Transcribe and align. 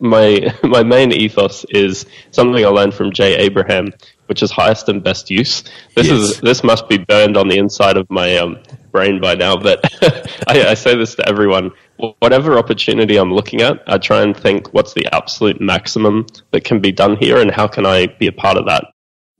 my 0.00 0.54
my 0.62 0.82
main 0.82 1.12
ethos 1.12 1.64
is 1.70 2.06
something 2.30 2.64
I 2.64 2.68
learned 2.68 2.94
from 2.94 3.12
Jay 3.12 3.36
Abraham, 3.36 3.92
which 4.26 4.42
is 4.42 4.50
highest 4.50 4.88
and 4.88 5.02
best 5.02 5.30
use. 5.30 5.62
This 5.94 6.06
yes. 6.06 6.10
is 6.10 6.40
this 6.40 6.64
must 6.64 6.88
be 6.88 6.98
burned 6.98 7.36
on 7.36 7.48
the 7.48 7.58
inside 7.58 7.96
of 7.96 8.08
my 8.10 8.36
um, 8.36 8.58
brain 8.92 9.20
by 9.20 9.34
now, 9.34 9.56
but 9.56 9.80
I, 10.48 10.68
I 10.68 10.74
say 10.74 10.96
this 10.96 11.14
to 11.16 11.28
everyone. 11.28 11.72
Whatever 12.20 12.58
opportunity 12.58 13.16
I'm 13.16 13.32
looking 13.32 13.60
at, 13.60 13.82
I 13.88 13.98
try 13.98 14.22
and 14.22 14.36
think 14.36 14.72
what's 14.72 14.94
the 14.94 15.06
absolute 15.12 15.60
maximum 15.60 16.26
that 16.52 16.62
can 16.62 16.80
be 16.80 16.92
done 16.92 17.16
here, 17.16 17.38
and 17.38 17.50
how 17.50 17.66
can 17.66 17.86
I 17.86 18.06
be 18.06 18.28
a 18.28 18.32
part 18.32 18.56
of 18.56 18.66
that. 18.66 18.84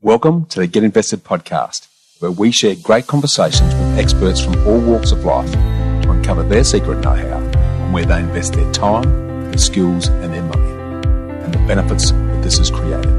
Welcome 0.00 0.46
to 0.46 0.60
the 0.60 0.66
Get 0.66 0.84
Invested 0.84 1.24
podcast, 1.24 1.86
where 2.18 2.30
we 2.30 2.50
share 2.50 2.74
great 2.82 3.06
conversations 3.06 3.74
with 3.74 3.98
experts 3.98 4.40
from 4.40 4.56
all 4.66 4.80
walks 4.80 5.12
of 5.12 5.24
life 5.24 5.52
to 5.52 6.10
uncover 6.10 6.42
their 6.42 6.64
secret 6.64 7.00
know-how 7.00 7.38
and 7.38 7.92
where 7.92 8.04
they 8.04 8.20
invest 8.20 8.54
their 8.54 8.70
time 8.72 9.27
their 9.58 9.64
skills, 9.64 10.06
and 10.06 10.32
their 10.32 10.42
money, 10.42 10.70
and 11.42 11.52
the 11.52 11.58
benefits 11.66 12.12
that 12.12 12.42
this 12.42 12.58
has 12.58 12.70
created. 12.70 13.10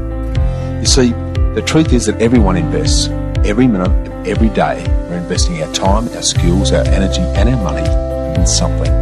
You 0.80 0.86
see, 0.86 1.12
the 1.54 1.62
truth 1.66 1.92
is 1.92 2.06
that 2.06 2.20
everyone 2.22 2.56
invests. 2.56 3.08
Every 3.44 3.66
minute 3.66 3.88
and 3.88 4.26
every 4.26 4.48
day, 4.48 4.82
we're 5.08 5.18
investing 5.18 5.62
our 5.62 5.72
time, 5.72 6.08
our 6.08 6.22
skills, 6.22 6.72
our 6.72 6.84
energy, 6.88 7.20
and 7.20 7.48
our 7.50 7.62
money 7.62 7.86
in 8.40 8.46
something. 8.46 8.92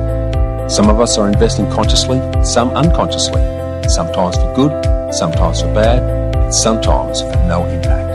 Some 0.68 0.90
of 0.90 1.00
us 1.00 1.16
are 1.16 1.28
investing 1.28 1.70
consciously, 1.70 2.20
some 2.44 2.70
unconsciously, 2.70 3.42
sometimes 3.88 4.36
for 4.36 4.52
good, 4.54 5.14
sometimes 5.14 5.62
for 5.62 5.72
bad, 5.74 6.02
and 6.36 6.54
sometimes 6.54 7.20
for 7.20 7.36
no 7.46 7.64
impact. 7.66 8.08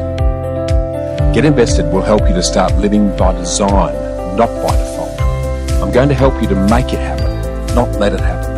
Get 1.34 1.46
Invested 1.46 1.92
will 1.92 2.02
help 2.02 2.22
you 2.28 2.34
to 2.36 2.44
start 2.44 2.76
living 2.76 3.16
by 3.16 3.32
design, 3.34 3.94
not 4.36 4.50
by 4.64 4.76
default. 4.76 5.22
I'm 5.82 5.92
going 5.92 6.10
to 6.10 6.16
help 6.16 6.42
you 6.42 6.48
to 6.50 6.56
make 6.68 6.92
it 6.94 7.00
happen, 7.00 7.76
not 7.76 7.90
let 8.00 8.14
it 8.14 8.20
happen. 8.20 8.53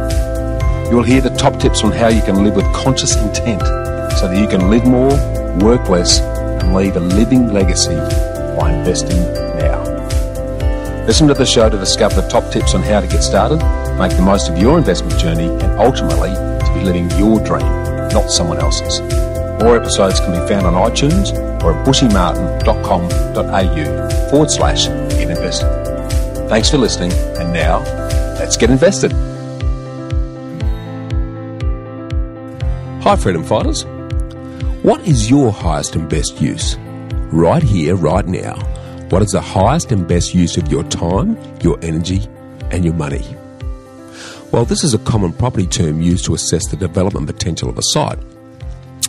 You 0.89 0.98
will 0.98 1.03
hear 1.03 1.20
the 1.20 1.35
top 1.35 1.59
tips 1.59 1.84
on 1.84 1.91
how 1.91 2.09
you 2.09 2.21
can 2.21 2.44
live 2.44 2.55
with 2.55 2.71
conscious 2.73 3.16
intent 3.16 3.62
so 4.20 4.27
that 4.27 4.38
you 4.39 4.48
can 4.48 4.70
live 4.70 4.85
more, 4.85 5.09
work 5.57 5.90
less, 5.90 6.20
and 6.20 6.76
leave 6.76 6.96
a 6.96 6.99
living 6.99 7.51
legacy 7.51 7.96
by 8.55 8.71
investing 8.71 9.18
now. 9.57 9.84
Listen 11.07 11.27
to 11.27 11.34
the 11.34 11.45
show 11.45 11.70
to 11.70 11.77
discover 11.77 12.21
the 12.21 12.27
top 12.27 12.51
tips 12.51 12.76
on 12.76 12.84
how 12.84 13.01
to 13.01 13.07
get 13.07 13.23
started, 13.23 13.57
make 13.98 14.15
the 14.15 14.21
most 14.21 14.48
of 14.48 14.57
your 14.57 14.77
investment 14.77 15.20
journey, 15.20 15.48
and 15.48 15.79
ultimately 15.79 16.29
to 16.29 16.71
be 16.73 16.82
living 16.82 17.10
your 17.12 17.40
dream, 17.40 17.65
not 18.13 18.29
someone 18.29 18.60
else's. 18.60 19.01
More 19.63 19.77
episodes 19.77 20.20
can 20.20 20.32
be 20.32 20.48
found 20.48 20.67
on 20.67 20.73
iTunes 20.73 21.34
or 21.63 21.73
at 21.73 21.85
bushymartin.com.au 21.85 24.29
forward 24.29 24.51
slash 24.51 24.88
get 24.88 25.29
invested. 25.29 26.48
Thanks 26.48 26.70
for 26.70 26.77
listening, 26.77 27.12
and 27.38 27.51
now 27.51 27.79
let's 28.38 28.55
get 28.55 28.70
invested. 28.70 29.35
Hi, 33.05 33.15
Freedom 33.15 33.43
Fighters. 33.43 33.85
What 34.81 34.99
is 35.07 35.29
your 35.29 35.51
highest 35.51 35.95
and 35.95 36.09
best 36.09 36.41
use? 36.41 36.75
Right 37.31 37.61
here, 37.61 37.95
right 37.95 38.25
now. 38.25 38.55
What 39.09 39.21
is 39.21 39.29
the 39.29 39.41
highest 39.41 39.91
and 39.91 40.07
best 40.07 40.34
use 40.34 40.57
of 40.57 40.71
your 40.71 40.84
time, 40.85 41.37
your 41.61 41.77
energy, 41.83 42.27
and 42.71 42.83
your 42.83 42.95
money? 42.95 43.23
Well, 44.51 44.65
this 44.65 44.83
is 44.83 44.95
a 44.95 44.98
common 44.98 45.33
property 45.33 45.67
term 45.67 46.01
used 46.01 46.26
to 46.26 46.33
assess 46.33 46.67
the 46.71 46.77
development 46.77 47.27
potential 47.27 47.70
of 47.70 47.77
a 47.77 47.83
site. 47.83 48.17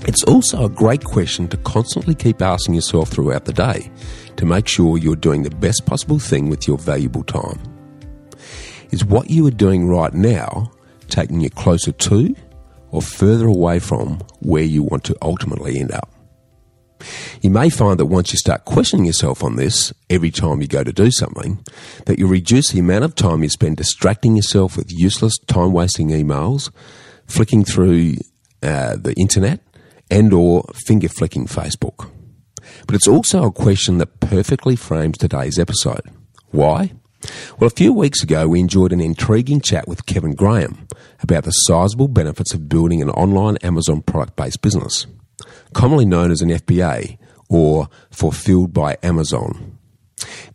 It's 0.02 0.24
also 0.24 0.66
a 0.66 0.68
great 0.68 1.02
question 1.02 1.48
to 1.48 1.56
constantly 1.56 2.14
keep 2.14 2.42
asking 2.42 2.74
yourself 2.74 3.08
throughout 3.08 3.46
the 3.46 3.54
day 3.54 3.90
to 4.36 4.44
make 4.44 4.68
sure 4.68 4.98
you're 4.98 5.16
doing 5.16 5.42
the 5.42 5.56
best 5.56 5.86
possible 5.86 6.18
thing 6.18 6.50
with 6.50 6.68
your 6.68 6.76
valuable 6.76 7.24
time. 7.24 7.58
Is 8.90 9.06
what 9.06 9.30
you 9.30 9.46
are 9.46 9.50
doing 9.50 9.88
right 9.88 10.12
now 10.12 10.70
taking 11.08 11.40
you 11.40 11.48
closer 11.48 11.92
to 11.92 12.36
or 12.90 13.02
further 13.02 13.46
away 13.46 13.78
from 13.78 14.20
where 14.40 14.62
you 14.62 14.82
want 14.82 15.04
to 15.04 15.16
ultimately 15.22 15.78
end 15.78 15.92
up. 15.92 16.12
You 17.42 17.50
may 17.50 17.68
find 17.68 18.00
that 18.00 18.06
once 18.06 18.32
you 18.32 18.38
start 18.38 18.64
questioning 18.64 19.04
yourself 19.04 19.44
on 19.44 19.56
this 19.56 19.92
every 20.08 20.30
time 20.30 20.62
you 20.62 20.68
go 20.68 20.82
to 20.82 20.92
do 20.92 21.10
something, 21.10 21.64
that 22.06 22.18
you 22.18 22.26
reduce 22.26 22.70
the 22.70 22.80
amount 22.80 23.04
of 23.04 23.14
time 23.14 23.42
you 23.42 23.48
spend 23.48 23.76
distracting 23.76 24.36
yourself 24.36 24.76
with 24.76 24.90
useless, 24.90 25.38
time 25.46 25.72
wasting 25.72 26.08
emails, 26.08 26.70
flicking 27.26 27.64
through 27.64 28.14
uh, 28.62 28.96
the 28.96 29.14
internet, 29.16 29.60
and 30.10 30.32
or 30.32 30.64
finger 30.74 31.08
flicking 31.08 31.46
Facebook. 31.46 32.10
But 32.86 32.94
it's 32.94 33.08
also 33.08 33.44
a 33.44 33.52
question 33.52 33.98
that 33.98 34.20
perfectly 34.20 34.76
frames 34.76 35.18
today's 35.18 35.58
episode. 35.58 36.02
Why? 36.50 36.92
Well, 37.58 37.68
a 37.68 37.70
few 37.70 37.92
weeks 37.92 38.22
ago, 38.22 38.48
we 38.48 38.60
enjoyed 38.60 38.92
an 38.92 39.00
intriguing 39.00 39.60
chat 39.60 39.88
with 39.88 40.06
Kevin 40.06 40.34
Graham 40.34 40.86
about 41.22 41.44
the 41.44 41.50
sizable 41.50 42.08
benefits 42.08 42.54
of 42.54 42.68
building 42.68 43.02
an 43.02 43.10
online 43.10 43.56
Amazon 43.58 44.02
product 44.02 44.36
based 44.36 44.62
business, 44.62 45.06
commonly 45.72 46.04
known 46.04 46.30
as 46.30 46.42
an 46.42 46.50
FBA 46.50 47.18
or 47.48 47.88
Fulfilled 48.10 48.72
by 48.72 48.96
Amazon. 49.02 49.78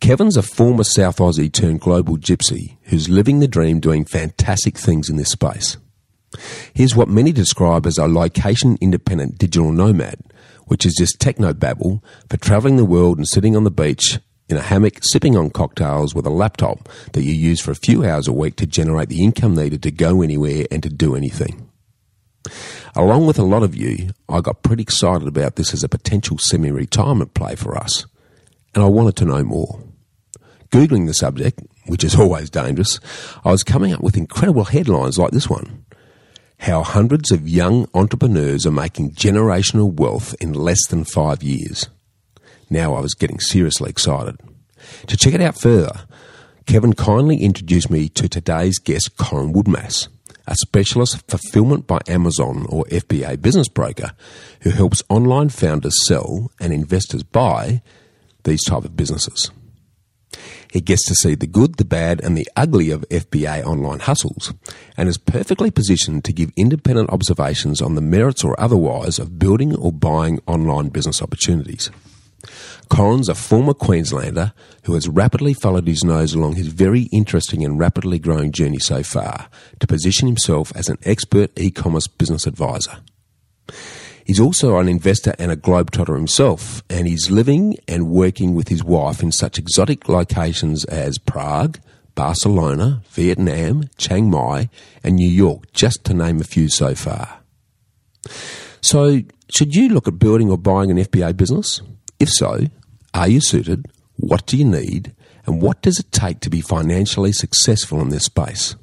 Kevin's 0.00 0.36
a 0.36 0.42
former 0.42 0.84
South 0.84 1.18
Aussie 1.18 1.52
turned 1.52 1.80
global 1.80 2.16
gypsy 2.16 2.76
who's 2.84 3.08
living 3.08 3.40
the 3.40 3.48
dream 3.48 3.80
doing 3.80 4.04
fantastic 4.04 4.76
things 4.76 5.08
in 5.08 5.16
this 5.16 5.30
space. 5.30 5.76
Here's 6.74 6.96
what 6.96 7.08
many 7.08 7.32
describe 7.32 7.86
as 7.86 7.98
a 7.98 8.06
location 8.06 8.78
independent 8.80 9.38
digital 9.38 9.72
nomad, 9.72 10.20
which 10.66 10.86
is 10.86 10.94
just 10.94 11.20
techno 11.20 11.52
babble 11.52 12.02
for 12.28 12.36
traveling 12.36 12.76
the 12.76 12.84
world 12.84 13.18
and 13.18 13.28
sitting 13.28 13.56
on 13.56 13.64
the 13.64 13.70
beach 13.70 14.18
in 14.48 14.56
a 14.56 14.62
hammock, 14.62 14.98
sipping 15.02 15.36
on 15.36 15.50
cocktails 15.50 16.14
with 16.14 16.26
a 16.26 16.30
laptop 16.30 16.88
that 17.12 17.22
you 17.22 17.32
use 17.32 17.60
for 17.60 17.70
a 17.70 17.76
few 17.76 18.04
hours 18.04 18.28
a 18.28 18.32
week 18.32 18.56
to 18.56 18.66
generate 18.66 19.08
the 19.08 19.22
income 19.22 19.54
needed 19.54 19.82
to 19.82 19.90
go 19.90 20.22
anywhere 20.22 20.66
and 20.70 20.82
to 20.82 20.88
do 20.88 21.14
anything. 21.14 21.68
Along 22.94 23.26
with 23.26 23.38
a 23.38 23.44
lot 23.44 23.62
of 23.62 23.74
you, 23.74 24.10
I 24.28 24.40
got 24.40 24.62
pretty 24.62 24.82
excited 24.82 25.26
about 25.26 25.56
this 25.56 25.72
as 25.72 25.82
a 25.82 25.88
potential 25.88 26.38
semi 26.38 26.70
retirement 26.70 27.34
play 27.34 27.54
for 27.54 27.76
us, 27.76 28.04
and 28.74 28.84
I 28.84 28.88
wanted 28.88 29.16
to 29.16 29.24
know 29.24 29.42
more. 29.42 29.82
Googling 30.70 31.06
the 31.06 31.14
subject, 31.14 31.60
which 31.86 32.04
is 32.04 32.14
always 32.18 32.50
dangerous, 32.50 33.00
I 33.44 33.50
was 33.50 33.62
coming 33.62 33.92
up 33.92 34.00
with 34.00 34.16
incredible 34.16 34.64
headlines 34.64 35.18
like 35.18 35.30
this 35.30 35.48
one 35.48 35.84
How 36.58 36.82
hundreds 36.82 37.30
of 37.30 37.48
young 37.48 37.88
entrepreneurs 37.94 38.66
are 38.66 38.72
making 38.72 39.12
generational 39.12 39.92
wealth 39.92 40.34
in 40.40 40.52
less 40.52 40.86
than 40.88 41.04
five 41.04 41.42
years. 41.42 41.88
Now 42.72 42.94
I 42.94 43.00
was 43.00 43.12
getting 43.12 43.38
seriously 43.38 43.90
excited. 43.90 44.40
To 45.06 45.16
check 45.18 45.34
it 45.34 45.42
out 45.42 45.60
further, 45.60 46.06
Kevin 46.64 46.94
kindly 46.94 47.42
introduced 47.42 47.90
me 47.90 48.08
to 48.08 48.30
today's 48.30 48.78
guest, 48.78 49.18
Coran 49.18 49.52
Woodmass, 49.52 50.08
a 50.46 50.54
specialist 50.54 51.22
fulfillment 51.28 51.86
by 51.86 52.00
Amazon 52.08 52.64
or 52.70 52.86
FBA 52.86 53.42
business 53.42 53.68
broker 53.68 54.12
who 54.62 54.70
helps 54.70 55.02
online 55.10 55.50
founders 55.50 56.06
sell 56.06 56.50
and 56.58 56.72
investors 56.72 57.22
buy 57.22 57.82
these 58.44 58.64
type 58.64 58.86
of 58.86 58.96
businesses. 58.96 59.50
He 60.72 60.80
gets 60.80 61.06
to 61.08 61.14
see 61.14 61.34
the 61.34 61.46
good, 61.46 61.76
the 61.76 61.84
bad, 61.84 62.24
and 62.24 62.38
the 62.38 62.48
ugly 62.56 62.90
of 62.90 63.06
FBA 63.10 63.64
online 63.64 63.98
hustles 63.98 64.54
and 64.96 65.10
is 65.10 65.18
perfectly 65.18 65.70
positioned 65.70 66.24
to 66.24 66.32
give 66.32 66.50
independent 66.56 67.10
observations 67.10 67.82
on 67.82 67.96
the 67.96 68.00
merits 68.00 68.42
or 68.42 68.58
otherwise 68.58 69.18
of 69.18 69.38
building 69.38 69.76
or 69.76 69.92
buying 69.92 70.40
online 70.46 70.88
business 70.88 71.20
opportunities. 71.20 71.90
Coran's 72.88 73.28
a 73.28 73.34
former 73.34 73.74
Queenslander 73.74 74.52
who 74.84 74.94
has 74.94 75.08
rapidly 75.08 75.54
followed 75.54 75.86
his 75.86 76.04
nose 76.04 76.34
along 76.34 76.56
his 76.56 76.68
very 76.68 77.02
interesting 77.12 77.64
and 77.64 77.78
rapidly 77.78 78.18
growing 78.18 78.52
journey 78.52 78.78
so 78.78 79.02
far 79.02 79.48
to 79.80 79.86
position 79.86 80.26
himself 80.26 80.72
as 80.74 80.88
an 80.88 80.98
expert 81.04 81.50
e 81.58 81.70
commerce 81.70 82.06
business 82.06 82.46
advisor. 82.46 82.98
He's 84.24 84.40
also 84.40 84.78
an 84.78 84.88
investor 84.88 85.34
and 85.38 85.50
a 85.50 85.56
globetrotter 85.56 86.14
himself, 86.14 86.82
and 86.88 87.08
he's 87.08 87.30
living 87.30 87.76
and 87.88 88.08
working 88.08 88.54
with 88.54 88.68
his 88.68 88.84
wife 88.84 89.22
in 89.22 89.32
such 89.32 89.58
exotic 89.58 90.08
locations 90.08 90.84
as 90.84 91.18
Prague, 91.18 91.80
Barcelona, 92.14 93.02
Vietnam, 93.10 93.84
Chiang 93.96 94.30
Mai, 94.30 94.68
and 95.02 95.16
New 95.16 95.28
York, 95.28 95.72
just 95.72 96.04
to 96.04 96.14
name 96.14 96.40
a 96.40 96.44
few 96.44 96.68
so 96.68 96.94
far. 96.94 97.40
So, 98.80 99.22
should 99.48 99.74
you 99.74 99.88
look 99.88 100.06
at 100.06 100.18
building 100.18 100.50
or 100.50 100.58
buying 100.58 100.90
an 100.90 100.98
FBA 100.98 101.36
business? 101.36 101.82
If 102.22 102.30
so, 102.30 102.68
are 103.14 103.26
you 103.26 103.40
suited? 103.40 103.86
What 104.14 104.46
do 104.46 104.56
you 104.56 104.64
need? 104.64 105.12
And 105.44 105.60
what 105.60 105.82
does 105.82 105.98
it 105.98 106.12
take 106.12 106.38
to 106.42 106.50
be 106.50 106.60
financially 106.60 107.32
successful 107.32 108.00
in 108.00 108.10
this 108.10 108.26
space? 108.26 108.76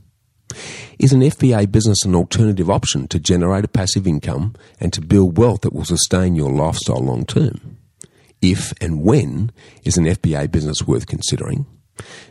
Is 1.00 1.14
an 1.14 1.22
FBA 1.22 1.72
business 1.72 2.04
an 2.04 2.16
alternative 2.16 2.70
option 2.70 3.08
to 3.08 3.18
generate 3.18 3.64
a 3.64 3.70
passive 3.70 4.06
income 4.06 4.56
and 4.82 4.92
to 4.92 5.00
build 5.00 5.38
wealth 5.38 5.62
that 5.62 5.72
will 5.72 5.86
sustain 5.86 6.36
your 6.36 6.52
lifestyle 6.52 7.00
long 7.00 7.26
term? 7.26 7.78
If 8.42 8.74
and 8.82 9.04
when 9.04 9.54
is 9.86 9.96
an 9.96 10.04
FBA 10.04 10.52
business 10.52 10.86
worth 10.86 11.08
considering? 11.08 11.66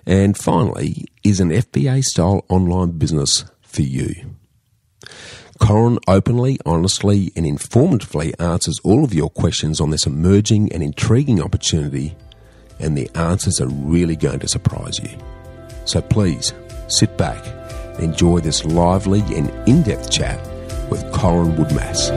And 0.05 0.37
finally, 0.37 1.06
is 1.25 1.40
an 1.40 1.49
FBA 1.49 2.02
style 2.02 2.44
online 2.50 2.99
business 2.99 3.46
for 3.62 3.81
you? 3.81 4.37
Coran 5.58 5.99
openly, 6.06 6.58
honestly, 6.64 7.32
and 7.37 7.44
informatively 7.44 8.32
answers 8.40 8.81
all 8.84 9.05
of 9.05 9.12
your 9.12 9.31
questions 9.31 9.81
on 9.81 9.90
this 9.90 10.06
emerging 10.06 10.72
and 10.72 10.82
intriguing 10.82 11.43
opportunity, 11.43 12.16
and 12.78 12.96
the 12.96 13.10
answers 13.14 13.60
are 13.60 13.69
really 13.69 14.16
going 14.16 14.38
to 14.38 14.49
surprise 14.49 14.99
you. 14.99 15.10
So 15.84 16.00
please 16.00 16.52
sit 16.87 17.16
back 17.16 17.44
and 17.96 18.05
enjoy 18.05 18.40
this 18.40 18.64
lively 18.64 19.20
and 19.34 19.50
in 19.69 19.82
depth 19.82 20.10
chat 20.10 20.38
with 20.90 21.10
Coran 21.12 21.56
Woodmass. 21.56 22.10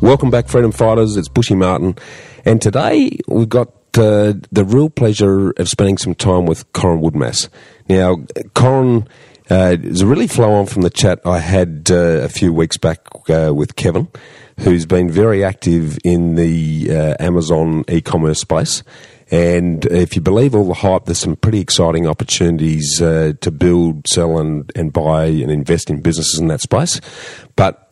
Welcome 0.00 0.30
back, 0.30 0.48
Freedom 0.48 0.70
Fighters. 0.70 1.16
It's 1.16 1.28
Bushy 1.28 1.54
Martin. 1.54 1.96
And 2.44 2.60
today 2.60 3.18
we've 3.26 3.48
got 3.48 3.72
the 4.02 4.64
real 4.66 4.90
pleasure 4.90 5.50
of 5.50 5.68
spending 5.68 5.98
some 5.98 6.14
time 6.14 6.46
with 6.46 6.72
Coran 6.72 7.00
Woodmass. 7.00 7.48
Now, 7.88 8.24
Coran 8.54 9.08
uh, 9.50 9.76
is 9.82 10.00
a 10.00 10.06
really 10.06 10.26
flow 10.26 10.52
on 10.52 10.66
from 10.66 10.82
the 10.82 10.90
chat 10.90 11.20
I 11.24 11.38
had 11.38 11.88
uh, 11.90 12.22
a 12.22 12.28
few 12.28 12.52
weeks 12.52 12.76
back 12.76 13.00
uh, 13.28 13.52
with 13.54 13.76
Kevin, 13.76 14.08
who's 14.60 14.86
been 14.86 15.10
very 15.10 15.44
active 15.44 15.98
in 16.04 16.34
the 16.34 16.90
uh, 16.90 17.14
Amazon 17.20 17.84
e 17.88 18.00
commerce 18.00 18.40
space. 18.40 18.82
And 19.30 19.84
if 19.86 20.14
you 20.16 20.22
believe 20.22 20.54
all 20.54 20.68
the 20.68 20.74
hype, 20.74 21.06
there's 21.06 21.18
some 21.18 21.36
pretty 21.36 21.60
exciting 21.60 22.06
opportunities 22.06 23.00
uh, 23.00 23.32
to 23.40 23.50
build, 23.50 24.06
sell, 24.06 24.38
and, 24.38 24.70
and 24.76 24.92
buy 24.92 25.24
and 25.24 25.50
invest 25.50 25.90
in 25.90 26.02
businesses 26.02 26.38
in 26.38 26.48
that 26.48 26.60
space. 26.60 27.00
But 27.56 27.83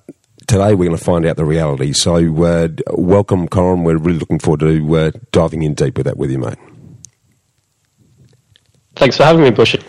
today 0.46 0.74
we're 0.74 0.86
going 0.86 0.98
to 0.98 1.04
find 1.04 1.26
out 1.26 1.36
the 1.36 1.44
reality. 1.44 1.92
So, 1.92 2.16
uh, 2.44 2.68
welcome, 2.92 3.48
Coran. 3.48 3.84
We're 3.84 3.98
really 3.98 4.18
looking 4.18 4.38
forward 4.38 4.60
to 4.60 4.96
uh, 4.96 5.10
diving 5.30 5.62
in 5.62 5.74
deep 5.74 5.96
with 5.96 6.06
that 6.06 6.16
with 6.16 6.30
you, 6.30 6.38
mate. 6.38 6.58
Thanks 8.96 9.16
for 9.16 9.24
having 9.24 9.42
me, 9.42 9.50
Bushy. 9.50 9.82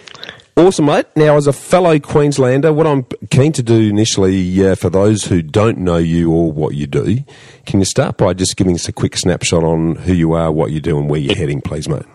Awesome, 0.56 0.86
mate. 0.86 1.08
Now, 1.16 1.36
as 1.36 1.48
a 1.48 1.54
fellow 1.54 1.98
Queenslander, 1.98 2.72
what 2.72 2.86
I'm 2.86 3.06
keen 3.32 3.54
to 3.54 3.64
do 3.64 3.90
initially, 3.90 4.66
uh, 4.66 4.76
for 4.76 4.92
those 4.92 5.24
who 5.24 5.42
don't 5.42 5.80
know 5.80 5.98
you 5.98 6.32
or 6.32 6.52
what 6.52 6.76
you 6.76 6.86
do, 6.86 7.24
can 7.66 7.80
you 7.80 7.86
start 7.86 8.18
by 8.18 8.34
just 8.34 8.56
giving 8.56 8.76
us 8.76 8.88
a 8.88 8.94
quick 8.94 9.18
snapshot 9.18 9.64
on 9.64 9.96
who 9.96 10.14
you 10.14 10.34
are, 10.34 10.52
what 10.52 10.72
you 10.72 10.80
do, 10.80 11.00
and 11.00 11.10
where 11.10 11.20
you're 11.20 11.36
heading, 11.36 11.60
please, 11.60 11.90
mate? 11.90 12.06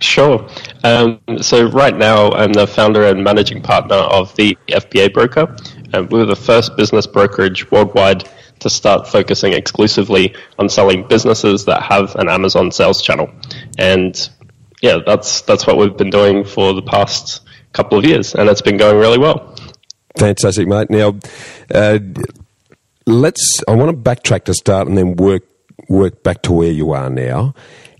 Sure. 0.00 0.48
Um, 0.82 1.20
so 1.40 1.68
right 1.68 1.96
now, 1.96 2.30
I'm 2.32 2.52
the 2.52 2.66
founder 2.66 3.06
and 3.06 3.24
managing 3.24 3.62
partner 3.62 3.96
of 3.96 4.34
the 4.36 4.56
FBA 4.68 5.12
Broker. 5.12 5.54
Um, 5.92 6.08
we 6.08 6.18
were 6.18 6.26
the 6.26 6.36
first 6.36 6.76
business 6.76 7.06
brokerage 7.06 7.70
worldwide 7.70 8.28
to 8.60 8.70
start 8.70 9.08
focusing 9.08 9.52
exclusively 9.52 10.34
on 10.58 10.68
selling 10.68 11.06
businesses 11.06 11.64
that 11.66 11.82
have 11.82 12.14
an 12.16 12.28
Amazon 12.28 12.70
sales 12.70 13.02
channel. 13.02 13.30
And 13.78 14.28
yeah, 14.80 14.98
that's 15.04 15.42
that's 15.42 15.66
what 15.66 15.76
we've 15.76 15.96
been 15.96 16.10
doing 16.10 16.44
for 16.44 16.72
the 16.72 16.82
past 16.82 17.42
couple 17.72 17.98
of 17.98 18.04
years, 18.04 18.34
and 18.34 18.48
it's 18.48 18.62
been 18.62 18.76
going 18.76 18.96
really 18.96 19.18
well. 19.18 19.56
Fantastic, 20.18 20.68
mate. 20.68 20.90
Now, 20.90 21.18
uh, 21.72 21.98
let's. 23.06 23.62
I 23.66 23.74
want 23.74 23.90
to 23.90 23.96
backtrack 23.96 24.44
to 24.44 24.54
start 24.54 24.88
and 24.88 24.96
then 24.96 25.16
work 25.16 25.42
work 25.88 26.22
back 26.22 26.42
to 26.42 26.52
where 26.52 26.70
you 26.70 26.92
are 26.92 27.10
now. 27.10 27.54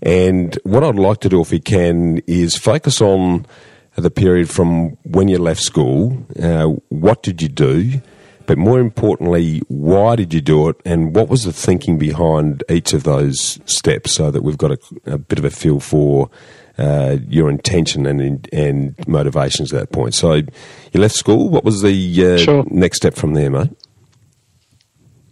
And 0.05 0.57
what 0.63 0.83
I'd 0.83 0.95
like 0.95 1.19
to 1.21 1.29
do, 1.29 1.41
if 1.41 1.51
we 1.51 1.59
can, 1.59 2.19
is 2.27 2.55
focus 2.55 3.01
on 3.01 3.47
the 3.95 4.11
period 4.11 4.49
from 4.49 4.91
when 5.03 5.27
you 5.27 5.39
left 5.39 5.61
school. 5.61 6.25
Uh, 6.41 6.67
what 6.89 7.23
did 7.23 7.41
you 7.41 7.49
do? 7.49 8.01
But 8.45 8.59
more 8.59 8.79
importantly, 8.79 9.63
why 9.67 10.15
did 10.15 10.31
you 10.31 10.41
do 10.41 10.69
it, 10.69 10.75
and 10.85 11.15
what 11.15 11.29
was 11.29 11.45
the 11.45 11.53
thinking 11.53 11.97
behind 11.97 12.63
each 12.69 12.93
of 12.93 13.03
those 13.03 13.59
steps, 13.65 14.13
so 14.13 14.29
that 14.29 14.43
we've 14.43 14.57
got 14.57 14.71
a, 14.71 14.77
a 15.07 15.17
bit 15.17 15.39
of 15.39 15.45
a 15.45 15.49
feel 15.49 15.79
for 15.79 16.29
uh, 16.77 17.17
your 17.27 17.49
intention 17.49 18.05
and 18.05 18.47
and 18.53 19.07
motivations 19.07 19.73
at 19.73 19.79
that 19.79 19.91
point. 19.91 20.13
So, 20.13 20.33
you 20.35 20.99
left 20.99 21.15
school. 21.15 21.49
What 21.49 21.63
was 21.63 21.81
the 21.81 22.33
uh, 22.33 22.37
sure. 22.37 22.65
next 22.69 22.97
step 22.97 23.15
from 23.15 23.33
there, 23.33 23.49
mate? 23.49 23.71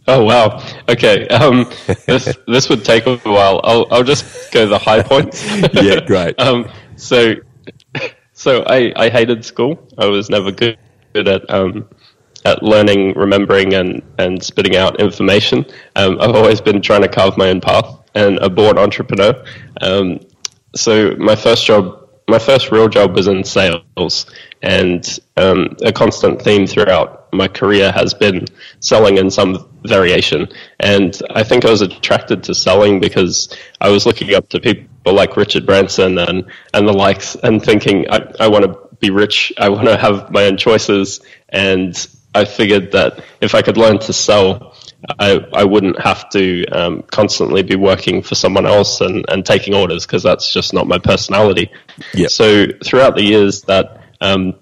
Oh 0.07 0.25
wow! 0.25 0.61
Okay, 0.89 1.27
um, 1.29 1.69
this 2.05 2.37
this 2.47 2.69
would 2.69 2.83
take 2.83 3.05
a 3.05 3.17
while. 3.17 3.61
I'll 3.63 3.87
I'll 3.89 4.03
just 4.03 4.51
go 4.51 4.67
the 4.67 4.77
high 4.77 5.01
points. 5.01 5.45
yeah, 5.73 6.01
great. 6.05 6.39
um, 6.39 6.69
so, 6.95 7.35
so 8.33 8.63
I, 8.63 8.93
I 8.95 9.09
hated 9.09 9.45
school. 9.45 9.87
I 9.97 10.07
was 10.07 10.29
never 10.29 10.51
good, 10.51 10.77
at 11.15 11.49
um, 11.49 11.87
at 12.45 12.61
learning, 12.61 13.13
remembering, 13.13 13.73
and, 13.73 14.01
and 14.17 14.43
spitting 14.43 14.75
out 14.75 14.99
information. 14.99 15.65
Um, 15.95 16.19
I've 16.19 16.35
always 16.35 16.59
been 16.59 16.81
trying 16.81 17.01
to 17.03 17.07
carve 17.07 17.37
my 17.37 17.49
own 17.49 17.61
path 17.61 17.99
and 18.13 18.37
a 18.39 18.49
born 18.49 18.77
entrepreneur. 18.77 19.43
Um, 19.81 20.19
so 20.75 21.15
my 21.15 21.35
first 21.35 21.65
job, 21.65 22.09
my 22.27 22.39
first 22.39 22.71
real 22.71 22.89
job 22.89 23.15
was 23.15 23.27
in 23.27 23.43
sales, 23.43 24.25
and 24.61 25.19
um, 25.37 25.77
a 25.83 25.91
constant 25.91 26.41
theme 26.41 26.67
throughout 26.67 27.22
my 27.33 27.47
career 27.47 27.91
has 27.91 28.13
been 28.13 28.45
selling 28.79 29.17
in 29.17 29.29
some 29.29 29.69
variation. 29.85 30.47
And 30.79 31.19
I 31.29 31.43
think 31.43 31.65
I 31.65 31.71
was 31.71 31.81
attracted 31.81 32.43
to 32.43 32.55
selling 32.55 32.99
because 32.99 33.55
I 33.81 33.89
was 33.89 34.05
looking 34.05 34.33
up 34.33 34.49
to 34.49 34.59
people 34.59 35.13
like 35.13 35.37
Richard 35.37 35.65
Branson 35.65 36.17
and, 36.17 36.45
and 36.73 36.87
the 36.87 36.93
likes, 36.93 37.35
and 37.35 37.63
thinking 37.63 38.09
I, 38.09 38.31
I 38.39 38.47
want 38.47 38.65
to 38.65 38.79
be 38.99 39.09
rich, 39.09 39.51
I 39.57 39.69
want 39.69 39.87
to 39.87 39.97
have 39.97 40.31
my 40.31 40.45
own 40.45 40.57
choices, 40.57 41.21
and 41.49 41.93
I 42.33 42.45
figured 42.45 42.93
that 42.93 43.23
if 43.41 43.53
I 43.53 43.61
could 43.61 43.77
learn 43.77 43.99
to 43.99 44.13
sell, 44.13 44.75
I, 45.19 45.45
I 45.53 45.65
wouldn't 45.65 45.99
have 45.99 46.29
to 46.29 46.65
um, 46.67 47.03
constantly 47.03 47.61
be 47.61 47.75
working 47.75 48.21
for 48.21 48.35
someone 48.35 48.65
else 48.65 49.01
and, 49.01 49.25
and 49.27 49.45
taking 49.45 49.75
orders 49.75 50.05
because 50.05 50.23
that's 50.23 50.51
just 50.51 50.73
not 50.73 50.87
my 50.87 50.97
personality. 50.97 51.69
Yep. 52.13 52.31
So 52.31 52.65
throughout 52.83 53.15
the 53.15 53.23
years 53.23 53.63
that 53.63 54.01
um, 54.21 54.55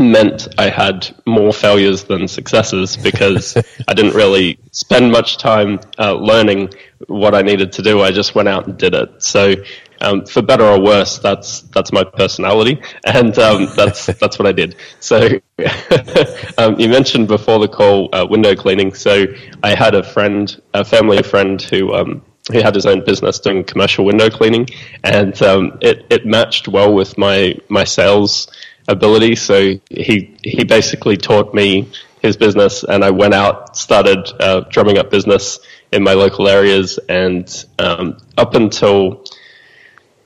meant 0.00 0.48
I 0.58 0.70
had 0.70 1.14
more 1.26 1.52
failures 1.52 2.04
than 2.04 2.26
successes 2.26 2.96
because 2.96 3.56
I 3.88 3.94
didn't 3.94 4.14
really 4.14 4.58
spend 4.72 5.12
much 5.12 5.38
time 5.38 5.80
uh, 5.98 6.14
learning 6.14 6.70
what 7.06 7.34
I 7.34 7.42
needed 7.42 7.72
to 7.72 7.82
do. 7.82 8.00
I 8.00 8.10
just 8.10 8.34
went 8.34 8.48
out 8.48 8.66
and 8.66 8.76
did 8.78 8.94
it. 8.94 9.22
So 9.22 9.54
um, 10.00 10.24
for 10.24 10.42
better 10.42 10.64
or 10.64 10.80
worse, 10.80 11.18
that's 11.18 11.60
that's 11.62 11.92
my 11.92 12.04
personality, 12.04 12.80
and 13.04 13.38
um, 13.38 13.68
that's 13.76 14.06
that's 14.06 14.38
what 14.38 14.48
I 14.48 14.52
did. 14.52 14.76
So 14.98 15.28
um, 16.58 16.80
you 16.80 16.88
mentioned 16.88 17.28
before 17.28 17.58
the 17.58 17.68
call 17.68 18.08
uh, 18.14 18.26
window 18.28 18.54
cleaning. 18.54 18.94
So 18.94 19.26
I 19.62 19.74
had 19.74 19.94
a 19.94 20.02
friend, 20.02 20.60
a 20.74 20.84
family 20.84 21.22
friend 21.22 21.60
who. 21.60 21.94
Um, 21.94 22.22
he 22.50 22.60
had 22.60 22.74
his 22.74 22.86
own 22.86 23.04
business 23.04 23.38
doing 23.38 23.62
commercial 23.62 24.04
window 24.04 24.28
cleaning, 24.28 24.66
and 25.04 25.40
um, 25.40 25.78
it, 25.82 26.04
it 26.10 26.26
matched 26.26 26.66
well 26.66 26.92
with 26.92 27.16
my 27.16 27.54
my 27.68 27.84
sales 27.84 28.48
ability. 28.90 29.36
So 29.36 29.74
he 29.90 30.36
he 30.42 30.64
basically 30.64 31.16
taught 31.16 31.54
me 31.54 31.90
his 32.22 32.36
business, 32.36 32.84
and 32.84 33.04
I 33.04 33.10
went 33.10 33.34
out, 33.34 33.76
started 33.76 34.28
uh, 34.40 34.60
drumming 34.70 34.98
up 34.98 35.10
business 35.10 35.58
in 35.92 36.02
my 36.02 36.12
local 36.12 36.48
areas, 36.48 36.98
and 37.08 37.64
um, 37.78 38.18
up 38.36 38.54
until 38.54 39.24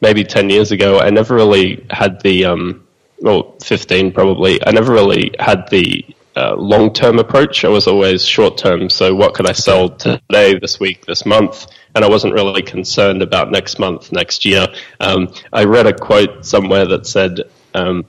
maybe 0.00 0.24
10 0.24 0.50
years 0.50 0.72
ago, 0.72 0.98
I 0.98 1.10
never 1.10 1.34
really 1.34 1.86
had 1.88 2.20
the, 2.20 2.44
um, 2.44 2.86
well, 3.20 3.56
15 3.62 4.12
probably, 4.12 4.64
I 4.66 4.72
never 4.72 4.92
really 4.92 5.34
had 5.38 5.70
the 5.70 6.04
uh, 6.36 6.56
long 6.56 6.92
term 6.92 7.18
approach. 7.18 7.64
I 7.64 7.68
was 7.68 7.86
always 7.86 8.26
short 8.26 8.58
term. 8.58 8.90
So, 8.90 9.14
what 9.14 9.34
could 9.34 9.48
I 9.48 9.52
sell 9.52 9.88
today, 9.88 10.58
this 10.58 10.80
week, 10.80 11.06
this 11.06 11.24
month? 11.24 11.66
And 11.94 12.04
I 12.04 12.08
wasn't 12.08 12.34
really 12.34 12.60
concerned 12.62 13.22
about 13.22 13.52
next 13.52 13.78
month, 13.78 14.10
next 14.10 14.44
year. 14.44 14.66
Um, 14.98 15.32
I 15.52 15.64
read 15.64 15.86
a 15.86 15.94
quote 15.94 16.44
somewhere 16.44 16.86
that 16.86 17.06
said, 17.06 17.42
um, 17.72 18.04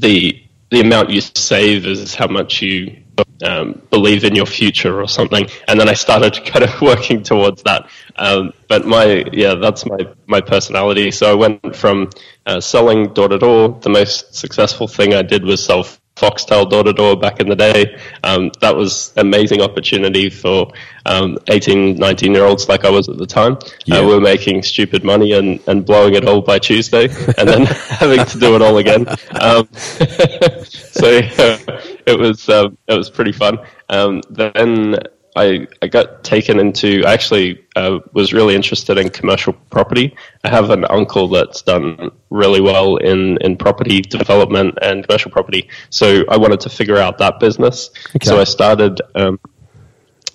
the 0.00 0.42
the 0.70 0.80
amount 0.80 1.10
you 1.10 1.20
save 1.20 1.86
is 1.86 2.14
how 2.14 2.26
much 2.26 2.60
you 2.60 3.02
um, 3.42 3.80
believe 3.90 4.24
in 4.24 4.34
your 4.34 4.46
future 4.46 5.00
or 5.00 5.08
something. 5.08 5.46
And 5.66 5.80
then 5.80 5.88
I 5.88 5.94
started 5.94 6.44
kind 6.44 6.64
of 6.64 6.80
working 6.80 7.22
towards 7.22 7.62
that. 7.62 7.88
Um, 8.16 8.52
but 8.68 8.86
my, 8.86 9.24
yeah, 9.32 9.54
that's 9.54 9.86
my, 9.86 9.98
my 10.26 10.40
personality. 10.40 11.10
So 11.10 11.30
I 11.30 11.34
went 11.34 11.74
from 11.76 12.10
uh, 12.46 12.60
selling 12.60 13.14
door 13.14 13.28
to 13.28 13.38
door. 13.38 13.78
The 13.80 13.90
most 13.90 14.34
successful 14.34 14.88
thing 14.88 15.14
I 15.14 15.22
did 15.22 15.44
was 15.44 15.64
sell 15.64 15.86
Foxtel 16.18 16.68
door 16.68 16.84
to 16.84 16.92
door 16.92 17.16
back 17.16 17.40
in 17.40 17.48
the 17.48 17.56
day. 17.56 17.98
Um, 18.24 18.50
that 18.60 18.74
was 18.74 19.12
amazing 19.16 19.60
opportunity 19.60 20.30
for 20.30 20.72
um, 21.06 21.38
18, 21.48 21.96
19 21.96 22.34
year 22.34 22.44
olds 22.44 22.68
like 22.68 22.84
I 22.84 22.90
was 22.90 23.08
at 23.08 23.18
the 23.18 23.26
time. 23.26 23.52
Uh, 23.52 23.68
yeah. 23.84 23.98
Uh, 23.98 24.06
we 24.06 24.14
were 24.14 24.20
making 24.20 24.62
stupid 24.62 25.04
money 25.04 25.32
and, 25.32 25.60
and 25.66 25.84
blowing 25.84 26.14
it 26.14 26.26
all 26.26 26.42
by 26.42 26.58
Tuesday 26.58 27.04
and 27.38 27.48
then 27.48 27.64
having 27.88 28.24
to 28.24 28.38
do 28.38 28.54
it 28.56 28.62
all 28.62 28.78
again. 28.78 29.06
Um, 29.40 29.68
so 29.74 31.18
uh, 31.38 31.58
it 32.06 32.18
was 32.18 32.48
um, 32.48 32.76
it 32.86 32.96
was 32.96 33.10
pretty 33.10 33.32
fun. 33.32 33.58
Um, 33.88 34.22
then 34.30 34.98
I, 35.36 35.66
I 35.82 35.86
got 35.86 36.24
taken 36.24 36.58
into, 36.58 37.04
I 37.06 37.12
actually 37.12 37.64
uh, 37.76 38.00
was 38.12 38.32
really 38.32 38.54
interested 38.54 38.98
in 38.98 39.10
commercial 39.10 39.52
property. 39.70 40.16
I 40.44 40.48
have 40.48 40.70
an 40.70 40.84
uncle 40.88 41.28
that's 41.28 41.62
done 41.62 42.10
really 42.30 42.60
well 42.60 42.96
in, 42.96 43.38
in 43.40 43.56
property 43.56 44.00
development 44.00 44.78
and 44.82 45.06
commercial 45.06 45.30
property. 45.30 45.68
So 45.90 46.24
I 46.28 46.36
wanted 46.36 46.60
to 46.60 46.70
figure 46.70 46.96
out 46.96 47.18
that 47.18 47.40
business. 47.40 47.90
Okay. 48.16 48.26
So 48.26 48.40
I 48.40 48.44
started, 48.44 49.00
um, 49.14 49.38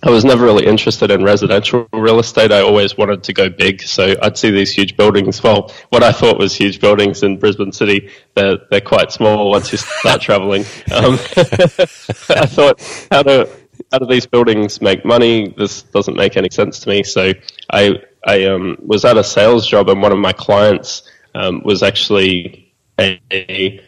I 0.05 0.09
was 0.09 0.25
never 0.25 0.43
really 0.43 0.65
interested 0.65 1.11
in 1.11 1.23
residential 1.23 1.87
real 1.93 2.19
estate. 2.19 2.51
I 2.51 2.59
always 2.59 2.97
wanted 2.97 3.23
to 3.23 3.33
go 3.33 3.49
big. 3.49 3.81
So 3.81 4.15
I'd 4.21 4.37
see 4.37 4.51
these 4.51 4.71
huge 4.71 4.97
buildings. 4.97 5.41
Well, 5.41 5.71
what 5.89 6.03
I 6.03 6.11
thought 6.11 6.37
was 6.37 6.53
huge 6.53 6.81
buildings 6.81 7.23
in 7.23 7.39
Brisbane 7.39 7.71
City, 7.71 8.09
they're, 8.35 8.57
they're 8.69 8.81
quite 8.81 9.13
small 9.13 9.49
once 9.49 9.71
you 9.71 9.77
start 9.77 10.21
traveling. 10.29 10.65
Um, 10.93 11.13
I 11.37 12.45
thought, 12.45 13.07
how 13.09 13.23
to, 13.23 13.49
how 13.91 13.99
do 13.99 14.05
these 14.05 14.25
buildings 14.25 14.81
make 14.81 15.05
money? 15.05 15.53
This 15.57 15.83
doesn't 15.83 16.15
make 16.15 16.37
any 16.37 16.49
sense 16.49 16.79
to 16.79 16.89
me. 16.89 17.03
So 17.03 17.33
I 17.71 18.01
I 18.25 18.45
um, 18.45 18.77
was 18.79 19.05
at 19.05 19.17
a 19.17 19.23
sales 19.23 19.67
job, 19.67 19.89
and 19.89 20.01
one 20.01 20.11
of 20.11 20.17
my 20.17 20.33
clients 20.33 21.03
um, 21.35 21.61
was 21.63 21.83
actually 21.83 22.73
a, 22.99 23.19
a, 23.31 23.81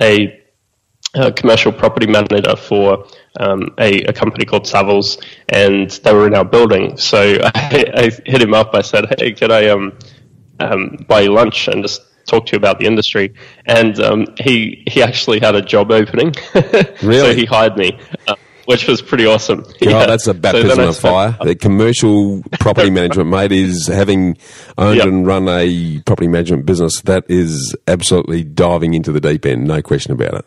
a, 0.00 0.40
a, 1.14 1.32
commercial 1.32 1.72
property 1.72 2.06
manager 2.06 2.54
for 2.54 3.06
um, 3.38 3.74
a, 3.78 4.02
a, 4.02 4.12
company 4.12 4.44
called 4.44 4.64
Savills, 4.64 5.24
and 5.48 5.90
they 5.90 6.12
were 6.12 6.26
in 6.26 6.34
our 6.34 6.44
building. 6.44 6.96
So 6.96 7.38
I, 7.54 7.84
I 7.94 8.02
hit 8.24 8.42
him 8.42 8.54
up. 8.54 8.74
I 8.74 8.82
said, 8.82 9.06
"Hey, 9.18 9.32
can 9.32 9.50
I 9.50 9.68
um, 9.68 9.98
um, 10.60 11.04
buy 11.08 11.22
you 11.22 11.32
lunch 11.32 11.68
and 11.68 11.82
just 11.82 12.02
talk 12.26 12.46
to 12.46 12.52
you 12.52 12.58
about 12.58 12.78
the 12.78 12.86
industry?" 12.86 13.34
And 13.66 13.98
um, 14.00 14.26
he 14.38 14.84
he 14.86 15.02
actually 15.02 15.40
had 15.40 15.54
a 15.54 15.62
job 15.62 15.90
opening, 15.90 16.34
really? 17.02 17.32
so 17.32 17.34
he 17.34 17.46
hired 17.46 17.76
me. 17.76 17.98
Which 18.66 18.86
was 18.86 19.02
pretty 19.02 19.26
awesome. 19.26 19.64
yeah. 19.80 20.06
that's 20.06 20.26
a 20.26 20.34
baptism 20.34 20.76
so 20.76 20.88
of 20.88 20.96
fire. 20.96 21.36
The 21.42 21.54
commercial 21.54 22.42
property 22.60 22.90
management, 22.90 23.28
mate, 23.28 23.52
is 23.52 23.86
having 23.86 24.36
owned 24.78 24.98
yep. 24.98 25.06
and 25.06 25.26
run 25.26 25.48
a 25.48 26.00
property 26.06 26.28
management 26.28 26.66
business. 26.66 27.00
That 27.02 27.24
is 27.28 27.74
absolutely 27.86 28.44
diving 28.44 28.94
into 28.94 29.12
the 29.12 29.20
deep 29.20 29.46
end, 29.46 29.66
no 29.66 29.82
question 29.82 30.12
about 30.12 30.34
it. 30.34 30.44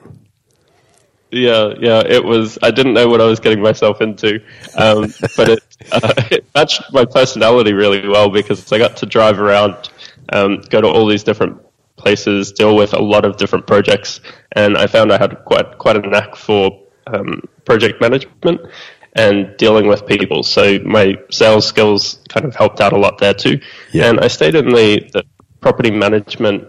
Yeah, 1.34 1.74
yeah, 1.80 2.04
it 2.06 2.24
was. 2.24 2.60
I 2.62 2.70
didn't 2.70 2.94
know 2.94 3.08
what 3.08 3.20
I 3.20 3.26
was 3.26 3.40
getting 3.40 3.60
myself 3.62 4.02
into, 4.02 4.36
um, 4.78 5.12
but 5.36 5.50
it, 5.50 5.60
uh, 5.92 6.14
it, 6.30 6.46
matched 6.54 6.84
my 6.94 7.06
personality 7.06 7.74
really 7.74 8.08
well 8.08 8.30
because 8.30 8.72
I 8.72 8.78
got 8.78 8.98
to 8.98 9.08
drive 9.08 9.40
around, 9.40 9.90
um, 10.32 10.62
go 10.70 10.80
to 10.80 10.88
all 10.88 11.08
these 11.08 11.24
different 11.24 11.60
places, 11.96 12.52
deal 12.52 12.76
with 12.76 12.94
a 12.94 13.02
lot 13.02 13.26
of 13.26 13.38
different 13.38 13.66
projects, 13.66 14.22
and 14.52 14.78
I 14.78 14.86
found 14.86 15.12
I 15.12 15.18
had 15.18 15.44
quite 15.46 15.80
quite 15.80 15.96
a 15.96 16.08
knack 16.08 16.36
for 16.36 16.83
um, 17.08 17.42
project 17.66 18.02
management 18.02 18.62
and 19.16 19.56
dealing 19.58 19.88
with 19.88 20.06
people. 20.06 20.44
So 20.44 20.80
my 20.80 21.18
sales 21.30 21.66
skills 21.66 22.20
kind 22.30 22.46
of 22.46 22.56
helped 22.56 22.82
out 22.82 22.94
a 22.94 22.98
lot 22.98 23.18
there 23.20 23.34
too. 23.34 23.60
Yeah. 23.92 24.10
And 24.10 24.20
I 24.20 24.28
stayed 24.28 24.56
in 24.56 24.70
the, 24.70 25.08
the 25.14 25.24
property 25.62 25.92
management, 25.92 26.68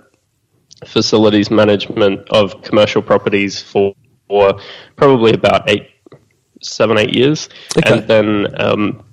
facilities 0.84 1.50
management 1.50 2.28
of 2.30 2.62
commercial 2.62 3.00
properties 3.00 3.62
for, 3.62 3.94
for 4.28 4.60
probably 4.96 5.32
about 5.32 5.68
eight, 5.70 5.88
seven, 6.60 6.98
eight 6.98 7.14
years. 7.14 7.48
Okay. 7.78 7.98
And 7.98 8.06
then 8.06 8.60
um, 8.60 9.04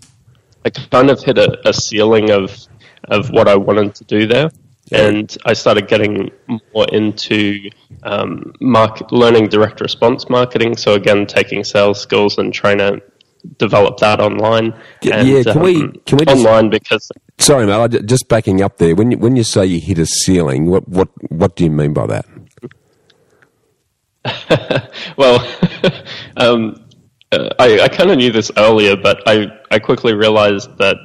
I 0.66 0.70
kind 0.70 1.10
of 1.10 1.24
hit 1.24 1.38
a, 1.38 1.68
a 1.68 1.74
ceiling 1.74 2.32
of 2.32 2.68
of 3.06 3.32
what 3.32 3.48
I 3.48 3.56
wanted 3.56 3.96
to 3.96 4.04
do 4.04 4.28
there 4.28 4.52
and 4.92 5.38
I 5.46 5.54
started 5.54 5.88
getting 5.88 6.32
more 6.74 6.88
into 6.92 7.70
um, 8.04 8.54
market, 8.60 9.12
learning 9.12 9.48
direct 9.48 9.80
response 9.80 10.30
marketing. 10.30 10.76
So 10.78 10.94
again, 10.94 11.26
taking 11.26 11.64
sales 11.64 12.02
skills 12.02 12.38
and 12.38 12.54
trying 12.54 12.80
to 12.80 13.02
develop 13.58 13.98
that 14.00 14.20
online. 14.20 14.74
And, 15.04 15.28
yeah, 15.28 15.44
can 15.44 15.58
um, 15.58 15.64
we 15.64 15.88
can 16.06 16.18
we 16.18 16.26
just, 16.26 16.38
online 16.38 16.70
because 16.70 17.10
sorry, 17.38 17.66
Mel, 17.66 17.88
just 17.88 18.28
backing 18.28 18.62
up 18.62 18.78
there. 18.78 18.96
When 18.96 19.12
you, 19.12 19.18
when 19.18 19.36
you 19.36 19.44
say 19.44 19.66
you 19.66 19.80
hit 19.80 19.98
a 19.98 20.06
ceiling, 20.06 20.70
what 20.70 20.88
what 20.88 21.10
what 21.32 21.56
do 21.56 21.64
you 21.64 21.72
mean 21.72 21.94
by 21.94 22.08
that? 22.08 22.26
well, 25.18 25.40
um, 26.38 26.86
uh, 27.32 27.50
I, 27.58 27.82
I 27.82 27.88
kind 27.88 28.12
of 28.12 28.18
knew 28.18 28.32
this 28.32 28.52
earlier, 28.58 28.96
but 28.96 29.22
I 29.26 29.48
I 29.72 29.80
quickly 29.80 30.14
realized 30.14 30.78
that 30.78 30.98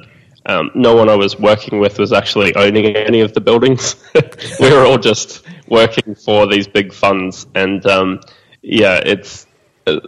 um, 0.47 0.71
no 0.73 0.95
one 0.95 1.09
I 1.09 1.15
was 1.15 1.37
working 1.37 1.79
with 1.79 1.99
was 1.99 2.13
actually 2.13 2.55
owning 2.55 2.95
any 2.95 3.19
of 3.19 3.33
the 3.33 3.41
buildings. 3.41 3.97
we 4.59 4.71
were 4.71 4.85
all 4.85 4.97
just 4.97 5.45
working 5.67 6.15
for 6.15 6.47
these 6.47 6.67
big 6.67 6.93
funds, 6.93 7.45
and 7.53 7.85
um, 7.85 8.21
yeah, 8.61 9.01
it's 9.05 9.45
uh, 9.85 9.99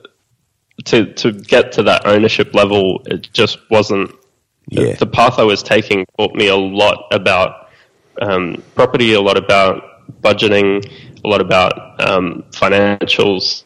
to 0.86 1.14
to 1.16 1.34
get 1.34 1.74
to 1.74 1.84
that 1.84 2.06
ownership 2.06 2.56
level. 2.56 3.02
It 3.06 3.30
just 3.34 3.60
wasn't 3.70 4.16
yeah. 4.70 4.94
the, 4.94 5.00
the, 5.00 5.08
path 5.08 5.40
I 5.40 5.44
was 5.44 5.62
taking. 5.62 6.06
Taught 6.18 6.36
me 6.36 6.48
a 6.48 6.56
lot 6.56 7.08
about 7.12 7.70
um, 8.22 8.64
property, 8.76 9.14
a 9.14 9.22
lot 9.22 9.38
about 9.38 9.84
budgeting, 10.22 10.90
a 11.22 11.28
lot 11.28 11.42
about 11.42 12.00
um, 12.10 12.46
financials, 12.52 13.66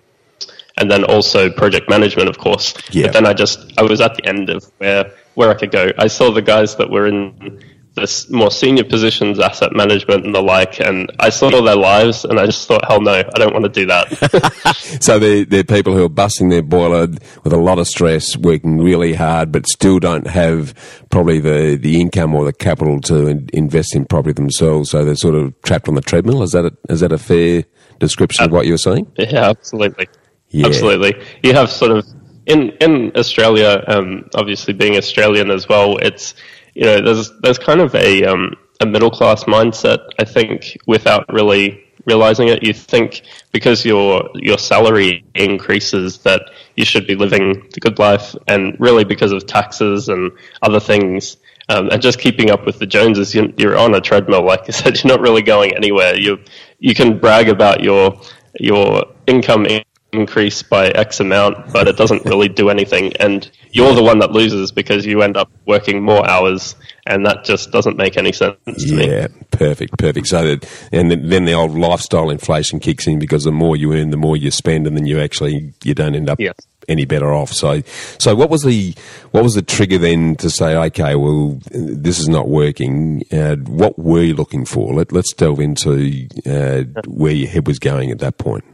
and 0.77 0.89
then 0.89 1.03
also 1.03 1.51
project 1.51 1.88
management, 1.88 2.30
of 2.30 2.39
course. 2.39 2.74
Yeah. 2.89 3.08
But 3.08 3.13
then 3.13 3.25
I 3.27 3.34
just 3.34 3.74
I 3.77 3.84
was 3.84 4.01
at 4.01 4.15
the 4.15 4.25
end 4.25 4.50
of 4.50 4.63
where 4.80 5.13
where 5.35 5.49
I 5.49 5.53
could 5.55 5.71
go. 5.71 5.91
I 5.97 6.07
saw 6.07 6.31
the 6.31 6.41
guys 6.41 6.75
that 6.77 6.89
were 6.89 7.07
in 7.07 7.61
this 7.95 8.29
more 8.29 8.49
senior 8.49 8.83
positions, 8.83 9.39
asset 9.39 9.71
management 9.73 10.25
and 10.25 10.33
the 10.33 10.41
like, 10.41 10.79
and 10.79 11.11
I 11.19 11.29
saw 11.29 11.53
all 11.53 11.61
their 11.61 11.75
lives, 11.75 12.25
and 12.25 12.39
I 12.39 12.45
just 12.45 12.67
thought, 12.67 12.83
hell 12.87 13.01
no, 13.01 13.11
I 13.11 13.37
don't 13.37 13.53
want 13.53 13.65
to 13.65 13.69
do 13.69 13.85
that. 13.85 14.97
so 15.01 15.19
they're, 15.19 15.45
they're 15.45 15.63
people 15.63 15.95
who 15.95 16.03
are 16.03 16.09
busting 16.09 16.49
their 16.49 16.63
boiler 16.63 17.07
with 17.43 17.53
a 17.53 17.57
lot 17.57 17.77
of 17.79 17.87
stress, 17.87 18.35
working 18.35 18.79
really 18.79 19.13
hard, 19.13 19.51
but 19.51 19.67
still 19.67 19.99
don't 19.99 20.27
have 20.27 20.73
probably 21.11 21.39
the, 21.39 21.77
the 21.79 22.01
income 22.01 22.33
or 22.33 22.45
the 22.45 22.53
capital 22.53 22.99
to 23.01 23.27
in, 23.27 23.49
invest 23.53 23.95
in 23.95 24.05
property 24.05 24.33
themselves. 24.33 24.89
So 24.89 25.05
they're 25.05 25.15
sort 25.15 25.35
of 25.35 25.53
trapped 25.61 25.87
on 25.87 25.95
the 25.95 26.01
treadmill. 26.01 26.41
Is 26.41 26.51
that 26.51 26.65
a, 26.65 26.75
is 26.89 27.01
that 27.01 27.11
a 27.11 27.19
fair 27.19 27.63
description 27.99 28.43
uh, 28.43 28.45
of 28.47 28.51
what 28.51 28.65
you're 28.65 28.77
saying? 28.77 29.11
Yeah, 29.17 29.49
absolutely. 29.49 30.07
Yeah. 30.49 30.67
Absolutely. 30.67 31.15
You 31.41 31.53
have 31.53 31.69
sort 31.71 31.91
of 31.91 32.05
in 32.45 32.71
in 32.81 33.12
Australia, 33.15 33.83
um, 33.88 34.29
obviously 34.35 34.73
being 34.73 34.97
Australian 34.97 35.50
as 35.51 35.67
well, 35.67 35.97
it's 35.97 36.35
you 36.73 36.83
know 36.83 37.01
there's 37.01 37.31
there's 37.41 37.59
kind 37.59 37.81
of 37.81 37.95
a 37.95 38.23
um, 38.25 38.55
a 38.81 38.85
middle 38.85 39.12
class 39.12 39.45
mindset. 39.45 40.00
I 40.19 40.25
think 40.25 40.77
without 40.88 41.31
really 41.31 41.83
realizing 42.05 42.50
it, 42.50 42.63
you 42.63 42.73
think 42.73 43.21
because 43.51 43.85
your 43.85 44.29
your 44.35 44.57
salary 44.57 45.23
increases 45.35 46.17
that 46.19 46.41
you 46.75 46.85
should 46.85 47.07
be 47.07 47.15
living 47.15 47.67
the 47.73 47.79
good 47.79 48.00
life, 48.00 48.35
and 48.47 48.75
really 48.79 49.03
because 49.03 49.31
of 49.31 49.45
taxes 49.45 50.09
and 50.09 50.31
other 50.62 50.79
things. 50.79 51.38
Um, 51.69 51.88
and 51.91 52.01
just 52.01 52.19
keeping 52.19 52.51
up 52.51 52.65
with 52.65 52.77
the 52.79 52.85
Joneses, 52.85 53.33
you're, 53.33 53.47
you're 53.55 53.77
on 53.77 53.95
a 53.95 54.01
treadmill. 54.01 54.43
Like 54.45 54.63
I 54.67 54.71
said, 54.71 54.97
you're 55.03 55.15
not 55.15 55.21
really 55.21 55.41
going 55.41 55.73
anywhere. 55.75 56.15
You 56.15 56.39
you 56.79 56.93
can 56.93 57.19
brag 57.19 57.47
about 57.47 57.81
your 57.81 58.19
your 58.59 59.05
income 59.27 59.65
increase 60.13 60.63
by 60.63 60.89
X 60.89 61.20
amount, 61.20 61.72
but 61.74 61.88
it 61.88 61.98
doesn't 61.98 62.25
really 62.25 62.50
do 62.50 62.70
anything. 62.70 63.15
And 63.17 63.50
you're 63.72 63.93
the 63.93 64.03
one 64.03 64.20
that 64.20 64.32
loses 64.32 64.72
because 64.72 65.05
you 65.05 65.22
end 65.22 65.38
up 65.38 65.51
working 65.65 66.03
more 66.03 66.27
hours, 66.29 66.75
and 67.05 67.25
that 67.25 67.43
just 67.43 67.72
doesn't 67.72 67.98
make 67.98 68.17
any 68.17 68.32
sense 68.32 68.58
to 68.65 68.96
me. 68.96 69.10
yeah, 69.10 69.27
perfect, 69.51 69.98
perfect. 69.98 70.27
So 70.27 70.43
that, 70.43 70.89
and 70.91 71.12
then 71.12 71.46
the 71.46 71.53
old 71.53 71.72
lifestyle 71.72 72.29
inflation 72.29 72.79
kicks 72.79 73.08
in 73.08 73.20
because 73.20 73.43
the 73.43 73.51
more 73.51 73.75
you 73.75 73.93
earn, 73.93 74.12
the 74.12 74.17
more 74.17 74.38
you 74.38 74.51
spend, 74.51 74.88
and 74.88 74.96
then 74.96 75.05
you 75.05 75.20
actually 75.20 75.74
you 75.84 75.93
don't 75.93 76.15
end 76.15 76.29
up. 76.29 76.39
Yes. 76.39 76.55
Any 76.89 77.05
better 77.05 77.34
off? 77.34 77.53
So, 77.53 77.82
so 78.20 78.36
what 78.36 78.50
was 78.50 78.63
the 78.63 78.93
what 79.32 79.41
was 79.41 79.53
the 79.53 79.62
trigger 79.62 79.98
then 79.98 80.36
to 80.36 80.50
say, 80.50 80.75
okay, 80.75 81.15
well, 81.15 81.58
this 81.72 82.20
is 82.20 82.27
not 82.27 82.50
working? 82.50 83.24
Uh, 83.32 83.55
what 83.55 83.98
were 83.98 84.22
you 84.22 84.36
looking 84.36 84.65
for? 84.65 84.93
Let, 84.93 85.13
let's 85.13 85.32
delve 85.34 85.62
into 85.62 86.27
uh, 86.46 86.84
where 87.08 87.32
your 87.32 87.48
head 87.48 87.67
was 87.67 87.79
going 87.79 88.12
at 88.12 88.20
that 88.20 88.38
point. 88.38 88.65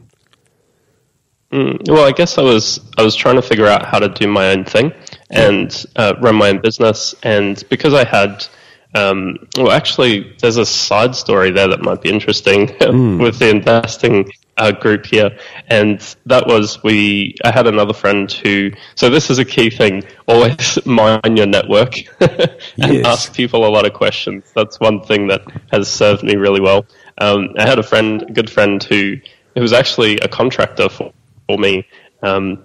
Mm, 1.52 1.88
well, 1.88 2.06
I 2.06 2.12
guess 2.12 2.38
I 2.38 2.42
was 2.42 2.80
I 2.96 3.02
was 3.02 3.16
trying 3.16 3.34
to 3.34 3.42
figure 3.42 3.66
out 3.66 3.84
how 3.84 3.98
to 3.98 4.08
do 4.08 4.28
my 4.28 4.50
own 4.50 4.64
thing 4.64 4.92
and 5.30 5.84
uh, 5.96 6.14
run 6.20 6.36
my 6.36 6.50
own 6.50 6.60
business, 6.60 7.14
and 7.24 7.62
because 7.68 7.92
I 7.92 8.04
had, 8.04 8.46
um, 8.94 9.48
well, 9.56 9.72
actually, 9.72 10.36
there's 10.40 10.58
a 10.58 10.66
side 10.66 11.16
story 11.16 11.50
there 11.50 11.68
that 11.68 11.82
might 11.82 12.02
be 12.02 12.08
interesting 12.08 12.66
mm. 12.80 13.20
with 13.20 13.40
the 13.40 13.50
investing 13.50 14.30
uh, 14.58 14.70
group 14.70 15.06
here, 15.06 15.36
and 15.66 15.98
that 16.26 16.46
was 16.46 16.84
we. 16.84 17.34
I 17.44 17.50
had 17.50 17.66
another 17.66 17.94
friend 17.94 18.30
who. 18.30 18.70
So 18.94 19.10
this 19.10 19.28
is 19.28 19.40
a 19.40 19.44
key 19.44 19.70
thing: 19.70 20.04
always 20.28 20.78
mind 20.86 21.36
your 21.36 21.46
network 21.46 21.96
and 22.20 22.94
yes. 22.94 23.06
ask 23.06 23.34
people 23.34 23.66
a 23.66 23.70
lot 23.70 23.86
of 23.86 23.92
questions. 23.92 24.44
That's 24.54 24.78
one 24.78 25.02
thing 25.02 25.26
that 25.28 25.42
has 25.72 25.88
served 25.88 26.22
me 26.22 26.36
really 26.36 26.60
well. 26.60 26.86
Um, 27.18 27.54
I 27.58 27.68
had 27.68 27.80
a 27.80 27.82
friend, 27.82 28.22
a 28.22 28.32
good 28.32 28.48
friend, 28.50 28.80
who 28.84 29.16
who 29.56 29.62
was 29.62 29.72
actually 29.72 30.18
a 30.18 30.28
contractor 30.28 30.88
for 30.88 31.12
for 31.50 31.58
me 31.58 31.86
um, 32.22 32.64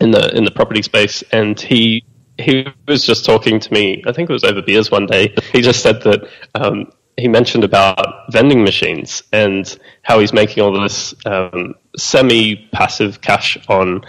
in 0.00 0.10
the 0.10 0.34
in 0.36 0.44
the 0.44 0.50
property 0.50 0.82
space, 0.82 1.22
and 1.32 1.60
he 1.60 2.04
he 2.38 2.66
was 2.88 3.04
just 3.04 3.24
talking 3.24 3.60
to 3.60 3.72
me. 3.72 4.02
I 4.06 4.12
think 4.12 4.30
it 4.30 4.32
was 4.32 4.44
over 4.44 4.62
beers 4.62 4.90
one 4.90 5.06
day. 5.06 5.34
He 5.52 5.60
just 5.60 5.82
said 5.82 6.02
that 6.02 6.28
um, 6.54 6.90
he 7.16 7.28
mentioned 7.28 7.64
about 7.64 8.32
vending 8.32 8.64
machines 8.64 9.22
and 9.32 9.78
how 10.02 10.18
he's 10.18 10.32
making 10.32 10.62
all 10.62 10.72
this 10.80 11.14
um, 11.26 11.74
semi-passive 11.96 13.20
cash 13.20 13.56
on 13.68 14.04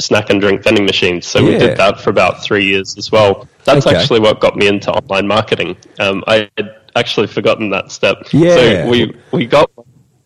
snack 0.00 0.30
and 0.30 0.40
drink 0.40 0.64
vending 0.64 0.84
machines. 0.84 1.26
So 1.26 1.38
yeah. 1.38 1.44
we 1.46 1.58
did 1.58 1.76
that 1.78 2.00
for 2.00 2.10
about 2.10 2.42
three 2.42 2.64
years 2.64 2.98
as 2.98 3.12
well. 3.12 3.46
That's 3.64 3.86
okay. 3.86 3.96
actually 3.96 4.20
what 4.20 4.40
got 4.40 4.56
me 4.56 4.66
into 4.66 4.90
online 4.90 5.28
marketing. 5.28 5.76
Um, 6.00 6.24
I 6.26 6.50
had 6.56 6.74
actually 6.96 7.28
forgotten 7.28 7.70
that 7.70 7.92
step. 7.92 8.16
Yeah. 8.32 8.56
So 8.56 8.90
we 8.90 9.16
we 9.32 9.46
got 9.46 9.70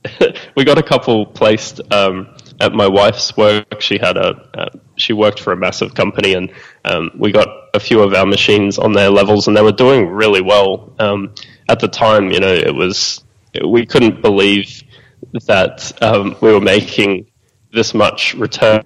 we 0.57 0.65
got 0.65 0.79
a 0.79 0.83
couple 0.83 1.27
placed 1.27 1.81
um, 1.93 2.35
at 2.65 2.73
my 2.73 2.89
wife's 2.89 3.37
work, 3.37 3.81
she 3.81 3.99
had 3.99 4.17
a 4.17 4.31
uh, 4.61 4.71
she 4.97 5.13
worked 5.13 5.41
for 5.41 5.53
a 5.53 5.57
massive 5.57 5.95
company, 5.95 6.35
and 6.35 6.51
um, 6.85 7.11
we 7.19 7.33
got 7.33 7.49
a 7.75 7.81
few 7.81 8.01
of 8.03 8.15
our 8.15 8.27
machines 8.27 8.79
on 8.79 8.93
their 8.93 9.11
levels, 9.11 9.47
and 9.49 9.57
they 9.57 9.63
were 9.63 9.73
doing 9.73 10.09
really 10.09 10.41
well. 10.43 10.93
Um, 10.99 11.35
at 11.69 11.81
the 11.81 11.89
time, 11.89 12.31
you 12.31 12.41
know, 12.41 12.53
it 12.53 12.75
was 12.75 13.23
we 13.65 13.87
couldn't 13.87 14.23
believe 14.23 14.83
that 15.47 15.93
um, 16.03 16.37
we 16.41 16.53
were 16.53 16.61
making 16.61 17.27
this 17.73 17.95
much 17.95 18.35
return 18.35 18.83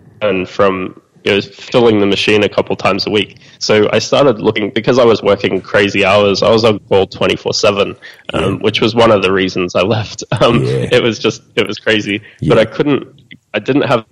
from 0.46 1.00
you 1.24 1.32
know, 1.34 1.40
filling 1.40 2.00
the 2.00 2.06
machine 2.06 2.42
a 2.44 2.48
couple 2.48 2.74
times 2.76 3.06
a 3.06 3.10
week. 3.10 3.38
So 3.58 3.88
I 3.92 3.98
started 3.98 4.40
looking 4.40 4.70
because 4.70 4.98
I 4.98 5.04
was 5.04 5.22
working 5.22 5.60
crazy 5.60 6.04
hours. 6.04 6.42
I 6.42 6.50
was 6.50 6.64
on 6.64 6.78
call 6.80 7.06
twenty 7.06 7.36
four 7.36 7.52
seven, 7.52 7.96
um, 8.32 8.60
which 8.60 8.80
was 8.80 8.94
one 8.94 9.10
of 9.10 9.22
the 9.22 9.32
reasons 9.32 9.74
I 9.74 9.82
left. 9.82 10.24
Um, 10.40 10.62
Yeah. 10.62 10.88
It 10.92 11.02
was 11.02 11.18
just 11.18 11.42
it 11.56 11.66
was 11.66 11.78
crazy, 11.78 12.22
Yeah. 12.40 12.54
but 12.54 12.58
I 12.58 12.64
couldn't. 12.64 13.20
I 13.54 13.58
didn't 13.58 13.82
have 13.82 14.04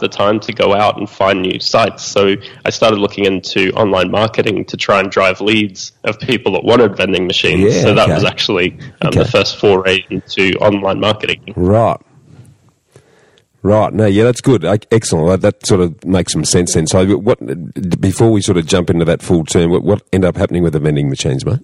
the 0.00 0.08
time 0.08 0.40
to 0.40 0.52
go 0.52 0.74
out 0.74 0.96
and 0.98 1.08
find 1.08 1.42
new 1.42 1.60
sites. 1.60 2.04
So 2.04 2.34
I 2.64 2.70
started 2.70 2.98
looking 2.98 3.26
into 3.26 3.72
online 3.72 4.10
marketing 4.10 4.64
to 4.66 4.76
try 4.76 5.00
and 5.00 5.10
drive 5.10 5.40
leads 5.40 5.92
of 6.04 6.18
people 6.18 6.52
that 6.52 6.64
wanted 6.64 6.96
vending 6.96 7.26
machines. 7.26 7.74
Yeah, 7.74 7.82
so 7.82 7.94
that 7.94 8.04
okay. 8.04 8.14
was 8.14 8.24
actually 8.24 8.72
um, 9.02 9.08
Okay. 9.08 9.18
the 9.18 9.24
first 9.26 9.58
foray 9.58 10.04
into 10.10 10.52
online 10.60 11.00
marketing. 11.00 11.52
Right. 11.56 12.00
Right. 13.62 13.92
No, 13.92 14.06
yeah, 14.06 14.24
that's 14.24 14.40
good. 14.40 14.64
Excellent. 14.64 15.28
That, 15.28 15.40
that 15.42 15.66
sort 15.66 15.80
of 15.82 16.04
makes 16.04 16.32
some 16.32 16.44
sense 16.44 16.74
then. 16.74 16.88
So, 16.88 17.16
what 17.16 17.38
before 18.00 18.32
we 18.32 18.40
sort 18.42 18.58
of 18.58 18.66
jump 18.66 18.90
into 18.90 19.04
that 19.04 19.22
full 19.22 19.44
term, 19.44 19.70
what, 19.70 19.84
what 19.84 20.02
ended 20.12 20.28
up 20.28 20.36
happening 20.36 20.64
with 20.64 20.72
the 20.72 20.80
vending 20.80 21.08
machines, 21.08 21.44
mate? 21.46 21.60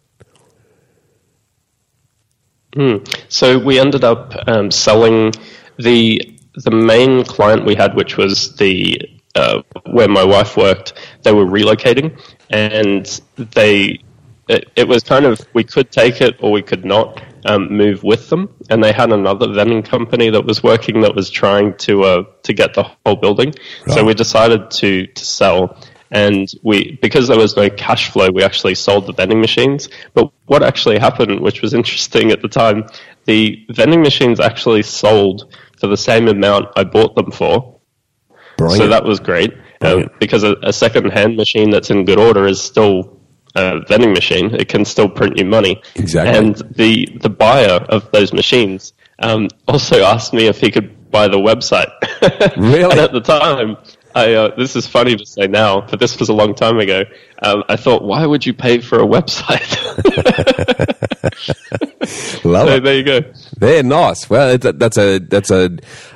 So 3.29 3.59
we 3.59 3.81
ended 3.81 4.05
up 4.05 4.33
um, 4.47 4.71
selling 4.71 5.33
the 5.79 6.38
the 6.65 6.71
main 6.71 7.25
client 7.25 7.65
we 7.65 7.75
had, 7.75 7.95
which 7.95 8.17
was 8.17 8.57
the 8.57 9.01
uh, 9.35 9.63
where 9.87 10.09
my 10.09 10.25
wife 10.25 10.57
worked. 10.57 10.95
They 11.23 11.33
were 11.33 11.47
relocating, 11.47 12.21
and 12.51 13.21
they 13.37 14.01
it, 14.49 14.71
it 14.77 14.89
was 14.89 15.03
kind 15.03 15.25
of 15.25 15.41
we 15.55 15.65
could 15.65 15.91
take 15.91 16.21
it 16.21 16.37
or 16.43 16.51
we 16.51 16.63
could 16.63 16.85
not 16.85 17.23
um, 17.45 17.73
move 17.73 18.03
with 18.03 18.29
them. 18.29 18.55
And 18.71 18.83
they 18.83 18.93
had 18.93 19.13
another 19.13 19.53
vending 19.53 19.83
company 19.83 20.31
that 20.31 20.45
was 20.45 20.63
working 20.63 21.03
that 21.03 21.15
was 21.15 21.31
trying 21.31 21.77
to 21.79 22.03
uh, 22.03 22.23
to 22.43 22.53
get 22.53 22.75
the 22.75 22.85
whole 23.05 23.17
building. 23.17 23.55
So 23.89 24.05
we 24.05 24.15
decided 24.15 24.71
to 24.73 25.07
to 25.07 25.25
sell. 25.25 25.77
And 26.11 26.49
we, 26.63 26.99
because 27.03 27.29
there 27.29 27.37
was 27.37 27.55
no 27.55 27.69
cash 27.69 28.11
flow, 28.11 28.31
we 28.31 28.43
actually 28.43 28.75
sold 28.77 29.07
the 29.07 29.13
vending 29.13 29.43
machines. 29.43 29.91
But 30.15 30.33
what 30.47 30.63
actually 30.63 30.99
happened, 30.99 31.41
which 31.41 31.61
was 31.61 31.75
interesting 31.75 32.33
at 32.33 32.41
the 32.41 32.49
time, 32.49 32.87
the 33.27 33.63
vending 33.69 34.01
machines 34.01 34.41
actually 34.41 34.85
sold 34.85 35.55
for 35.81 35.87
the 35.87 35.97
same 35.97 36.29
amount 36.29 36.69
I 36.77 36.85
bought 36.85 37.15
them 37.15 37.31
for. 37.31 37.81
Brilliant. 38.57 38.83
So 38.83 38.89
that 38.89 39.05
was 39.05 39.21
great 39.21 39.55
um, 39.81 40.11
because 40.19 40.43
a, 40.43 40.57
a 40.63 40.73
second-hand 40.73 41.37
machine 41.37 41.71
that's 41.71 41.91
in 41.91 42.05
good 42.05 42.19
order 42.19 42.47
is 42.47 42.61
still 42.61 43.21
a 43.55 43.81
vending 43.87 44.13
machine. 44.13 44.55
It 44.55 44.69
can 44.69 44.85
still 44.85 45.09
print 45.09 45.39
you 45.39 45.45
money. 45.45 45.81
Exactly. 45.95 46.37
And 46.37 46.57
the 46.77 47.19
the 47.21 47.31
buyer 47.31 47.85
of 47.89 48.11
those 48.13 48.33
machines 48.33 48.93
um, 49.21 49.49
also 49.67 50.03
asked 50.03 50.33
me 50.33 50.47
if 50.47 50.61
he 50.61 50.71
could 50.71 51.11
buy 51.11 51.29
the 51.29 51.39
website. 51.39 51.93
Really? 52.57 52.91
and 52.91 53.01
at 53.01 53.13
the 53.13 53.21
time, 53.21 53.77
I 54.15 54.35
uh, 54.35 54.55
this 54.57 54.75
is 54.77 54.87
funny 54.87 55.17
to 55.17 55.27
say 55.27 55.47
now, 55.47 55.83
but 55.83 56.01
this 56.01 56.19
was 56.19 56.29
a 56.29 56.33
long 56.33 56.55
time 56.55 56.79
ago. 56.79 57.05
Um, 57.43 57.65
I 57.69 57.77
thought, 57.77 58.03
why 58.03 58.25
would 58.27 58.47
you 58.47 58.55
pay 58.55 58.81
for 58.81 58.99
a 58.99 59.07
website? 59.07 59.77
Love 62.45 62.69
so 62.69 62.75
it. 62.77 62.85
there 62.85 62.97
you 62.97 63.05
go. 63.05 63.21
They're 63.59 63.83
nice. 63.83 64.29
Well, 64.31 64.57
that's 64.59 64.97
a 64.99 65.19
that's 65.19 65.51
a 65.51 65.71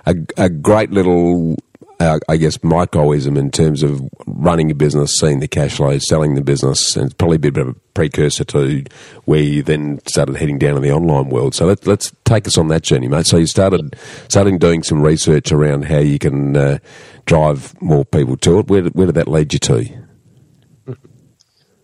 a, 0.06 0.14
a 0.36 0.48
great 0.48 0.90
little, 0.90 1.56
uh, 2.00 2.18
I 2.28 2.36
guess, 2.36 2.58
microism 2.58 3.36
in 3.36 3.50
terms 3.50 3.82
of 3.82 4.00
running 4.26 4.70
a 4.70 4.74
business, 4.74 5.18
seeing 5.18 5.40
the 5.40 5.48
cash 5.48 5.76
flow, 5.76 5.98
selling 5.98 6.34
the 6.34 6.42
business, 6.42 6.96
and 6.96 7.06
it's 7.06 7.14
probably 7.14 7.36
a 7.36 7.40
bit 7.40 7.58
of 7.58 7.68
a 7.68 7.74
precursor 7.94 8.44
to 8.44 8.84
where 9.24 9.42
you 9.42 9.62
then 9.62 10.00
started 10.06 10.36
heading 10.36 10.58
down 10.58 10.76
in 10.76 10.82
the 10.82 10.92
online 10.92 11.28
world. 11.28 11.54
So 11.54 11.66
let's 11.66 11.86
let's 11.86 12.12
take 12.24 12.46
us 12.46 12.56
on 12.56 12.68
that 12.68 12.82
journey, 12.82 13.08
mate. 13.08 13.26
So 13.26 13.36
you 13.36 13.46
started 13.46 13.96
starting 14.28 14.58
doing 14.58 14.82
some 14.82 15.02
research 15.02 15.52
around 15.52 15.84
how 15.84 15.98
you 15.98 16.18
can 16.18 16.56
uh, 16.56 16.78
drive 17.24 17.80
more 17.80 18.04
people 18.04 18.36
to 18.38 18.58
it. 18.58 18.68
Where 18.68 18.82
did, 18.82 18.94
where 18.94 19.06
did 19.06 19.14
that 19.16 19.28
lead 19.28 19.52
you 19.52 19.58
to? 19.60 19.88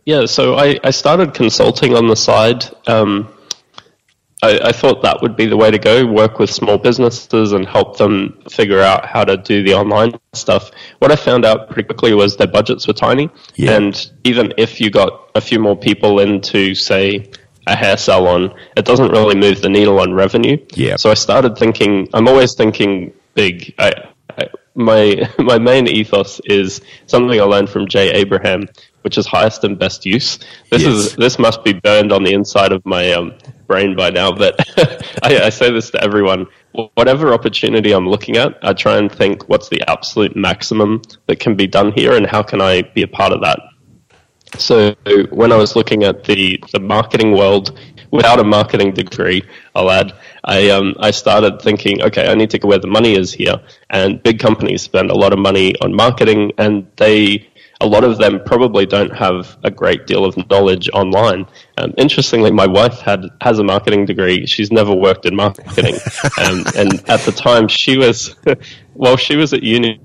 Yeah, 0.04 0.24
so 0.26 0.54
I, 0.54 0.78
I 0.82 0.90
started 0.90 1.34
consulting 1.34 1.94
on 1.94 2.06
the 2.06 2.16
side. 2.16 2.64
Um, 2.86 3.28
I, 4.42 4.58
I 4.68 4.72
thought 4.72 5.02
that 5.02 5.20
would 5.20 5.36
be 5.36 5.46
the 5.46 5.56
way 5.56 5.70
to 5.70 5.78
go 5.78 6.06
work 6.06 6.38
with 6.38 6.48
small 6.48 6.78
businesses 6.78 7.52
and 7.52 7.66
help 7.66 7.98
them 7.98 8.42
figure 8.48 8.80
out 8.80 9.04
how 9.04 9.24
to 9.24 9.36
do 9.36 9.62
the 9.62 9.74
online 9.74 10.12
stuff. 10.32 10.70
What 11.00 11.12
I 11.12 11.16
found 11.16 11.44
out 11.44 11.68
pretty 11.68 11.86
quickly 11.86 12.14
was 12.14 12.36
their 12.36 12.46
budgets 12.46 12.86
were 12.86 12.94
tiny. 12.94 13.28
Yeah. 13.56 13.72
And 13.72 14.12
even 14.24 14.54
if 14.56 14.80
you 14.80 14.90
got 14.90 15.30
a 15.34 15.40
few 15.40 15.58
more 15.58 15.76
people 15.76 16.20
into, 16.20 16.74
say, 16.74 17.30
a 17.66 17.76
hair 17.76 17.98
salon, 17.98 18.54
it 18.76 18.86
doesn't 18.86 19.10
really 19.10 19.34
move 19.34 19.60
the 19.60 19.68
needle 19.68 20.00
on 20.00 20.14
revenue. 20.14 20.56
Yeah. 20.72 20.96
So 20.96 21.10
I 21.10 21.14
started 21.14 21.58
thinking, 21.58 22.08
I'm 22.14 22.28
always 22.28 22.54
thinking 22.54 23.12
big. 23.34 23.74
I, 23.78 23.92
my 24.78 25.28
my 25.38 25.58
main 25.58 25.86
ethos 25.88 26.40
is 26.44 26.80
something 27.06 27.38
I 27.38 27.44
learned 27.44 27.68
from 27.68 27.88
Jay 27.88 28.10
Abraham, 28.12 28.68
which 29.02 29.18
is 29.18 29.26
highest 29.26 29.64
and 29.64 29.78
best 29.78 30.06
use. 30.06 30.38
This 30.70 30.82
Yes. 30.82 30.94
is 30.94 31.16
this 31.16 31.38
must 31.38 31.64
be 31.64 31.74
burned 31.74 32.12
on 32.12 32.22
the 32.22 32.32
inside 32.32 32.72
of 32.72 32.84
my 32.86 33.12
um, 33.12 33.34
brain 33.66 33.96
by 33.96 34.10
now. 34.10 34.32
But 34.32 34.54
I, 35.22 35.40
I 35.44 35.48
say 35.50 35.70
this 35.70 35.90
to 35.90 36.02
everyone: 36.02 36.46
whatever 36.94 37.34
opportunity 37.34 37.92
I'm 37.92 38.08
looking 38.08 38.36
at, 38.36 38.56
I 38.62 38.72
try 38.72 38.96
and 38.96 39.10
think, 39.10 39.48
what's 39.48 39.68
the 39.68 39.82
absolute 39.90 40.36
maximum 40.36 41.02
that 41.26 41.40
can 41.40 41.56
be 41.56 41.66
done 41.66 41.92
here, 41.92 42.16
and 42.16 42.26
how 42.26 42.42
can 42.42 42.60
I 42.62 42.82
be 42.82 43.02
a 43.02 43.08
part 43.08 43.32
of 43.32 43.40
that? 43.42 43.58
So 44.56 44.94
when 45.30 45.52
I 45.52 45.56
was 45.56 45.76
looking 45.76 46.04
at 46.04 46.24
the, 46.24 46.62
the 46.72 46.80
marketing 46.80 47.32
world 47.32 47.78
without 48.10 48.40
a 48.40 48.44
marketing 48.44 48.94
degree, 48.94 49.42
I'll 49.74 49.90
add, 49.90 50.14
I 50.44 50.70
um, 50.70 50.94
I 50.98 51.10
started 51.10 51.60
thinking, 51.60 52.02
okay, 52.02 52.28
I 52.28 52.34
need 52.34 52.50
to 52.50 52.58
go 52.58 52.68
where 52.68 52.78
the 52.78 52.88
money 52.88 53.14
is 53.14 53.32
here. 53.32 53.60
And 53.90 54.22
big 54.22 54.38
companies 54.38 54.82
spend 54.82 55.10
a 55.10 55.14
lot 55.14 55.32
of 55.32 55.38
money 55.38 55.74
on 55.80 55.94
marketing, 55.94 56.52
and 56.58 56.86
they 56.96 57.48
a 57.80 57.86
lot 57.86 58.02
of 58.04 58.18
them 58.18 58.40
probably 58.44 58.86
don't 58.86 59.14
have 59.14 59.56
a 59.62 59.70
great 59.70 60.06
deal 60.06 60.24
of 60.24 60.36
knowledge 60.50 60.88
online. 60.90 61.46
Um, 61.76 61.94
interestingly, 61.96 62.50
my 62.50 62.66
wife 62.66 62.98
had 63.00 63.24
has 63.40 63.58
a 63.58 63.64
marketing 63.64 64.06
degree. 64.06 64.46
She's 64.46 64.72
never 64.72 64.94
worked 64.94 65.26
in 65.26 65.36
marketing, 65.36 65.94
um, 66.40 66.64
and 66.76 67.08
at 67.08 67.20
the 67.20 67.32
time 67.34 67.68
she 67.68 67.96
was, 67.96 68.34
while 68.94 69.16
she 69.16 69.36
was 69.36 69.52
at 69.52 69.62
uni, 69.62 70.00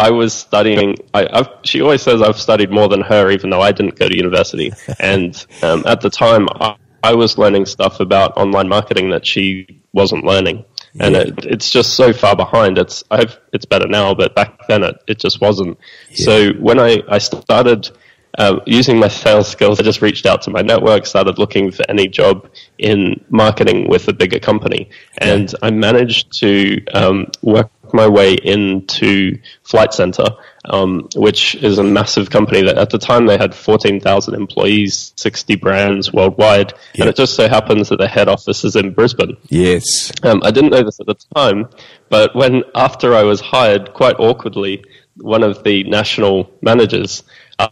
I 0.00 0.10
was 0.10 0.32
studying. 0.32 0.96
I, 1.12 1.28
I've, 1.30 1.48
she 1.62 1.82
always 1.82 2.00
says 2.00 2.22
I've 2.22 2.38
studied 2.38 2.70
more 2.70 2.88
than 2.88 3.02
her, 3.02 3.30
even 3.30 3.50
though 3.50 3.60
I 3.60 3.70
didn't 3.72 3.98
go 3.98 4.08
to 4.08 4.16
university. 4.16 4.72
And 4.98 5.46
um, 5.62 5.84
at 5.86 6.00
the 6.00 6.10
time, 6.10 6.48
I, 6.54 6.76
I 7.02 7.14
was 7.14 7.36
learning 7.36 7.66
stuff 7.66 8.00
about 8.00 8.36
online 8.36 8.68
marketing 8.68 9.10
that 9.10 9.26
she 9.26 9.82
wasn't 9.92 10.24
learning, 10.24 10.64
and 10.98 11.16
it, 11.16 11.44
it's 11.44 11.70
just 11.70 11.94
so 11.94 12.12
far 12.12 12.34
behind. 12.36 12.78
It's 12.78 13.04
I've, 13.10 13.38
it's 13.52 13.66
better 13.66 13.88
now, 13.88 14.14
but 14.14 14.34
back 14.34 14.66
then 14.68 14.82
it, 14.82 14.96
it 15.06 15.18
just 15.18 15.40
wasn't. 15.40 15.78
So 16.14 16.52
when 16.52 16.78
I 16.78 17.02
I 17.08 17.18
started. 17.18 17.90
Uh, 18.38 18.60
using 18.64 18.96
my 18.96 19.08
sales 19.08 19.48
skills, 19.48 19.80
I 19.80 19.82
just 19.82 20.00
reached 20.00 20.24
out 20.24 20.40
to 20.42 20.50
my 20.50 20.62
network, 20.62 21.04
started 21.04 21.36
looking 21.36 21.72
for 21.72 21.84
any 21.88 22.06
job 22.06 22.48
in 22.78 23.22
marketing 23.28 23.88
with 23.88 24.06
a 24.06 24.12
bigger 24.12 24.38
company, 24.38 24.88
and 25.18 25.52
I 25.62 25.70
managed 25.72 26.38
to 26.38 26.80
um, 26.94 27.26
work 27.42 27.72
my 27.94 28.08
way 28.08 28.34
into 28.34 29.38
Flight 29.62 29.92
Centre, 29.94 30.28
um, 30.64 31.08
which 31.16 31.54
is 31.56 31.78
a 31.78 31.84
massive 31.84 32.30
company 32.30 32.62
that 32.62 32.78
at 32.78 32.90
the 32.90 32.98
time 32.98 33.26
they 33.26 33.36
had 33.38 33.54
14,000 33.54 34.34
employees, 34.34 35.12
60 35.16 35.56
brands 35.56 36.12
worldwide, 36.12 36.72
Yeah. 36.94 37.02
and 37.02 37.10
it 37.10 37.16
just 37.16 37.34
so 37.34 37.48
happens 37.48 37.88
that 37.88 37.98
the 37.98 38.08
head 38.08 38.28
office 38.28 38.64
is 38.64 38.76
in 38.76 38.92
Brisbane. 38.92 39.36
Yes. 39.48 40.12
Um, 40.22 40.40
I 40.44 40.50
didn't 40.50 40.70
know 40.70 40.82
this 40.82 41.00
at 41.00 41.06
the 41.06 41.16
time, 41.34 41.68
but 42.08 42.34
when 42.34 42.62
after 42.74 43.14
I 43.14 43.22
was 43.22 43.40
hired, 43.40 43.92
quite 43.94 44.16
awkwardly, 44.18 44.84
one 45.16 45.42
of 45.42 45.64
the 45.64 45.84
national 45.84 46.50
managers 46.62 47.22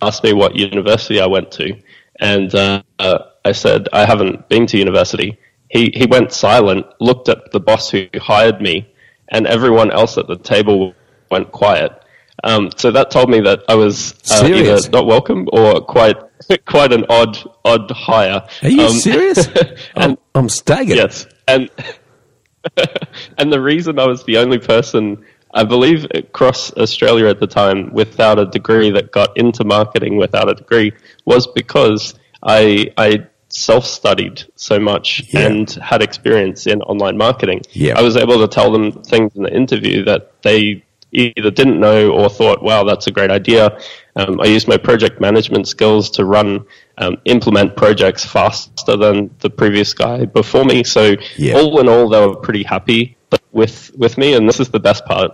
asked 0.03 0.23
me 0.25 0.33
what 0.33 0.55
university 0.57 1.21
I 1.21 1.27
went 1.27 1.51
to, 1.53 1.77
and 2.21 2.55
uh, 2.55 2.83
uh, 2.99 3.19
I 3.45 3.53
said 3.53 3.89
I 3.93 4.05
haven't 4.05 4.49
been 4.49 4.67
to 4.67 4.77
university. 4.79 5.39
He 5.71 5.91
he 5.95 6.07
went 6.07 6.33
silent, 6.33 6.87
looked 7.01 7.29
at 7.29 7.53
the 7.53 7.61
boss 7.61 7.91
who 7.91 8.07
hired 8.17 8.61
me, 8.61 8.93
and 9.31 9.47
everyone 9.47 9.91
else 9.91 10.19
at 10.19 10.27
the 10.27 10.37
table 10.37 10.95
went 11.31 11.53
quiet. 11.53 11.93
Um, 12.45 12.71
so 12.77 12.91
that 12.93 13.11
told 13.11 13.29
me 13.31 13.41
that 13.41 13.61
I 13.69 13.75
was 13.75 14.15
uh, 14.31 14.47
either 14.47 14.89
not 14.91 15.07
welcome 15.07 15.49
or 15.53 15.81
quite 15.81 16.17
quite 16.67 16.93
an 16.93 17.05
odd 17.09 17.37
odd 17.65 17.91
hire. 17.91 18.47
Are 18.63 18.69
you 18.69 18.83
Um, 18.83 18.93
serious? 18.93 19.49
I'm, 19.97 20.03
and 20.11 20.19
I'm 20.35 20.49
staggered. 20.49 20.97
Yes, 20.97 21.27
and 21.49 21.69
and 23.39 23.53
the 23.53 23.61
reason 23.61 23.99
I 23.99 24.07
was 24.07 24.25
the 24.25 24.39
only 24.39 24.59
person, 24.59 25.25
I 25.53 25.65
believe, 25.65 26.07
across 26.15 26.73
Australia 26.75 27.27
at 27.27 27.41
the 27.41 27.47
time 27.47 27.93
without 27.93 28.39
a 28.39 28.47
degree 28.47 28.91
that 28.93 29.11
got 29.13 29.37
into 29.37 29.65
marketing 29.65 30.17
without 30.17 30.49
a 30.49 30.55
degree 30.55 30.93
was 31.25 31.47
because 31.47 32.15
I 32.43 32.93
I 32.97 33.27
self 33.49 33.85
studied 33.87 34.43
so 34.57 34.79
much 34.79 35.25
Yeah. 35.31 35.47
and 35.49 35.71
had 35.71 36.03
experience 36.03 36.67
in 36.67 36.83
online 36.83 37.17
marketing. 37.17 37.63
Yeah. 37.73 37.99
I 37.99 38.03
was 38.03 38.17
able 38.17 38.39
to 38.39 38.49
tell 38.49 38.71
them 38.71 38.93
things 39.03 39.35
in 39.37 39.43
the 39.43 39.55
interview 39.55 40.05
that 40.05 40.43
they 40.43 40.85
either 41.13 41.51
didn't 41.51 41.81
know 41.81 42.11
or 42.11 42.29
thought, 42.29 42.63
wow, 42.63 42.85
that's 42.85 43.07
a 43.07 43.11
great 43.11 43.31
idea. 43.31 43.79
Um, 44.17 44.41
I 44.41 44.45
used 44.45 44.69
my 44.69 44.77
project 44.77 45.21
management 45.21 45.67
skills 45.67 46.11
to 46.11 46.25
run, 46.27 46.67
um, 46.99 47.17
implement 47.25 47.77
projects 47.77 48.25
faster 48.27 48.97
than 48.97 49.31
the 49.41 49.49
previous 49.49 49.95
guy 49.95 50.27
before 50.27 50.65
me. 50.67 50.85
So 50.85 51.17
Yeah. 51.37 51.55
all 51.55 51.81
in 51.81 51.89
all, 51.89 52.11
they 52.11 52.21
were 52.27 52.37
pretty 52.37 52.63
happy 52.63 53.17
with, 53.53 53.91
with 53.97 54.19
me. 54.19 54.35
And 54.35 54.47
this 54.47 54.61
is 54.61 54.69
the 54.69 54.81
best 54.81 55.07
part. 55.07 55.33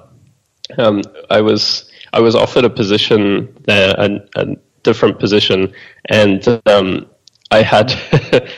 Um, 0.79 1.03
I 1.31 1.41
was, 1.41 1.91
I 2.13 2.21
was 2.21 2.37
offered 2.37 2.65
a 2.65 2.71
position 2.71 3.53
there, 3.65 3.95
a, 3.99 4.21
a 4.37 4.47
different 4.85 5.19
position, 5.19 5.73
and 6.09 6.47
um, 6.67 7.07
I 7.55 7.63
had 7.63 7.93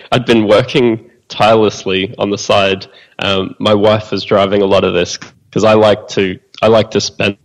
I'd 0.13 0.25
been 0.25 0.49
working 0.49 1.11
tirelessly 1.29 2.15
on 2.17 2.31
the 2.31 2.39
side. 2.39 2.87
Um, 3.19 3.55
my 3.59 3.75
wife 3.75 4.11
was 4.11 4.25
driving 4.25 4.63
a 4.63 4.67
lot 4.67 4.85
of 4.85 4.95
this 4.95 5.19
because 5.19 5.65
I 5.65 5.75
like 5.75 6.09
to 6.09 6.41
I 6.63 6.69
like 6.69 6.93
to 6.93 7.01
spend 7.01 7.37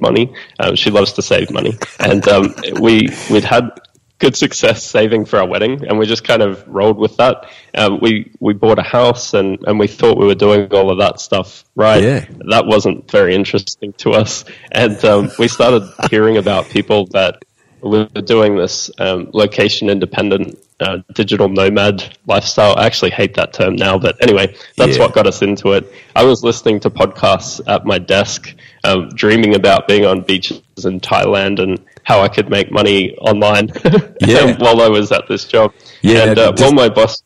money. 0.00 0.34
Um, 0.58 0.76
she 0.76 0.90
loves 0.90 1.14
to 1.14 1.22
save 1.22 1.50
money, 1.50 1.78
and 1.98 2.26
um, 2.28 2.54
we 2.80 3.08
we'd 3.30 3.44
had 3.44 3.70
good 4.18 4.36
success 4.36 4.84
saving 4.84 5.24
for 5.24 5.38
our 5.38 5.48
wedding, 5.48 5.86
and 5.86 5.98
we 5.98 6.04
just 6.04 6.22
kind 6.22 6.42
of 6.42 6.68
rolled 6.68 6.98
with 6.98 7.16
that. 7.16 7.50
Um, 7.74 7.98
we 8.00 8.32
we 8.38 8.52
bought 8.52 8.78
a 8.78 8.82
house, 8.82 9.32
and, 9.32 9.58
and 9.66 9.78
we 9.78 9.86
thought 9.86 10.18
we 10.18 10.26
were 10.26 10.34
doing 10.34 10.70
all 10.74 10.90
of 10.90 10.98
that 10.98 11.18
stuff 11.18 11.64
right. 11.74 12.02
Yeah. 12.02 12.26
That 12.50 12.66
wasn't 12.66 13.10
very 13.10 13.34
interesting 13.34 13.94
to 14.04 14.10
us, 14.10 14.44
and 14.70 15.02
um, 15.02 15.30
we 15.38 15.48
started 15.48 15.88
hearing 16.10 16.36
about 16.36 16.68
people 16.68 17.06
that 17.12 17.42
were 17.80 18.04
doing 18.04 18.56
this 18.56 18.90
um, 18.98 19.30
location 19.32 19.88
independent 19.88 20.58
uh, 20.80 20.98
digital 21.14 21.48
nomad 21.48 22.16
lifestyle. 22.26 22.74
I 22.78 22.86
actually 22.86 23.10
hate 23.10 23.34
that 23.34 23.52
term 23.52 23.76
now, 23.76 23.98
but 23.98 24.16
anyway, 24.22 24.54
that's 24.76 24.96
Yeah. 24.96 25.02
what 25.04 25.14
got 25.14 25.26
us 25.26 25.42
into 25.42 25.72
it. 25.72 25.92
I 26.16 26.24
was 26.24 26.42
listening 26.42 26.80
to 26.80 26.90
podcasts 26.90 27.60
at 27.66 27.84
my 27.86 27.98
desk, 27.98 28.54
um, 28.84 29.08
dreaming 29.10 29.54
about 29.54 29.86
being 29.88 30.04
on 30.06 30.22
beaches 30.22 30.62
in 30.84 31.00
Thailand 31.00 31.60
and 31.60 31.78
how 32.04 32.20
I 32.22 32.28
could 32.28 32.48
make 32.48 32.70
money 32.72 33.14
online 33.18 33.70
Yeah. 34.20 34.56
while 34.58 34.80
I 34.80 34.88
was 34.88 35.12
at 35.12 35.28
this 35.28 35.44
job. 35.44 35.72
Yeah, 36.02 36.24
and 36.30 36.38
uh, 36.38 36.52
while 36.56 36.72
my 36.72 36.88
boss. 36.88 37.22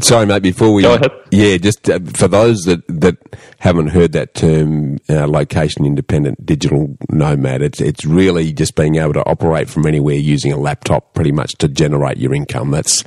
Sorry, 0.00 0.26
mate. 0.26 0.42
Before 0.42 0.72
we 0.72 0.82
Go 0.82 0.94
ahead. 0.94 1.10
yeah, 1.30 1.56
just 1.56 1.88
uh, 1.88 1.98
for 2.14 2.28
those 2.28 2.62
that 2.64 2.86
that 2.88 3.16
haven't 3.58 3.88
heard 3.88 4.12
that 4.12 4.34
term, 4.34 4.98
uh, 5.08 5.26
location 5.26 5.86
independent 5.86 6.44
digital 6.44 6.96
nomad. 7.08 7.62
It's 7.62 7.80
it's 7.80 8.04
really 8.04 8.52
just 8.52 8.74
being 8.74 8.96
able 8.96 9.14
to 9.14 9.24
operate 9.26 9.70
from 9.70 9.86
anywhere 9.86 10.16
using 10.16 10.52
a 10.52 10.56
laptop, 10.58 11.14
pretty 11.14 11.32
much 11.32 11.54
to 11.58 11.68
generate 11.68 12.18
your 12.18 12.34
income. 12.34 12.70
That's 12.72 13.02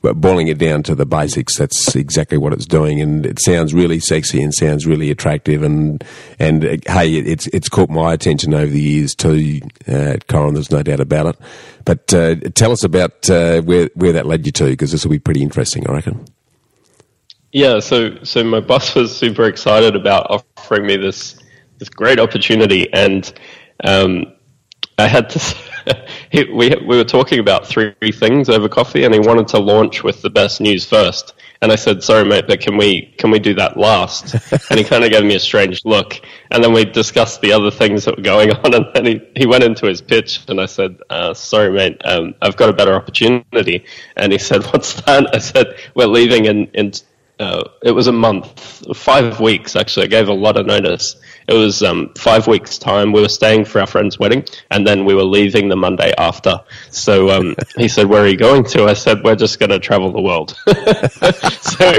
but 0.00 0.20
boiling 0.20 0.48
it 0.48 0.58
down 0.58 0.82
to 0.84 0.94
the 0.94 1.06
basics. 1.06 1.58
That's 1.58 1.94
exactly 1.94 2.38
what 2.38 2.52
it's 2.52 2.66
doing, 2.66 3.00
and 3.00 3.26
it 3.26 3.40
sounds 3.40 3.74
really 3.74 4.00
sexy 4.00 4.42
and 4.42 4.54
sounds 4.54 4.86
really 4.86 5.10
attractive. 5.10 5.62
And 5.62 6.02
and 6.38 6.64
uh, 6.64 6.76
hey, 6.86 7.14
it's 7.14 7.46
it's 7.48 7.68
caught 7.68 7.90
my 7.90 8.12
attention 8.14 8.54
over 8.54 8.70
the 8.70 8.80
years 8.80 9.14
too, 9.14 9.60
uh, 9.86 10.16
Coran. 10.28 10.54
There's 10.54 10.70
no 10.70 10.82
doubt 10.82 11.00
about 11.00 11.26
it. 11.26 11.36
But 11.88 12.12
uh, 12.12 12.34
tell 12.54 12.70
us 12.70 12.84
about 12.84 13.30
uh, 13.30 13.62
where 13.62 13.88
where 13.94 14.12
that 14.12 14.26
led 14.26 14.44
you 14.44 14.52
to, 14.52 14.64
because 14.66 14.92
this 14.92 15.06
will 15.06 15.10
be 15.10 15.18
pretty 15.18 15.40
interesting, 15.40 15.88
I 15.88 15.92
reckon. 15.94 16.22
Yeah, 17.50 17.80
so 17.80 18.22
so 18.24 18.44
my 18.44 18.60
boss 18.60 18.94
was 18.94 19.16
super 19.16 19.44
excited 19.44 19.96
about 19.96 20.26
offering 20.28 20.86
me 20.86 20.98
this 20.98 21.38
this 21.78 21.88
great 21.88 22.20
opportunity, 22.20 22.92
and 22.92 23.32
um, 23.84 24.34
I 24.98 25.06
had 25.06 25.30
to. 25.30 25.56
we 26.52 26.76
we 26.86 26.96
were 26.98 27.04
talking 27.04 27.38
about 27.38 27.66
three 27.66 27.94
things 28.12 28.50
over 28.50 28.68
coffee, 28.68 29.04
and 29.04 29.14
he 29.14 29.20
wanted 29.20 29.48
to 29.48 29.58
launch 29.58 30.04
with 30.04 30.20
the 30.20 30.28
best 30.28 30.60
news 30.60 30.84
first. 30.84 31.32
And 31.60 31.72
I 31.72 31.76
said, 31.76 32.02
"Sorry, 32.04 32.24
mate, 32.24 32.44
but 32.46 32.60
can 32.60 32.76
we 32.76 33.14
can 33.18 33.30
we 33.30 33.40
do 33.40 33.54
that 33.54 33.76
last?" 33.76 34.34
and 34.70 34.78
he 34.78 34.84
kind 34.84 35.04
of 35.04 35.10
gave 35.10 35.24
me 35.24 35.34
a 35.34 35.40
strange 35.40 35.84
look. 35.84 36.20
And 36.50 36.62
then 36.62 36.72
we 36.72 36.84
discussed 36.84 37.40
the 37.40 37.52
other 37.52 37.70
things 37.70 38.04
that 38.04 38.16
were 38.16 38.22
going 38.22 38.50
on, 38.64 38.74
and 38.74 38.86
then 38.94 39.06
he, 39.06 39.20
he 39.34 39.46
went 39.46 39.64
into 39.64 39.86
his 39.86 40.00
pitch, 40.00 40.40
and 40.48 40.60
I 40.60 40.66
said, 40.66 40.98
uh, 41.10 41.34
"Sorry, 41.34 41.72
mate, 41.72 42.00
um, 42.04 42.34
I've 42.40 42.56
got 42.56 42.68
a 42.68 42.72
better 42.72 42.94
opportunity." 42.94 43.84
And 44.16 44.32
he 44.32 44.38
said, 44.38 44.62
"What's 44.66 45.00
that?" 45.02 45.34
I 45.34 45.38
said, 45.38 45.76
"We're 45.94 46.06
leaving 46.06 46.44
in 46.44 46.66
in 46.74 46.92
uh, 47.38 47.64
it 47.82 47.92
was 47.92 48.08
a 48.08 48.12
month, 48.12 48.96
five 48.96 49.40
weeks 49.40 49.76
actually. 49.76 50.04
I 50.04 50.08
gave 50.08 50.28
a 50.28 50.34
lot 50.34 50.56
of 50.56 50.66
notice. 50.66 51.16
It 51.46 51.54
was 51.54 51.82
um, 51.82 52.12
five 52.16 52.46
weeks 52.46 52.78
time. 52.78 53.12
We 53.12 53.20
were 53.20 53.28
staying 53.28 53.66
for 53.66 53.80
our 53.80 53.86
friend's 53.86 54.18
wedding, 54.18 54.44
and 54.70 54.86
then 54.86 55.04
we 55.04 55.14
were 55.14 55.24
leaving 55.24 55.68
the 55.68 55.76
Monday 55.76 56.12
after. 56.18 56.60
So 56.90 57.30
um, 57.30 57.54
he 57.76 57.86
said, 57.88 58.06
"Where 58.06 58.22
are 58.22 58.28
you 58.28 58.36
going 58.36 58.64
to?" 58.64 58.86
I 58.86 58.94
said, 58.94 59.22
"We're 59.22 59.36
just 59.36 59.60
going 59.60 59.70
to 59.70 59.78
travel 59.78 60.10
the 60.10 60.20
world." 60.20 60.50
so, 61.60 61.92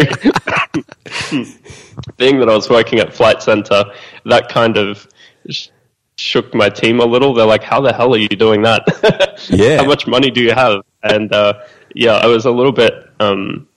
being 2.18 2.40
that 2.40 2.50
I 2.50 2.54
was 2.54 2.70
working 2.70 3.00
at 3.00 3.14
Flight 3.14 3.42
Centre, 3.42 3.86
that 4.26 4.50
kind 4.50 4.78
of 4.78 5.08
sh- 5.50 5.70
shook 6.18 6.54
my 6.54 6.70
team 6.70 7.00
a 7.00 7.06
little. 7.06 7.34
They're 7.34 7.46
like, 7.46 7.64
"How 7.64 7.80
the 7.80 7.94
hell 7.94 8.14
are 8.14 8.20
you 8.20 8.28
doing 8.28 8.64
that? 8.64 9.38
Yeah. 9.50 9.78
How 9.78 9.86
much 9.86 10.06
money 10.06 10.32
do 10.32 10.42
you 10.42 10.52
have?" 10.52 10.84
And 11.02 11.34
uh, 11.34 11.54
yeah, 11.96 12.16
I 12.16 12.28
was 12.28 12.44
a 12.46 12.52
little 12.52 12.74
bit. 12.74 12.94
Um, 13.22 13.69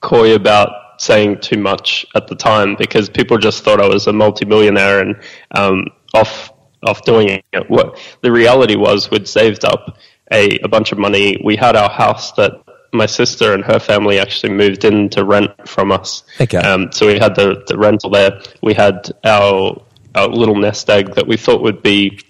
coy 0.00 0.34
about 0.34 1.00
saying 1.00 1.40
too 1.40 1.58
much 1.58 2.06
at 2.14 2.26
the 2.28 2.34
time 2.34 2.76
because 2.76 3.08
people 3.08 3.38
just 3.38 3.64
thought 3.64 3.80
I 3.80 3.88
was 3.88 4.06
a 4.06 4.12
multimillionaire 4.12 5.00
and 5.00 5.16
um, 5.52 5.86
off 6.12 6.52
off 6.86 7.02
doing 7.04 7.28
it. 7.28 7.70
What 7.70 7.98
the 8.20 8.30
reality 8.30 8.76
was, 8.76 9.10
we'd 9.10 9.26
saved 9.26 9.64
up 9.64 9.98
a, 10.30 10.58
a 10.58 10.68
bunch 10.68 10.92
of 10.92 10.98
money. 10.98 11.40
We 11.42 11.56
had 11.56 11.76
our 11.76 11.88
house 11.88 12.32
that 12.32 12.52
my 12.92 13.06
sister 13.06 13.54
and 13.54 13.64
her 13.64 13.78
family 13.78 14.18
actually 14.18 14.52
moved 14.52 14.84
in 14.84 15.08
to 15.10 15.24
rent 15.24 15.50
from 15.66 15.90
us. 15.90 16.22
Okay. 16.40 16.58
Um, 16.58 16.92
so 16.92 17.06
we 17.06 17.18
had 17.18 17.34
the, 17.34 17.64
the 17.66 17.76
rental 17.76 18.10
there. 18.10 18.40
We 18.62 18.74
had 18.74 19.10
our 19.24 19.82
our 20.14 20.28
little 20.28 20.54
nest 20.54 20.88
egg 20.88 21.14
that 21.16 21.26
we 21.26 21.36
thought 21.36 21.60
would 21.62 21.82
be 21.82 22.20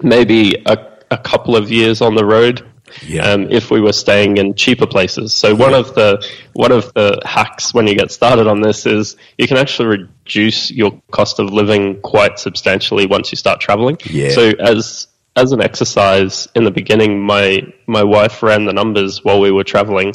maybe 0.00 0.62
a, 0.66 0.78
a 1.10 1.18
couple 1.18 1.56
of 1.56 1.70
years 1.70 2.00
on 2.00 2.14
the 2.14 2.24
road 2.24 2.69
Yeah. 3.06 3.22
um, 3.22 3.50
if 3.50 3.70
we 3.70 3.80
were 3.80 3.92
staying 3.92 4.36
in 4.36 4.54
cheaper 4.54 4.86
places. 4.86 5.34
So 5.34 5.54
one 5.54 5.74
of 5.74 5.94
the 5.94 6.26
one 6.52 6.72
of 6.72 6.92
the 6.94 7.20
hacks 7.24 7.72
when 7.72 7.86
you 7.86 7.94
get 7.94 8.10
started 8.10 8.46
on 8.46 8.60
this 8.60 8.86
is 8.86 9.16
you 9.38 9.46
can 9.46 9.56
actually 9.56 9.98
reduce 9.98 10.70
your 10.70 11.00
cost 11.10 11.38
of 11.38 11.52
living 11.52 12.00
quite 12.00 12.38
substantially 12.38 13.06
once 13.06 13.32
you 13.32 13.36
start 13.36 13.60
traveling. 13.60 13.98
Yeah. 14.04 14.30
So 14.30 14.52
as 14.58 15.08
as 15.36 15.52
an 15.52 15.62
exercise 15.62 16.48
in 16.54 16.64
the 16.64 16.70
beginning, 16.70 17.20
my 17.20 17.62
my 17.86 18.02
wife 18.02 18.42
ran 18.42 18.64
the 18.64 18.72
numbers 18.72 19.24
while 19.24 19.40
we 19.40 19.50
were 19.50 19.64
traveling. 19.64 20.14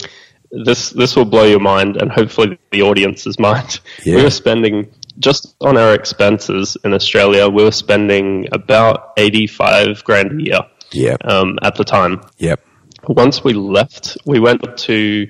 This 0.52 0.92
this 0.92 1.16
will 1.16 1.26
blow 1.26 1.46
your 1.46 1.60
mind 1.60 1.98
and 1.98 2.12
hopefully 2.12 2.60
the 2.72 2.84
audience's 2.84 3.40
mind. 3.50 3.80
Yeah. 4.04 4.18
We 4.18 4.24
were 4.24 4.30
spending 4.30 4.92
just 5.20 5.56
on 5.62 5.78
our 5.78 5.94
expenses 5.94 6.78
in 6.84 6.94
Australia, 6.94 7.48
we 7.48 7.64
were 7.64 7.72
spending 7.72 8.48
about 8.52 9.14
eighty 9.18 9.48
five 9.48 10.04
grand 10.04 10.40
a 10.40 10.44
year 10.44 10.60
Yeah. 10.96 11.18
um, 11.24 11.58
at 11.62 11.76
the 11.76 11.84
time 11.84 12.22
Yep. 12.38 12.60
once 13.08 13.44
we 13.44 13.54
left, 13.54 14.18
we 14.26 14.40
went 14.40 14.78
to 14.80 15.28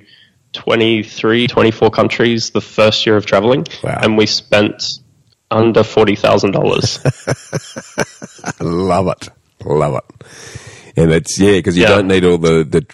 23, 0.53 1.47
24 1.47 1.89
countries 1.91 2.51
the 2.51 2.61
first 2.61 3.05
year 3.05 3.17
of 3.17 3.25
traveling, 3.25 3.65
Wow. 3.83 3.99
and 4.01 4.17
we 4.17 4.25
spent 4.25 4.83
under 5.51 5.81
$40,000. 5.83 8.59
Love 8.61 9.07
it. 9.07 9.29
Love 9.65 9.95
it. 9.95 10.03
And 10.97 11.11
it's, 11.11 11.37
yeah, 11.39 11.51
because 11.51 11.75
you 11.77 11.83
Yeah. 11.83 11.89
don't 11.89 12.07
need 12.07 12.23
all 12.25 12.37
the, 12.37 12.63
the, 12.63 12.85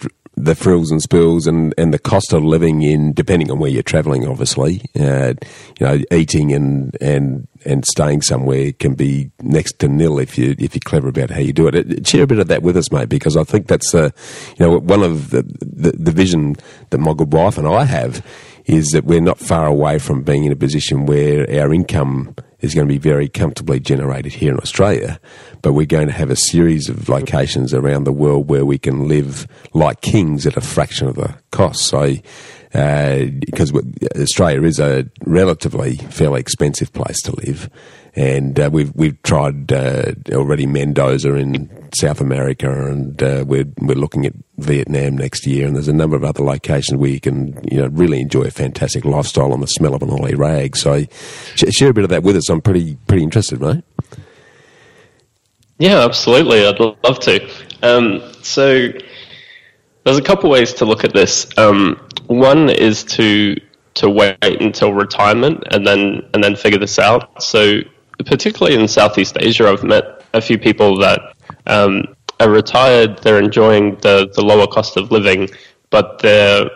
the 0.44 0.56
frills 0.56 0.92
and 0.92 1.02
spills 1.02 1.48
and, 1.48 1.74
and 1.78 1.94
the 1.94 2.00
cost 2.00 2.34
of 2.34 2.44
living 2.44 2.82
in, 2.82 3.14
depending 3.14 3.52
on 3.52 3.60
where 3.60 3.70
you're 3.70 3.84
traveling, 3.84 4.28
obviously. 4.28 4.82
Uh, 5.00 5.34
you 5.80 5.86
know, 5.86 6.00
eating 6.12 6.52
and, 6.54 6.98
and, 7.00 7.48
and 7.66 7.86
staying 7.86 8.22
somewhere 8.22 8.72
can 8.74 8.96
be 8.96 9.30
next 9.42 9.80
to 9.80 9.88
nil 9.88 10.20
if 10.20 10.38
you, 10.38 10.56
if 10.58 10.74
you're 10.74 10.82
clever 10.84 11.10
about 11.10 11.30
how 11.30 11.40
you 11.40 11.54
do 11.54 11.68
it. 11.68 11.76
Uh, 11.76 12.04
Share 12.04 12.24
a 12.24 12.28
bit 12.28 12.40
of 12.40 12.48
that 12.48 12.64
with 12.64 12.76
us, 12.76 12.92
mate, 12.92 13.10
because 13.10 13.38
I 13.38 13.44
think 13.44 13.68
that's, 13.68 13.94
uh, 13.94 14.10
you 14.58 14.66
know, 14.66 14.80
one 14.80 15.04
of 15.04 15.30
the, 15.30 15.44
the, 15.60 15.92
the 15.92 16.12
vision 16.12 16.56
that 16.90 16.98
my 16.98 17.14
good 17.14 17.34
wife 17.34 17.58
and 17.58 17.68
I 17.68 17.86
have 17.86 18.26
is 18.66 18.90
that 18.90 19.06
we're 19.06 19.22
not 19.22 19.40
far 19.40 19.68
away 19.68 20.00
from 20.00 20.24
being 20.24 20.46
in 20.46 20.52
a 20.52 20.56
position 20.56 21.06
where 21.06 21.50
our 21.62 21.74
income 21.74 22.36
is 22.62 22.74
going 22.76 22.88
to 22.88 22.94
be 22.94 23.00
very 23.00 23.28
comfortably 23.28 23.80
generated 23.80 24.34
here 24.34 24.52
in 24.52 24.60
Australia, 24.60 25.20
but 25.62 25.74
we're 25.74 25.86
going 25.86 26.08
to 26.08 26.14
have 26.14 26.30
a 26.30 26.36
series 26.36 26.90
of 26.90 27.10
locations 27.10 27.74
around 27.74 28.04
the 28.04 28.14
world 28.14 28.50
where 28.50 28.66
we 28.66 28.78
can 28.78 29.08
live 29.08 29.48
like 29.74 30.02
kings 30.02 30.46
at 30.48 30.58
a 30.58 30.62
fraction 30.62 31.08
of 31.08 31.16
the 31.16 31.36
cost. 31.52 31.84
So, 31.84 32.16
uh, 32.74 33.26
because 33.40 33.72
w- 33.72 33.94
Australia 34.16 34.64
is 34.64 34.80
a 34.80 35.10
relatively 35.26 35.98
fairly 35.98 36.40
expensive 36.40 36.94
place 36.94 37.22
to 37.24 37.36
live, 37.46 37.70
and 38.16 38.60
uh, 38.60 38.70
we've 38.72 38.94
we've 38.96 39.22
tried 39.24 39.72
uh, 39.72 40.12
already 40.32 40.66
Mendoza 40.66 41.34
in 41.36 41.90
South 41.94 42.20
America, 42.20 42.70
and 42.70 43.22
uh, 43.24 43.46
we're 43.48 43.68
we're 43.80 43.96
looking 43.96 44.26
at 44.26 44.34
Vietnam 44.58 45.18
next 45.18 45.46
year, 45.48 45.66
and 45.66 45.76
there's 45.76 45.88
a 45.88 45.94
number 45.94 46.16
of 46.16 46.24
other 46.24 46.44
locations 46.44 47.00
where 47.00 47.10
you 47.10 47.22
can 47.22 47.58
you 47.72 47.78
know 47.78 47.88
really 47.88 48.20
enjoy 48.20 48.44
a 48.44 48.52
fantastic 48.52 49.06
lifestyle 49.06 49.54
on 49.54 49.62
the 49.62 49.68
smell 49.68 49.96
of 49.96 50.02
an 50.02 50.10
ollie 50.10 50.36
rag. 50.36 50.76
So 50.76 51.06
sh- 51.56 51.64
share 51.70 51.90
a 51.90 51.94
bit 51.94 52.04
of 52.04 52.10
that 52.10 52.24
with 52.24 52.36
us. 52.36 52.50
I'm 52.50 52.62
pretty 52.62 52.98
pretty 53.08 53.24
interested, 53.24 53.62
mate. 53.62 53.84
yeah, 55.80 56.04
absolutely. 56.04 56.66
I'd 56.66 56.80
love 56.80 57.20
to. 57.22 57.50
Um, 57.82 58.22
so 58.44 58.90
there's 60.04 60.18
a 60.18 60.22
couple 60.24 60.50
ways 60.50 60.74
to 60.76 60.86
look 60.86 61.04
at 61.04 61.14
this. 61.14 61.48
Um, 61.58 62.00
one 62.28 62.70
is 62.70 63.04
to 63.06 63.56
to 63.94 64.10
wait 64.10 64.38
until 64.42 64.94
retirement 64.94 65.64
and 65.72 65.86
then 65.86 66.22
and 66.34 66.44
then 66.44 66.56
figure 66.56 66.80
this 66.80 67.00
out. 67.00 67.42
So 67.42 67.82
particularly 68.24 68.80
in 68.80 68.88
Southeast 68.88 69.38
Asia, 69.40 69.68
I've 69.68 69.84
met 69.84 70.24
a 70.34 70.42
few 70.42 70.58
people 70.58 71.00
that 71.00 71.36
um, 71.68 72.16
are 72.40 72.50
retired. 72.50 73.20
They're 73.20 73.40
enjoying 73.40 73.98
the 73.98 74.32
the 74.34 74.44
lower 74.44 74.68
cost 74.68 74.98
of 74.98 75.12
living, 75.12 75.50
but 75.90 76.20
they're 76.20 76.70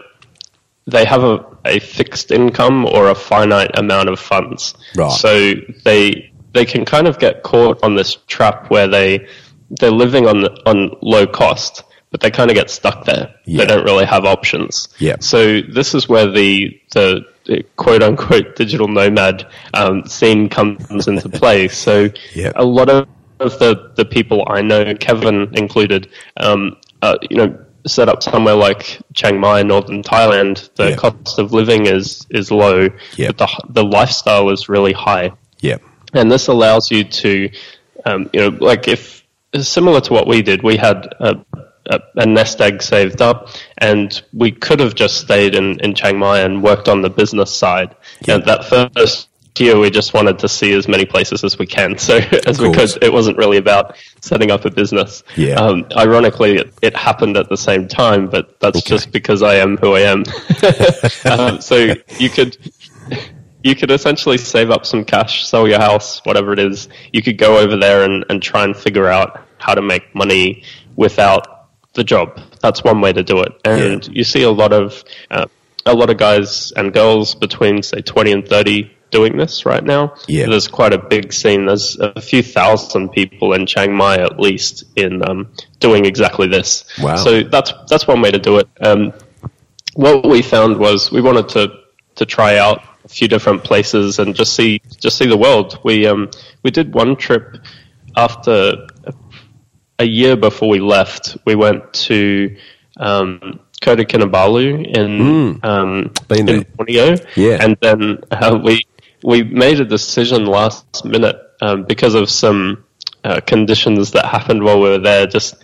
they 0.88 1.06
have 1.06 1.24
a, 1.24 1.46
a 1.66 1.80
fixed 1.80 2.32
income 2.32 2.86
or 2.86 3.10
a 3.10 3.16
finite 3.16 3.78
amount 3.78 4.10
of 4.10 4.20
funds. 4.20 4.76
Right. 4.96 5.12
So 5.12 5.54
they 5.84 6.32
they 6.54 6.66
can 6.66 6.86
kind 6.86 7.08
of 7.08 7.20
get 7.20 7.44
caught 7.44 7.84
on 7.84 7.96
this 7.96 8.18
trap 8.28 8.70
where 8.70 8.88
they 8.88 9.28
they're 9.70 9.92
living 9.92 10.28
on 10.28 10.46
on 10.66 10.92
low 11.02 11.26
cost, 11.26 11.84
but 12.12 12.22
they 12.22 12.32
kind 12.32 12.50
of 12.52 12.56
get 12.56 12.70
stuck 12.70 13.06
there. 13.06 13.36
Yeah. 13.46 13.60
They 13.60 13.66
don't 13.68 13.84
really 13.84 14.06
have 14.06 14.26
options. 14.26 14.90
Yeah. 15.00 15.18
So 15.20 15.62
this 15.62 15.96
is 15.96 16.08
where 16.08 16.32
the 16.32 16.80
the 16.94 17.26
quote 17.76 18.04
unquote 18.04 18.56
digital 18.56 18.88
nomad 18.88 19.48
um, 19.74 20.06
scene 20.06 20.50
comes 20.50 21.08
into 21.08 21.30
play. 21.30 21.68
So 21.86 22.10
Yeah. 22.34 22.52
a 22.56 22.64
lot 22.66 22.90
of 22.90 23.08
the 23.40 23.92
the 23.96 24.06
people 24.06 24.44
I 24.48 24.62
know, 24.62 24.94
Kevin 24.96 25.50
included, 25.54 26.10
um, 26.38 26.78
uh, 27.02 27.18
you 27.30 27.38
know, 27.38 27.58
set 27.86 28.10
up 28.10 28.24
somewhere 28.24 28.56
like 28.56 29.00
Chiang 29.14 29.40
Mai, 29.40 29.62
northern 29.64 30.02
Thailand. 30.02 30.70
The 30.76 30.90
Yeah. 30.92 30.96
cost 30.96 31.38
of 31.40 31.54
living 31.54 31.86
is 31.86 32.26
is 32.32 32.52
low, 32.52 32.88
Yeah. 33.16 33.28
but 33.28 33.38
the 33.38 33.48
the 33.70 33.84
lifestyle 33.84 34.50
is 34.50 34.70
really 34.70 34.94
high 34.94 35.32
Yeah. 35.60 35.78
and 36.14 36.32
this 36.32 36.48
allows 36.48 36.90
you 36.92 37.04
to, 37.04 37.50
um, 38.06 38.30
you 38.34 38.40
know, 38.42 38.58
like 38.60 38.88
if 38.88 39.24
similar 39.62 40.02
to 40.02 40.14
what 40.14 40.28
we 40.28 40.42
did, 40.42 40.64
we 40.64 40.76
had 40.78 41.08
a, 41.20 41.36
a, 41.88 42.00
a 42.16 42.26
nest 42.26 42.62
egg 42.62 42.82
saved 42.82 43.22
up, 43.22 43.50
and 43.78 44.22
we 44.34 44.52
could 44.52 44.80
have 44.80 44.96
just 44.96 45.18
stayed 45.22 45.56
in, 45.56 45.80
in 45.82 45.94
Chiang 45.94 46.20
Mai 46.20 46.40
and 46.40 46.64
worked 46.64 46.88
on 46.88 47.02
the 47.02 47.10
business 47.10 47.54
side. 47.54 47.96
Yeah. 48.22 48.36
And 48.36 48.46
that 48.46 48.66
first 48.66 49.30
year, 49.58 49.80
we 49.80 49.90
just 49.90 50.14
wanted 50.14 50.40
to 50.40 50.50
see 50.50 50.74
as 50.74 50.88
many 50.88 51.06
places 51.06 51.44
as 51.44 51.58
we 51.58 51.66
can. 51.66 51.98
So 52.06 52.18
as 52.18 52.60
we 52.60 52.72
could, 52.74 53.02
it 53.02 53.12
wasn't 53.14 53.38
really 53.38 53.58
about 53.58 53.96
setting 54.22 54.52
up 54.52 54.66
a 54.66 54.72
business. 54.72 55.24
Yeah. 55.36 55.56
Um, 55.56 55.86
ironically, 55.96 56.58
it, 56.58 56.74
it 56.82 56.96
happened 56.96 57.38
at 57.38 57.50
the 57.50 57.58
same 57.58 57.88
time, 57.88 58.28
but 58.28 58.60
that's 58.60 58.80
Okay. 58.80 58.90
just 58.90 59.12
because 59.12 59.42
I 59.42 59.56
am 59.56 59.78
who 59.78 59.96
I 59.96 60.02
am. 60.02 60.24
um, 61.32 61.62
so 61.62 61.94
you 62.20 62.30
could 62.30 62.58
you 63.64 63.76
could 63.76 63.90
essentially 63.90 64.38
save 64.38 64.70
up 64.70 64.86
some 64.86 65.04
cash, 65.04 65.46
sell 65.48 65.68
your 65.68 65.80
house, 65.80 66.24
whatever 66.24 66.54
it 66.54 66.60
is. 66.60 66.88
You 67.12 67.24
could 67.24 67.40
go 67.40 67.58
over 67.58 67.78
there 67.78 68.04
and, 68.04 68.24
and 68.30 68.40
try 68.42 68.64
and 68.64 68.78
figure 68.78 69.08
out 69.08 69.42
how 69.58 69.74
to 69.74 69.82
make 69.82 70.14
money 70.14 70.64
without 70.96 71.55
the 71.96 72.04
job. 72.04 72.40
That's 72.62 72.84
one 72.84 73.02
way 73.02 73.12
to 73.14 73.24
do 73.24 73.42
it. 73.42 73.54
And 73.66 74.08
you 74.08 74.24
see 74.24 74.44
a 74.44 74.52
lot 74.52 74.74
of 74.74 75.04
uh, 75.32 75.48
a 75.86 75.94
lot 75.94 76.10
of 76.10 76.18
guys 76.18 76.72
and 76.72 76.94
girls 76.94 77.36
between 77.36 77.84
say 77.84 78.02
twenty 78.02 78.32
and 78.32 78.48
thirty 78.48 78.92
doing 79.12 79.38
this 79.38 79.66
right 79.66 79.84
now. 79.84 80.16
Yeah. 80.28 80.48
There's 80.48 80.68
quite 80.68 80.94
a 80.94 80.98
big 80.98 81.32
scene. 81.32 81.66
There's 81.66 81.98
a 82.00 82.20
few 82.22 82.44
thousand 82.44 83.10
people 83.10 83.54
in 83.54 83.66
Chiang 83.66 83.96
Mai 83.96 84.18
at 84.18 84.40
least 84.40 84.84
in 84.96 85.28
um, 85.28 85.54
doing 85.80 86.06
exactly 86.06 86.48
this. 86.48 86.84
Wow. 87.02 87.16
So 87.16 87.44
that's 87.44 87.74
that's 87.90 88.08
one 88.08 88.22
way 88.22 88.32
to 88.32 88.40
do 88.40 88.58
it. 88.58 88.68
Um, 88.82 89.14
what 89.94 90.28
we 90.28 90.42
found 90.42 90.78
was 90.78 91.12
we 91.12 91.22
wanted 91.22 91.50
to 91.50 91.72
to 92.16 92.26
try 92.26 92.58
out 92.58 92.82
a 93.04 93.08
few 93.08 93.28
different 93.28 93.64
places 93.64 94.20
and 94.20 94.36
just 94.36 94.54
see 94.54 94.82
just 95.00 95.18
see 95.18 95.28
the 95.28 95.38
world. 95.38 95.80
We 95.84 96.08
um 96.08 96.30
we 96.64 96.72
did 96.72 96.94
one 96.94 97.16
trip 97.16 97.58
after 98.18 98.88
a, 100.00 100.06
year 100.06 100.36
before 100.36 100.70
we 100.70 100.80
left. 100.80 101.38
We 101.46 101.56
went 101.56 101.94
to 102.08 102.56
um, 102.98 103.60
Kota 103.82 104.04
Kinabalu 104.04 104.96
in 104.96 105.60
um, 105.64 106.12
Been 106.28 106.50
in 106.50 106.66
Borneo, 106.76 107.16
Yeah. 107.36 107.58
and 107.62 107.78
then 107.82 108.20
uh, 108.32 108.60
we 108.64 108.86
we 109.24 109.44
made 109.44 109.80
a 109.80 109.86
decision 109.86 110.46
last 110.46 111.04
minute 111.06 111.38
um, 111.62 111.84
because 111.84 112.16
of 112.16 112.30
some 112.30 112.84
uh, 113.24 113.40
conditions 113.42 114.12
that 114.12 114.26
happened 114.26 114.64
while 114.64 114.80
we 114.82 114.90
were 114.90 115.00
there. 115.00 115.26
Just 115.26 115.56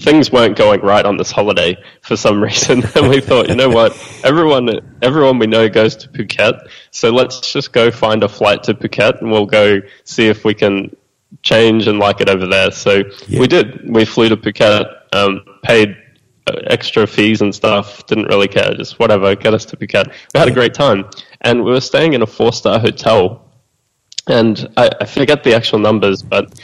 things 0.00 0.30
weren't 0.32 0.56
going 0.56 0.80
right 0.80 1.04
on 1.04 1.16
this 1.16 1.30
holiday 1.30 1.76
for 2.02 2.16
some 2.16 2.42
reason, 2.48 2.82
and 2.94 3.08
we 3.08 3.20
thought, 3.20 3.48
you 3.48 3.54
know 3.56 3.68
what, 3.68 3.92
everyone 4.24 4.68
everyone 5.02 5.38
we 5.38 5.46
know 5.46 5.68
goes 5.68 5.96
to 5.96 6.08
Phuket, 6.08 6.68
so 6.90 7.10
let's 7.10 7.52
just 7.52 7.72
go 7.72 7.90
find 7.90 8.22
a 8.22 8.28
flight 8.28 8.64
to 8.64 8.74
Phuket, 8.74 9.20
and 9.20 9.30
we'll 9.30 9.46
go 9.46 9.80
see 10.04 10.26
if 10.28 10.44
we 10.44 10.54
can 10.54 10.94
change 11.42 11.86
and 11.86 11.98
like 11.98 12.20
it 12.20 12.28
over 12.28 12.46
there. 12.46 12.70
So 12.70 13.02
Yeah. 13.26 13.40
we 13.40 13.46
did. 13.46 13.92
We 13.92 14.04
flew 14.04 14.28
to 14.28 14.36
Phuket, 14.36 14.86
um, 15.12 15.42
paid 15.62 15.96
uh, 16.46 16.52
extra 16.66 17.06
fees 17.06 17.42
and 17.42 17.54
stuff. 17.54 18.06
Didn't 18.06 18.26
really 18.26 18.48
care. 18.48 18.74
Just 18.74 18.98
whatever. 18.98 19.34
Get 19.36 19.54
us 19.54 19.64
to 19.66 19.76
Phuket. 19.76 20.08
We 20.34 20.38
had 20.40 20.48
a 20.48 20.52
great 20.52 20.74
time, 20.74 21.04
and 21.40 21.64
we 21.64 21.70
were 21.70 21.80
staying 21.80 22.14
in 22.14 22.22
a 22.22 22.26
four 22.26 22.52
star 22.52 22.78
hotel. 22.78 23.44
And 24.26 24.68
I, 24.76 24.90
I 25.00 25.04
forget 25.06 25.42
the 25.44 25.54
actual 25.54 25.78
numbers, 25.78 26.22
but 26.22 26.58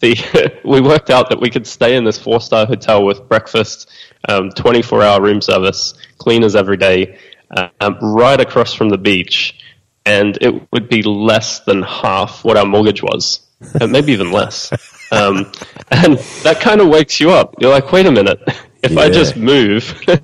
the 0.00 0.60
we 0.64 0.80
worked 0.80 1.10
out 1.10 1.28
that 1.30 1.40
we 1.40 1.50
could 1.50 1.66
stay 1.66 1.96
in 1.96 2.04
this 2.04 2.18
four 2.18 2.40
star 2.40 2.66
hotel 2.66 3.04
with 3.04 3.28
breakfast, 3.28 3.90
twenty 4.56 4.82
four 4.82 5.02
hour 5.02 5.20
room 5.20 5.40
service, 5.40 5.94
cleaners 6.18 6.54
every 6.54 6.76
day, 6.76 7.18
um, 7.80 7.98
right 8.00 8.40
across 8.40 8.72
from 8.74 8.88
the 8.88 8.98
beach, 8.98 9.58
and 10.06 10.38
it 10.40 10.70
would 10.72 10.88
be 10.88 11.02
less 11.02 11.60
than 11.60 11.82
half 11.82 12.44
what 12.44 12.56
our 12.56 12.66
mortgage 12.66 13.02
was, 13.02 13.40
maybe 13.88 14.12
even 14.12 14.32
less. 14.32 14.72
Um, 15.12 15.52
and 15.90 16.18
that 16.42 16.60
kind 16.60 16.80
of 16.80 16.88
wakes 16.88 17.20
you 17.20 17.30
up. 17.30 17.54
You're 17.60 17.70
like, 17.70 17.92
wait 17.92 18.06
a 18.06 18.10
minute, 18.10 18.40
if 18.82 18.96
I 18.96 19.10
just 19.10 19.36
move. 19.36 20.00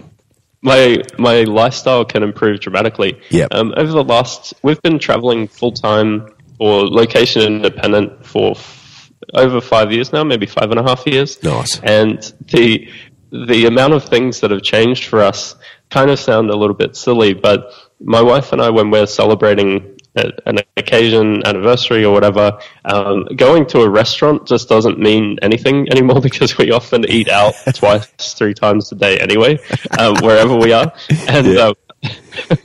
My 0.63 1.03
my 1.17 1.45
lifestyle 1.45 2.05
can 2.05 2.23
improve 2.23 2.61
dramatically. 2.61 3.19
Yep. 3.31 3.49
Um, 3.51 3.73
over 3.79 3.93
the 3.93 4.05
last, 4.05 4.53
we've 4.63 4.83
been 4.83 4.99
traveling 4.99 5.49
full 5.49 5.73
time 5.73 6.29
or 6.59 6.87
location 6.87 7.41
independent 7.41 8.27
for 8.27 8.51
f- 8.51 9.11
over 9.33 9.63
five 9.63 9.91
years 9.91 10.13
now, 10.13 10.23
maybe 10.23 10.45
five 10.45 10.71
and 10.71 10.79
a 10.79 10.83
half 10.83 11.07
years. 11.07 11.43
Nice. 11.43 11.81
And 11.81 12.21
the 12.53 12.91
the 13.33 13.65
amount 13.65 13.95
of 13.95 14.05
things 14.05 14.41
that 14.41 14.51
have 14.51 14.61
changed 14.61 15.07
for 15.07 15.23
us 15.23 15.57
kind 15.89 16.11
of 16.11 16.19
sound 16.19 16.51
a 16.51 16.57
little 16.57 16.77
bit 16.77 16.95
silly, 16.95 17.33
but 17.33 17.73
my 17.99 18.21
wife 18.21 18.53
and 18.53 18.61
I, 18.61 18.71
when 18.71 18.91
we're 18.91 19.07
celebrating 19.07 19.90
an 20.17 20.59
occasion, 20.77 21.47
anniversary, 21.47 22.05
or 22.05 22.13
whatever, 22.13 22.59
um, 22.85 23.27
going 23.37 23.67
to 23.67 23.81
a 23.83 23.89
restaurant 23.89 24.47
just 24.47 24.69
doesn't 24.69 24.99
mean 24.99 25.39
anything 25.43 25.89
anymore 25.91 26.21
because 26.21 26.59
we 26.59 26.71
often 26.73 27.05
eat 27.09 27.29
out 27.29 27.55
twice, 27.75 28.35
three 28.35 28.55
times 28.55 28.91
a 28.93 28.97
day 28.97 29.19
anyway, 29.19 29.59
um, 29.99 30.17
wherever 30.23 30.57
we 30.57 30.73
are, 30.73 30.93
and 31.29 31.47
Yeah. 31.47 31.67
um, 31.67 31.75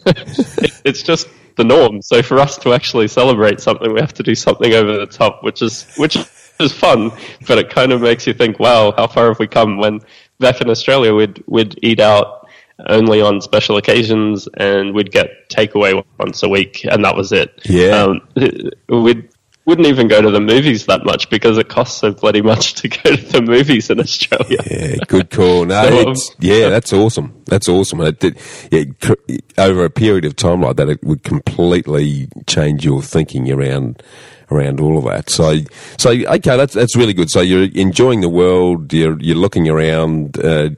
it, 0.06 0.72
it's 0.86 1.04
just 1.04 1.28
the 1.58 1.64
norm. 1.64 2.02
So 2.02 2.22
for 2.22 2.40
us 2.40 2.58
to 2.60 2.74
actually 2.74 3.08
celebrate 3.08 3.60
something, 3.60 3.94
we 3.94 4.00
have 4.00 4.14
to 4.16 4.24
do 4.24 4.36
something 4.36 4.74
over 4.74 4.98
the 4.98 5.06
top, 5.06 5.44
which 5.44 5.62
is 5.62 5.86
which 5.98 6.18
is 6.60 6.72
fun, 6.74 7.12
but 7.48 7.58
it 7.58 7.70
kind 7.70 7.92
of 7.92 8.02
makes 8.02 8.26
you 8.28 8.34
think, 8.34 8.60
wow, 8.60 8.94
how 8.96 9.08
far 9.08 9.28
have 9.28 9.40
we 9.40 9.48
come? 9.48 9.78
When 9.78 10.02
back 10.40 10.62
in 10.62 10.70
Australia, 10.70 11.14
we'd 11.14 11.44
we'd 11.48 11.78
eat 11.82 12.00
out 12.00 12.45
only 12.88 13.22
on 13.22 13.42
special 13.42 13.78
occasions, 13.78 14.48
and 14.58 14.94
we'd 14.94 15.12
get 15.12 15.50
takeaway 15.50 16.04
once 16.20 16.44
a 16.44 16.50
week, 16.50 16.86
and 16.86 17.04
that 17.06 17.16
was 17.16 17.32
it. 17.32 17.62
Yeah. 17.66 18.04
um, 18.04 18.22
we'd. 19.04 19.30
Wouldn't 19.66 19.88
even 19.88 20.08
go 20.08 20.22
to 20.22 20.30
the 20.30 20.40
movies 20.40 20.86
that 20.86 21.06
much 21.06 21.30
because 21.32 21.58
it 21.58 21.70
costs 21.70 22.00
so 22.00 22.12
bloody 22.12 22.42
much 22.42 22.76
to 22.76 22.88
go 22.88 23.16
to 23.16 23.26
the 23.26 23.42
movies 23.42 23.90
in 23.90 24.00
Australia. 24.00 24.60
Yeah, 24.70 24.96
good 25.08 25.32
call. 25.32 25.66
No, 25.66 25.84
So, 25.84 26.02
um, 26.02 26.12
it's, 26.12 26.36
yeah, 26.40 26.70
that's 26.70 26.94
awesome. 26.94 27.42
That's 27.46 27.68
awesome. 27.68 28.00
And 28.02 28.10
It 28.10 28.20
did, 28.20 28.38
yeah, 28.72 29.14
over 29.58 29.84
a 29.84 29.90
period 29.90 30.26
of 30.26 30.36
time 30.36 30.62
like 30.62 30.76
that, 30.76 30.90
it 30.90 31.04
would 31.04 31.24
completely 31.24 32.28
change 32.46 32.86
your 32.86 33.02
thinking 33.02 33.52
around 33.52 34.04
around 34.52 34.80
all 34.80 35.00
of 35.00 35.06
that. 35.06 35.30
So, 35.32 35.58
so 35.98 36.12
okay, 36.12 36.58
that's 36.58 36.74
that's 36.76 36.96
really 36.96 37.14
good. 37.14 37.32
So 37.32 37.42
you're 37.42 37.70
enjoying 37.74 38.22
the 38.22 38.30
world. 38.30 38.94
You're 38.94 39.20
you're 39.20 39.36
looking 39.36 39.68
around. 39.68 40.38
Uh, 40.38 40.70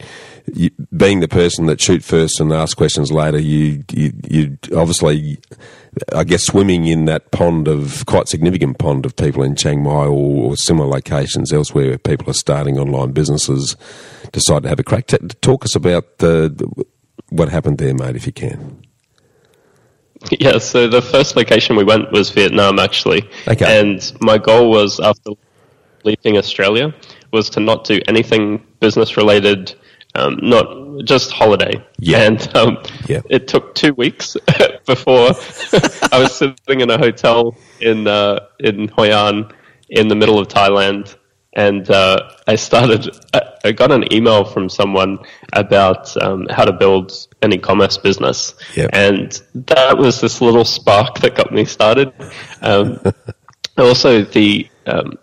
you, 0.54 0.70
being 0.96 1.20
the 1.20 1.28
person 1.28 1.66
that 1.66 1.82
shoot 1.82 2.04
first 2.04 2.40
and 2.40 2.54
ask 2.54 2.78
questions 2.78 3.12
later, 3.12 3.40
you 3.40 3.84
you, 3.92 4.14
you 4.30 4.58
obviously, 4.76 5.40
I 6.14 6.24
guess, 6.24 6.44
swimming 6.46 6.88
in 6.88 7.06
that 7.06 7.32
pond 7.32 7.68
of 7.68 8.06
quite 8.06 8.28
significant 8.28 8.78
pond 8.78 9.06
of 9.06 9.16
people 9.16 9.44
in 9.44 9.56
Chiang 9.56 9.84
Mai 9.84 10.06
or, 10.06 10.52
or 10.52 10.58
similar 10.58 10.88
locations 10.88 11.54
elsewhere 11.54 11.88
where 11.90 11.98
people 11.98 12.30
are 12.30 12.34
starting 12.34 12.78
online 12.78 13.12
businesses, 13.12 13.76
decide 14.32 14.64
to 14.64 14.70
have 14.70 14.80
a 14.80 14.84
crack. 14.84 15.08
T- 15.08 15.18
talk 15.42 15.66
us 15.66 15.76
about 15.76 16.18
the, 16.20 16.54
the 16.54 16.86
what 17.30 17.50
happened 17.50 17.78
there, 17.78 17.94
mate, 17.94 18.16
if 18.16 18.26
you 18.26 18.34
can. 18.34 18.82
Yeah, 20.32 20.58
so 20.58 20.88
the 20.88 21.02
first 21.02 21.36
location 21.36 21.76
we 21.76 21.84
went 21.84 22.12
was 22.12 22.30
Vietnam, 22.32 22.80
actually. 22.80 23.30
Okay. 23.48 23.80
And 23.80 24.12
my 24.22 24.38
goal 24.38 24.70
was 24.70 25.00
after 25.00 25.32
leaving 26.04 26.38
Australia 26.38 26.94
was 27.32 27.50
to 27.52 27.60
not 27.60 27.84
do 27.84 28.00
anything 28.08 28.64
business 28.80 29.18
related, 29.18 29.76
um, 30.16 30.40
not 30.42 30.87
just 31.04 31.32
holiday. 31.32 31.84
Yeah. 32.00 32.24
And 32.24 32.56
um, 32.58 32.78
Yeah. 33.08 33.22
it 33.30 33.48
took 33.48 33.76
two 33.76 33.94
weeks 33.94 34.36
before 34.86 35.30
I 36.12 36.20
was 36.20 36.36
sitting 36.36 36.82
in 36.82 36.90
a 36.90 36.98
hotel 36.98 37.56
in 37.80 38.08
uh, 38.08 38.48
in 38.60 38.88
Hoi 38.90 39.12
An 39.12 39.52
in 39.90 40.08
the 40.08 40.16
middle 40.16 40.40
of 40.40 40.48
Thailand. 40.48 41.16
And 41.54 41.90
uh, 41.90 42.30
I 42.48 42.56
started. 42.56 43.10
I- 43.34 43.72
got 43.76 43.92
an 43.92 44.14
email 44.14 44.46
from 44.46 44.70
someone 44.70 45.20
about 45.52 46.16
um, 46.24 46.46
how 46.50 46.64
to 46.64 46.72
build 46.72 47.12
an 47.42 47.52
e-commerce 47.52 47.98
business, 47.98 48.54
Yep. 48.78 48.92
and 48.94 49.42
that 49.68 49.98
was 49.98 50.22
this 50.22 50.40
little 50.40 50.64
spark 50.64 51.20
that 51.20 51.36
got 51.36 51.52
me 51.52 51.66
started. 51.66 52.14
Um, 52.62 53.02
also, 53.78 54.22
the 54.24 54.70
um, 54.86 55.14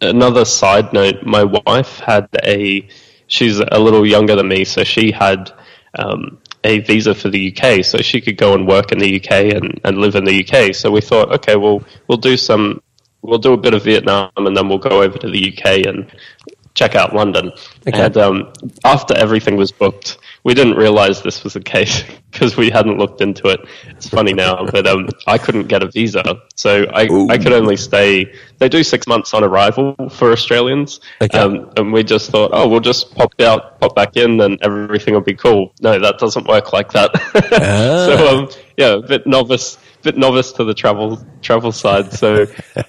another 0.00 0.44
side 0.44 0.92
note: 0.92 1.22
my 1.24 1.44
wife 1.44 2.00
had 2.00 2.28
a. 2.42 2.88
She's 3.32 3.58
a 3.60 3.78
little 3.78 4.06
younger 4.06 4.36
than 4.36 4.48
me, 4.48 4.64
so 4.64 4.84
she 4.84 5.10
had 5.10 5.50
um, 5.98 6.38
a 6.64 6.80
visa 6.80 7.14
for 7.14 7.30
the 7.30 7.42
UK, 7.50 7.82
so 7.82 7.96
she 7.98 8.20
could 8.20 8.36
go 8.36 8.52
and 8.52 8.68
work 8.68 8.92
in 8.92 8.98
the 8.98 9.16
UK 9.18 9.54
and, 9.56 9.80
and 9.84 9.96
live 9.96 10.16
in 10.16 10.24
the 10.24 10.36
UK. 10.44 10.74
So 10.74 10.90
we 10.90 11.00
thought, 11.00 11.32
okay, 11.32 11.56
well, 11.56 11.82
we'll 12.08 12.18
do 12.18 12.36
some 12.36 12.82
we'll 13.22 13.38
do 13.38 13.52
a 13.52 13.56
bit 13.56 13.72
of 13.72 13.84
Vietnam 13.84 14.30
and 14.36 14.56
then 14.56 14.68
we'll 14.68 14.78
go 14.78 15.02
over 15.02 15.16
to 15.16 15.30
the 15.30 15.52
UK 15.52 15.86
and 15.86 16.12
check 16.74 16.94
out 16.94 17.14
London. 17.14 17.52
Okay. 17.88 18.04
And 18.04 18.16
um, 18.16 18.52
after 18.84 19.14
everything 19.16 19.56
was 19.56 19.72
booked, 19.72 20.18
we 20.44 20.54
didn't 20.54 20.74
realize 20.74 21.22
this 21.22 21.44
was 21.44 21.52
the 21.52 21.60
case 21.60 22.02
because 22.30 22.56
we 22.56 22.70
hadn't 22.70 22.98
looked 22.98 23.20
into 23.20 23.48
it. 23.48 23.60
It's 23.88 24.08
funny 24.08 24.32
now, 24.32 24.66
but 24.66 24.86
um, 24.86 25.08
I 25.26 25.38
couldn't 25.38 25.68
get 25.68 25.82
a 25.82 25.90
visa, 25.90 26.42
so 26.56 26.84
I, 26.92 27.02
I 27.30 27.38
could 27.38 27.52
only 27.52 27.76
stay. 27.76 28.32
They 28.58 28.68
do 28.68 28.82
six 28.82 29.06
months 29.06 29.34
on 29.34 29.44
arrival 29.44 29.94
for 30.10 30.32
Australians, 30.32 31.00
okay. 31.20 31.38
um, 31.38 31.70
and 31.76 31.92
we 31.92 32.02
just 32.02 32.30
thought, 32.30 32.50
oh, 32.52 32.68
we'll 32.68 32.80
just 32.80 33.14
pop 33.14 33.32
out, 33.40 33.80
pop 33.80 33.94
back 33.94 34.16
in, 34.16 34.40
and 34.40 34.58
everything 34.62 35.14
will 35.14 35.20
be 35.20 35.34
cool. 35.34 35.72
No, 35.80 35.98
that 35.98 36.18
doesn't 36.18 36.46
work 36.46 36.72
like 36.72 36.92
that. 36.92 37.10
Ah. 37.52 38.06
so 38.06 38.38
um, 38.38 38.48
yeah, 38.76 38.94
a 38.94 39.00
bit 39.00 39.26
novice, 39.26 39.76
bit 40.02 40.16
novice 40.16 40.52
to 40.52 40.64
the 40.64 40.74
travel 40.74 41.24
travel 41.42 41.70
side. 41.70 42.12
So 42.12 42.46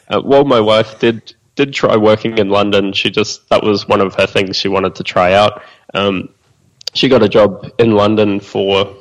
uh, 0.08 0.22
while 0.22 0.46
my 0.46 0.60
wife 0.60 1.00
did 1.00 1.34
did 1.56 1.74
try 1.74 1.98
working 1.98 2.38
in 2.38 2.50
London, 2.50 2.94
she 2.94 3.12
just 3.12 3.48
that 3.50 3.64
was 3.64 3.88
one 3.88 4.02
of 4.02 4.16
her 4.16 4.26
things 4.26 4.56
she 4.56 4.68
wanted 4.70 4.96
to 4.96 5.04
try 5.04 5.34
out. 5.34 5.62
Um, 5.94 6.30
she 6.94 7.10
got 7.10 7.24
a 7.24 7.30
job 7.30 7.72
in 7.80 7.92
London 7.92 8.40
for 8.40 8.96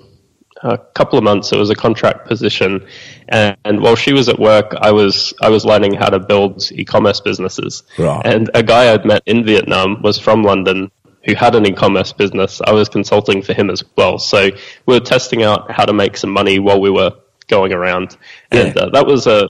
a 0.63 0.79
couple 0.79 1.19
of 1.19 1.25
months. 1.25 1.53
It 1.53 1.59
was 1.59 1.71
a 1.71 1.75
contract 1.75 2.27
position, 2.27 2.87
and, 3.29 3.57
and, 3.65 3.81
while 3.81 3.97
she 3.97 4.13
was 4.13 4.29
at 4.29 4.39
work, 4.39 4.75
I 4.81 4.93
was 4.93 5.35
I 5.41 5.49
was 5.49 5.65
learning 5.65 5.95
how 5.95 6.09
to 6.09 6.19
build 6.19 6.71
e-commerce 6.73 7.21
businesses. 7.21 7.83
Right. 7.99 8.23
And 8.25 8.51
a 8.55 8.63
guy 8.63 8.93
I'd 8.93 9.05
met 9.05 9.23
in 9.27 9.45
Vietnam 9.45 10.03
was 10.03 10.19
from 10.19 10.43
London 10.43 10.91
who 11.25 11.35
had 11.35 11.55
an 11.55 11.65
e-commerce 11.67 12.13
business. 12.13 12.61
I 12.65 12.73
was 12.73 12.89
consulting 12.89 13.43
for 13.43 13.53
him 13.53 13.71
as 13.71 13.85
well, 13.97 14.19
so 14.19 14.51
we 14.87 14.95
were 14.95 15.01
testing 15.01 15.43
out 15.43 15.71
how 15.71 15.85
to 15.85 15.93
make 15.93 16.17
some 16.17 16.31
money 16.31 16.59
while 16.59 16.81
we 16.81 16.91
were 16.91 17.13
going 17.49 17.73
around, 17.73 18.17
and 18.51 18.75
yeah. 18.75 18.83
uh, 18.83 18.91
that 18.91 19.07
was 19.07 19.27
a 19.27 19.49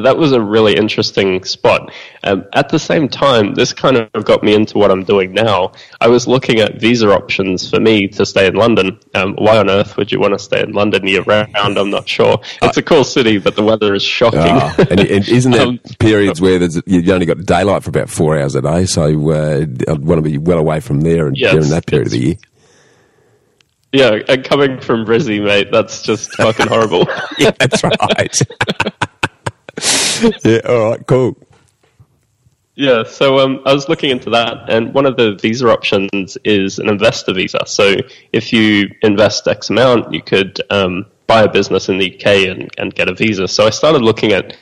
that 0.00 0.16
was 0.16 0.32
a 0.32 0.40
really 0.40 0.76
interesting 0.76 1.44
spot. 1.44 1.92
Um, 2.24 2.44
at 2.52 2.68
the 2.68 2.78
same 2.78 3.08
time, 3.08 3.54
this 3.54 3.72
kind 3.72 3.96
of 3.96 4.24
got 4.24 4.42
me 4.42 4.54
into 4.54 4.78
what 4.78 4.90
I'm 4.90 5.04
doing 5.04 5.32
now. 5.32 5.72
I 6.00 6.08
was 6.08 6.26
looking 6.26 6.60
at 6.60 6.80
visa 6.80 7.10
options 7.10 7.68
for 7.68 7.80
me 7.80 8.08
to 8.08 8.26
stay 8.26 8.46
in 8.46 8.54
London. 8.54 8.98
Um, 9.14 9.34
why 9.36 9.58
on 9.58 9.70
earth 9.70 9.96
would 9.96 10.10
you 10.12 10.20
want 10.20 10.34
to 10.34 10.38
stay 10.38 10.62
in 10.62 10.72
London 10.72 11.06
year 11.06 11.22
round? 11.22 11.56
I'm 11.56 11.90
not 11.90 12.08
sure. 12.08 12.38
It's 12.62 12.76
a 12.76 12.82
cool 12.82 13.04
city, 13.04 13.38
but 13.38 13.56
the 13.56 13.64
weather 13.64 13.94
is 13.94 14.02
shocking. 14.02 14.40
Oh, 14.40 14.74
and, 14.90 15.00
and, 15.00 15.28
isn't 15.28 15.52
there 15.52 15.66
um, 15.66 15.78
periods 15.98 16.40
where 16.40 16.60
you've 16.86 17.08
only 17.08 17.26
got 17.26 17.44
daylight 17.44 17.82
for 17.82 17.90
about 17.90 18.10
four 18.10 18.38
hours 18.38 18.54
a 18.54 18.62
day? 18.62 18.86
So 18.86 19.02
uh, 19.30 19.66
I 19.88 19.92
want 19.92 20.18
to 20.18 20.22
be 20.22 20.38
well 20.38 20.58
away 20.58 20.80
from 20.80 21.00
there 21.00 21.26
and 21.26 21.36
yes, 21.36 21.52
during 21.52 21.70
that 21.70 21.86
period 21.86 22.08
of 22.08 22.12
the 22.12 22.18
year. 22.18 22.36
Yeah, 23.92 24.18
and 24.28 24.44
coming 24.44 24.80
from 24.80 25.06
Brizzy, 25.06 25.42
mate, 25.42 25.68
that's 25.72 26.02
just 26.02 26.32
fucking 26.34 26.66
horrible. 26.66 27.06
yeah, 27.38 27.52
that's 27.58 27.82
right. 27.82 28.42
yeah, 30.44 30.60
all 30.68 30.90
right, 30.90 31.06
cool. 31.06 31.36
Yeah, 32.74 33.02
so 33.02 33.40
um, 33.40 33.60
I 33.66 33.72
was 33.72 33.88
looking 33.88 34.10
into 34.10 34.30
that, 34.30 34.70
and 34.70 34.94
one 34.94 35.04
of 35.04 35.16
the 35.16 35.34
visa 35.34 35.68
options 35.68 36.38
is 36.44 36.78
an 36.78 36.88
investor 36.88 37.32
visa. 37.32 37.58
So 37.66 37.96
if 38.32 38.52
you 38.52 38.88
invest 39.02 39.48
X 39.48 39.70
amount, 39.70 40.12
you 40.12 40.22
could 40.22 40.60
um, 40.70 41.06
buy 41.26 41.42
a 41.42 41.48
business 41.48 41.88
in 41.88 41.98
the 41.98 42.14
UK 42.14 42.48
and, 42.48 42.70
and 42.78 42.94
get 42.94 43.08
a 43.08 43.14
visa. 43.14 43.48
So 43.48 43.66
I 43.66 43.70
started 43.70 44.02
looking 44.02 44.32
at 44.32 44.56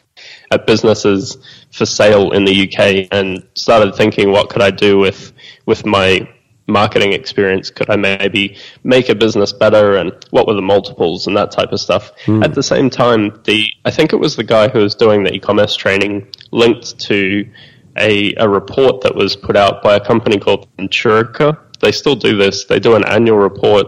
at 0.50 0.66
businesses 0.66 1.37
for 1.72 1.85
sale 1.85 2.33
in 2.33 2.44
the 2.44 2.62
UK 2.64 3.09
and 3.11 3.46
started 3.55 3.94
thinking, 3.94 4.31
what 4.31 4.48
could 4.48 4.62
I 4.62 4.70
do 4.70 4.98
with 4.98 5.33
with 5.66 5.85
my 5.85 6.29
marketing 6.66 7.12
experience 7.12 7.70
could 7.70 7.88
I 7.90 7.96
maybe 7.96 8.57
make 8.83 9.09
a 9.09 9.14
business 9.14 9.52
better 9.52 9.96
and 9.96 10.12
what 10.31 10.46
were 10.46 10.55
the 10.55 10.62
multiples 10.62 11.26
and 11.26 11.37
that 11.37 11.52
type 11.52 11.72
of 11.72 11.81
stuff. 11.81 12.12
Mm. 12.24 12.44
At 12.44 12.55
the 12.55 12.62
same 12.62 12.90
time, 12.90 13.40
the 13.44 13.66
I 13.85 13.90
think 13.90 14.12
it 14.12 14.16
was 14.16 14.37
the 14.37 14.44
guy 14.44 14.68
who 14.68 14.81
was 14.81 14.94
doing 14.94 15.22
the 15.22 15.33
e-commerce 15.33 15.76
training 15.76 16.29
linked 16.50 16.98
to 17.00 17.48
a, 17.96 18.35
a 18.35 18.48
report 18.48 19.02
that 19.02 19.14
was 19.14 19.37
put 19.37 19.57
out 19.57 19.83
by 19.83 19.96
a 19.96 20.00
company 20.05 20.38
called 20.38 20.68
Centurica. 20.76 21.59
They 21.81 21.92
still 21.92 22.16
do 22.16 22.37
this. 22.37 22.64
They 22.64 22.81
do 22.81 22.94
an 22.94 23.05
annual 23.05 23.38
report 23.38 23.87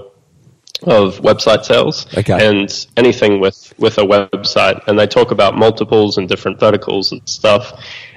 of 0.85 1.21
website 1.21 1.65
sales 1.65 2.07
okay. 2.17 2.47
and 2.47 2.87
anything 2.97 3.41
with, 3.41 3.75
with 3.79 3.99
a 3.99 4.03
website. 4.03 4.81
And 4.87 4.99
they 4.99 5.07
talk 5.07 5.31
about 5.31 5.57
multiples 5.57 6.19
and 6.19 6.29
different 6.29 6.61
verticals 6.61 7.13
and 7.13 7.21
stuff. 7.29 7.73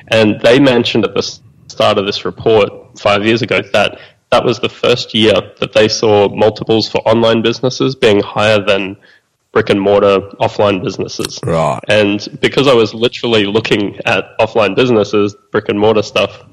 And 0.10 0.40
they 0.42 0.60
mentioned 0.60 1.06
at 1.06 1.14
the 1.14 1.24
start 1.68 1.98
of 1.98 2.06
this 2.06 2.24
report 2.26 3.00
five 3.00 3.26
years 3.26 3.42
ago 3.42 3.62
that 3.74 4.00
that 4.32 4.46
was 4.46 4.60
the 4.60 4.70
first 4.70 5.14
year 5.14 5.34
that 5.60 5.74
they 5.74 5.88
saw 5.88 6.30
multiples 6.30 6.90
for 6.90 7.00
online 7.00 7.42
businesses 7.42 7.96
being 7.96 8.22
higher 8.22 8.64
than 8.64 8.98
brick 9.52 9.70
and 9.70 9.82
mortar 9.82 10.22
offline 10.40 10.82
businesses. 10.82 11.40
Right. 11.44 11.82
And 11.90 12.26
because 12.40 12.68
I 12.68 12.74
was 12.74 12.94
literally 12.94 13.46
looking 13.46 14.00
at 14.06 14.38
offline 14.40 14.76
businesses, 14.76 15.36
brick 15.52 15.68
and 15.68 15.78
mortar 15.78 16.04
stuff, 16.04 16.46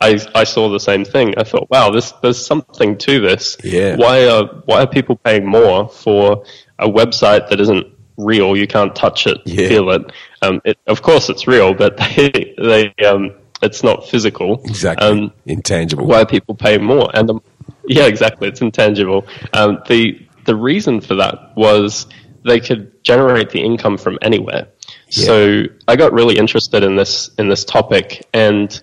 I, 0.00 0.18
I 0.34 0.44
saw 0.44 0.70
the 0.70 0.80
same 0.80 1.04
thing. 1.04 1.34
I 1.36 1.44
thought, 1.44 1.68
wow, 1.70 1.90
this, 1.90 2.12
there's 2.22 2.44
something 2.44 2.96
to 2.98 3.20
this. 3.20 3.58
Yeah. 3.62 3.96
Why 3.96 4.26
are, 4.26 4.44
why 4.64 4.82
are 4.82 4.86
people 4.86 5.16
paying 5.16 5.46
more 5.46 5.88
for 5.88 6.44
a 6.78 6.88
website 6.88 7.50
that 7.50 7.60
isn't 7.60 7.86
real? 8.16 8.56
You 8.56 8.66
can't 8.66 8.96
touch 8.96 9.26
it, 9.26 9.38
yeah. 9.44 9.68
feel 9.68 9.90
it. 9.90 10.10
Um, 10.40 10.62
it. 10.64 10.78
Of 10.86 11.02
course 11.02 11.28
it's 11.28 11.46
real, 11.46 11.74
but 11.74 11.96
they, 12.16 12.54
they, 12.56 12.94
um, 13.04 13.34
it's 13.62 13.82
not 13.82 14.08
physical. 14.08 14.60
Exactly. 14.64 15.06
Um, 15.06 15.32
intangible. 15.46 16.06
Why 16.06 16.24
people 16.24 16.54
pay 16.54 16.78
more? 16.78 17.10
And 17.14 17.28
the, 17.28 17.40
yeah, 17.86 18.06
exactly. 18.06 18.48
It's 18.48 18.60
intangible. 18.60 19.26
Um, 19.52 19.82
the 19.88 20.26
the 20.44 20.56
reason 20.56 21.00
for 21.00 21.16
that 21.16 21.56
was 21.56 22.06
they 22.44 22.60
could 22.60 23.04
generate 23.04 23.50
the 23.50 23.60
income 23.60 23.98
from 23.98 24.18
anywhere. 24.22 24.68
Yeah. 25.08 25.26
So 25.26 25.62
I 25.86 25.96
got 25.96 26.12
really 26.12 26.38
interested 26.38 26.82
in 26.82 26.96
this 26.96 27.30
in 27.38 27.48
this 27.48 27.64
topic, 27.64 28.26
and 28.32 28.80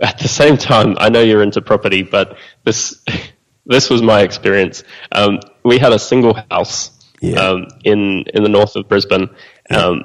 at 0.00 0.18
the 0.18 0.28
same 0.28 0.56
time, 0.56 0.96
I 0.98 1.08
know 1.08 1.20
you're 1.20 1.42
into 1.42 1.62
property, 1.62 2.02
but 2.02 2.36
this 2.64 3.02
this 3.66 3.90
was 3.90 4.02
my 4.02 4.20
experience. 4.20 4.84
Um, 5.12 5.40
we 5.64 5.78
had 5.78 5.92
a 5.92 5.98
single 5.98 6.34
house 6.50 6.90
yeah. 7.20 7.40
um, 7.40 7.68
in 7.84 8.24
in 8.34 8.42
the 8.42 8.48
north 8.48 8.76
of 8.76 8.88
Brisbane, 8.88 9.30
yeah. 9.70 9.78
um, 9.78 10.02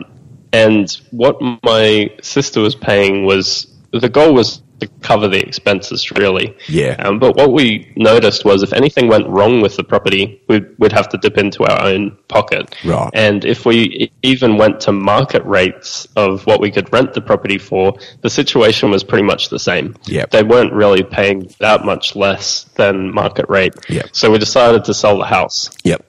and 0.51 0.89
what 1.11 1.37
my 1.63 2.11
sister 2.21 2.61
was 2.61 2.75
paying 2.75 3.25
was 3.25 3.67
the 3.99 4.09
goal 4.09 4.33
was 4.33 4.61
to 4.79 4.87
cover 5.01 5.27
the 5.27 5.39
expenses, 5.39 6.11
really. 6.11 6.55
Yeah. 6.67 6.95
Um, 6.99 7.19
but 7.19 7.35
what 7.35 7.53
we 7.53 7.93
noticed 7.95 8.43
was 8.43 8.61
if 8.61 8.73
anything 8.73 9.07
went 9.07 9.27
wrong 9.27 9.61
with 9.61 9.77
the 9.77 9.83
property, 9.83 10.41
we'd, 10.47 10.65
we'd 10.77 10.91
have 10.91 11.09
to 11.09 11.17
dip 11.17 11.37
into 11.37 11.63
our 11.63 11.81
own 11.81 12.17
pocket. 12.27 12.75
Right. 12.83 13.09
And 13.13 13.45
if 13.45 13.65
we 13.65 14.11
even 14.21 14.57
went 14.57 14.81
to 14.81 14.91
market 14.91 15.43
rates 15.45 16.07
of 16.15 16.45
what 16.45 16.59
we 16.59 16.71
could 16.71 16.91
rent 16.91 17.13
the 17.13 17.21
property 17.21 17.57
for, 17.57 17.93
the 18.21 18.29
situation 18.29 18.91
was 18.91 19.03
pretty 19.03 19.23
much 19.23 19.49
the 19.49 19.59
same. 19.59 19.95
Yeah. 20.05 20.25
They 20.29 20.43
weren't 20.43 20.73
really 20.73 21.03
paying 21.03 21.49
that 21.59 21.85
much 21.85 22.15
less 22.15 22.65
than 22.75 23.13
market 23.13 23.45
rate. 23.49 23.73
Yep. 23.87 24.09
So 24.11 24.31
we 24.31 24.39
decided 24.39 24.85
to 24.85 24.93
sell 24.93 25.17
the 25.17 25.25
house. 25.25 25.69
Yep. 25.83 26.05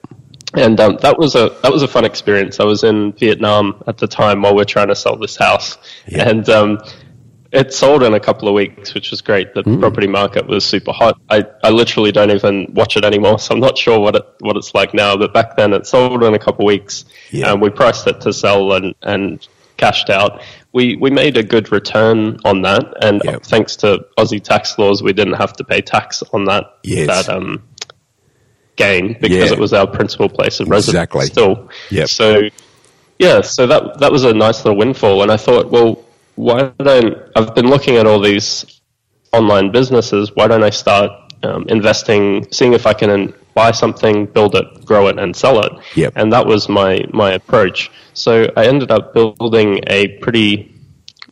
And 0.53 0.79
um, 0.79 0.97
that 1.01 1.17
was 1.19 1.35
a 1.35 1.57
that 1.61 1.73
was 1.73 1.83
a 1.83 1.89
fun 1.89 2.05
experience. 2.05 2.61
I 2.61 2.63
was 2.63 2.85
in 2.85 3.11
Vietnam 3.11 3.83
at 3.85 3.97
the 3.97 4.07
time 4.07 4.41
while 4.41 4.55
we 4.55 4.61
are 4.61 4.65
trying 4.65 4.87
to 4.87 4.95
sell 4.95 5.17
this 5.17 5.35
house, 5.35 5.77
and 6.07 6.47
um, 6.49 6.79
it 7.51 7.73
sold 7.73 8.03
in 8.03 8.13
a 8.13 8.19
couple 8.19 8.47
of 8.47 8.53
weeks, 8.53 8.93
which 8.93 9.11
was 9.11 9.21
great. 9.21 9.53
The 9.53 9.63
mm. 9.63 9.79
property 9.79 10.07
market 10.07 10.47
was 10.47 10.65
super 10.65 10.91
hot. 10.91 11.19
I, 11.29 11.45
I 11.63 11.69
literally 11.69 12.11
don't 12.11 12.31
even 12.31 12.73
watch 12.73 12.97
it 12.97 13.05
anymore, 13.05 13.39
so 13.39 13.53
I'm 13.53 13.61
not 13.61 13.77
sure 13.77 13.99
what 13.99 14.15
it 14.15 14.25
what 14.39 14.57
it's 14.57 14.73
like 14.73 14.93
now. 14.93 15.15
But 15.17 15.33
back 15.33 15.55
then, 15.55 15.73
it 15.73 15.87
sold 15.87 16.23
in 16.23 16.33
a 16.33 16.39
couple 16.39 16.65
of 16.65 16.67
weeks. 16.67 17.05
Yeah. 17.31 17.51
Um, 17.51 17.59
we 17.59 17.69
priced 17.69 18.07
it 18.07 18.21
to 18.21 18.33
sell 18.33 18.73
and, 18.73 18.95
and 19.01 19.47
cashed 19.77 20.09
out. 20.09 20.41
We 20.73 20.95
we 20.97 21.09
made 21.09 21.37
a 21.37 21.43
good 21.43 21.71
return 21.71 22.39
on 22.43 22.61
that, 22.63 23.03
and 23.03 23.21
yep. 23.23 23.43
thanks 23.43 23.75
to 23.77 24.05
Aussie 24.17 24.43
tax 24.43 24.77
laws, 24.77 25.01
we 25.01 25.13
didn't 25.13 25.35
have 25.35 25.53
to 25.53 25.63
pay 25.63 25.81
tax 25.81 26.23
on 26.33 26.45
that 26.45 26.77
yes. 26.83 27.07
that 27.07 27.33
um, 27.33 27.63
gain 28.75 29.13
because 29.19 29.49
yeah. 29.49 29.53
it 29.53 29.59
was 29.59 29.73
our 29.73 29.87
principal 29.87 30.29
place 30.29 30.59
of 30.59 30.69
residence. 30.69 30.95
Exactly. 30.95 31.25
Still, 31.27 31.69
yep. 31.89 32.09
So 32.09 32.49
yeah, 33.19 33.41
so 33.41 33.67
that 33.67 33.99
that 33.99 34.11
was 34.11 34.25
a 34.25 34.33
nice 34.33 34.65
little 34.65 34.77
windfall, 34.77 35.23
and 35.23 35.31
I 35.31 35.37
thought, 35.37 35.71
well 35.71 36.03
why 36.37 36.71
don't 36.77 37.17
I've 37.35 37.53
been 37.53 37.67
looking 37.67 37.97
at 37.97 38.05
all 38.05 38.21
these 38.21 38.81
online 39.33 39.71
businesses. 39.71 40.31
Why 40.35 40.47
don't 40.47 40.63
I 40.63 40.69
start 40.69 41.11
um, 41.43 41.65
investing, 41.67 42.47
seeing 42.51 42.73
if 42.73 42.85
I 42.85 42.93
can 42.93 43.33
buy 43.53 43.71
something, 43.71 44.27
build 44.27 44.55
it, 44.55 44.85
grow 44.85 45.07
it, 45.07 45.19
and 45.19 45.35
sell 45.35 45.63
it? 45.63 45.71
Yep. 45.95 46.13
And 46.15 46.31
that 46.31 46.45
was 46.45 46.69
my 46.69 47.03
my 47.11 47.31
approach. 47.33 47.91
So 48.13 48.51
I 48.55 48.67
ended 48.67 48.91
up 48.91 49.13
building 49.13 49.81
a 49.87 50.19
pretty 50.19 50.73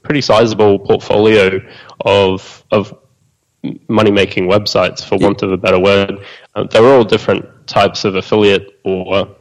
pretty 0.02 0.22
sizable 0.22 0.80
portfolio 0.80 1.62
of 2.02 2.64
of 2.72 2.98
money 3.88 4.12
making 4.12 4.48
websites, 4.48 5.04
for 5.04 5.18
want 5.18 5.42
of 5.44 5.52
a 5.52 5.58
better 5.58 5.80
word. 5.80 6.18
Uh, 6.56 6.64
they 6.64 6.82
were 6.82 6.94
all 6.96 7.04
different 7.04 7.46
types 7.68 8.06
of 8.06 8.16
affiliate 8.16 8.80
or 8.84 9.36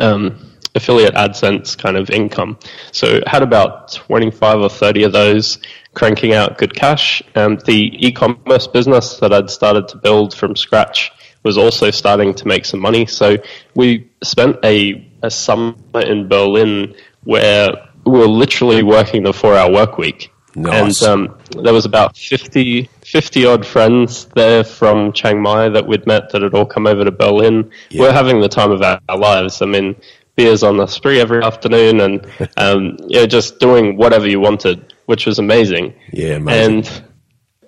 um, 0.00 0.57
affiliate 0.78 1.14
AdSense 1.14 1.76
kind 1.76 1.96
of 1.96 2.08
income. 2.10 2.58
So 2.92 3.20
had 3.26 3.42
about 3.42 3.92
25 3.92 4.60
or 4.60 4.68
30 4.70 5.02
of 5.04 5.12
those 5.12 5.58
cranking 5.94 6.32
out 6.32 6.58
good 6.58 6.74
cash. 6.74 7.22
And 7.34 7.60
the 7.66 8.06
e-commerce 8.06 8.66
business 8.66 9.18
that 9.18 9.32
I'd 9.32 9.50
started 9.50 9.88
to 9.88 9.96
build 9.96 10.34
from 10.34 10.56
scratch 10.56 11.12
was 11.42 11.58
also 11.58 11.90
starting 11.90 12.34
to 12.34 12.48
make 12.48 12.64
some 12.64 12.80
money. 12.80 13.06
So 13.06 13.36
we 13.74 14.10
spent 14.22 14.56
a, 14.64 15.06
a 15.22 15.30
summer 15.30 15.74
in 15.94 16.28
Berlin 16.28 16.94
where 17.24 17.70
we 18.04 18.18
were 18.18 18.28
literally 18.28 18.82
working 18.82 19.22
the 19.22 19.32
four 19.32 19.54
hour 19.54 19.70
work 19.70 19.98
week. 19.98 20.32
Nice. 20.54 21.02
And 21.02 21.30
um, 21.30 21.38
there 21.62 21.72
was 21.72 21.84
about 21.84 22.16
50, 22.16 22.88
50 23.02 23.46
odd 23.46 23.66
friends 23.66 24.24
there 24.34 24.64
from 24.64 25.12
Chiang 25.12 25.40
Mai 25.40 25.68
that 25.68 25.86
we'd 25.86 26.06
met 26.06 26.30
that 26.30 26.42
had 26.42 26.54
all 26.54 26.66
come 26.66 26.86
over 26.86 27.04
to 27.04 27.12
Berlin. 27.12 27.70
Yeah. 27.90 28.02
We're 28.02 28.12
having 28.12 28.40
the 28.40 28.48
time 28.48 28.72
of 28.72 28.82
our, 28.82 29.00
our 29.08 29.18
lives. 29.18 29.62
I 29.62 29.66
mean, 29.66 29.94
beers 30.38 30.62
on 30.62 30.76
the 30.76 30.86
spree 30.86 31.20
every 31.20 31.42
afternoon 31.42 32.00
and 32.00 32.24
um, 32.56 32.96
you 33.08 33.20
know, 33.20 33.26
just 33.26 33.58
doing 33.58 33.96
whatever 33.96 34.26
you 34.26 34.40
wanted, 34.40 34.94
which 35.06 35.26
was 35.26 35.38
amazing. 35.38 35.92
Yeah, 36.12 36.36
amazing. 36.36 37.02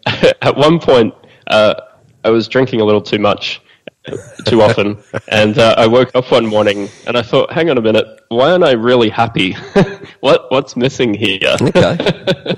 And 0.07 0.35
at 0.41 0.57
one 0.57 0.79
point, 0.79 1.13
uh, 1.49 1.75
I 2.25 2.31
was 2.31 2.49
drinking 2.49 2.81
a 2.81 2.85
little 2.85 3.03
too 3.03 3.19
much 3.19 3.61
too 4.47 4.63
often. 4.63 5.03
and 5.29 5.59
uh, 5.59 5.75
I 5.77 5.87
woke 5.89 6.15
up 6.15 6.31
one 6.31 6.47
morning 6.47 6.89
and 7.07 7.19
I 7.19 7.23
thought, 7.23 7.53
hang 7.53 7.69
on 7.71 7.77
a 7.77 7.83
minute, 7.83 8.07
why 8.29 8.53
aren't 8.53 8.65
I 8.65 8.73
really 8.73 9.11
happy? 9.11 9.57
what 10.21 10.51
what's 10.51 10.77
missing 10.77 11.13
here? 11.13 11.57
okay. 11.61 11.99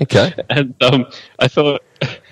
Okay. 0.03 0.33
and 0.49 0.75
um, 0.83 1.07
I 1.39 1.47
thought 1.47 1.81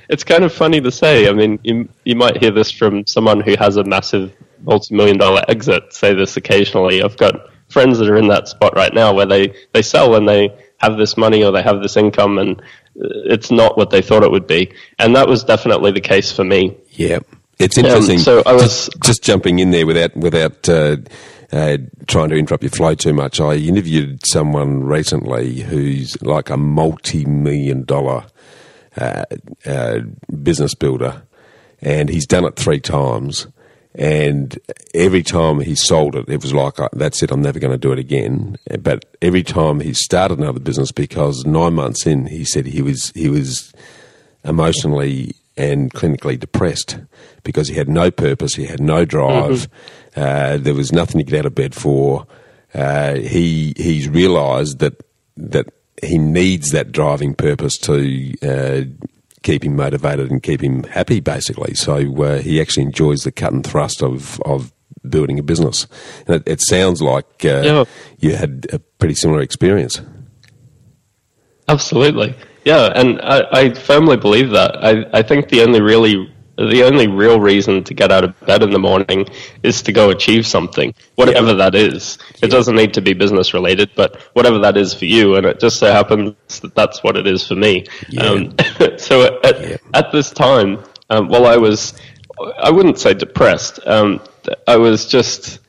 it's 0.07 0.23
kind 0.23 0.43
of 0.43 0.53
funny 0.53 0.81
to 0.81 0.91
say. 0.91 1.27
I 1.27 1.33
mean, 1.33 1.59
you 1.63 1.89
you 2.05 2.15
might 2.15 2.37
hear 2.37 2.51
this 2.51 2.69
from 2.69 3.07
someone 3.07 3.39
who 3.41 3.55
has 3.57 3.77
a 3.77 3.83
massive 3.83 4.33
multi-million 4.61 5.17
dollar 5.17 5.43
exit. 5.47 5.93
Say 5.93 6.13
this 6.13 6.37
occasionally. 6.37 7.01
I've 7.01 7.17
got 7.17 7.49
friends 7.71 7.99
that 7.99 8.09
are 8.09 8.17
in 8.17 8.27
that 8.27 8.47
spot 8.47 8.75
right 8.75 8.93
now 8.93 9.13
where 9.13 9.25
they 9.25 9.53
they 9.73 9.81
sell 9.81 10.15
and 10.15 10.27
they 10.27 10.55
have 10.77 10.97
this 10.97 11.15
money 11.17 11.43
or 11.43 11.51
they 11.51 11.61
have 11.61 11.81
this 11.81 11.97
income 11.97 12.37
and 12.37 12.61
it's 12.95 13.51
not 13.51 13.77
what 13.77 13.89
they 13.89 14.01
thought 14.01 14.23
it 14.23 14.31
would 14.31 14.47
be. 14.47 14.73
And 14.99 15.15
that 15.15 15.27
was 15.27 15.43
definitely 15.43 15.91
the 15.91 16.01
case 16.01 16.31
for 16.31 16.43
me. 16.43 16.77
Yeah. 16.89 17.19
It's 17.59 17.77
interesting. 17.77 18.17
Um, 18.17 18.23
so 18.23 18.43
I 18.45 18.53
was 18.53 18.63
just, 18.63 19.01
just, 19.03 19.23
jumping 19.23 19.59
in 19.59 19.69
there 19.69 19.85
without 19.85 20.15
without 20.15 20.67
uh, 20.67 20.97
uh, 21.51 21.77
trying 22.07 22.29
to 22.29 22.35
interrupt 22.35 22.63
your 22.63 22.71
flow 22.71 22.95
too 22.95 23.13
much. 23.13 23.39
I 23.39 23.53
interviewed 23.53 24.25
someone 24.25 24.83
recently 24.83 25.59
who's 25.59 26.19
like 26.23 26.49
a 26.49 26.57
multi-million 26.57 27.83
dollar 27.83 28.25
uh, 28.97 29.25
uh 29.63 29.99
business 30.41 30.73
builder, 30.73 31.21
and 31.81 32.09
he's 32.09 32.25
done 32.25 32.45
it 32.45 32.55
three 32.55 32.79
times. 32.79 33.45
And 33.93 34.57
every 34.93 35.21
time 35.21 35.59
he 35.59 35.75
sold 35.75 36.15
it, 36.15 36.29
it 36.29 36.41
was 36.41 36.53
like, 36.53 36.79
uh, 36.79 36.89
that's 36.93 37.21
it, 37.21 37.31
I'm 37.31 37.41
never 37.41 37.59
going 37.59 37.73
to 37.73 37.77
do 37.77 37.91
it 37.91 37.99
again. 37.99 38.57
But 38.79 39.05
every 39.21 39.43
time 39.43 39.81
he 39.81 39.93
started 39.93 40.39
another 40.39 40.59
business, 40.59 40.91
because 40.91 41.43
nine 41.45 41.73
months 41.73 42.07
in, 42.07 42.27
he 42.27 42.45
said 42.45 42.67
he 42.67 42.81
was 42.81 43.11
he 43.15 43.29
was 43.29 43.73
emotionally 44.45 45.35
and 45.57 45.93
clinically 45.93 46.39
depressed 46.39 46.99
because 47.43 47.67
he 47.67 47.75
had 47.75 47.89
no 47.89 48.09
purpose, 48.09 48.55
he 48.55 48.65
had 48.65 48.79
no 48.79 49.03
drive, 49.03 49.69
mm-hmm. 50.15 50.19
uh, 50.19 50.57
there 50.57 50.73
was 50.73 50.93
nothing 50.93 51.19
to 51.19 51.29
get 51.29 51.39
out 51.39 51.45
of 51.45 51.55
bed 51.55 51.75
for. 51.75 52.25
Uh, 52.73 53.15
he 53.15 53.73
he's 53.75 54.07
realised 54.07 54.79
that 54.79 55.03
that 55.35 55.67
he 56.01 56.17
needs 56.17 56.71
that 56.71 56.93
driving 56.93 57.35
purpose 57.35 57.77
to 57.77 58.33
uh, 58.41 58.83
keep 59.43 59.63
him 59.63 59.75
motivated 59.75 60.31
and 60.31 60.41
keep 60.41 60.61
him 60.61 60.83
happy, 60.83 61.19
basically. 61.19 61.73
So 61.73 61.95
uh, 62.23 62.39
he 62.39 62.61
actually 62.61 62.83
enjoys 62.83 63.21
the 63.21 63.31
cut 63.31 63.53
and 63.53 63.65
thrust 63.65 64.01
of 64.01 64.39
of 64.41 64.73
building 65.07 65.39
a 65.39 65.43
business. 65.43 65.87
And 66.27 66.37
it, 66.37 66.43
it 66.45 66.61
sounds 66.61 67.01
like 67.01 67.45
uh, 67.45 67.61
yeah. 67.63 67.83
you 68.19 68.35
had 68.35 68.67
a 68.71 68.79
pretty 68.79 69.15
similar 69.15 69.41
experience. 69.41 70.01
Absolutely. 71.67 72.35
Yeah, 72.65 72.91
and 72.93 73.19
I, 73.21 73.43
I 73.51 73.73
firmly 73.73 74.17
believe 74.17 74.51
that. 74.51 74.75
I, 74.83 75.05
I 75.13 75.21
think 75.23 75.49
the 75.49 75.63
only 75.63 75.81
really 75.81 76.31
the 76.57 76.83
only 76.83 77.07
real 77.07 77.39
reason 77.39 77.83
to 77.85 77.93
get 77.93 78.11
out 78.11 78.23
of 78.23 78.39
bed 78.41 78.63
in 78.63 78.71
the 78.71 78.79
morning 78.79 79.27
is 79.63 79.81
to 79.83 79.91
go 79.91 80.09
achieve 80.09 80.45
something, 80.45 80.93
whatever 81.15 81.47
yeah. 81.47 81.53
that 81.53 81.75
is. 81.75 82.17
It 82.41 82.47
doesn't 82.47 82.75
need 82.75 82.93
to 82.95 83.01
be 83.01 83.13
business 83.13 83.53
related, 83.53 83.91
but 83.95 84.21
whatever 84.33 84.59
that 84.59 84.77
is 84.77 84.93
for 84.93 85.05
you, 85.05 85.35
and 85.35 85.45
it 85.45 85.59
just 85.59 85.79
so 85.79 85.91
happens 85.91 86.35
that 86.59 86.75
that's 86.75 87.03
what 87.03 87.17
it 87.17 87.25
is 87.27 87.47
for 87.47 87.55
me. 87.55 87.87
Yeah. 88.09 88.23
Um, 88.23 88.55
so 88.97 89.39
at, 89.43 89.81
at, 89.93 90.11
this 90.11 90.31
time, 90.31 90.83
um, 91.09 91.29
while 91.29 91.45
I 91.45 91.57
was, 91.57 91.93
I 92.57 92.69
wouldn't 92.69 92.99
say 92.99 93.13
depressed, 93.13 93.79
um, 93.85 94.21
I 94.67 94.77
was 94.77 95.07
just 95.07 95.59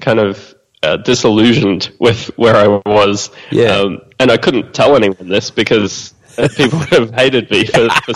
kind 0.00 0.18
of 0.18 0.54
uh, 0.82 0.96
disillusioned 0.98 1.92
with 1.98 2.26
where 2.36 2.54
I 2.54 2.80
was. 2.86 3.30
Yeah. 3.50 3.76
Um, 3.76 4.00
and 4.18 4.30
I 4.30 4.36
couldn't 4.36 4.74
tell 4.74 4.96
anyone 4.96 5.28
this 5.28 5.50
because 5.50 6.14
people 6.56 6.78
would 6.78 6.88
have 6.90 7.14
hated 7.14 7.50
me 7.50 7.64
for, 7.66 7.88
for 7.88 8.14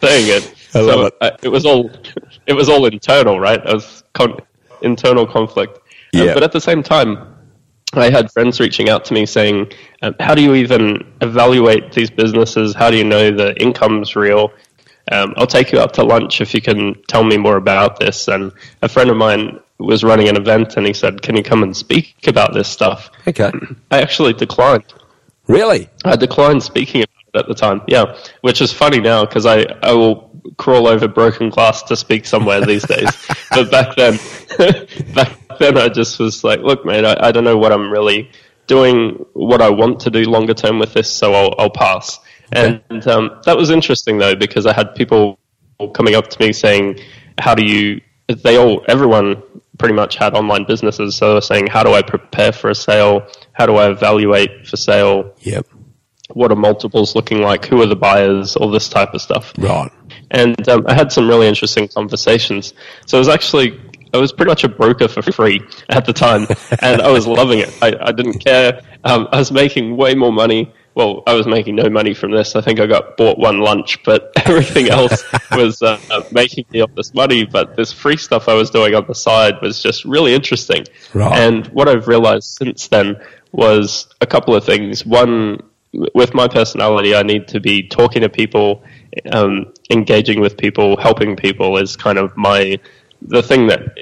saying 0.00 0.28
it. 0.28 0.53
I 0.74 0.80
so 0.80 1.06
it. 1.06 1.14
I, 1.20 1.32
it. 1.42 1.48
was 1.48 1.64
all 1.64 1.90
it 2.46 2.52
was 2.52 2.68
all 2.68 2.86
internal, 2.86 3.38
right? 3.38 3.58
It 3.58 3.72
was 3.72 4.04
con- 4.12 4.40
internal 4.82 5.26
conflict. 5.26 5.78
Um, 6.14 6.26
yeah. 6.26 6.34
But 6.34 6.42
at 6.42 6.52
the 6.52 6.60
same 6.60 6.82
time, 6.82 7.34
I 7.92 8.10
had 8.10 8.30
friends 8.32 8.60
reaching 8.60 8.88
out 8.88 9.04
to 9.06 9.14
me 9.14 9.26
saying, 9.26 9.72
um, 10.02 10.14
"How 10.20 10.34
do 10.34 10.42
you 10.42 10.54
even 10.54 11.12
evaluate 11.20 11.92
these 11.92 12.10
businesses? 12.10 12.74
How 12.74 12.90
do 12.90 12.96
you 12.96 13.04
know 13.04 13.30
the 13.30 13.60
income's 13.60 14.16
real? 14.16 14.52
Um, 15.12 15.34
I'll 15.36 15.46
take 15.46 15.70
you 15.70 15.78
out 15.78 15.94
to 15.94 16.02
lunch 16.02 16.40
if 16.40 16.54
you 16.54 16.62
can 16.62 17.02
tell 17.08 17.24
me 17.24 17.36
more 17.36 17.56
about 17.56 17.98
this." 17.98 18.28
And 18.28 18.52
a 18.82 18.88
friend 18.88 19.10
of 19.10 19.16
mine 19.16 19.60
was 19.78 20.02
running 20.02 20.28
an 20.28 20.36
event, 20.36 20.76
and 20.76 20.86
he 20.86 20.92
said, 20.92 21.22
"Can 21.22 21.36
you 21.36 21.42
come 21.42 21.62
and 21.62 21.76
speak 21.76 22.26
about 22.26 22.52
this 22.52 22.68
stuff?" 22.68 23.10
Okay. 23.26 23.50
I 23.90 24.00
actually 24.00 24.32
declined. 24.32 24.92
Really? 25.46 25.88
I 26.04 26.16
declined 26.16 26.62
speaking 26.62 27.02
about 27.02 27.34
it 27.34 27.38
at 27.38 27.48
the 27.48 27.54
time. 27.54 27.82
Yeah, 27.86 28.16
which 28.40 28.60
is 28.60 28.72
funny 28.72 29.00
now 29.00 29.26
because 29.26 29.46
I, 29.46 29.64
I 29.82 29.92
will 29.92 30.33
crawl 30.56 30.86
over 30.86 31.08
broken 31.08 31.50
glass 31.50 31.82
to 31.84 31.96
speak 31.96 32.26
somewhere 32.26 32.64
these 32.64 32.84
days. 32.84 33.10
but 33.50 33.70
back 33.70 33.96
then, 33.96 34.18
back 35.14 35.38
then 35.58 35.78
I 35.78 35.88
just 35.88 36.18
was 36.18 36.44
like, 36.44 36.60
look, 36.60 36.84
mate, 36.84 37.04
I, 37.04 37.28
I 37.28 37.32
don't 37.32 37.44
know 37.44 37.56
what 37.56 37.72
I'm 37.72 37.90
really 37.90 38.30
doing, 38.66 39.24
what 39.32 39.60
I 39.60 39.70
want 39.70 40.00
to 40.00 40.10
do 40.10 40.22
longer 40.24 40.54
term 40.54 40.78
with 40.78 40.94
this, 40.94 41.10
so 41.12 41.34
I'll, 41.34 41.54
I'll 41.58 41.70
pass. 41.70 42.18
Okay. 42.54 42.82
And 42.90 43.06
um, 43.08 43.40
that 43.44 43.56
was 43.56 43.70
interesting 43.70 44.18
though 44.18 44.34
because 44.34 44.66
I 44.66 44.72
had 44.74 44.94
people 44.94 45.38
coming 45.94 46.14
up 46.14 46.28
to 46.28 46.40
me 46.40 46.52
saying, 46.52 47.00
how 47.38 47.54
do 47.54 47.64
you? 47.64 48.00
They 48.28 48.56
all, 48.56 48.84
everyone 48.88 49.42
pretty 49.78 49.94
much 49.94 50.16
had 50.16 50.34
online 50.34 50.64
businesses, 50.64 51.16
so 51.16 51.28
they 51.28 51.34
were 51.34 51.40
saying, 51.40 51.66
how 51.66 51.82
do 51.82 51.92
I 51.92 52.00
prepare 52.02 52.52
for 52.52 52.70
a 52.70 52.74
sale? 52.74 53.26
How 53.52 53.66
do 53.66 53.76
I 53.76 53.90
evaluate 53.90 54.66
for 54.66 54.76
sale? 54.76 55.34
Yep 55.40 55.66
what 56.34 56.52
are 56.52 56.56
multiples 56.56 57.14
looking 57.14 57.40
like? 57.40 57.66
Who 57.66 57.80
are 57.82 57.86
the 57.86 57.96
buyers? 57.96 58.56
All 58.56 58.70
this 58.70 58.88
type 58.88 59.14
of 59.14 59.22
stuff. 59.22 59.52
Right. 59.56 59.90
And 60.30 60.68
um, 60.68 60.86
I 60.86 60.94
had 60.94 61.12
some 61.12 61.28
really 61.28 61.46
interesting 61.46 61.88
conversations. 61.88 62.74
So 63.06 63.18
it 63.18 63.20
was 63.20 63.28
actually 63.28 63.80
I 64.14 64.18
was 64.18 64.32
pretty 64.32 64.50
much 64.50 64.62
a 64.62 64.68
broker 64.68 65.08
for 65.08 65.22
free 65.22 65.60
at 65.88 66.06
the 66.06 66.12
time, 66.12 66.46
and 66.80 67.02
I 67.02 67.10
was 67.10 67.26
loving 67.26 67.58
it. 67.58 67.76
I, 67.82 67.94
I 68.00 68.12
didn't 68.12 68.38
care. 68.38 68.80
Um, 69.02 69.28
I 69.32 69.38
was 69.38 69.50
making 69.50 69.96
way 69.96 70.14
more 70.14 70.32
money. 70.32 70.72
Well, 70.94 71.24
I 71.26 71.34
was 71.34 71.48
making 71.48 71.74
no 71.74 71.90
money 71.90 72.14
from 72.14 72.30
this. 72.30 72.54
I 72.54 72.60
think 72.60 72.78
I 72.78 72.86
got 72.86 73.16
bought 73.16 73.36
one 73.36 73.58
lunch, 73.58 74.04
but 74.04 74.30
everything 74.46 74.88
else 74.88 75.24
was 75.50 75.82
uh, 75.82 75.98
making 76.30 76.66
me 76.70 76.82
all 76.82 76.90
this 76.94 77.12
money. 77.12 77.44
But 77.44 77.74
this 77.74 77.92
free 77.92 78.16
stuff 78.16 78.48
I 78.48 78.54
was 78.54 78.70
doing 78.70 78.94
on 78.94 79.04
the 79.08 79.16
side 79.16 79.54
was 79.60 79.82
just 79.82 80.04
really 80.04 80.32
interesting. 80.32 80.84
Right. 81.12 81.36
And 81.36 81.66
what 81.68 81.88
I've 81.88 82.06
realized 82.06 82.56
since 82.56 82.86
then 82.86 83.16
was 83.50 84.06
a 84.20 84.26
couple 84.26 84.54
of 84.54 84.64
things. 84.64 85.04
One, 85.04 85.58
with 86.14 86.34
my 86.34 86.48
personality, 86.48 87.14
I 87.14 87.22
need 87.22 87.48
to 87.48 87.60
be 87.60 87.88
talking 87.88 88.22
to 88.22 88.28
people, 88.28 88.84
um, 89.30 89.72
engaging 89.90 90.40
with 90.40 90.56
people, 90.56 90.96
helping 90.96 91.36
people 91.36 91.76
is 91.78 91.96
kind 91.96 92.18
of 92.18 92.36
my 92.36 92.78
the 93.22 93.42
thing 93.42 93.68
that 93.68 93.96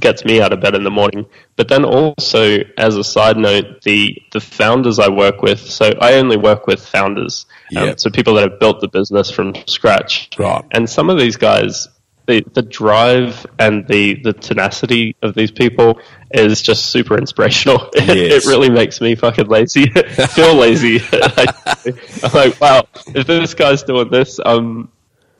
gets 0.00 0.24
me 0.24 0.40
out 0.40 0.52
of 0.52 0.60
bed 0.60 0.74
in 0.74 0.84
the 0.84 0.90
morning. 0.90 1.26
But 1.56 1.68
then 1.68 1.84
also, 1.84 2.58
as 2.76 2.96
a 2.96 3.04
side 3.04 3.36
note, 3.36 3.82
the 3.82 4.20
the 4.32 4.40
founders 4.40 4.98
I 4.98 5.08
work 5.08 5.42
with. 5.42 5.60
So 5.60 5.92
I 6.00 6.14
only 6.14 6.36
work 6.36 6.66
with 6.66 6.84
founders, 6.84 7.46
um, 7.76 7.96
so 7.96 8.10
people 8.10 8.34
that 8.34 8.50
have 8.50 8.60
built 8.60 8.80
the 8.80 8.88
business 8.88 9.30
from 9.30 9.54
scratch. 9.66 10.30
Right. 10.38 10.64
And 10.70 10.88
some 10.88 11.10
of 11.10 11.18
these 11.18 11.36
guys, 11.36 11.88
the 12.32 12.50
the 12.52 12.62
drive 12.62 13.46
and 13.58 13.86
the 13.86 14.14
the 14.14 14.32
tenacity 14.32 15.16
of 15.22 15.34
these 15.34 15.50
people 15.50 16.00
is 16.30 16.62
just 16.62 16.86
super 16.86 17.18
inspirational. 17.18 17.90
Yes. 18.02 18.44
it 18.44 18.48
really 18.48 18.68
makes 18.68 19.00
me 19.00 19.14
fucking 19.14 19.46
lazy, 19.46 19.86
feel 20.34 20.54
lazy. 20.54 21.00
I'm 21.12 22.32
like, 22.34 22.60
wow, 22.60 22.86
if 23.14 23.26
this 23.26 23.54
guy's 23.54 23.82
doing 23.84 24.10
this, 24.10 24.38
um, 24.44 24.90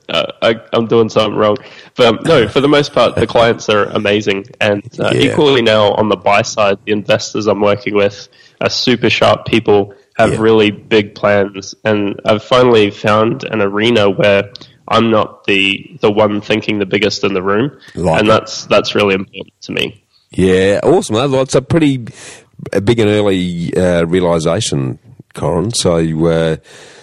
uh, 0.09 0.31
I, 0.41 0.55
am 0.73 0.87
doing 0.87 1.09
something 1.09 1.35
wrong. 1.35 1.57
But 1.95 2.05
um, 2.05 2.19
no, 2.23 2.47
for 2.47 2.61
the 2.61 2.67
most 2.67 2.93
part, 2.93 3.15
the 3.15 3.27
clients 3.27 3.69
are 3.69 3.85
amazing, 3.85 4.45
and 4.61 4.83
uh, 4.99 5.11
yeah. 5.13 5.31
equally 5.31 5.61
now 5.61 5.91
on 5.93 6.09
the 6.09 6.15
buy 6.15 6.41
side, 6.41 6.79
the 6.85 6.93
investors 6.93 7.47
I'm 7.47 7.61
working 7.61 7.95
with 7.95 8.27
are 8.61 8.69
super 8.69 9.09
sharp 9.09 9.45
people, 9.45 9.93
have 10.15 10.33
yeah. 10.33 10.39
really 10.39 10.71
big 10.71 11.15
plans, 11.15 11.75
and 11.83 12.19
I've 12.25 12.43
finally 12.43 12.89
found 12.91 13.43
an 13.43 13.61
arena 13.61 14.09
where 14.09 14.51
I'm 14.87 15.11
not 15.11 15.45
the 15.45 15.97
the 16.01 16.11
one 16.11 16.41
thinking 16.41 16.79
the 16.79 16.85
biggest 16.85 17.23
in 17.23 17.33
the 17.33 17.41
room, 17.41 17.79
like 17.95 18.19
and 18.19 18.27
it. 18.27 18.31
that's 18.31 18.65
that's 18.65 18.95
really 18.95 19.15
important 19.15 19.53
to 19.61 19.71
me. 19.71 20.03
Yeah, 20.31 20.79
awesome. 20.83 21.15
That's 21.31 21.55
a 21.55 21.61
pretty 21.61 21.97
big 21.97 22.99
and 22.99 23.09
early 23.09 23.75
uh, 23.75 24.05
realization, 24.05 24.99
Coran. 25.33 25.73
So. 25.73 26.25
Uh, 26.25 26.57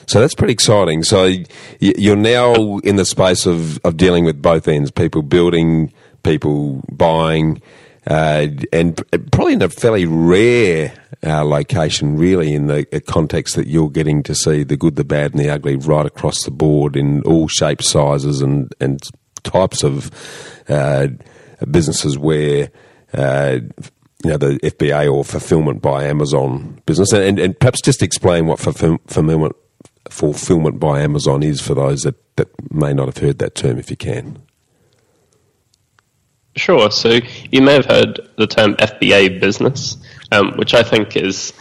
so 0.07 0.19
that's 0.19 0.35
pretty 0.35 0.55
exciting. 0.55 1.05
So 1.05 1.33
you're 1.79 2.17
now 2.17 2.79
in 2.79 2.97
the 2.97 3.05
space 3.05 3.47
of, 3.47 3.79
of 3.85 3.97
dealing 3.97 4.25
with 4.25 4.43
both 4.43 4.67
ends: 4.67 4.91
people 4.91 5.23
building, 5.23 5.93
people 6.25 6.83
buying. 6.91 7.63
Uh, 8.07 8.47
and 8.73 8.97
probably 9.31 9.55
in 9.55 9.63
a 9.63 9.69
fairly 9.69 10.07
rare 10.07 10.93
uh, 11.25 11.45
location, 11.45 12.17
really, 12.17 12.55
in 12.55 12.67
the 12.67 12.85
context 13.07 13.57
that 13.57 13.67
you're 13.67 13.91
getting 13.91 14.23
to 14.23 14.35
see 14.35 14.63
the 14.63 14.77
good, 14.77 14.97
the 14.97 15.05
bad, 15.05 15.33
and 15.33 15.41
the 15.41 15.51
ugly 15.51 15.77
right 15.77 16.07
across 16.07 16.45
the 16.45 16.51
board 16.51 16.97
in 16.97 17.23
all 17.23 17.49
shapes, 17.49 17.91
sizes, 17.91 18.41
and 18.41 18.73
and 18.81 19.03
types 19.43 19.83
of 19.83 20.11
uh, 20.69 21.09
businesses 21.71 22.19
where. 22.19 22.71
Uh, 23.13 23.61
you 24.23 24.29
know 24.29 24.37
the 24.37 24.61
FBA 24.63 25.11
or 25.11 25.25
fulfillment 25.25 25.81
by 25.81 26.05
Amazon 26.05 26.83
business, 26.85 27.11
and, 27.11 27.39
and 27.39 27.59
perhaps 27.59 27.81
just 27.81 28.03
explain 28.03 28.45
what 28.45 28.59
fulfillment 28.59 29.57
fulfillment 30.11 30.79
by 30.79 31.01
Amazon 31.01 31.43
is 31.43 31.61
for 31.61 31.75
those 31.75 32.03
that, 32.03 32.17
that 32.37 32.49
may 32.73 32.93
not 32.93 33.07
have 33.07 33.19
heard 33.19 33.39
that 33.39 33.55
term, 33.55 33.79
if 33.79 33.91
you 33.91 33.97
can. 33.97 34.43
Sure. 36.61 36.91
So 36.91 37.21
you 37.51 37.63
may 37.63 37.73
have 37.73 37.87
heard 37.87 38.21
the 38.37 38.47
term 38.47 38.75
FBA 38.75 39.41
business, 39.41 39.97
um, 40.31 40.59
which 40.59 40.75
I 40.75 40.83
think 40.83 41.17
is 41.17 41.55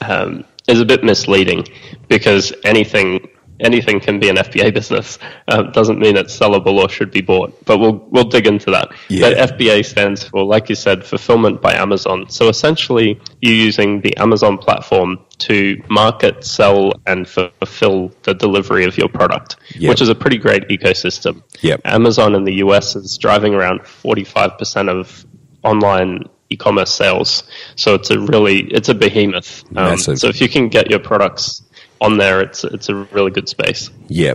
um, 0.00 0.44
is 0.66 0.80
a 0.80 0.84
bit 0.84 1.04
misleading 1.04 1.64
because 2.08 2.52
anything 2.64 3.28
anything 3.62 4.00
can 4.00 4.18
be 4.20 4.28
an 4.28 4.36
FBA 4.36 4.74
business. 4.74 5.18
Uh, 5.48 5.62
doesn't 5.62 5.98
mean 5.98 6.16
it's 6.16 6.36
sellable 6.36 6.78
or 6.78 6.88
should 6.88 7.10
be 7.10 7.20
bought, 7.20 7.64
but 7.64 7.78
we'll 7.78 8.04
we'll 8.10 8.28
dig 8.28 8.46
into 8.46 8.70
that. 8.72 8.90
Yeah. 9.08 9.30
But 9.30 9.58
FBA 9.58 9.84
stands 9.84 10.24
for, 10.24 10.44
like 10.44 10.68
you 10.68 10.74
said, 10.74 11.04
fulfillment 11.04 11.62
by 11.62 11.74
Amazon. 11.74 12.28
So 12.28 12.48
essentially, 12.48 13.20
you're 13.40 13.54
using 13.54 14.00
the 14.00 14.16
Amazon 14.16 14.58
platform 14.58 15.20
to 15.38 15.82
market, 15.88 16.44
sell, 16.44 16.92
and 17.06 17.28
fulfill 17.28 18.12
the 18.22 18.34
delivery 18.34 18.84
of 18.84 18.96
your 18.96 19.08
product, 19.08 19.56
yep. 19.74 19.90
which 19.90 20.00
is 20.00 20.08
a 20.08 20.14
pretty 20.14 20.38
great 20.38 20.68
ecosystem. 20.68 21.42
Yep. 21.60 21.82
Amazon 21.84 22.34
in 22.34 22.44
the 22.44 22.54
US 22.54 22.96
is 22.96 23.18
driving 23.18 23.54
around 23.54 23.80
45% 23.80 24.88
of 24.88 25.24
online 25.64 26.28
e-commerce 26.50 26.94
sales. 26.94 27.44
So 27.76 27.94
it's 27.94 28.10
a 28.10 28.20
really 28.20 28.60
it's 28.60 28.88
a 28.88 28.94
behemoth. 28.94 29.64
Um, 29.76 29.96
so 29.96 30.28
if 30.28 30.40
you 30.40 30.48
can 30.48 30.68
get 30.68 30.90
your 30.90 31.00
products 31.00 31.62
on 32.02 32.18
there, 32.18 32.40
it's 32.40 32.64
it's 32.64 32.88
a 32.88 32.94
really 32.94 33.30
good 33.30 33.48
space. 33.48 33.90
Yeah. 34.08 34.34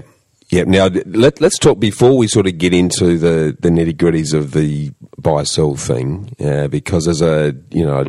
Yeah. 0.49 0.63
Now 0.63 0.87
let 1.05 1.41
let's 1.41 1.59
talk 1.59 1.79
before 1.79 2.17
we 2.17 2.27
sort 2.27 2.47
of 2.47 2.57
get 2.57 2.73
into 2.73 3.17
the 3.17 3.55
the 3.59 3.69
nitty 3.69 3.95
gritties 3.95 4.33
of 4.33 4.53
the 4.53 4.91
buy 5.17 5.43
sell 5.43 5.75
thing, 5.75 6.35
uh, 6.39 6.67
because 6.67 7.07
as 7.07 7.21
a 7.21 7.55
you 7.71 7.85
know. 7.85 8.05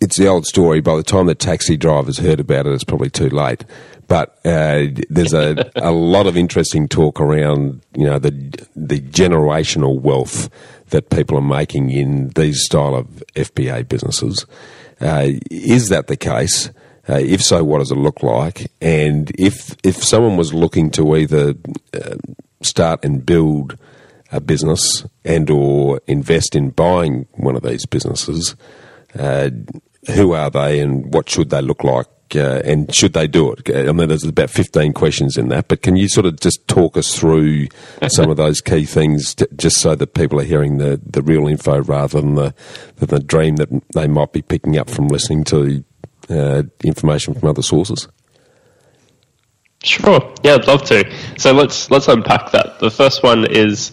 It's 0.00 0.18
the 0.18 0.26
old 0.26 0.44
story. 0.44 0.82
By 0.82 0.96
the 0.96 1.02
time 1.02 1.26
the 1.26 1.34
taxi 1.34 1.78
drivers 1.78 2.18
heard 2.18 2.38
about 2.38 2.66
it, 2.66 2.72
it's 2.72 2.84
probably 2.84 3.08
too 3.08 3.30
late. 3.30 3.64
But 4.06 4.38
uh, 4.44 4.86
there's 5.08 5.32
a, 5.32 5.70
a 5.76 5.90
lot 5.92 6.26
of 6.26 6.36
interesting 6.36 6.88
talk 6.88 7.20
around, 7.20 7.80
you 7.94 8.04
know, 8.04 8.18
the 8.18 8.30
the 8.76 9.00
generational 9.00 9.98
wealth 9.98 10.50
that 10.90 11.10
people 11.10 11.38
are 11.38 11.42
making 11.42 11.90
in 11.90 12.28
these 12.30 12.64
style 12.64 12.94
of 12.94 13.06
FBA 13.34 13.88
businesses. 13.88 14.44
Uh, 15.00 15.30
is 15.50 15.88
that 15.88 16.06
the 16.08 16.16
case? 16.16 16.70
Uh, 17.08 17.18
if 17.18 17.42
so, 17.42 17.62
what 17.62 17.78
does 17.78 17.90
it 17.90 17.98
look 17.98 18.22
like? 18.22 18.70
And 18.80 19.30
if 19.38 19.76
if 19.82 20.02
someone 20.02 20.36
was 20.36 20.54
looking 20.54 20.90
to 20.92 21.16
either 21.16 21.54
uh, 21.92 22.16
start 22.62 23.04
and 23.04 23.24
build 23.24 23.76
a 24.32 24.40
business 24.40 25.04
and 25.24 25.50
or 25.50 26.00
invest 26.06 26.56
in 26.56 26.70
buying 26.70 27.26
one 27.34 27.56
of 27.56 27.62
these 27.62 27.86
businesses, 27.86 28.56
uh, 29.18 29.50
who 30.14 30.32
are 30.32 30.50
they 30.50 30.80
and 30.80 31.12
what 31.12 31.28
should 31.28 31.50
they 31.50 31.62
look 31.62 31.84
like? 31.84 32.06
Uh, 32.34 32.62
and 32.64 32.92
should 32.92 33.12
they 33.12 33.28
do 33.28 33.52
it? 33.52 33.70
I 33.70 33.92
mean, 33.92 34.08
there's 34.08 34.24
about 34.24 34.50
15 34.50 34.92
questions 34.94 35.36
in 35.36 35.50
that, 35.50 35.68
but 35.68 35.82
can 35.82 35.94
you 35.94 36.08
sort 36.08 36.26
of 36.26 36.40
just 36.40 36.66
talk 36.66 36.96
us 36.96 37.16
through 37.16 37.68
some 38.08 38.28
of 38.28 38.36
those 38.38 38.60
key 38.60 38.86
things, 38.86 39.36
just 39.56 39.76
so 39.76 39.94
that 39.94 40.14
people 40.14 40.40
are 40.40 40.44
hearing 40.44 40.78
the, 40.78 41.00
the 41.04 41.22
real 41.22 41.46
info 41.46 41.82
rather 41.82 42.20
than 42.20 42.34
the, 42.34 42.54
than 42.96 43.08
the 43.10 43.20
dream 43.20 43.56
that 43.56 43.68
they 43.94 44.08
might 44.08 44.32
be 44.32 44.42
picking 44.42 44.76
up 44.78 44.90
from 44.90 45.06
listening 45.08 45.44
to 45.44 45.84
uh, 46.30 46.62
information 46.82 47.34
from 47.34 47.48
other 47.48 47.62
sources? 47.62 48.08
Sure. 49.82 50.32
Yeah, 50.42 50.54
I'd 50.54 50.66
love 50.66 50.84
to. 50.84 51.10
So 51.38 51.52
let's 51.52 51.90
let's 51.90 52.08
unpack 52.08 52.52
that. 52.52 52.78
The 52.80 52.90
first 52.90 53.22
one 53.22 53.44
is 53.50 53.92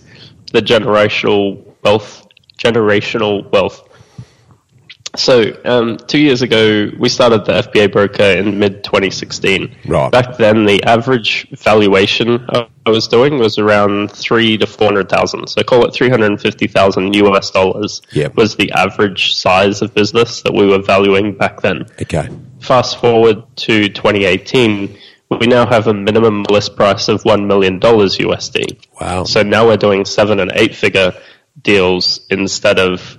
the 0.54 0.62
generational 0.62 1.76
wealth. 1.84 2.28
Generational 2.58 3.52
wealth. 3.52 3.90
So 5.16 5.60
um, 5.66 5.98
two 5.98 6.20
years 6.20 6.42
ago, 6.42 6.90
we 6.98 7.10
started 7.10 7.46
the 7.46 7.54
FBA 7.64 7.92
broker 7.92 8.24
in 8.24 8.60
mid 8.60 8.84
2016. 8.84 9.76
Right. 9.86 10.12
Back 10.12 10.38
then, 10.38 10.66
the 10.66 10.84
average 10.84 11.50
valuation 11.50 12.46
I 12.50 12.68
was 12.86 13.08
doing 13.08 13.38
was 13.38 13.58
around 13.58 14.12
three 14.12 14.58
to 14.58 14.68
four 14.68 14.88
hundred 14.88 15.10
thousand. 15.10 15.48
So 15.48 15.64
call 15.64 15.86
it 15.86 15.94
three 15.94 16.10
hundred 16.10 16.28
and 16.28 16.42
fifty 16.42 16.68
thousand 16.68 17.14
US 17.16 17.52
dollars. 17.52 18.02
Yep. 18.14 18.36
Was 18.36 18.56
the 18.56 18.72
average 18.72 19.36
size 19.36 19.82
of 19.82 19.94
business 19.94 20.42
that 20.44 20.54
we 20.54 20.66
were 20.66 20.82
valuing 20.82 21.36
back 21.36 21.62
then. 21.62 21.88
Okay. 22.02 22.30
Fast 22.60 23.00
forward 23.00 23.44
to 23.58 23.90
2018 23.90 24.98
we 25.40 25.48
now 25.48 25.66
have 25.66 25.88
a 25.88 25.94
minimum 25.94 26.44
list 26.50 26.76
price 26.76 27.08
of 27.08 27.24
$1 27.24 27.48
million 27.48 27.80
USD. 27.80 28.86
Wow. 29.00 29.24
So 29.24 29.44
now 29.44 29.66
we're 29.66 29.78
doing 29.78 30.04
seven 30.04 30.42
and 30.42 30.52
eight 30.56 30.76
figure 30.76 31.14
deals 31.62 32.26
instead 32.30 32.80
of 32.80 33.18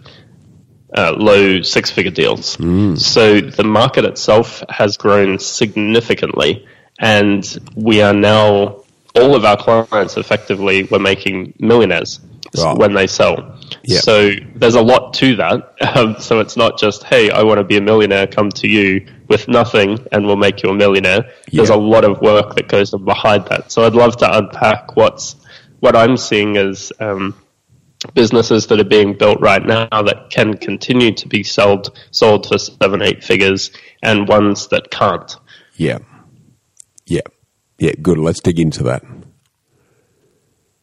uh, 0.97 1.15
low 1.17 1.63
six 1.63 1.91
figure 1.91 2.11
deals. 2.11 2.57
Mm. 2.57 2.99
So 2.99 3.41
the 3.41 3.65
market 3.65 4.05
itself 4.05 4.63
has 4.69 4.97
grown 4.97 5.39
significantly, 5.39 6.67
and 6.99 7.45
we 7.75 8.03
are 8.03 8.15
now 8.15 8.83
all 9.15 9.35
of 9.35 9.45
our 9.45 9.57
clients 9.57 10.17
effectively 10.17 10.85
were 10.85 10.99
making 10.99 11.55
millionaires 11.59 12.21
wow. 12.55 12.77
when 12.77 12.95
they 12.95 13.07
sell. 13.07 13.59
Yep. 13.85 14.03
So 14.03 14.31
there's 14.55 14.75
a 14.75 14.83
lot 14.83 15.15
to 15.15 15.37
that. 15.37 15.75
Um, 15.95 16.17
so 16.21 16.41
it's 16.41 16.57
not 16.57 16.79
just, 16.79 17.05
hey, 17.05 17.31
I 17.31 17.43
want 17.43 17.59
to 17.59 17.65
be 17.65 17.77
a 17.77 17.81
millionaire, 17.81 18.27
come 18.27 18.51
to 18.51 18.69
you 18.69 19.07
with 19.29 19.49
nothing 19.49 20.07
and 20.11 20.27
we'll 20.27 20.37
make 20.37 20.63
you 20.63 20.71
a 20.71 20.75
millionaire. 20.75 21.25
Yep. 21.25 21.53
There's 21.53 21.69
a 21.71 21.77
lot 21.77 22.05
of 22.05 22.21
work 22.21 22.55
that 22.57 22.69
goes 22.69 22.93
behind 22.93 23.47
that. 23.47 23.73
So 23.73 23.85
I'd 23.85 23.95
love 23.95 24.17
to 24.19 24.39
unpack 24.39 24.97
what's 24.97 25.37
what 25.81 25.97
I'm 25.97 26.17
seeing 26.17 26.57
as 26.57 26.93
um, 27.01 27.37
businesses 28.15 28.67
that 28.69 28.81
are 28.81 28.85
being 28.85 29.17
built 29.17 29.41
right 29.41 29.65
now 29.65 29.89
that 29.91 30.31
can 30.31 30.57
continue 30.57 31.13
to 31.15 31.29
be 31.29 31.43
sold 31.43 31.97
sold 32.11 32.47
for 32.47 32.59
seven 32.59 33.03
eight 33.03 33.23
figures 33.23 33.71
and 34.03 34.29
ones 34.29 34.69
that 34.69 34.91
can't. 34.91 35.37
Yeah, 35.77 35.99
yeah, 37.07 37.21
yeah. 37.79 37.93
Good. 38.01 38.19
Let's 38.19 38.41
dig 38.41 38.59
into 38.59 38.85
that. 38.85 39.05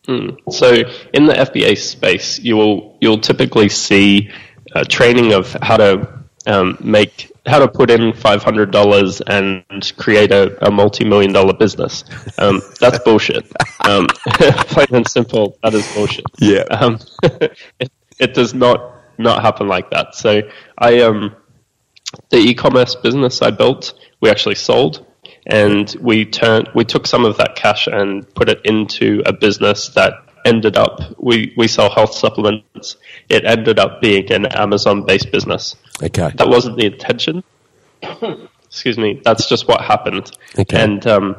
Mm. 0.07 0.37
So 0.51 0.73
in 1.13 1.25
the 1.25 1.33
FBA 1.33 1.77
space, 1.77 2.39
you 2.39 2.55
will 2.55 2.97
you'll 3.01 3.19
typically 3.19 3.69
see 3.69 4.31
uh, 4.73 4.83
training 4.83 5.33
of 5.33 5.55
how 5.61 5.77
to 5.77 6.18
um, 6.47 6.77
make 6.79 7.31
how 7.45 7.59
to 7.59 7.67
put 7.67 7.89
in 7.89 8.13
five 8.13 8.43
hundred 8.43 8.71
dollars 8.71 9.21
and 9.21 9.63
create 9.97 10.31
a, 10.31 10.67
a 10.67 10.71
multi-million 10.71 11.33
dollar 11.33 11.53
business. 11.53 12.03
Um, 12.37 12.61
that's 12.79 12.99
bullshit. 12.99 13.51
Um, 13.81 14.07
plain 14.67 14.87
and 14.91 15.07
simple, 15.07 15.57
that 15.63 15.73
is 15.73 15.91
bullshit. 15.93 16.25
Yeah. 16.39 16.63
Um, 16.69 16.99
it, 17.23 17.91
it, 18.19 18.33
does 18.33 18.53
not 18.53 18.93
not 19.17 19.41
happen 19.41 19.67
like 19.67 19.89
that. 19.91 20.15
So 20.15 20.41
I 20.77 21.01
um 21.01 21.35
the 22.29 22.37
e-commerce 22.37 22.95
business 22.95 23.41
I 23.41 23.51
built, 23.51 23.93
we 24.21 24.29
actually 24.29 24.55
sold, 24.55 25.05
and 25.45 25.93
we 25.99 26.25
turned 26.25 26.69
we 26.73 26.85
took 26.85 27.07
some 27.07 27.25
of 27.25 27.37
that 27.37 27.55
cash 27.55 27.87
and 27.87 28.31
put 28.35 28.49
it 28.49 28.61
into 28.65 29.21
a 29.25 29.33
business 29.33 29.89
that 29.89 30.13
ended 30.45 30.77
up 30.77 31.01
we 31.17 31.53
we 31.57 31.67
sell 31.67 31.89
health 31.89 32.13
supplements. 32.13 32.97
It 33.29 33.45
ended 33.45 33.79
up 33.79 34.01
being 34.01 34.31
an 34.31 34.45
Amazon 34.47 35.05
based 35.05 35.31
business. 35.31 35.75
Okay. 36.01 36.31
That 36.35 36.49
wasn't 36.49 36.77
the 36.77 36.85
intention. 36.85 37.43
Excuse 38.65 38.97
me. 38.97 39.21
That's 39.23 39.47
just 39.47 39.67
what 39.67 39.81
happened. 39.81 40.31
Okay. 40.57 40.81
And 40.81 41.05
um, 41.07 41.35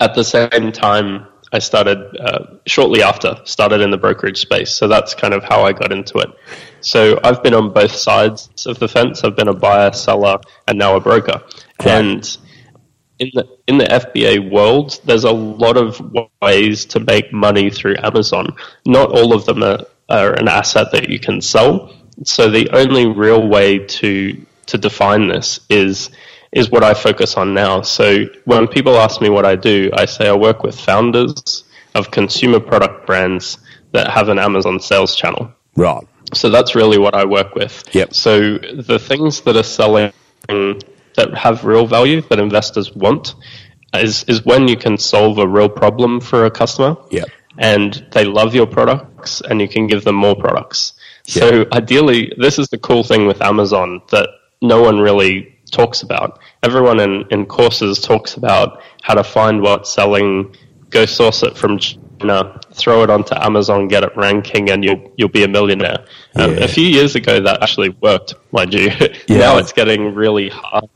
at 0.00 0.14
the 0.14 0.24
same 0.24 0.72
time, 0.72 1.26
I 1.52 1.60
started 1.60 1.98
uh, 2.18 2.56
shortly 2.66 3.02
after 3.02 3.40
started 3.44 3.80
in 3.80 3.90
the 3.90 3.96
brokerage 3.96 4.40
space. 4.40 4.72
So 4.72 4.88
that's 4.88 5.14
kind 5.14 5.32
of 5.32 5.44
how 5.44 5.64
I 5.64 5.72
got 5.72 5.92
into 5.92 6.18
it. 6.18 6.28
So 6.80 7.20
I've 7.22 7.42
been 7.42 7.54
on 7.54 7.72
both 7.72 7.92
sides 7.92 8.66
of 8.66 8.78
the 8.78 8.88
fence. 8.88 9.22
I've 9.24 9.36
been 9.36 9.48
a 9.48 9.54
buyer, 9.54 9.92
seller, 9.92 10.38
and 10.66 10.78
now 10.78 10.96
a 10.96 11.00
broker. 11.00 11.42
And 11.80 12.36
in 13.18 13.30
the 13.34 13.58
in 13.66 13.78
the 13.78 13.84
FBA 13.84 14.50
world, 14.50 15.00
there's 15.04 15.24
a 15.24 15.32
lot 15.32 15.76
of 15.76 16.00
ways 16.42 16.84
to 16.86 17.00
make 17.00 17.32
money 17.32 17.70
through 17.70 17.96
Amazon. 18.02 18.54
Not 18.84 19.10
all 19.10 19.32
of 19.32 19.44
them 19.46 19.62
are, 19.62 19.80
are 20.08 20.32
an 20.34 20.48
asset 20.48 20.92
that 20.92 21.08
you 21.08 21.18
can 21.18 21.40
sell. 21.40 21.92
So 22.24 22.50
the 22.50 22.70
only 22.70 23.06
real 23.06 23.46
way 23.48 23.78
to 23.78 24.46
to 24.66 24.78
define 24.78 25.28
this 25.28 25.60
is 25.70 26.10
is 26.52 26.70
what 26.70 26.82
I 26.82 26.94
focus 26.94 27.36
on 27.36 27.54
now. 27.54 27.82
So 27.82 28.24
when 28.44 28.66
people 28.68 28.96
ask 28.96 29.20
me 29.20 29.28
what 29.28 29.44
I 29.44 29.56
do, 29.56 29.90
I 29.92 30.06
say 30.06 30.28
I 30.28 30.36
work 30.36 30.62
with 30.62 30.78
founders 30.78 31.64
of 31.94 32.10
consumer 32.10 32.60
product 32.60 33.06
brands 33.06 33.58
that 33.92 34.10
have 34.10 34.28
an 34.28 34.38
Amazon 34.38 34.80
sales 34.80 35.16
channel. 35.16 35.52
Right. 35.76 36.06
So 36.34 36.50
that's 36.50 36.74
really 36.74 36.98
what 36.98 37.14
I 37.14 37.24
work 37.24 37.54
with. 37.54 37.82
Yep. 37.94 38.14
So 38.14 38.58
the 38.58 38.98
things 38.98 39.40
that 39.42 39.56
are 39.56 39.62
selling 39.62 40.12
that 41.16 41.34
have 41.34 41.64
real 41.64 41.86
value 41.86 42.20
that 42.22 42.38
investors 42.38 42.94
want 42.94 43.34
is 43.94 44.24
is 44.24 44.44
when 44.44 44.68
you 44.68 44.76
can 44.76 44.98
solve 44.98 45.38
a 45.38 45.46
real 45.48 45.68
problem 45.68 46.20
for 46.20 46.44
a 46.46 46.50
customer. 46.50 46.96
Yep. 47.10 47.28
And 47.58 48.06
they 48.12 48.24
love 48.24 48.54
your 48.54 48.66
products 48.66 49.40
and 49.40 49.60
you 49.60 49.68
can 49.68 49.86
give 49.86 50.04
them 50.04 50.14
more 50.14 50.36
products. 50.36 50.92
So 51.24 51.66
ideally, 51.72 52.32
this 52.38 52.58
is 52.58 52.68
the 52.68 52.78
cool 52.78 53.02
thing 53.02 53.26
with 53.26 53.40
Amazon 53.42 54.02
that 54.10 54.28
no 54.62 54.80
one 54.82 55.00
really 55.00 55.56
talks 55.72 56.02
about. 56.02 56.38
Everyone 56.62 57.00
in, 57.00 57.24
in 57.30 57.46
courses 57.46 58.00
talks 58.00 58.34
about 58.34 58.82
how 59.02 59.14
to 59.14 59.24
find 59.24 59.62
what's 59.62 59.90
selling, 59.92 60.54
go 60.90 61.06
source 61.06 61.42
it 61.42 61.56
from 61.56 61.78
China, 61.78 62.60
throw 62.74 63.02
it 63.02 63.10
onto 63.10 63.34
Amazon, 63.34 63.88
get 63.88 64.04
it 64.04 64.16
ranking, 64.16 64.70
and 64.70 64.84
you'll 64.84 65.12
you'll 65.16 65.28
be 65.28 65.42
a 65.42 65.48
millionaire. 65.48 66.04
Um, 66.36 66.52
Yeah. 66.52 66.64
a 66.64 66.68
few 66.68 66.86
years 66.86 67.16
ago, 67.16 67.40
that 67.40 67.62
actually 67.62 67.88
worked, 68.00 68.34
mind 68.52 68.72
you. 68.74 68.90
Yeah. 69.28 69.38
now 69.38 69.58
it's 69.58 69.72
getting 69.72 70.14
really 70.14 70.48
hard 70.50 70.88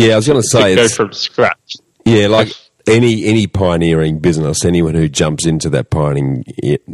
Yeah, 0.00 0.14
I 0.14 0.16
was 0.16 0.26
going 0.26 0.40
to 0.40 0.48
say 0.48 0.74
go 0.74 0.88
from 0.88 1.12
scratch. 1.12 1.76
yeah, 2.06 2.26
like 2.26 2.52
any 2.86 3.26
any 3.26 3.46
pioneering 3.46 4.18
business, 4.18 4.64
anyone 4.64 4.94
who 4.94 5.08
jumps 5.08 5.44
into 5.44 5.68
that 5.70 5.90
pioneering 5.90 6.44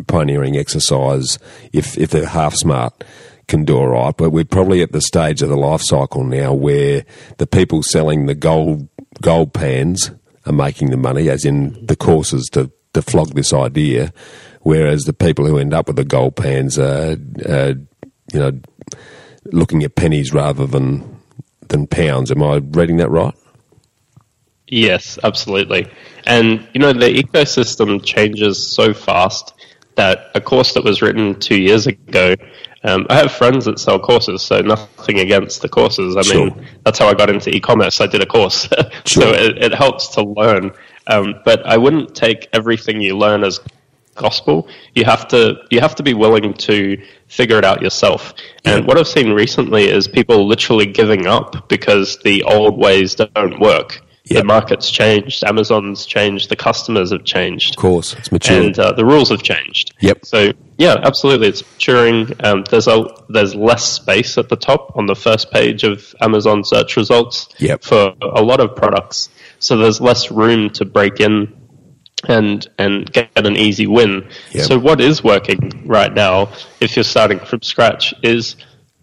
pioneering 0.09 0.57
exercise, 0.57 1.39
if 1.73 1.97
if 1.97 2.11
they're 2.11 2.27
half 2.27 2.55
smart, 2.55 3.05
can 3.47 3.65
do 3.65 3.77
all 3.77 3.89
right. 3.89 4.17
But 4.17 4.31
we're 4.31 4.45
probably 4.45 4.83
at 4.83 4.91
the 4.91 5.01
stage 5.01 5.41
of 5.41 5.49
the 5.49 5.57
life 5.57 5.83
cycle 5.83 6.25
now 6.25 6.53
where 6.53 7.05
the 7.39 7.47
people 7.47 7.83
selling 7.85 8.27
the 8.27 8.35
gold 8.35 8.89
gold 9.23 9.55
pans 9.55 10.11
are 10.45 10.53
making 10.53 10.91
the 10.91 10.97
money, 10.97 11.29
as 11.29 11.45
in 11.45 11.87
the 11.87 11.97
courses 11.97 12.49
to 12.53 12.73
to 12.95 13.03
flog 13.03 13.35
this 13.35 13.53
idea, 13.53 14.13
whereas 14.63 15.03
the 15.03 15.13
people 15.13 15.47
who 15.47 15.59
end 15.59 15.75
up 15.75 15.87
with 15.87 15.97
the 15.97 16.05
gold 16.05 16.35
pans 16.35 16.77
are, 16.77 17.17
are 17.49 17.75
you 18.33 18.41
know 18.41 18.53
looking 19.53 19.85
at 19.85 19.95
pennies 19.95 20.33
rather 20.33 20.67
than 20.67 21.16
than 21.69 21.87
pounds. 21.87 22.31
Am 22.31 22.43
I 22.43 22.57
reading 22.57 22.97
that 22.99 23.11
right? 23.11 23.35
Yes, 24.69 25.19
absolutely. 25.23 25.89
And 26.27 26.67
you 26.75 26.81
know 26.81 26.93
the 26.93 27.07
ecosystem 27.09 28.03
changes 28.05 28.67
so 28.75 28.93
fast 28.93 29.55
that 29.95 30.31
a 30.35 30.41
course 30.41 30.75
that 30.75 30.85
was 30.85 31.03
written 31.03 31.39
two 31.39 31.61
years 31.61 31.87
ago. 31.87 32.35
Um, 32.83 33.07
I 33.09 33.17
have 33.17 33.33
friends 33.33 33.65
that 33.65 33.79
sell 33.79 33.99
courses, 33.99 34.43
so 34.43 34.61
nothing 34.61 35.19
against 35.21 35.63
the 35.63 35.69
courses. 35.69 36.17
I 36.17 36.23
Sure. 36.23 36.47
mean, 36.47 36.67
that's 36.85 36.99
how 36.99 37.09
I 37.09 37.15
got 37.15 37.31
into 37.31 37.51
e-commerce. 37.51 38.01
I 38.01 38.07
did 38.07 38.23
a 38.23 38.27
course, 38.27 38.69
Sure. 39.07 39.23
so 39.23 39.29
it, 39.33 39.59
it 39.59 39.75
helps 39.75 40.09
to 40.15 40.23
learn. 40.23 40.73
Um, 41.09 41.37
but 41.45 41.65
I 41.67 41.79
wouldn't 41.79 42.15
take 42.15 42.49
everything 42.53 43.01
you 43.01 43.17
learn 43.17 43.43
as 43.45 43.61
gospel. 44.17 44.69
You 44.95 45.05
have 45.05 45.29
to 45.29 45.57
you 45.71 45.81
have 45.81 45.95
to 45.97 46.03
be 46.03 46.15
willing 46.15 46.55
to 46.55 47.03
figure 47.29 47.59
it 47.59 47.65
out 47.65 47.83
yourself. 47.83 48.35
And 48.65 48.87
what 48.87 48.99
I've 48.99 49.09
seen 49.09 49.33
recently 49.33 49.89
is 49.89 50.09
people 50.09 50.47
literally 50.47 50.87
giving 50.87 51.27
up 51.27 51.69
because 51.69 52.19
the 52.25 52.43
old 52.45 52.79
ways 52.79 53.15
don't 53.15 53.61
work. 53.61 54.03
Yep. 54.29 54.41
The 54.41 54.45
market's 54.45 54.91
changed, 54.91 55.45
Amazon's 55.45 56.05
changed, 56.05 56.49
the 56.49 56.57
customers 56.57 57.13
have 57.13 57.23
changed, 57.25 57.77
Of 57.77 57.81
course, 57.81 58.13
it's 58.15 58.33
mature. 58.33 58.61
and 58.61 58.77
uh, 58.77 58.91
the 58.91 59.05
rules 59.05 59.29
have 59.31 59.41
changed. 59.45 59.95
Yep. 60.01 60.25
So 60.27 60.51
yeah, 60.79 60.97
absolutely, 61.01 61.47
it's 61.47 61.63
maturing. 61.75 62.33
Um, 62.43 62.65
there's 62.69 62.89
a 62.89 63.05
there's 63.29 63.55
less 63.55 63.85
space 63.85 64.37
at 64.37 64.49
the 64.49 64.57
top 64.57 64.97
on 64.97 65.07
the 65.07 65.15
first 65.15 65.53
page 65.53 65.85
of 65.85 66.13
Amazon 66.21 66.65
search 66.65 66.97
results 66.97 67.49
Yep. 67.59 67.85
for 67.85 68.15
a 68.21 68.43
lot 68.43 68.59
of 68.59 68.75
products. 68.75 69.29
So 69.61 69.77
there's 69.77 70.01
less 70.01 70.33
room 70.33 70.71
to 70.71 70.85
break 70.85 71.21
in 71.21 71.56
and 72.29 72.67
and 72.79 73.11
get 73.13 73.31
an 73.37 73.57
easy 73.57 73.87
win. 73.87 74.29
Yep. 74.53 74.65
So 74.67 74.79
what 74.79 75.01
is 75.01 75.23
working 75.23 75.83
right 75.87 76.13
now, 76.13 76.51
if 76.81 76.97
you're 76.97 77.05
starting 77.05 77.39
from 77.39 77.63
scratch, 77.63 78.15
is 78.23 78.57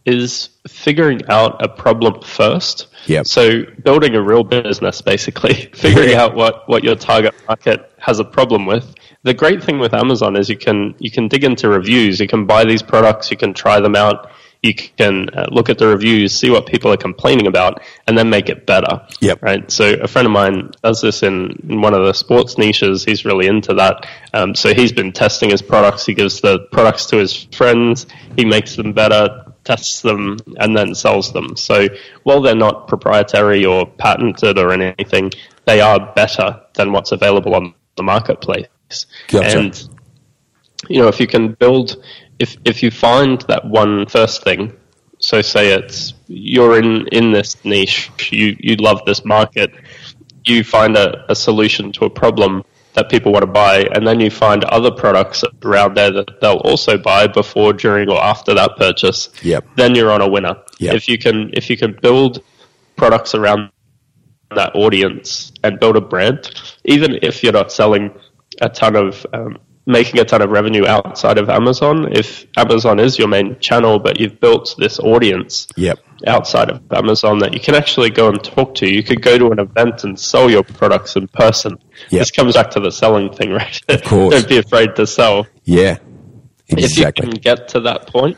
is 0.06 0.50
figuring 0.68 1.22
out 1.30 1.64
a 1.64 1.68
problem 1.68 2.22
first. 2.22 2.88
Yep. 3.06 3.28
So 3.28 3.64
building 3.84 4.16
a 4.16 4.22
real 4.22 4.44
business, 4.44 5.02
basically, 5.02 5.54
figuring 5.74 6.14
out 6.14 6.36
what, 6.36 6.68
what 6.68 6.84
your 6.84 6.96
target 6.96 7.34
market 7.48 7.92
has 8.00 8.20
a 8.20 8.26
problem 8.26 8.66
with. 8.66 8.96
The 9.24 9.34
great 9.34 9.64
thing 9.64 9.80
with 9.80 9.94
Amazon 9.94 10.36
is 10.36 10.50
you 10.50 10.58
can 10.58 10.96
you 11.00 11.10
can 11.10 11.28
dig 11.30 11.44
into 11.44 11.70
reviews. 11.70 12.20
You 12.20 12.28
can 12.28 12.46
buy 12.46 12.66
these 12.66 12.82
products. 12.82 13.32
You 13.32 13.38
can 13.38 13.54
try 13.54 13.80
them 13.80 13.96
out. 13.96 14.30
You 14.64 14.74
can 14.74 15.30
uh, 15.30 15.48
look 15.52 15.70
at 15.70 15.78
the 15.78 15.88
reviews, 15.88 16.34
see 16.34 16.50
what 16.50 16.66
people 16.66 16.92
are 16.92 16.98
complaining 16.98 17.48
about, 17.48 17.82
and 18.08 18.18
then 18.18 18.30
make 18.30 18.48
it 18.48 18.66
better. 18.66 19.06
Yep. 19.20 19.42
Right. 19.44 19.70
So 19.70 19.94
a 20.02 20.08
friend 20.08 20.26
of 20.26 20.32
mine 20.32 20.72
does 20.82 21.02
this 21.02 21.22
in, 21.22 21.60
in 21.68 21.82
one 21.82 21.94
of 21.94 22.06
the 22.06 22.14
sports 22.14 22.58
niches. 22.58 23.04
He's 23.04 23.26
really 23.26 23.48
into 23.48 23.74
that. 23.74 24.08
Um, 24.34 24.56
so 24.56 24.74
he's 24.74 24.94
been 24.94 25.12
testing 25.12 25.50
his 25.50 25.62
products. 25.62 26.06
He 26.06 26.14
gives 26.14 26.40
the 26.40 26.60
products 26.72 27.08
to 27.08 27.18
his 27.18 27.44
friends. 27.52 28.08
He 28.38 28.46
makes 28.46 28.78
them 28.78 28.94
better, 28.94 29.54
tests 29.66 30.02
them, 30.02 30.38
and 30.58 30.76
then 30.76 30.96
sells 30.96 31.34
them. 31.34 31.58
So 31.58 31.90
while 32.24 32.42
they're 32.42 32.56
not 32.56 32.88
proprietary 32.88 33.66
or 33.66 33.86
patented 33.86 34.58
or 34.58 34.72
anything, 34.72 35.32
they 35.66 35.82
are 35.82 36.14
better 36.14 36.62
than 36.76 36.94
what's 36.94 37.12
available 37.12 37.54
on 37.54 37.74
the 37.98 38.04
marketplace. 38.04 38.68
Gotcha. 39.28 39.58
And 39.58 39.90
you 40.90 41.02
know, 41.02 41.08
if 41.08 41.20
you 41.20 41.28
can 41.28 41.54
build, 41.54 42.04
if 42.40 42.58
if 42.66 42.84
you 42.84 42.92
find 42.92 43.42
that 43.48 43.66
one 43.66 44.06
first 44.08 44.44
thing, 44.44 44.74
so 45.20 45.42
say 45.42 45.74
it's 45.74 46.14
you're 46.28 46.78
in 46.78 47.08
in 47.12 47.32
this 47.32 47.64
niche, 47.64 48.12
you 48.32 48.56
you 48.60 48.76
love 48.76 49.02
this 49.06 49.24
market, 49.24 49.72
you 50.46 50.64
find 50.64 50.98
a, 50.98 51.32
a 51.32 51.36
solution 51.36 51.92
to 51.94 52.06
a 52.06 52.10
problem 52.10 52.64
that 52.94 53.10
people 53.10 53.32
want 53.32 53.44
to 53.44 53.52
buy, 53.52 53.86
and 53.94 54.06
then 54.06 54.20
you 54.20 54.30
find 54.30 54.64
other 54.66 54.92
products 54.92 55.44
around 55.64 55.98
there 55.98 56.12
that 56.12 56.40
they'll 56.42 56.58
also 56.58 56.98
buy 56.98 57.26
before, 57.26 57.74
during, 57.74 58.10
or 58.10 58.24
after 58.24 58.54
that 58.54 58.78
purchase. 58.78 59.30
Yep. 59.42 59.66
Then 59.76 59.96
you're 59.96 60.12
on 60.12 60.22
a 60.22 60.30
winner. 60.30 60.56
Yep. 60.80 60.96
If 60.96 61.10
you 61.10 61.18
can 61.18 61.50
if 61.54 61.70
you 61.70 61.78
can 61.78 61.98
build 62.02 62.44
products 62.96 63.34
around 63.34 63.72
that 64.56 64.76
audience 64.76 65.52
and 65.64 65.80
build 65.80 65.98
a 65.98 66.02
brand, 66.02 66.52
even 66.86 67.18
if 67.22 67.44
you're 67.44 67.54
not 67.54 67.72
selling 67.72 68.12
a 68.62 68.70
ton 68.70 68.96
of 68.96 69.26
um, 69.34 69.58
making 69.86 70.20
a 70.20 70.24
ton 70.26 70.42
of 70.42 70.50
revenue 70.50 70.86
outside 70.88 71.38
of 71.38 71.50
Amazon. 71.50 72.12
If 72.14 72.46
Amazon 72.58 73.00
is 73.00 73.20
your 73.20 73.28
main 73.28 73.60
channel, 73.60 74.00
but 74.00 74.20
you've 74.20 74.40
built 74.40 74.76
this 74.78 74.98
audience 75.00 75.68
Yep. 75.76 76.00
outside 76.26 76.70
of 76.70 76.82
Amazon 76.92 77.40
that 77.40 77.54
you 77.54 77.60
can 77.60 77.76
actually 77.76 78.10
go 78.10 78.30
and 78.30 78.42
talk 78.44 78.76
to. 78.76 78.90
You 78.90 79.04
could 79.04 79.22
go 79.22 79.38
to 79.38 79.48
an 79.52 79.60
event 79.60 80.04
and 80.06 80.18
sell 80.18 80.50
your 80.50 80.64
products 80.64 81.16
in 81.18 81.28
person. 81.28 81.78
Yep. 82.10 82.20
This 82.22 82.32
comes 82.32 82.54
back 82.56 82.70
to 82.72 82.80
the 82.80 82.92
selling 82.92 83.34
thing, 83.34 83.52
right? 83.52 83.82
Of 83.90 84.04
course. 84.06 84.34
Don't 84.34 84.48
be 84.48 84.58
afraid 84.58 84.96
to 84.96 85.06
sell. 85.06 85.48
Yeah. 85.64 85.98
Exactly. 86.70 86.84
If 86.84 86.98
you 87.28 87.32
can 87.34 87.42
get 87.42 87.68
to 87.70 87.82
that 87.82 88.08
point, 88.08 88.38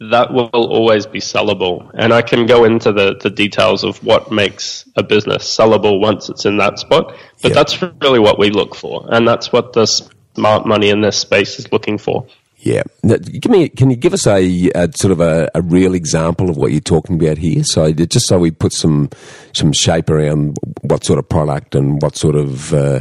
that 0.00 0.32
will 0.32 0.48
always 0.52 1.06
be 1.06 1.18
sellable. 1.20 1.90
And 1.94 2.14
I 2.14 2.22
can 2.22 2.46
go 2.46 2.64
into 2.64 2.92
the, 2.92 3.16
the 3.20 3.30
details 3.30 3.84
of 3.84 4.02
what 4.04 4.30
makes 4.32 4.88
a 4.96 5.02
business 5.02 5.44
sellable 5.44 6.00
once 6.00 6.28
it's 6.30 6.46
in 6.46 6.56
that 6.58 6.78
spot. 6.78 7.14
But 7.42 7.48
Yep. 7.50 7.52
that's 7.54 7.82
really 8.00 8.20
what 8.20 8.38
we 8.38 8.50
look 8.50 8.74
for. 8.74 9.06
And 9.10 9.26
that's 9.28 9.52
what 9.52 9.72
the 9.74 9.86
smart 9.86 10.14
money 10.38 10.90
in 10.90 11.00
this 11.00 11.18
space 11.18 11.58
is 11.58 11.70
looking 11.72 11.98
for. 11.98 12.26
Yeah. 12.60 12.82
Now, 13.04 13.16
give 13.16 13.50
me. 13.50 13.68
Can 13.68 13.90
you 13.90 13.96
give 13.96 14.12
us 14.12 14.26
a, 14.26 14.70
a 14.74 14.90
sort 14.94 15.12
of 15.12 15.20
a, 15.20 15.48
a 15.54 15.62
real 15.62 15.94
example 15.94 16.50
of 16.50 16.56
what 16.56 16.72
you're 16.72 16.80
talking 16.80 17.14
about 17.14 17.38
here? 17.38 17.62
So 17.62 17.92
just 17.92 18.26
so 18.26 18.38
we 18.38 18.50
put 18.50 18.72
some 18.72 19.10
some 19.52 19.72
shape 19.72 20.10
around 20.10 20.58
what 20.82 21.04
sort 21.04 21.20
of 21.20 21.28
product 21.28 21.76
and 21.76 22.02
what 22.02 22.16
sort 22.16 22.34
of 22.34 22.74
uh, 22.74 23.00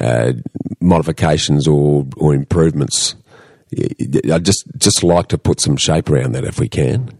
uh, 0.00 0.34
modifications 0.80 1.66
or 1.66 2.06
or 2.16 2.32
improvements. 2.32 3.16
I 4.30 4.38
just 4.38 4.66
just 4.78 5.02
like 5.02 5.28
to 5.28 5.38
put 5.38 5.60
some 5.60 5.76
shape 5.76 6.08
around 6.08 6.32
that 6.32 6.44
if 6.44 6.60
we 6.60 6.68
can. 6.68 7.10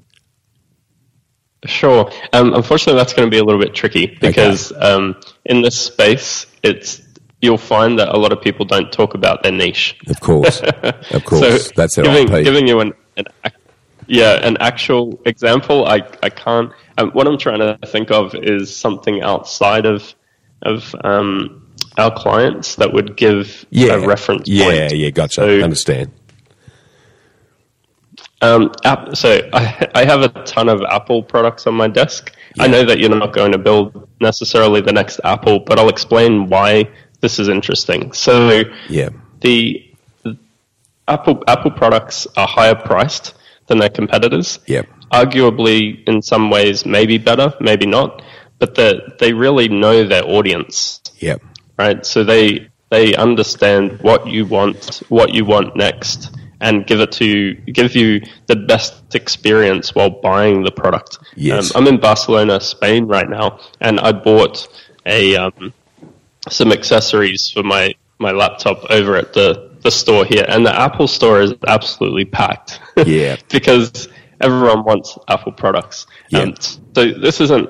Sure. 1.64 2.10
Um, 2.32 2.54
unfortunately, 2.54 2.98
that's 2.98 3.12
going 3.12 3.26
to 3.26 3.30
be 3.30 3.38
a 3.38 3.44
little 3.44 3.60
bit 3.60 3.74
tricky 3.74 4.06
because 4.20 4.72
um, 4.76 5.16
in 5.44 5.62
this 5.62 5.80
space, 5.80 6.46
it's 6.62 7.00
you'll 7.42 7.58
find 7.58 7.98
that 7.98 8.08
a 8.08 8.16
lot 8.16 8.32
of 8.32 8.40
people 8.40 8.64
don't 8.64 8.90
talk 8.90 9.12
about 9.14 9.42
their 9.42 9.52
niche. 9.52 9.98
Of 10.08 10.20
course, 10.20 10.60
of 11.10 11.24
course, 11.24 11.66
so 11.66 11.72
that's 11.76 11.96
their 11.96 12.04
giving, 12.06 12.32
IP. 12.32 12.44
giving 12.44 12.66
you 12.66 12.80
an, 12.80 12.92
an 13.18 13.26
yeah 14.06 14.46
an 14.46 14.56
actual 14.60 15.20
example, 15.26 15.86
I 15.86 16.00
I 16.22 16.30
can't. 16.30 16.72
Um, 16.98 17.10
what 17.10 17.26
I'm 17.26 17.36
trying 17.38 17.58
to 17.58 17.78
think 17.86 18.10
of 18.10 18.34
is 18.34 18.74
something 18.74 19.20
outside 19.22 19.84
of 19.84 20.14
of 20.62 20.94
um, 21.04 21.66
our 21.98 22.14
clients 22.14 22.76
that 22.76 22.92
would 22.92 23.16
give 23.16 23.66
yeah, 23.70 23.94
a 23.94 24.06
reference 24.06 24.48
Yeah, 24.48 24.64
point. 24.88 24.96
yeah, 24.96 25.10
gotcha. 25.10 25.34
So- 25.42 25.60
Understand. 25.60 26.12
Um, 28.40 28.72
app, 28.84 29.16
so 29.16 29.40
I, 29.52 29.88
I 29.94 30.04
have 30.04 30.22
a 30.22 30.28
ton 30.44 30.68
of 30.68 30.82
Apple 30.82 31.22
products 31.22 31.66
on 31.66 31.74
my 31.74 31.88
desk. 31.88 32.32
I 32.58 32.66
know 32.66 32.84
that 32.84 32.98
you're 32.98 33.14
not 33.14 33.32
going 33.32 33.52
to 33.52 33.58
build 33.58 34.08
necessarily 34.20 34.80
the 34.80 34.92
next 34.92 35.20
Apple, 35.24 35.60
but 35.60 35.78
I'll 35.78 35.88
explain 35.88 36.48
why 36.48 36.90
this 37.22 37.38
is 37.38 37.48
interesting. 37.48 38.12
So 38.12 38.64
Yeah, 38.90 39.08
the 39.40 39.88
Apple 41.08 41.42
Apple 41.48 41.70
products 41.70 42.26
are 42.36 42.46
higher 42.46 42.74
priced 42.74 43.34
than 43.68 43.78
their 43.78 43.88
competitors. 43.88 44.58
Yep. 44.66 44.86
Arguably, 45.10 46.06
in 46.06 46.20
some 46.20 46.50
ways, 46.50 46.84
maybe 46.84 47.18
better, 47.18 47.54
maybe 47.60 47.86
not. 47.86 48.22
But 48.58 48.74
they 48.74 49.00
they 49.18 49.32
really 49.32 49.68
know 49.68 50.04
their 50.04 50.24
audience, 50.24 51.00
yeah, 51.18 51.36
right? 51.78 52.04
So 52.04 52.22
they 52.22 52.68
they 52.90 53.14
understand 53.16 54.00
what 54.00 54.26
you 54.26 54.46
want, 54.46 55.02
what 55.08 55.34
you 55.34 55.44
want 55.44 55.74
next, 55.76 56.30
and 56.60 56.86
give 56.86 57.00
it 57.00 57.12
to 57.12 57.54
give 57.54 57.96
you 57.96 58.20
the 58.46 58.56
best 58.56 59.14
experience 59.14 59.94
while 59.94 60.10
buying 60.10 60.62
the 60.62 60.70
product. 60.70 61.18
Yes. 61.34 61.74
Um, 61.74 61.82
I'm 61.82 61.94
in 61.94 62.00
Barcelona, 62.00 62.60
Spain 62.60 63.06
right 63.06 63.28
now, 63.28 63.58
and 63.80 63.98
I 63.98 64.12
bought 64.12 64.68
a 65.04 65.36
um, 65.36 65.74
some 66.50 66.72
accessories 66.72 67.50
for 67.52 67.62
my 67.62 67.94
my 68.18 68.30
laptop 68.30 68.84
over 68.90 69.16
at 69.16 69.32
the 69.32 69.70
the 69.82 69.90
store 69.90 70.24
here, 70.24 70.44
and 70.48 70.64
the 70.64 70.72
Apple 70.74 71.08
store 71.08 71.40
is 71.40 71.54
absolutely 71.66 72.24
packed. 72.24 72.80
Yeah. 73.04 73.36
because 73.50 74.08
everyone 74.40 74.84
wants 74.84 75.18
Apple 75.28 75.52
products. 75.52 76.06
Yeah. 76.28 76.40
Um, 76.40 76.54
so 76.94 77.12
this 77.12 77.40
isn't 77.40 77.68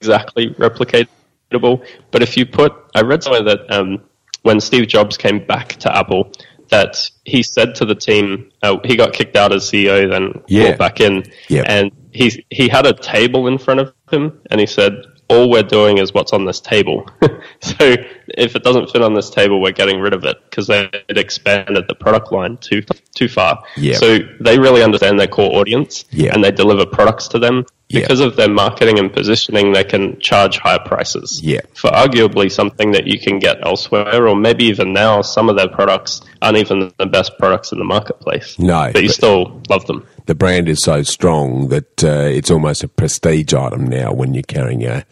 exactly 0.00 0.50
replicatable, 0.54 1.84
but 2.10 2.22
if 2.22 2.36
you 2.36 2.46
put, 2.46 2.72
I 2.94 3.02
read 3.02 3.22
somewhere 3.24 3.42
that 3.42 3.72
um, 3.72 4.02
when 4.42 4.60
Steve 4.60 4.86
Jobs 4.86 5.16
came 5.16 5.44
back 5.44 5.70
to 5.80 5.96
Apple, 5.96 6.32
that 6.68 7.10
he 7.24 7.42
said 7.42 7.74
to 7.76 7.84
the 7.84 7.94
team, 7.94 8.50
uh, 8.62 8.76
he 8.84 8.94
got 8.94 9.12
kicked 9.12 9.36
out 9.36 9.52
as 9.52 9.64
CEO, 9.64 10.08
then 10.08 10.42
Yeah. 10.46 10.76
brought 10.76 10.78
back 10.78 11.00
in, 11.00 11.24
Yeah. 11.48 11.64
and 11.66 11.90
he 12.12 12.44
he 12.50 12.68
had 12.68 12.86
a 12.86 12.92
table 12.92 13.48
in 13.48 13.58
front 13.58 13.80
of 13.80 13.92
him, 14.12 14.40
and 14.50 14.60
he 14.60 14.66
said, 14.66 14.92
"All 15.28 15.50
we're 15.50 15.62
doing 15.62 15.98
is 15.98 16.12
what's 16.14 16.32
on 16.32 16.44
this 16.44 16.60
table. 16.60 17.08
so 17.60 17.96
if 18.36 18.56
it 18.56 18.62
doesn't 18.62 18.90
fit 18.90 19.02
on 19.02 19.14
this 19.14 19.30
table, 19.30 19.60
we're 19.60 19.72
getting 19.72 20.00
rid 20.00 20.12
of 20.14 20.24
it 20.24 20.36
because 20.48 20.66
they 20.66 20.90
had 21.08 21.18
expanded 21.18 21.84
the 21.88 21.94
product 21.94 22.32
line 22.32 22.56
too 22.58 22.82
too 23.14 23.28
far. 23.28 23.62
Yeah. 23.76 23.96
So 23.96 24.18
they 24.40 24.58
really 24.58 24.82
understand 24.82 25.18
their 25.18 25.26
core 25.26 25.54
audience, 25.56 26.04
Yeah. 26.10 26.32
and 26.34 26.42
they 26.42 26.50
deliver 26.50 26.86
products 26.86 27.28
to 27.28 27.38
them. 27.38 27.66
Yeah. 27.88 28.02
Because 28.02 28.20
of 28.20 28.36
their 28.36 28.50
marketing 28.50 28.98
and 28.98 29.10
positioning, 29.10 29.72
they 29.72 29.82
can 29.84 30.20
charge 30.20 30.58
higher 30.58 30.78
prices 30.78 31.40
Yeah. 31.42 31.60
for 31.74 31.88
arguably 31.90 32.52
something 32.52 32.90
that 32.92 33.06
you 33.06 33.18
can 33.18 33.38
get 33.38 33.64
elsewhere, 33.64 34.26
or 34.28 34.36
maybe 34.36 34.64
even 34.64 34.92
now, 34.92 35.22
some 35.22 35.48
of 35.48 35.56
their 35.56 35.68
products 35.68 36.20
aren't 36.42 36.58
even 36.58 36.92
the 36.98 37.06
best 37.06 37.38
products 37.38 37.72
in 37.72 37.78
the 37.78 37.84
marketplace. 37.86 38.58
No, 38.58 38.90
but 38.92 39.02
you 39.02 39.08
but- 39.08 39.14
still 39.14 39.62
love 39.70 39.86
them. 39.86 40.06
the 40.26 40.34
brand 40.34 40.68
is 40.68 40.82
so 40.82 41.02
strong 41.02 41.68
that 41.68 42.04
uh, 42.04 42.08
it's 42.28 42.50
almost 42.50 42.84
a 42.84 42.88
prestige 42.88 43.54
item 43.54 43.86
now 43.86 44.12
when 44.12 44.34
you're 44.34 44.42
carrying 44.42 44.84
a. 44.84 45.06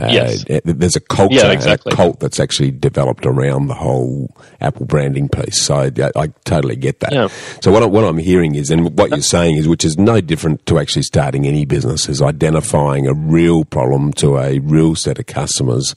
Uh, 0.00 0.08
Yes. 0.10 0.44
There's 0.64 0.96
a 0.96 1.00
culture, 1.00 1.34
Yeah, 1.36 1.52
exactly. 1.52 1.92
a 1.92 1.96
cult 1.96 2.18
that's 2.20 2.40
actually 2.40 2.70
developed 2.70 3.26
around 3.26 3.66
the 3.66 3.74
whole 3.74 4.34
Apple 4.60 4.86
branding 4.86 5.28
piece. 5.28 5.60
So 5.62 5.74
I, 5.74 5.90
I 6.16 6.28
totally 6.44 6.76
get 6.76 7.00
that. 7.00 7.12
Yeah. 7.12 7.28
So 7.60 7.70
what, 7.70 7.82
I, 7.82 7.86
what 7.86 8.04
I'm 8.04 8.16
hearing 8.18 8.54
is, 8.54 8.70
and 8.70 8.96
what 8.98 9.10
you're 9.10 9.20
saying 9.20 9.56
is, 9.56 9.68
which 9.68 9.84
is 9.84 9.98
no 9.98 10.20
different 10.22 10.64
to 10.66 10.78
actually 10.78 11.02
starting 11.02 11.46
any 11.46 11.66
business, 11.66 12.08
is 12.08 12.22
identifying 12.22 13.06
a 13.06 13.12
real 13.14 13.64
problem 13.66 14.12
to 14.14 14.38
a 14.38 14.60
real 14.60 14.94
set 14.94 15.18
of 15.18 15.26
customers, 15.26 15.94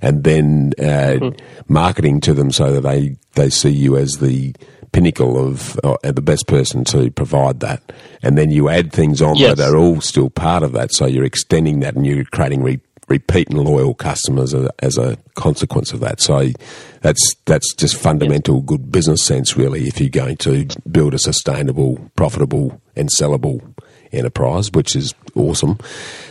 and 0.00 0.24
then 0.24 0.72
uh, 0.78 0.82
Mm-hmm. 1.20 1.72
marketing 1.72 2.20
to 2.22 2.32
them 2.34 2.50
so 2.50 2.72
that 2.72 2.80
they 2.80 3.16
they 3.34 3.50
see 3.50 3.70
you 3.70 3.96
as 3.96 4.18
the 4.18 4.54
pinnacle 4.92 5.36
of 5.44 5.78
uh, 5.84 5.96
the 6.02 6.22
best 6.22 6.46
person 6.46 6.84
to 6.84 7.10
provide 7.10 7.60
that, 7.60 7.82
and 8.22 8.38
then 8.38 8.50
you 8.50 8.68
add 8.68 8.92
things 8.92 9.20
on 9.20 9.36
Yes. 9.36 9.58
that 9.58 9.70
are 9.72 9.76
all 9.76 10.00
still 10.00 10.30
part 10.30 10.62
of 10.62 10.72
that. 10.72 10.92
So 10.92 11.06
you're 11.06 11.24
extending 11.24 11.80
that, 11.80 11.94
and 11.94 12.06
you're 12.06 12.24
creating 12.24 12.62
re- 12.62 12.80
repeat 13.08 13.50
and 13.50 13.58
loyal 13.58 13.94
customers 13.94 14.54
as 14.54 14.64
a, 14.64 14.70
as 14.80 14.98
a 14.98 15.16
consequence 15.34 15.92
of 15.92 16.00
that. 16.00 16.20
So 16.20 16.50
that's 17.00 17.34
that's 17.44 17.74
just 17.74 17.96
fundamental 17.96 18.60
good 18.60 18.90
business 18.90 19.22
sense, 19.22 19.56
really. 19.56 19.86
If 19.86 20.00
you're 20.00 20.08
going 20.08 20.36
to 20.38 20.66
build 20.90 21.14
a 21.14 21.18
sustainable, 21.18 22.10
profitable, 22.16 22.80
and 22.96 23.08
sellable 23.08 23.60
enterprise, 24.12 24.70
which 24.72 24.96
is 24.96 25.14
awesome. 25.34 25.78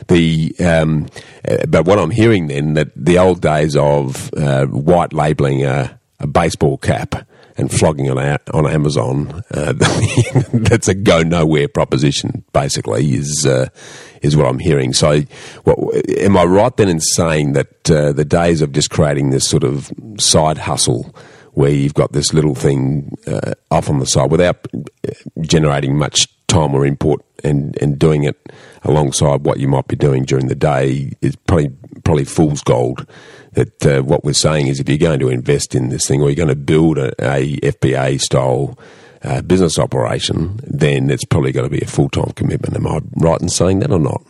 The 0.08 0.56
um, 0.60 1.08
uh, 1.48 1.66
but 1.68 1.86
what 1.86 2.00
I'm 2.00 2.12
hearing 2.12 2.48
then 2.48 2.74
that 2.74 2.90
the 2.96 3.20
old 3.20 3.42
days 3.42 3.76
of 3.76 4.34
uh, 4.34 4.66
white 4.66 5.14
labeling 5.14 5.66
a, 5.66 6.00
a 6.20 6.28
baseball 6.28 6.78
cap 6.78 7.28
and 7.58 7.72
flogging 7.72 8.10
on 8.10 8.18
on 8.54 8.68
Amazon, 8.68 9.44
uh, 9.54 9.74
that's 10.54 10.88
a 10.88 10.96
go 10.96 11.22
nowhere 11.22 11.68
proposition. 11.68 12.44
Basically, 12.54 13.14
is 13.14 13.46
uh, 13.46 13.70
is 14.22 14.36
what 14.36 14.48
I'm 14.48 14.60
hearing. 14.60 14.94
So, 14.94 15.22
what, 15.64 15.78
am 16.10 16.38
I 16.38 16.44
right 16.44 16.76
then 16.78 16.90
in 16.90 17.00
saying 17.00 17.54
that 17.54 17.92
uh, 17.92 18.14
the 18.14 18.26
days 18.26 18.62
of 18.62 18.72
just 18.72 18.90
creating 18.90 19.30
this 19.30 19.48
sort 19.48 19.64
of 19.64 19.92
side 20.18 20.58
hustle? 20.58 21.16
Where 21.54 21.70
you've 21.70 21.94
got 21.94 22.14
this 22.14 22.34
little 22.34 22.56
thing 22.56 23.16
uh, 23.28 23.54
off 23.70 23.88
on 23.88 24.00
the 24.00 24.08
side 24.08 24.32
without 24.32 24.66
uh, 24.74 25.12
generating 25.42 25.96
much 25.96 26.28
time 26.48 26.74
or 26.74 26.84
input 26.84 27.24
and, 27.44 27.78
and 27.82 28.00
doing 28.00 28.24
it 28.24 28.52
alongside 28.84 29.44
what 29.44 29.60
you 29.60 29.68
might 29.68 29.88
be 29.88 29.96
doing 29.96 30.24
during 30.24 30.48
the 30.48 30.56
day 30.56 31.12
is 31.22 31.36
probably 31.36 31.70
probably 32.04 32.26
fool's 32.26 32.62
gold. 32.62 33.08
That 33.54 33.86
uh, 33.86 34.02
what 34.02 34.24
we're 34.24 34.34
saying 34.34 34.68
is 34.68 34.80
if 34.80 34.90
you're 34.90 34.98
going 34.98 35.20
to 35.20 35.30
invest 35.30 35.76
in 35.76 35.90
this 35.90 36.08
thing 36.08 36.22
or 36.22 36.30
you're 36.30 36.36
going 36.36 36.50
to 36.50 36.56
build 36.56 36.98
a, 36.98 37.14
a 37.20 37.58
FBA 37.58 38.20
style 38.20 38.78
uh, 39.24 39.42
business 39.42 39.80
operation, 39.80 40.60
then 40.64 41.10
it's 41.10 41.26
probably 41.26 41.52
got 41.52 41.62
to 41.62 41.70
be 41.70 41.80
a 41.82 41.88
full 41.88 42.10
time 42.10 42.32
commitment. 42.36 42.76
Am 42.76 42.88
I 42.88 43.00
right 43.18 43.42
in 43.42 43.50
saying 43.50 43.80
that 43.80 43.92
or 43.92 44.00
not? 44.00 44.22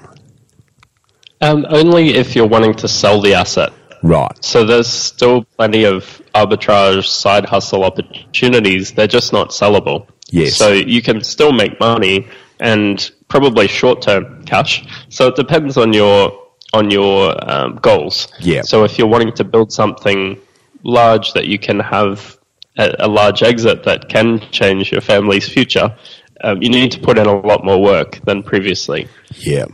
Um, 1.41 1.65
only 1.69 2.15
if 2.15 2.35
you're 2.35 2.47
wanting 2.47 2.73
to 2.75 2.87
sell 2.87 3.21
the 3.21 3.33
asset. 3.33 3.73
Right. 4.01 4.43
So 4.43 4.65
there's 4.65 4.87
still 4.87 5.45
plenty 5.57 5.85
of 5.85 6.21
arbitrage 6.35 7.07
side 7.07 7.45
hustle 7.45 7.83
opportunities. 7.83 8.91
They're 8.91 9.07
just 9.07 9.33
not 9.33 9.49
sellable. 9.49 10.07
Yes. 10.29 10.55
So 10.55 10.73
you 10.73 11.01
can 11.01 11.23
still 11.23 11.51
make 11.51 11.79
money 11.79 12.27
and 12.59 13.11
probably 13.27 13.67
short 13.67 14.01
term 14.01 14.43
cash. 14.45 14.85
So 15.09 15.27
it 15.27 15.35
depends 15.35 15.77
on 15.77 15.93
your 15.93 16.42
on 16.73 16.89
your 16.89 17.35
um, 17.49 17.75
goals. 17.75 18.27
Yeah. 18.39 18.63
So 18.63 18.83
if 18.83 18.97
you're 18.97 19.07
wanting 19.07 19.33
to 19.33 19.43
build 19.43 19.71
something 19.71 20.39
large 20.83 21.33
that 21.33 21.47
you 21.47 21.59
can 21.59 21.79
have 21.79 22.37
a, 22.77 22.95
a 22.99 23.07
large 23.07 23.43
exit 23.43 23.83
that 23.83 24.09
can 24.09 24.39
change 24.51 24.91
your 24.91 25.01
family's 25.01 25.47
future, 25.47 25.95
um, 26.43 26.61
you 26.61 26.69
need 26.69 26.91
to 26.91 26.99
put 26.99 27.17
in 27.17 27.27
a 27.27 27.39
lot 27.39 27.63
more 27.63 27.81
work 27.81 28.19
than 28.25 28.43
previously. 28.43 29.07
Yeah, 29.35 29.65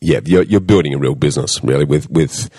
yeah. 0.00 0.20
You're, 0.24 0.42
you're 0.42 0.60
building 0.60 0.94
a 0.94 0.98
real 0.98 1.14
business, 1.14 1.62
really, 1.62 1.84
with 1.84 2.10
with 2.10 2.50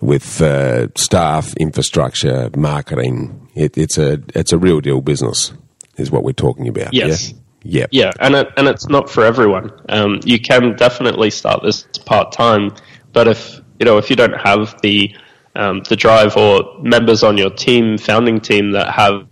with 0.00 0.40
uh, 0.40 0.88
staff, 0.96 1.54
infrastructure, 1.54 2.50
marketing. 2.56 3.48
It, 3.54 3.76
it's 3.76 3.98
a 3.98 4.22
it's 4.34 4.52
a 4.52 4.58
real 4.58 4.80
deal 4.80 5.00
business, 5.00 5.52
is 5.96 6.10
what 6.10 6.22
we're 6.22 6.32
talking 6.32 6.68
about. 6.68 6.94
Yes. 6.94 7.34
Yeah. 7.62 7.86
Yeah, 7.90 8.12
and 8.20 8.34
it, 8.34 8.48
and 8.56 8.68
it's 8.68 8.88
not 8.88 9.10
for 9.10 9.22
everyone. 9.22 9.70
Um, 9.90 10.20
you 10.24 10.40
can 10.40 10.76
definitely 10.76 11.28
start 11.28 11.62
this 11.62 11.82
part 12.06 12.32
time, 12.32 12.74
but 13.12 13.28
if 13.28 13.60
you 13.78 13.86
know 13.86 13.98
if 13.98 14.10
you 14.10 14.16
don't 14.16 14.34
have 14.34 14.80
the 14.82 15.14
um, 15.54 15.82
the 15.88 15.96
drive 15.96 16.36
or 16.36 16.78
members 16.80 17.22
on 17.22 17.36
your 17.36 17.50
team, 17.50 17.98
founding 17.98 18.40
team 18.40 18.70
that 18.72 18.92
have 18.92 19.26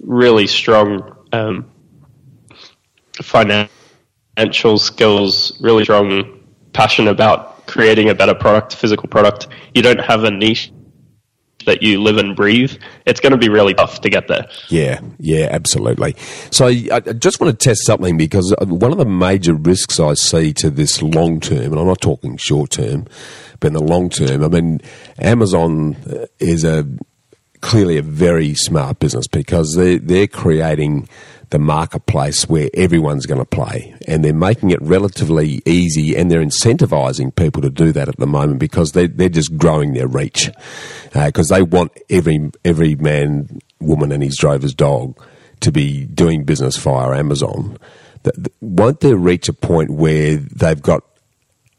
really 0.00 0.46
strong 0.46 1.16
um, 1.32 1.70
financial 3.22 4.78
skills, 4.78 5.60
really 5.60 5.84
strong 5.84 6.44
passion 6.72 7.08
about 7.08 7.66
creating 7.66 8.10
a 8.10 8.14
better 8.14 8.34
product, 8.34 8.74
physical 8.74 9.08
product, 9.08 9.48
you 9.74 9.82
don't 9.82 10.00
have 10.00 10.24
a 10.24 10.30
niche 10.30 10.72
that 11.66 11.82
you 11.82 12.02
live 12.02 12.16
and 12.16 12.34
breathe, 12.36 12.76
it's 13.06 13.20
going 13.20 13.32
to 13.32 13.38
be 13.38 13.48
really 13.48 13.74
tough 13.74 14.00
to 14.00 14.10
get 14.10 14.28
there. 14.28 14.48
Yeah, 14.68 15.00
yeah, 15.18 15.48
absolutely. 15.50 16.14
So 16.50 16.66
I 16.66 17.00
just 17.00 17.40
want 17.40 17.58
to 17.58 17.64
test 17.64 17.84
something 17.84 18.16
because 18.16 18.52
uh, 18.52 18.66
one 18.66 18.92
of 18.92 18.98
the 18.98 19.06
major 19.06 19.54
risks 19.54 20.00
I 20.00 20.14
see 20.14 20.52
to 20.54 20.70
this 20.70 21.02
long 21.02 21.40
term, 21.40 21.72
and 21.72 21.78
I'm 21.78 21.86
not 21.86 22.00
talking 22.00 22.36
short 22.36 22.70
term, 22.70 23.06
but 23.60 23.68
in 23.68 23.72
the 23.74 23.82
long 23.82 24.10
term, 24.10 24.44
I 24.44 24.48
mean, 24.48 24.80
Amazon 25.18 25.96
uh, 26.10 26.26
is 26.38 26.64
a 26.64 26.86
clearly 27.60 27.96
a 27.96 28.02
very 28.02 28.54
smart 28.54 28.98
business 28.98 29.26
because 29.28 29.76
they 29.76 29.96
they're 29.96 30.26
creating 30.26 31.08
the 31.52 31.58
marketplace 31.58 32.48
where 32.48 32.68
everyone's 32.74 33.26
going 33.26 33.38
to 33.38 33.44
play, 33.44 33.94
and 34.08 34.24
they're 34.24 34.34
making 34.34 34.70
it 34.70 34.82
relatively 34.82 35.62
easy, 35.64 36.16
and 36.16 36.30
they're 36.30 36.44
incentivizing 36.44 37.34
people 37.34 37.62
to 37.62 37.70
do 37.70 37.92
that 37.92 38.08
at 38.08 38.16
the 38.16 38.26
moment 38.26 38.58
because 38.58 38.92
they 38.92 39.06
they're 39.06 39.28
just 39.28 39.56
growing 39.56 39.92
their 39.92 40.08
reach 40.08 40.50
uh, 41.14 41.26
because 41.26 41.48
they 41.48 41.62
want 41.62 41.92
every 42.10 42.50
every 42.64 42.96
man, 42.96 43.60
woman, 43.80 44.10
and 44.10 44.22
his 44.22 44.36
drover's 44.36 44.74
dog 44.74 45.16
to 45.60 45.70
be 45.70 46.06
doing 46.06 46.44
business 46.44 46.76
via 46.76 47.16
Amazon. 47.16 47.78
Won't 48.60 49.00
there 49.00 49.16
reach 49.16 49.48
a 49.48 49.52
point 49.52 49.90
where 49.90 50.36
they've 50.36 50.82
got 50.82 51.04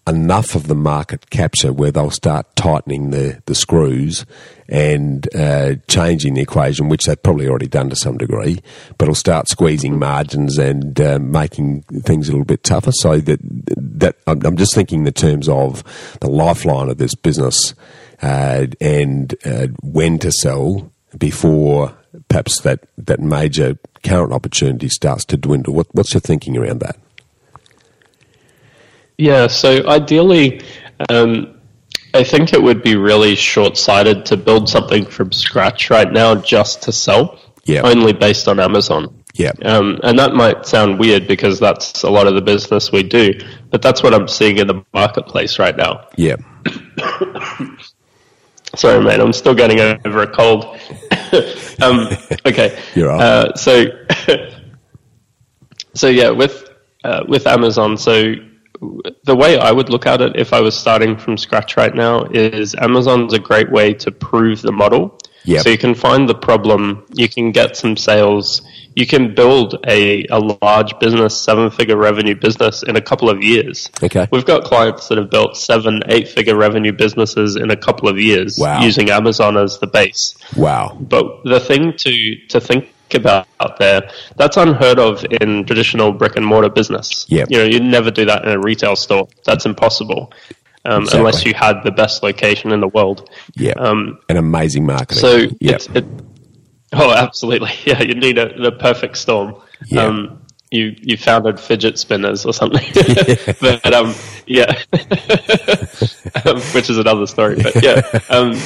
enough 0.07 0.55
of 0.55 0.67
the 0.67 0.75
market 0.75 1.29
capture 1.29 1.71
where 1.71 1.91
they'll 1.91 2.11
start 2.11 2.55
tightening 2.55 3.11
the, 3.11 3.41
the 3.45 3.55
screws 3.55 4.25
and 4.67 5.33
uh, 5.35 5.75
changing 5.87 6.33
the 6.33 6.41
equation, 6.41 6.89
which 6.89 7.05
they've 7.05 7.21
probably 7.21 7.47
already 7.47 7.67
done 7.67 7.89
to 7.89 7.95
some 7.95 8.17
degree, 8.17 8.59
but 8.97 9.05
it'll 9.05 9.15
start 9.15 9.47
squeezing 9.47 9.97
margins 9.97 10.57
and 10.57 10.99
uh, 10.99 11.19
making 11.19 11.83
things 12.03 12.27
a 12.27 12.31
little 12.31 12.45
bit 12.45 12.63
tougher. 12.63 12.91
So 12.91 13.19
that 13.19 13.39
that 13.41 14.15
I'm 14.27 14.57
just 14.57 14.75
thinking 14.75 14.99
in 14.99 15.05
the 15.05 15.11
terms 15.11 15.47
of 15.47 15.83
the 16.19 16.29
lifeline 16.29 16.89
of 16.89 16.97
this 16.97 17.15
business 17.15 17.73
uh, 18.21 18.67
and 18.81 19.35
uh, 19.45 19.67
when 19.81 20.19
to 20.19 20.31
sell 20.31 20.91
before 21.17 21.95
perhaps 22.27 22.61
that, 22.61 22.81
that 22.97 23.19
major 23.19 23.77
current 24.03 24.33
opportunity 24.33 24.89
starts 24.89 25.25
to 25.25 25.37
dwindle. 25.37 25.73
What, 25.73 25.87
what's 25.93 26.13
your 26.13 26.21
thinking 26.21 26.57
around 26.57 26.79
that? 26.79 26.97
Yeah, 29.17 29.47
so 29.47 29.87
ideally, 29.87 30.61
um, 31.09 31.59
I 32.13 32.23
think 32.23 32.53
it 32.53 32.61
would 32.61 32.83
be 32.83 32.95
really 32.95 33.35
short 33.35 33.77
sighted 33.77 34.25
to 34.27 34.37
build 34.37 34.69
something 34.69 35.05
from 35.05 35.31
scratch 35.31 35.89
right 35.89 36.11
now 36.11 36.35
just 36.35 36.83
to 36.83 36.91
sell, 36.91 37.39
Yeah. 37.65 37.81
only 37.83 38.13
based 38.13 38.47
on 38.47 38.59
Amazon. 38.59 39.23
Yeah. 39.35 39.51
Um, 39.63 39.99
and 40.03 40.19
that 40.19 40.33
might 40.35 40.65
sound 40.67 40.99
weird 40.99 41.27
because 41.27 41.59
that's 41.59 42.03
a 42.03 42.09
lot 42.09 42.27
of 42.27 42.35
the 42.35 42.41
business 42.41 42.91
we 42.91 43.01
do, 43.01 43.33
but 43.71 43.81
that's 43.81 44.03
what 44.03 44.13
I'm 44.13 44.27
seeing 44.27 44.57
in 44.57 44.67
the 44.67 44.83
marketplace 44.93 45.57
right 45.57 45.75
now. 45.75 46.07
Yeah. 46.15 46.35
Sorry, 48.75 49.03
man, 49.03 49.21
I'm 49.21 49.33
still 49.33 49.53
getting 49.55 49.79
over 49.79 50.21
a 50.23 50.27
cold. 50.27 50.65
um, 51.81 52.09
okay. 52.45 52.79
You're 52.95 53.09
right. 53.09 53.21
Uh, 53.21 53.55
so, 53.55 53.85
so 55.93 56.07
yeah, 56.07 56.29
with 56.29 56.69
uh, 57.03 57.23
with 57.27 57.45
Amazon, 57.47 57.97
so 57.97 58.33
the 59.23 59.35
way 59.35 59.57
I 59.57 59.71
would 59.71 59.89
look 59.89 60.05
at 60.05 60.21
it 60.21 60.35
if 60.35 60.53
I 60.53 60.61
was 60.61 60.77
starting 60.77 61.17
from 61.17 61.37
scratch 61.37 61.77
right 61.77 61.93
now 61.93 62.23
is 62.25 62.75
Amazon's 62.75 63.33
a 63.33 63.39
great 63.39 63.71
way 63.71 63.93
to 63.95 64.11
prove 64.11 64.61
the 64.61 64.71
model. 64.71 65.17
Yep. 65.45 65.63
So 65.63 65.69
you 65.69 65.77
can 65.77 65.93
find 65.93 66.27
the 66.27 66.35
problem, 66.35 67.05
you 67.13 67.27
can 67.27 67.51
get 67.51 67.75
some 67.75 67.97
sales, 67.97 68.61
you 68.95 69.05
can 69.05 69.35
build 69.35 69.75
a, 69.85 70.25
a 70.27 70.39
large 70.39 70.97
business, 70.99 71.39
seven 71.41 71.69
figure 71.69 71.97
revenue 71.97 72.35
business 72.35 72.81
in 72.83 72.95
a 72.95 73.01
couple 73.01 73.29
of 73.29 73.43
years. 73.43 73.89
Okay. 74.01 74.25
We've 74.31 74.45
got 74.45 74.63
clients 74.63 75.09
that 75.09 75.17
have 75.17 75.29
built 75.29 75.57
seven, 75.57 76.01
eight 76.07 76.29
figure 76.29 76.55
revenue 76.55 76.93
businesses 76.93 77.57
in 77.57 77.71
a 77.71 77.75
couple 77.75 78.07
of 78.07 78.17
years 78.17 78.55
Wow. 78.57 78.81
using 78.83 79.09
Amazon 79.09 79.57
as 79.57 79.79
the 79.79 79.87
base. 79.87 80.35
Wow. 80.55 80.97
But 80.99 81.43
the 81.43 81.59
thing 81.59 81.93
to, 81.97 82.35
to 82.49 82.61
think 82.61 82.93
about 83.13 83.47
out 83.59 83.77
there, 83.79 84.09
that's 84.35 84.57
unheard 84.57 84.99
of 84.99 85.25
in 85.41 85.65
traditional 85.65 86.11
brick 86.11 86.35
and 86.35 86.45
mortar 86.45 86.69
business. 86.69 87.25
Yep. 87.29 87.47
You 87.49 87.57
know, 87.59 87.63
you'd 87.65 87.83
never 87.83 88.11
do 88.11 88.25
that 88.25 88.43
in 88.43 88.49
a 88.51 88.59
retail 88.59 88.95
store. 88.95 89.27
That's 89.45 89.65
impossible. 89.65 90.31
Um, 90.85 91.03
Exactly. 91.03 91.19
Unless 91.19 91.45
you 91.45 91.53
had 91.53 91.83
the 91.83 91.91
best 91.91 92.23
location 92.23 92.71
in 92.71 92.81
the 92.81 92.89
world. 92.89 93.29
Yeah. 93.55 93.73
Um, 93.77 94.19
An 94.29 94.37
amazing 94.37 94.85
marketing. 94.85 95.17
so 95.21 95.35
Yep. 95.37 95.51
it's, 95.61 95.87
it, 95.87 96.05
oh, 96.93 97.11
absolutely. 97.13 97.71
Yeah, 97.85 98.01
you 98.01 98.15
need 98.15 98.37
a, 98.37 98.61
the 98.61 98.71
perfect 98.71 99.17
storm. 99.17 99.55
Yeah. 99.87 100.03
Um, 100.03 100.39
you, 100.71 100.95
you 101.01 101.17
founded 101.17 101.59
fidget 101.59 101.99
spinners 101.99 102.45
or 102.47 102.51
something, 102.53 102.83
but 103.61 103.93
um, 103.93 104.15
yeah, 104.47 104.81
um, 106.45 106.59
which 106.73 106.89
is 106.89 106.97
another 106.97 107.27
story. 107.27 107.61
But 107.61 107.83
yeah, 107.83 108.01
um, 108.29 108.57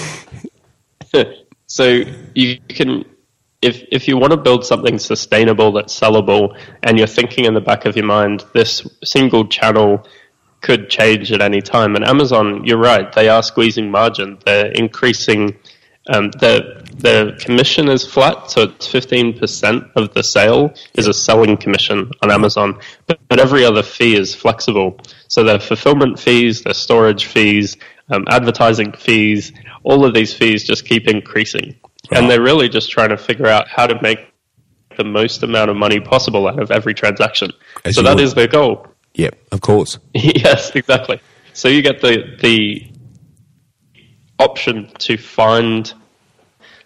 so 1.68 2.04
you 2.34 2.60
can 2.70 3.04
if 3.62 3.84
if 3.92 4.08
you 4.08 4.18
want 4.18 4.32
to 4.32 4.38
build 4.38 4.66
something 4.66 5.00
sustainable 5.00 5.72
that's 5.72 6.00
sellable, 6.00 6.58
and 6.84 6.98
you're 6.98 7.08
thinking 7.08 7.46
in 7.46 7.54
the 7.54 7.62
back 7.62 7.86
of 7.86 7.96
your 7.96 8.06
mind, 8.06 8.46
this 8.54 8.88
single 9.04 9.48
channel 9.48 10.08
could 10.62 10.90
change 10.90 11.32
at 11.32 11.42
any 11.42 11.62
time. 11.62 11.96
And 11.96 12.06
Amazon, 12.06 12.66
you're 12.66 12.78
right, 12.78 13.12
they 13.14 13.30
are 13.30 13.44
squeezing 13.44 13.92
margin. 13.92 14.38
They're 14.46 14.72
increasing. 14.72 15.58
Um, 16.10 16.32
the 16.32 16.88
the 16.96 17.38
commission 17.38 17.90
is 17.90 18.06
flat, 18.06 18.50
so 18.50 18.62
it's 18.62 18.88
fifteen 18.88 19.38
percent 19.38 19.84
of 19.96 20.14
the 20.14 20.24
sale 20.24 20.74
is 20.94 21.08
a 21.08 21.14
selling 21.14 21.58
commission 21.58 22.12
on 22.22 22.32
Amazon, 22.32 22.80
but, 23.08 23.20
but 23.28 23.42
every 23.42 23.66
other 23.66 23.84
fee 23.84 24.16
is 24.16 24.34
flexible. 24.34 25.02
So 25.28 25.44
their 25.44 25.60
fulfillment 25.60 26.18
fees, 26.18 26.62
their 26.62 26.74
storage 26.74 27.26
fees, 27.26 27.76
um, 28.10 28.24
advertising 28.30 28.94
fees, 28.94 29.52
all 29.84 30.06
of 30.06 30.14
these 30.14 30.34
fees 30.34 30.64
just 30.64 30.86
keep 30.86 31.10
increasing, 31.10 31.76
And 32.12 32.30
they're 32.30 32.42
really 32.42 32.70
just 32.70 32.90
trying 32.90 33.10
to 33.10 33.18
figure 33.18 33.48
out 33.48 33.68
how 33.68 33.88
to 33.88 34.02
make 34.02 34.34
the 34.98 35.04
most 35.04 35.44
amount 35.44 35.70
of 35.70 35.78
money 35.78 36.00
possible 36.00 36.48
out 36.48 36.60
of 36.60 36.72
every 36.72 36.94
transaction. 36.94 37.52
As 37.86 37.96
so 37.96 38.02
that 38.02 38.16
would. 38.16 38.24
is 38.24 38.34
their 38.34 38.48
goal. 38.48 38.88
Yep, 39.14 39.38
of 39.52 39.62
course. 39.62 40.00
yes, 40.14 40.76
exactly. 40.76 41.20
So 41.54 41.68
you 41.68 41.82
get 41.82 42.02
the 42.02 42.38
the 42.42 42.92
option 44.40 44.92
to 45.00 45.18
find 45.18 45.92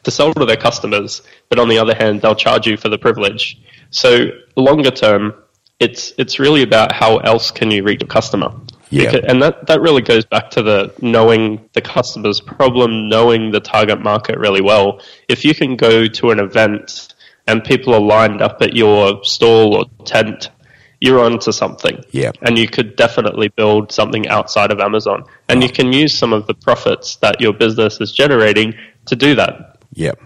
to 0.04 0.12
sell 0.12 0.34
to 0.34 0.46
their 0.46 0.58
customers, 0.58 1.22
but 1.50 1.60
on 1.60 1.68
the 1.68 1.78
other 1.78 1.94
hand, 1.94 2.22
they'll 2.22 2.36
charge 2.36 2.66
you 2.68 2.78
for 2.78 2.90
the 2.90 2.98
privilege. 2.98 3.62
So 3.92 4.28
longer 4.56 4.92
term, 4.92 5.34
it's 5.80 6.14
it's 6.18 6.40
really 6.40 6.64
about 6.64 6.92
how 6.92 7.18
else 7.18 7.52
can 7.52 7.70
you 7.72 7.84
reach 7.84 8.02
a 8.02 8.08
customer. 8.08 8.52
Yeah. 8.92 9.06
Because- 9.12 9.26
and 9.28 9.42
that, 9.42 9.66
that 9.68 9.82
really 9.82 10.02
goes 10.02 10.26
back 10.26 10.52
to 10.52 10.62
the 10.62 10.94
knowing 11.02 11.68
the 11.74 11.82
customer's 11.82 12.40
problem, 12.40 13.10
knowing 13.10 13.52
the 13.52 13.60
target 13.60 14.02
market 14.02 14.38
really 14.38 14.62
well. 14.62 15.02
If 15.28 15.44
you 15.44 15.56
can 15.56 15.76
go 15.76 16.08
to 16.08 16.32
an 16.32 16.40
event 16.40 17.14
and 17.48 17.64
people 17.64 17.94
are 17.96 18.00
lined 18.02 18.42
up 18.42 18.62
at 18.62 18.76
your 18.76 19.24
stall 19.24 19.76
or 19.76 19.86
tent, 20.06 20.50
you're 21.00 21.20
onto 21.20 21.52
something. 21.52 22.04
Yeah. 22.12 22.32
And 22.44 22.58
you 22.60 22.68
could 22.68 22.96
definitely 22.96 23.48
build 23.48 23.92
something 23.92 24.28
outside 24.28 24.72
of 24.72 24.80
Amazon. 24.80 25.24
And 25.50 25.64
you 25.64 25.70
can 25.70 25.92
use 25.92 26.16
some 26.16 26.32
of 26.32 26.46
the 26.46 26.54
profits 26.54 27.16
that 27.18 27.42
your 27.42 27.54
business 27.54 28.00
is 28.00 28.12
generating 28.12 28.76
to 29.08 29.16
do 29.16 29.34
that 29.36 29.80
Yep. 29.94 30.20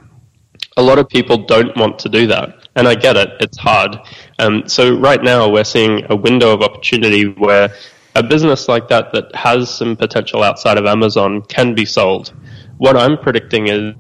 a 0.77 0.83
lot 0.83 0.99
of 0.99 1.07
people 1.07 1.37
don't 1.37 1.75
want 1.77 1.97
to 1.99 2.09
do 2.09 2.27
that. 2.27 2.67
And 2.75 2.87
I 2.89 2.95
get 2.95 3.15
it, 3.15 3.29
it's 3.39 3.57
hard. 3.57 3.97
Um, 4.37 4.67
so 4.67 4.97
right 4.97 5.23
now 5.23 5.49
we're 5.49 5.63
seeing 5.63 6.05
a 6.09 6.15
window 6.15 6.51
of 6.53 6.61
opportunity 6.61 7.23
where 7.29 7.73
a 8.15 8.23
business 8.23 8.67
like 8.67 8.87
that 8.89 9.11
that 9.13 9.35
has 9.35 9.69
some 9.69 9.95
potential 9.95 10.43
outside 10.43 10.77
of 10.77 10.85
Amazon 10.85 11.41
can 11.41 11.75
be 11.75 11.85
sold. 11.85 12.33
What 12.77 12.95
I'm 12.97 13.17
predicting 13.17 13.67
is, 13.67 13.95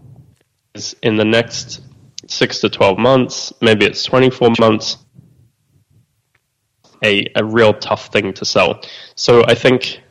is 0.73 0.95
in 1.01 1.17
the 1.17 1.25
next 1.25 1.81
six 2.27 2.59
to 2.61 2.69
12 2.69 2.97
months, 2.97 3.53
maybe 3.61 3.85
it's 3.85 4.03
24 4.03 4.53
months, 4.59 4.97
a, 7.03 7.25
a 7.35 7.43
real 7.43 7.73
tough 7.73 8.07
thing 8.07 8.33
to 8.33 8.45
sell. 8.45 8.81
So 9.15 9.43
I 9.45 9.53
think 9.55 10.01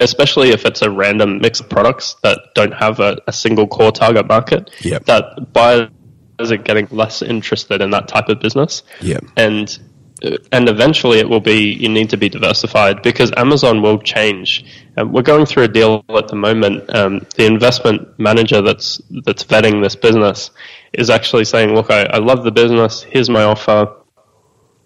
especially 0.00 0.50
if 0.50 0.64
it's 0.66 0.82
a 0.82 0.90
random 0.90 1.38
mix 1.38 1.60
of 1.60 1.68
products 1.70 2.16
that 2.22 2.38
don't 2.54 2.72
have 2.74 3.00
a, 3.00 3.18
a 3.26 3.32
single 3.32 3.66
core 3.66 3.92
target 3.92 4.26
market, 4.28 4.70
Yep. 4.82 5.06
that 5.06 5.52
buyers 5.52 5.88
are 6.38 6.56
getting 6.58 6.86
less 6.90 7.22
interested 7.22 7.80
in 7.80 7.90
that 7.90 8.06
type 8.08 8.28
of 8.28 8.40
business. 8.40 8.82
Yep. 9.00 9.24
And 9.36 9.78
and 10.52 10.68
eventually 10.68 11.18
it 11.18 11.28
will 11.28 11.40
be 11.40 11.72
you 11.74 11.88
need 11.88 12.10
to 12.10 12.16
be 12.16 12.28
diversified 12.28 13.02
because 13.02 13.32
Amazon 13.36 13.82
will 13.82 13.98
change. 13.98 14.64
Um, 14.96 15.12
we're 15.12 15.22
going 15.22 15.46
through 15.46 15.64
a 15.64 15.68
deal 15.68 16.04
at 16.16 16.28
the 16.28 16.36
moment. 16.36 16.94
Um, 16.94 17.26
the 17.36 17.46
investment 17.46 18.18
manager 18.18 18.62
that's 18.62 19.00
that's 19.24 19.44
vetting 19.44 19.82
this 19.82 19.96
business 19.96 20.50
is 20.92 21.10
actually 21.10 21.44
saying, 21.44 21.74
"Look, 21.74 21.90
I, 21.90 22.02
I 22.04 22.18
love 22.18 22.44
the 22.44 22.52
business. 22.52 23.02
Here's 23.02 23.28
my 23.30 23.42
offer 23.44 23.92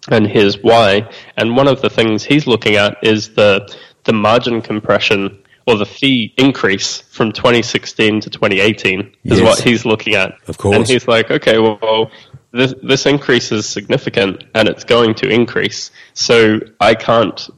and 0.08 0.26
here's 0.26 0.62
why. 0.62 1.08
And 1.36 1.56
one 1.56 1.68
of 1.68 1.82
the 1.82 1.90
things 1.90 2.24
he's 2.24 2.46
looking 2.46 2.76
at 2.76 2.96
is 3.02 3.34
the 3.34 3.72
the 4.04 4.12
margin 4.12 4.62
compression 4.62 5.38
or 5.66 5.76
the 5.76 5.84
fee 5.86 6.32
increase 6.38 7.02
from 7.02 7.32
2016 7.32 8.22
to 8.22 8.30
2018 8.30 9.00
is 9.00 9.38
Yes. 9.38 9.42
what 9.42 9.60
he's 9.60 9.84
looking 9.84 10.14
at. 10.14 10.32
Of 10.48 10.56
course. 10.56 10.74
And 10.74 10.88
he's 10.88 11.06
like, 11.06 11.30
okay, 11.30 11.58
well, 11.58 12.10
this 12.52 12.74
this 12.82 13.06
increase 13.06 13.52
is 13.52 13.66
significant 13.68 14.44
and 14.54 14.68
it's 14.68 14.84
going 14.84 15.14
to 15.16 15.28
increase. 15.28 15.90
So 16.14 16.60
I 16.80 16.94
can't 16.94 17.48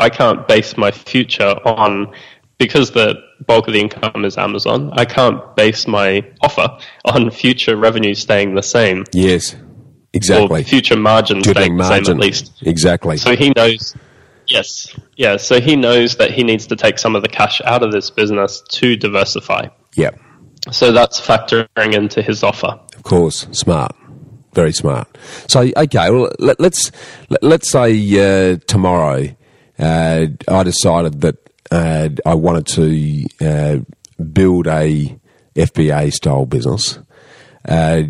I 0.00 0.08
can't 0.10 0.46
base 0.48 0.76
my 0.76 0.90
future 0.90 1.54
on 1.64 2.12
because 2.58 2.90
the 2.92 3.16
bulk 3.46 3.66
of 3.66 3.74
the 3.74 3.80
income 3.80 4.24
is 4.24 4.38
Amazon. 4.38 4.90
I 4.94 5.04
can't 5.04 5.54
base 5.56 5.86
my 5.86 6.24
offer 6.40 6.78
on 7.04 7.30
future 7.30 7.76
revenue 7.76 8.14
staying 8.14 8.54
the 8.54 8.62
same 8.62 9.04
Yes. 9.12 9.54
or 9.54 9.58
Exactly. 10.14 10.62
future 10.64 10.96
margin 10.96 11.42
staying 11.42 11.76
the 11.76 11.88
same 11.88 12.04
at 12.14 12.18
least. 12.20 12.52
Exactly. 12.62 13.16
So 13.16 13.34
he 13.34 13.52
knows, 13.56 13.96
yes, 14.46 14.94
yeah. 15.16 15.38
So 15.38 15.60
he 15.60 15.74
knows 15.74 16.16
that 16.16 16.30
he 16.30 16.44
needs 16.44 16.66
to 16.68 16.76
take 16.76 16.98
some 16.98 17.16
of 17.16 17.22
the 17.22 17.28
cash 17.28 17.60
out 17.64 17.82
of 17.82 17.90
this 17.92 18.10
business 18.10 18.62
to 18.72 18.96
diversify. 18.96 19.68
yep. 19.96 20.18
So 20.70 20.92
that's 20.92 21.20
factoring 21.20 21.94
into 21.94 22.22
his 22.22 22.44
offer. 22.44 22.78
Of 22.94 23.02
course, 23.02 23.48
smart, 23.50 23.96
very 24.52 24.72
smart. 24.72 25.08
So, 25.48 25.70
okay, 25.76 26.10
well, 26.10 26.30
let, 26.38 26.60
let's 26.60 26.92
let, 27.30 27.42
let's 27.42 27.70
say 27.70 28.52
uh, 28.52 28.58
tomorrow 28.66 29.28
uh, 29.78 30.26
I 30.48 30.62
decided 30.62 31.20
that 31.22 31.36
uh, 31.70 32.10
I 32.26 32.34
wanted 32.34 32.66
to 32.68 33.26
uh, 33.40 33.78
build 34.22 34.66
a 34.66 35.18
FBA 35.56 36.12
style 36.12 36.46
business. 36.46 36.98
Uh, 37.66 38.02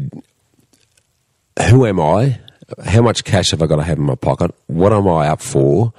who 1.68 1.86
am 1.86 2.00
I? 2.00 2.40
How 2.84 3.02
much 3.02 3.24
cash 3.24 3.50
have 3.50 3.62
I 3.62 3.66
got 3.66 3.76
to 3.76 3.82
have 3.82 3.98
in 3.98 4.04
my 4.04 4.14
pocket? 4.14 4.54
What 4.66 4.92
am 4.92 5.08
I 5.08 5.28
up 5.28 5.42
for? 5.42 5.92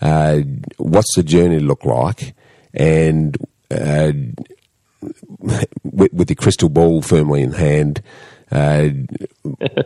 Uh, 0.00 0.40
what's 0.76 1.14
the 1.14 1.22
journey 1.22 1.60
look 1.60 1.84
like? 1.84 2.34
And 2.74 3.36
with, 3.70 4.36
with 6.12 6.28
the 6.28 6.34
crystal 6.34 6.68
ball 6.68 7.02
firmly 7.02 7.42
in 7.42 7.52
hand, 7.52 8.02
uh, 8.50 8.88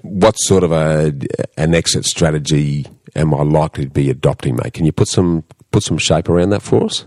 what 0.03 0.35
sort 0.39 0.65
of 0.65 0.73
a 0.73 1.13
an 1.57 1.75
exit 1.75 2.05
strategy 2.05 2.87
am 3.17 3.35
I 3.35 3.43
likely 3.43 3.85
to 3.85 3.91
be 3.91 4.11
adopting, 4.11 4.57
mate? 4.57 4.75
Can 4.75 4.85
you 4.85 4.93
put 4.93 5.09
some 5.09 5.45
put 5.71 5.83
some 5.83 5.99
shape 5.99 6.29
around 6.29 6.51
that 6.51 6.63
for 6.63 6.85
us? 6.85 7.05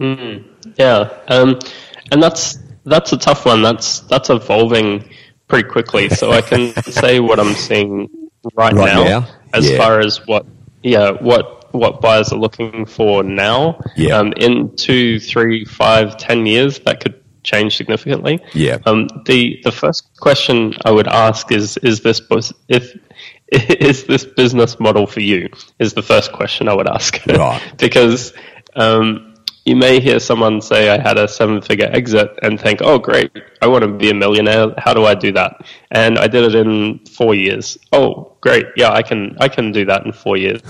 Yeah, 0.00 1.08
um, 1.28 1.58
and 2.10 2.22
that's 2.22 2.58
that's 2.84 3.12
a 3.12 3.16
tough 3.18 3.46
one. 3.46 3.62
That's 3.62 4.00
that's 4.00 4.30
evolving 4.30 5.08
pretty 5.48 5.68
quickly. 5.68 6.08
So 6.08 6.30
I 6.32 6.40
can 6.42 6.72
say 6.82 7.20
what 7.20 7.38
I'm 7.40 7.54
seeing 7.54 8.08
right, 8.54 8.72
Right 8.72 8.94
now, 8.94 9.04
now? 9.04 9.26
as 9.52 9.70
Yeah. 9.70 9.78
far 9.78 10.00
as 10.00 10.26
what 10.26 10.46
yeah 10.82 11.10
what 11.10 11.72
what 11.74 12.00
buyers 12.00 12.32
are 12.32 12.38
looking 12.38 12.86
for 12.86 13.22
now. 13.22 13.80
Yeah. 13.96 14.18
Um, 14.18 14.32
in 14.36 14.74
two, 14.76 15.18
three, 15.20 15.64
five, 15.64 16.16
ten 16.18 16.46
years, 16.46 16.78
that 16.80 17.00
could 17.00 17.20
change 17.44 17.76
significantly. 17.76 18.40
Yeah. 18.52 18.78
Um, 18.84 19.08
the 19.26 19.60
the 19.62 19.72
first 19.72 20.16
question 20.18 20.74
I 20.84 20.90
would 20.90 21.08
ask 21.08 21.52
is 21.52 21.76
is 21.78 22.00
this 22.00 22.20
if 22.68 22.98
is 23.48 24.04
this 24.04 24.24
business 24.24 24.80
model 24.80 25.06
for 25.06 25.20
you? 25.20 25.48
Is 25.78 25.94
the 25.94 26.02
first 26.02 26.32
question 26.32 26.68
I 26.68 26.74
would 26.74 26.88
ask. 26.88 27.20
Right. 27.26 27.60
because 27.78 28.32
um, 28.74 29.34
you 29.64 29.76
may 29.76 30.00
hear 30.00 30.18
someone 30.20 30.60
say, 30.60 30.90
I 30.90 31.00
had 31.00 31.16
a 31.16 31.26
seven 31.26 31.62
figure 31.62 31.88
exit 31.90 32.38
and 32.42 32.60
think, 32.60 32.80
oh, 32.82 32.98
great, 32.98 33.30
I 33.62 33.66
want 33.66 33.82
to 33.82 33.88
be 33.88 34.10
a 34.10 34.14
millionaire. 34.14 34.74
How 34.76 34.92
do 34.92 35.04
I 35.04 35.14
do 35.14 35.32
that? 35.32 35.64
And 35.90 36.18
I 36.18 36.26
did 36.26 36.44
it 36.44 36.54
in 36.54 36.98
four 37.06 37.34
years. 37.34 37.78
Oh, 37.92 38.36
great. 38.40 38.66
Yeah, 38.76 38.90
I 38.92 39.02
can, 39.02 39.36
I 39.40 39.48
can 39.48 39.72
do 39.72 39.86
that 39.86 40.04
in 40.04 40.12
four 40.12 40.36
years. 40.36 40.60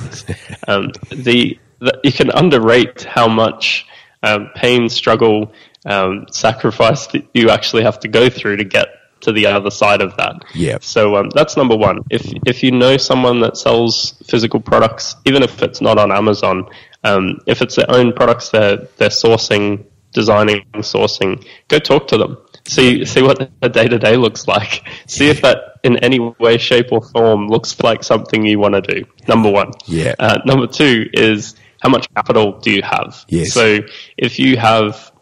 um, 0.68 0.92
the, 1.10 1.58
the, 1.80 2.00
you 2.04 2.12
can 2.12 2.30
underrate 2.30 3.02
how 3.02 3.26
much 3.26 3.86
um, 4.22 4.50
pain, 4.54 4.88
struggle, 4.88 5.52
um, 5.84 6.26
sacrifice 6.30 7.06
that 7.08 7.26
you 7.34 7.50
actually 7.50 7.82
have 7.82 8.00
to 8.00 8.08
go 8.08 8.28
through 8.28 8.56
to 8.56 8.64
get 8.64 8.88
to 9.20 9.32
the 9.32 9.46
other 9.46 9.70
side 9.70 10.02
of 10.02 10.16
that. 10.16 10.44
Yeah. 10.54 10.78
So 10.80 11.16
um, 11.16 11.30
that's 11.30 11.56
number 11.56 11.76
one. 11.76 12.00
If 12.10 12.32
if 12.46 12.62
you 12.62 12.70
know 12.70 12.96
someone 12.96 13.40
that 13.40 13.56
sells 13.56 14.12
physical 14.26 14.60
products, 14.60 15.16
even 15.24 15.42
if 15.42 15.62
it's 15.62 15.80
not 15.80 15.98
on 15.98 16.12
Amazon, 16.12 16.68
um, 17.04 17.40
if 17.46 17.62
it's 17.62 17.76
their 17.76 17.90
own 17.90 18.12
products 18.12 18.50
they're 18.50 18.88
they're 18.98 19.08
sourcing, 19.08 19.84
designing, 20.12 20.64
sourcing, 20.76 21.46
go 21.68 21.78
talk 21.78 22.08
to 22.08 22.18
them. 22.18 22.38
See 22.66 23.04
see 23.04 23.22
what 23.22 23.50
the 23.60 23.68
day 23.68 23.88
to 23.88 23.98
day 23.98 24.16
looks 24.16 24.46
like. 24.46 24.86
See 25.06 25.28
if 25.28 25.42
that 25.42 25.74
in 25.82 25.98
any 25.98 26.18
way, 26.18 26.56
shape, 26.58 26.92
or 26.92 27.02
form 27.02 27.48
looks 27.48 27.78
like 27.80 28.02
something 28.02 28.46
you 28.46 28.58
want 28.58 28.74
to 28.74 28.80
do. 28.80 29.04
Number 29.28 29.50
one. 29.50 29.72
Yeah. 29.84 30.14
Uh, 30.18 30.38
number 30.46 30.66
two 30.66 31.08
is 31.12 31.54
how 31.82 31.90
much 31.90 32.12
capital 32.14 32.58
do 32.60 32.70
you 32.70 32.82
have? 32.82 33.24
Yes. 33.28 33.52
So 33.52 33.80
if 34.16 34.38
you 34.38 34.56
have, 34.56 35.12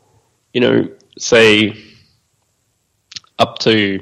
you 0.52 0.60
know, 0.60 0.88
say 1.18 1.76
up 3.38 3.58
to 3.60 4.00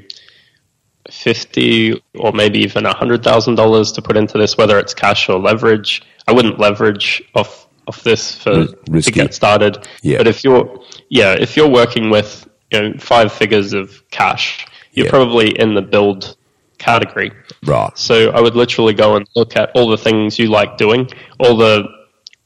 fifty 1.10 2.00
or 2.14 2.32
maybe 2.32 2.58
even 2.60 2.86
a 2.86 2.94
hundred 2.94 3.22
thousand 3.24 3.54
dollars 3.56 3.92
to 3.92 4.02
put 4.02 4.16
into 4.16 4.38
this, 4.38 4.56
whether 4.56 4.78
it's 4.78 4.94
cash 4.94 5.28
or 5.28 5.38
leverage. 5.38 6.02
I 6.28 6.32
wouldn't 6.32 6.58
leverage 6.58 7.22
off 7.34 7.66
off 7.88 8.02
this 8.02 8.34
for 8.34 8.66
Risky. 8.88 9.10
to 9.12 9.14
get 9.24 9.34
started. 9.34 9.86
Yeah. 10.02 10.18
But 10.18 10.26
if 10.28 10.44
you're 10.44 10.80
yeah, 11.08 11.32
if 11.32 11.56
you're 11.56 11.68
working 11.68 12.10
with 12.10 12.48
you 12.70 12.80
know 12.80 12.94
five 12.98 13.32
figures 13.32 13.72
of 13.72 14.02
cash, 14.10 14.66
you're 14.92 15.06
Yeah. 15.06 15.10
probably 15.10 15.58
in 15.58 15.74
the 15.74 15.82
build 15.82 16.36
category. 16.78 17.32
Right. 17.64 17.96
So 17.98 18.30
I 18.30 18.40
would 18.40 18.54
literally 18.56 18.94
go 18.94 19.16
and 19.16 19.28
look 19.36 19.56
at 19.56 19.70
all 19.74 19.88
the 19.88 19.98
things 19.98 20.38
you 20.38 20.48
like 20.48 20.76
doing, 20.76 21.08
all 21.38 21.56
the 21.56 21.84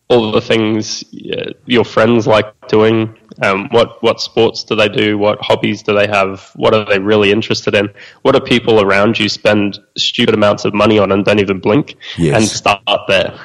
all 0.09 0.31
the 0.33 0.41
things 0.41 1.03
uh, 1.37 1.53
your 1.67 1.85
friends 1.85 2.27
like 2.27 2.47
doing. 2.69 3.15
Um, 3.43 3.69
what 3.71 4.03
what 4.03 4.21
sports 4.21 4.63
do 4.65 4.77
they 4.77 4.89
do? 4.89 5.19
What 5.19 5.41
hobbies 5.41 5.83
do 5.83 5.95
they 5.95 6.07
have? 6.07 6.51
What 6.55 6.73
are 6.75 6.85
they 6.85 6.99
really 6.99 7.33
interested 7.33 7.75
in? 7.75 7.91
What 8.23 8.33
do 8.33 8.41
people 8.41 8.81
around 8.81 9.19
you 9.19 9.29
spend 9.29 9.79
stupid 9.97 10.35
amounts 10.35 10.65
of 10.65 10.73
money 10.75 10.99
on 10.99 11.11
and 11.11 11.25
don't 11.25 11.41
even 11.41 11.59
blink? 11.59 11.97
Yes. 12.17 12.37
And 12.37 12.45
start 12.49 13.01
there, 13.09 13.39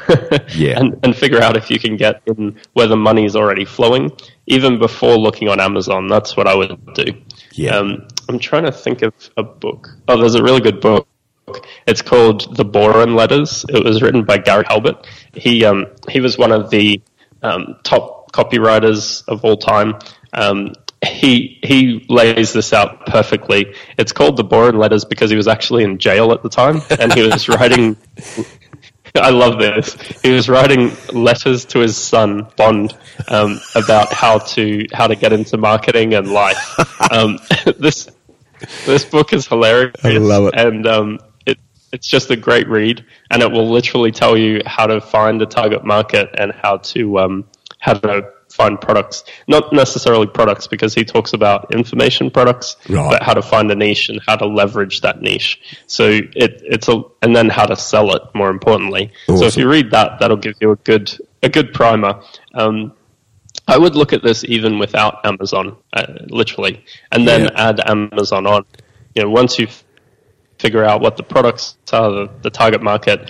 Yeah. 0.55 0.79
and 0.79 0.99
and 1.03 1.15
figure 1.15 1.41
out 1.41 1.57
if 1.57 1.71
you 1.71 1.79
can 1.79 1.97
get 1.97 2.21
in 2.27 2.59
where 2.73 2.87
the 2.87 2.97
money 2.97 3.25
is 3.25 3.35
already 3.35 3.65
flowing, 3.65 4.11
even 4.45 4.77
before 4.79 5.17
looking 5.17 5.49
on 5.49 5.59
Amazon. 5.59 6.07
That's 6.07 6.37
what 6.37 6.47
I 6.47 6.55
would 6.55 6.93
do. 6.93 7.05
Yeah. 7.53 7.77
Um, 7.77 8.07
I'm 8.29 8.37
trying 8.39 8.65
to 8.65 8.71
think 8.71 9.01
of 9.01 9.13
a 9.37 9.43
book. 9.43 9.89
Oh, 10.07 10.17
there's 10.19 10.35
a 10.35 10.43
really 10.43 10.61
good 10.61 10.81
book. 10.81 11.07
It's 11.87 12.03
called 12.03 12.55
The 12.57 12.63
Boron 12.63 13.15
Letters. 13.15 13.65
It 13.69 13.83
was 13.83 14.03
written 14.03 14.23
by 14.23 14.37
Gary 14.37 14.65
Halbert. 14.67 15.07
He 15.33 15.65
um, 15.65 15.87
he 16.07 16.19
was 16.19 16.37
one 16.37 16.51
of 16.51 16.69
the 16.69 17.01
um, 17.41 17.77
top 17.83 18.18
copywriters 18.31 19.27
of 19.27 19.43
all 19.43 19.57
time. 19.57 19.99
Um, 20.33 20.73
he 21.05 21.59
he 21.63 22.05
lays 22.09 22.53
this 22.53 22.73
out 22.73 23.05
perfectly. 23.05 23.73
It's 23.97 24.11
called 24.11 24.37
The 24.37 24.43
Boron 24.43 24.77
Letters 24.77 25.05
because 25.05 25.29
he 25.29 25.37
was 25.37 25.47
actually 25.47 25.83
in 25.83 25.97
jail 25.97 26.31
at 26.31 26.43
the 26.43 26.49
time, 26.49 26.81
and 26.99 27.13
he 27.13 27.23
was 27.23 27.47
writing. 27.47 27.97
I 29.15 29.31
love 29.31 29.57
this. 29.57 29.95
He 30.21 30.31
was 30.31 30.47
writing 30.47 30.91
letters 31.11 31.65
to 31.65 31.79
his 31.79 31.97
son 31.97 32.47
Bond 32.55 32.95
um, 33.27 33.59
about 33.75 34.13
how 34.13 34.39
to 34.39 34.85
how 34.93 35.07
to 35.07 35.15
get 35.15 35.33
into 35.33 35.57
marketing 35.57 36.13
and 36.13 36.31
life. 36.31 37.11
Um, 37.11 37.39
this 37.77 38.09
this 38.85 39.05
book 39.05 39.33
is 39.33 39.47
hilarious. 39.47 39.95
I 40.03 40.17
love 40.17 40.47
it. 40.47 40.59
and 40.59 40.85
um, 40.85 41.19
it 41.45 41.57
it's 41.91 42.07
just 42.07 42.29
a 42.29 42.35
great 42.35 42.67
read, 42.67 43.05
and 43.31 43.41
it 43.41 43.51
will 43.51 43.69
literally 43.69 44.11
tell 44.11 44.37
you 44.37 44.61
how 44.65 44.85
to 44.85 45.01
find 45.01 45.41
a 45.41 45.45
target 45.45 45.83
market 45.83 46.29
and 46.37 46.51
how 46.51 46.77
to 46.77 47.19
um, 47.19 47.45
how 47.79 47.93
to 47.93 48.31
find 48.51 48.79
products. 48.79 49.23
Not 49.47 49.71
necessarily 49.73 50.27
products 50.27 50.67
because 50.67 50.93
he 50.93 51.03
talks 51.05 51.33
about 51.33 51.73
information 51.73 52.29
products, 52.29 52.75
Right. 52.89 53.09
but 53.11 53.23
how 53.23 53.33
to 53.33 53.41
find 53.41 53.71
a 53.71 53.75
niche 53.75 54.09
and 54.09 54.19
how 54.27 54.35
to 54.35 54.45
leverage 54.45 55.01
that 55.01 55.21
niche. 55.21 55.59
So 55.87 56.09
it 56.09 56.61
it's 56.65 56.87
a 56.89 57.01
and 57.21 57.35
then 57.35 57.49
how 57.49 57.65
to 57.65 57.75
sell 57.75 58.15
it. 58.15 58.21
More 58.33 58.49
importantly, 58.49 59.11
so 59.27 59.45
if 59.45 59.55
you 59.57 59.69
read 59.69 59.91
that, 59.91 60.19
that'll 60.19 60.37
give 60.37 60.55
you 60.61 60.71
a 60.71 60.75
good 60.77 61.11
a 61.41 61.49
good 61.49 61.73
primer. 61.73 62.21
Um, 62.53 62.93
I 63.67 63.77
would 63.77 63.95
look 63.95 64.13
at 64.13 64.23
this 64.23 64.43
even 64.43 64.79
without 64.79 65.25
Amazon, 65.25 65.77
uh, 65.93 66.05
literally, 66.27 66.83
and 67.11 67.27
then 67.27 67.43
Yeah. 67.43 67.69
add 67.69 67.79
Amazon 67.87 68.45
on. 68.47 68.65
You 69.15 69.23
know, 69.23 69.29
once 69.29 69.59
you 69.59 69.67
figure 70.57 70.83
out 70.83 71.01
what 71.01 71.17
the 71.17 71.23
products 71.23 71.77
are, 71.93 72.11
the, 72.11 72.29
the 72.41 72.49
target 72.49 72.81
market 72.81 73.29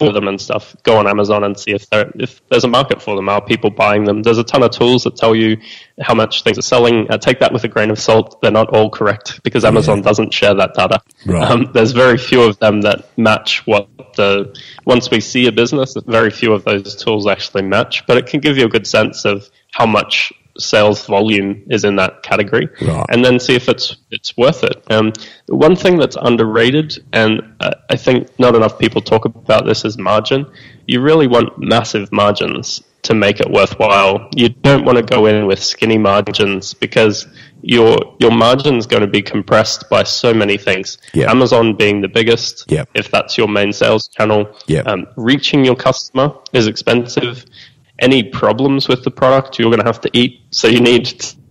for 0.00 0.12
them 0.12 0.28
and 0.28 0.40
stuff, 0.40 0.74
go 0.82 0.96
on 0.96 1.06
Amazon 1.06 1.44
and 1.44 1.58
see 1.58 1.72
if 1.72 1.88
there 1.90 2.10
if 2.14 2.40
there's 2.48 2.64
a 2.64 2.68
market 2.68 3.02
for 3.02 3.14
them. 3.16 3.28
Are 3.28 3.44
people 3.44 3.70
buying 3.70 4.04
them? 4.04 4.22
There's 4.22 4.38
a 4.38 4.44
ton 4.44 4.62
of 4.62 4.70
tools 4.70 5.04
that 5.04 5.16
tell 5.16 5.36
you 5.36 5.58
how 6.00 6.14
much 6.14 6.42
things 6.42 6.58
are 6.58 6.62
selling. 6.62 7.10
Uh, 7.10 7.18
take 7.18 7.40
that 7.40 7.52
with 7.52 7.64
a 7.64 7.68
grain 7.68 7.90
of 7.90 7.98
salt. 7.98 8.40
They're 8.40 8.50
not 8.50 8.70
all 8.70 8.90
correct 8.90 9.42
because 9.42 9.64
Amazon 9.64 10.00
doesn't 10.02 10.32
share 10.32 10.54
that 10.54 10.74
data. 10.74 11.02
Right. 11.26 11.50
Um, 11.50 11.70
there's 11.74 11.92
very 11.92 12.16
few 12.16 12.42
of 12.42 12.58
them 12.58 12.80
that 12.80 13.16
match 13.18 13.66
what 13.66 13.88
the 14.16 14.58
once 14.84 15.10
we 15.10 15.20
see 15.20 15.46
a 15.46 15.52
business 15.52 15.94
very 16.06 16.30
few 16.30 16.52
of 16.52 16.64
those 16.64 16.96
tools 16.96 17.28
actually 17.28 17.62
match 17.62 18.04
but 18.06 18.16
it 18.16 18.26
can 18.26 18.40
give 18.40 18.56
you 18.56 18.64
a 18.64 18.68
good 18.68 18.86
sense 18.86 19.24
of 19.24 19.48
how 19.70 19.86
much 19.86 20.32
sales 20.58 21.06
volume 21.06 21.62
is 21.70 21.84
in 21.84 21.96
that 21.96 22.22
category 22.22 22.68
Right. 22.82 23.06
and 23.10 23.24
then 23.24 23.38
see 23.40 23.54
if 23.54 23.68
it's 23.68 23.96
it's 24.10 24.36
worth 24.36 24.64
it 24.64 24.82
um, 24.90 25.12
one 25.48 25.76
thing 25.76 25.96
that's 25.98 26.16
underrated 26.20 26.98
and 27.12 27.42
I 27.60 27.96
think 27.96 28.28
not 28.38 28.54
enough 28.54 28.78
people 28.78 29.00
talk 29.00 29.24
about 29.24 29.64
this 29.66 29.84
is 29.84 29.96
margin 29.98 30.46
you 30.86 31.00
really 31.00 31.26
want 31.26 31.58
massive 31.58 32.10
margins 32.12 32.82
to 33.02 33.14
make 33.14 33.40
it 33.40 33.50
worthwhile 33.50 34.28
you 34.36 34.48
don't 34.50 34.84
want 34.84 34.98
to 34.98 35.02
go 35.04 35.26
in 35.26 35.46
with 35.46 35.62
skinny 35.62 35.96
margins 35.98 36.74
because 36.74 37.26
your 37.62 37.96
your 38.18 38.30
margin 38.30 38.76
is 38.76 38.86
going 38.86 39.00
to 39.02 39.06
be 39.06 39.22
compressed 39.22 39.88
by 39.90 40.02
so 40.02 40.32
many 40.34 40.56
things 40.58 40.98
Yeah. 41.14 41.30
Amazon 41.30 41.76
being 41.76 42.00
the 42.00 42.08
biggest 42.08 42.64
if 42.94 43.10
that's 43.10 43.36
your 43.38 43.48
main 43.48 43.72
sales 43.72 44.08
channel. 44.08 44.48
Um, 44.86 45.06
reaching 45.16 45.64
your 45.64 45.76
customer 45.76 46.32
is 46.52 46.66
expensive. 46.66 47.44
Any 48.00 48.22
problems 48.22 48.88
with 48.88 49.04
the 49.04 49.10
product, 49.10 49.58
you're 49.58 49.70
going 49.70 49.80
to 49.80 49.86
have 49.86 50.00
to 50.02 50.10
eat. 50.12 50.40
So 50.50 50.68
you 50.68 50.80
need 50.80 51.04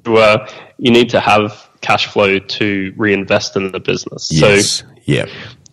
to 0.04 0.18
uh, 0.18 0.48
you 0.78 0.92
need 0.92 1.10
to 1.12 1.20
have 1.20 1.70
cash 1.82 2.08
flow 2.08 2.40
to 2.40 2.94
reinvest 2.98 3.56
in 3.56 3.72
the 3.72 3.80
business. 3.80 4.30
Yes. 4.32 4.80
So 4.80 4.86
yeah. 5.06 5.26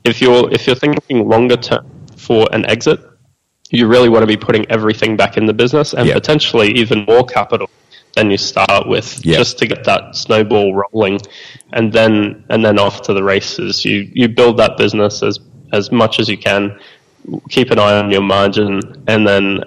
if 0.05 0.21
you're 0.21 0.53
if 0.53 0.67
you're 0.67 0.77
thinking 0.77 1.29
longer 1.29 1.57
term 1.57 1.87
for 2.17 2.47
an 2.53 2.67
exit, 2.67 3.01
you 3.71 3.87
really 3.89 4.09
want 4.09 4.23
to 4.23 4.27
be 4.27 4.37
putting 4.37 4.71
everything 4.71 5.17
back 5.17 5.37
in 5.37 5.47
the 5.47 5.53
business 5.55 5.95
and 5.95 6.07
Yep. 6.07 6.15
potentially 6.15 6.71
even 6.73 7.05
more 7.07 7.25
capital 7.25 7.69
than 8.15 8.31
you 8.31 8.39
start 8.39 8.89
with, 8.89 9.25
Yep. 9.27 9.39
just 9.39 9.59
to 9.59 9.67
get 9.67 9.85
that 9.85 10.17
snowball 10.17 10.75
rolling, 10.75 11.21
and 11.73 11.93
then 11.93 12.45
and 12.51 12.65
then 12.65 12.79
off 12.79 13.03
to 13.03 13.15
the 13.15 13.23
races. 13.23 13.85
You 13.85 14.09
you 14.13 14.29
build 14.29 14.59
that 14.59 14.77
business 14.77 15.23
as 15.23 15.41
as 15.73 15.91
much 15.91 16.21
as 16.21 16.29
you 16.29 16.39
can, 16.39 16.79
keep 17.49 17.71
an 17.71 17.79
eye 17.79 17.99
on 17.99 18.11
your 18.11 18.23
margin, 18.23 18.81
and 19.09 19.27
then 19.27 19.61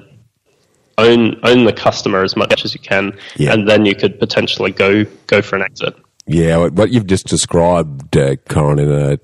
own 0.99 1.39
own 1.43 1.65
the 1.65 1.73
customer 1.73 2.23
as 2.23 2.35
much 2.35 2.63
as 2.65 2.73
you 2.73 2.79
can, 2.79 3.13
Yeah. 3.37 3.53
and 3.53 3.67
then 3.67 3.85
you 3.85 3.95
could 3.95 4.19
potentially 4.19 4.71
go 4.71 5.05
go 5.27 5.41
for 5.41 5.55
an 5.55 5.63
exit. 5.63 5.95
Yeah, 6.27 6.67
what- 6.67 6.91
you've 6.91 7.07
just 7.07 7.25
described, 7.27 8.15
uh, 8.15 8.35
Coran, 8.47 8.79
in 8.79 8.91
a 8.91 9.17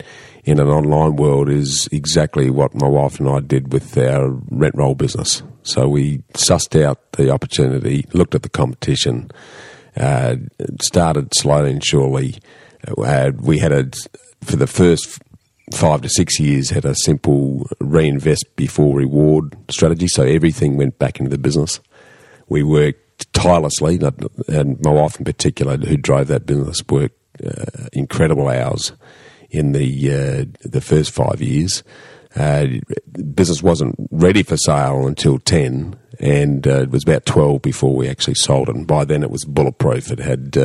in 0.43 0.59
an 0.59 0.67
online 0.67 1.15
world 1.15 1.49
is 1.49 1.89
exactly 1.91 2.51
what 2.51 2.75
my 2.75 2.87
wife 2.87 3.19
and 3.19 3.27
I 3.27 3.39
did 3.39 3.73
with 3.73 3.97
our 3.97 4.29
rent 4.51 4.75
roll 4.75 4.93
business. 4.93 5.41
So 5.63 5.87
we 5.87 6.21
sussed 6.33 6.79
out 6.83 6.99
the 7.13 7.31
opportunity, 7.31 8.05
looked 8.13 8.35
at 8.35 8.43
the 8.43 8.49
competition, 8.49 9.31
uh, 9.97 10.35
started 10.81 11.29
slowly 11.35 11.71
and 11.71 11.83
surely. 11.83 12.35
Uh, 12.87 13.31
we 13.41 13.57
had 13.57 13.71
a 13.71 13.89
for 14.43 14.55
the 14.57 14.67
first 14.67 15.19
five 15.73 16.01
to 16.01 16.09
six 16.09 16.39
years 16.39 16.69
had 16.69 16.85
a 16.85 16.95
simple 16.95 17.67
reinvest 17.79 18.45
before 18.55 18.97
reward 18.97 19.55
strategy. 19.69 20.07
So 20.07 20.23
everything 20.23 20.77
went 20.77 20.99
back 20.99 21.19
into 21.19 21.29
the 21.29 21.37
business. 21.37 21.79
We 22.47 22.63
worked 22.63 23.33
tirelessly, 23.33 23.99
and 24.47 24.79
my 24.81 24.91
wife 24.91 25.17
in 25.17 25.25
particular, 25.25 25.77
who 25.77 25.97
drove 25.97 26.27
that 26.27 26.45
business, 26.45 26.83
worked 26.87 27.17
uh, 27.43 27.87
incredible 27.93 28.47
hours 28.47 28.93
in 29.49 29.71
the 29.71 30.13
uh, 30.13 30.45
the 30.61 30.81
first 30.81 31.11
five 31.11 31.41
years. 31.41 31.83
Uh, 32.35 32.67
business 33.33 33.63
wasn't 33.63 33.95
ready 34.11 34.43
for 34.43 34.57
sale 34.57 35.07
until 35.07 35.39
ten, 35.39 35.95
and 36.19 36.67
uh, 36.67 36.81
it 36.81 36.91
was 36.91 37.03
about 37.03 37.25
twelve 37.25 37.61
before 37.61 37.95
we 37.95 38.07
actually 38.07 38.35
sold 38.35 38.69
it. 38.69 38.75
And 38.75 38.85
by 38.85 39.05
then, 39.05 39.23
it 39.23 39.31
was 39.31 39.45
bulletproof. 39.45 40.11
It 40.11 40.19
had 40.19 40.57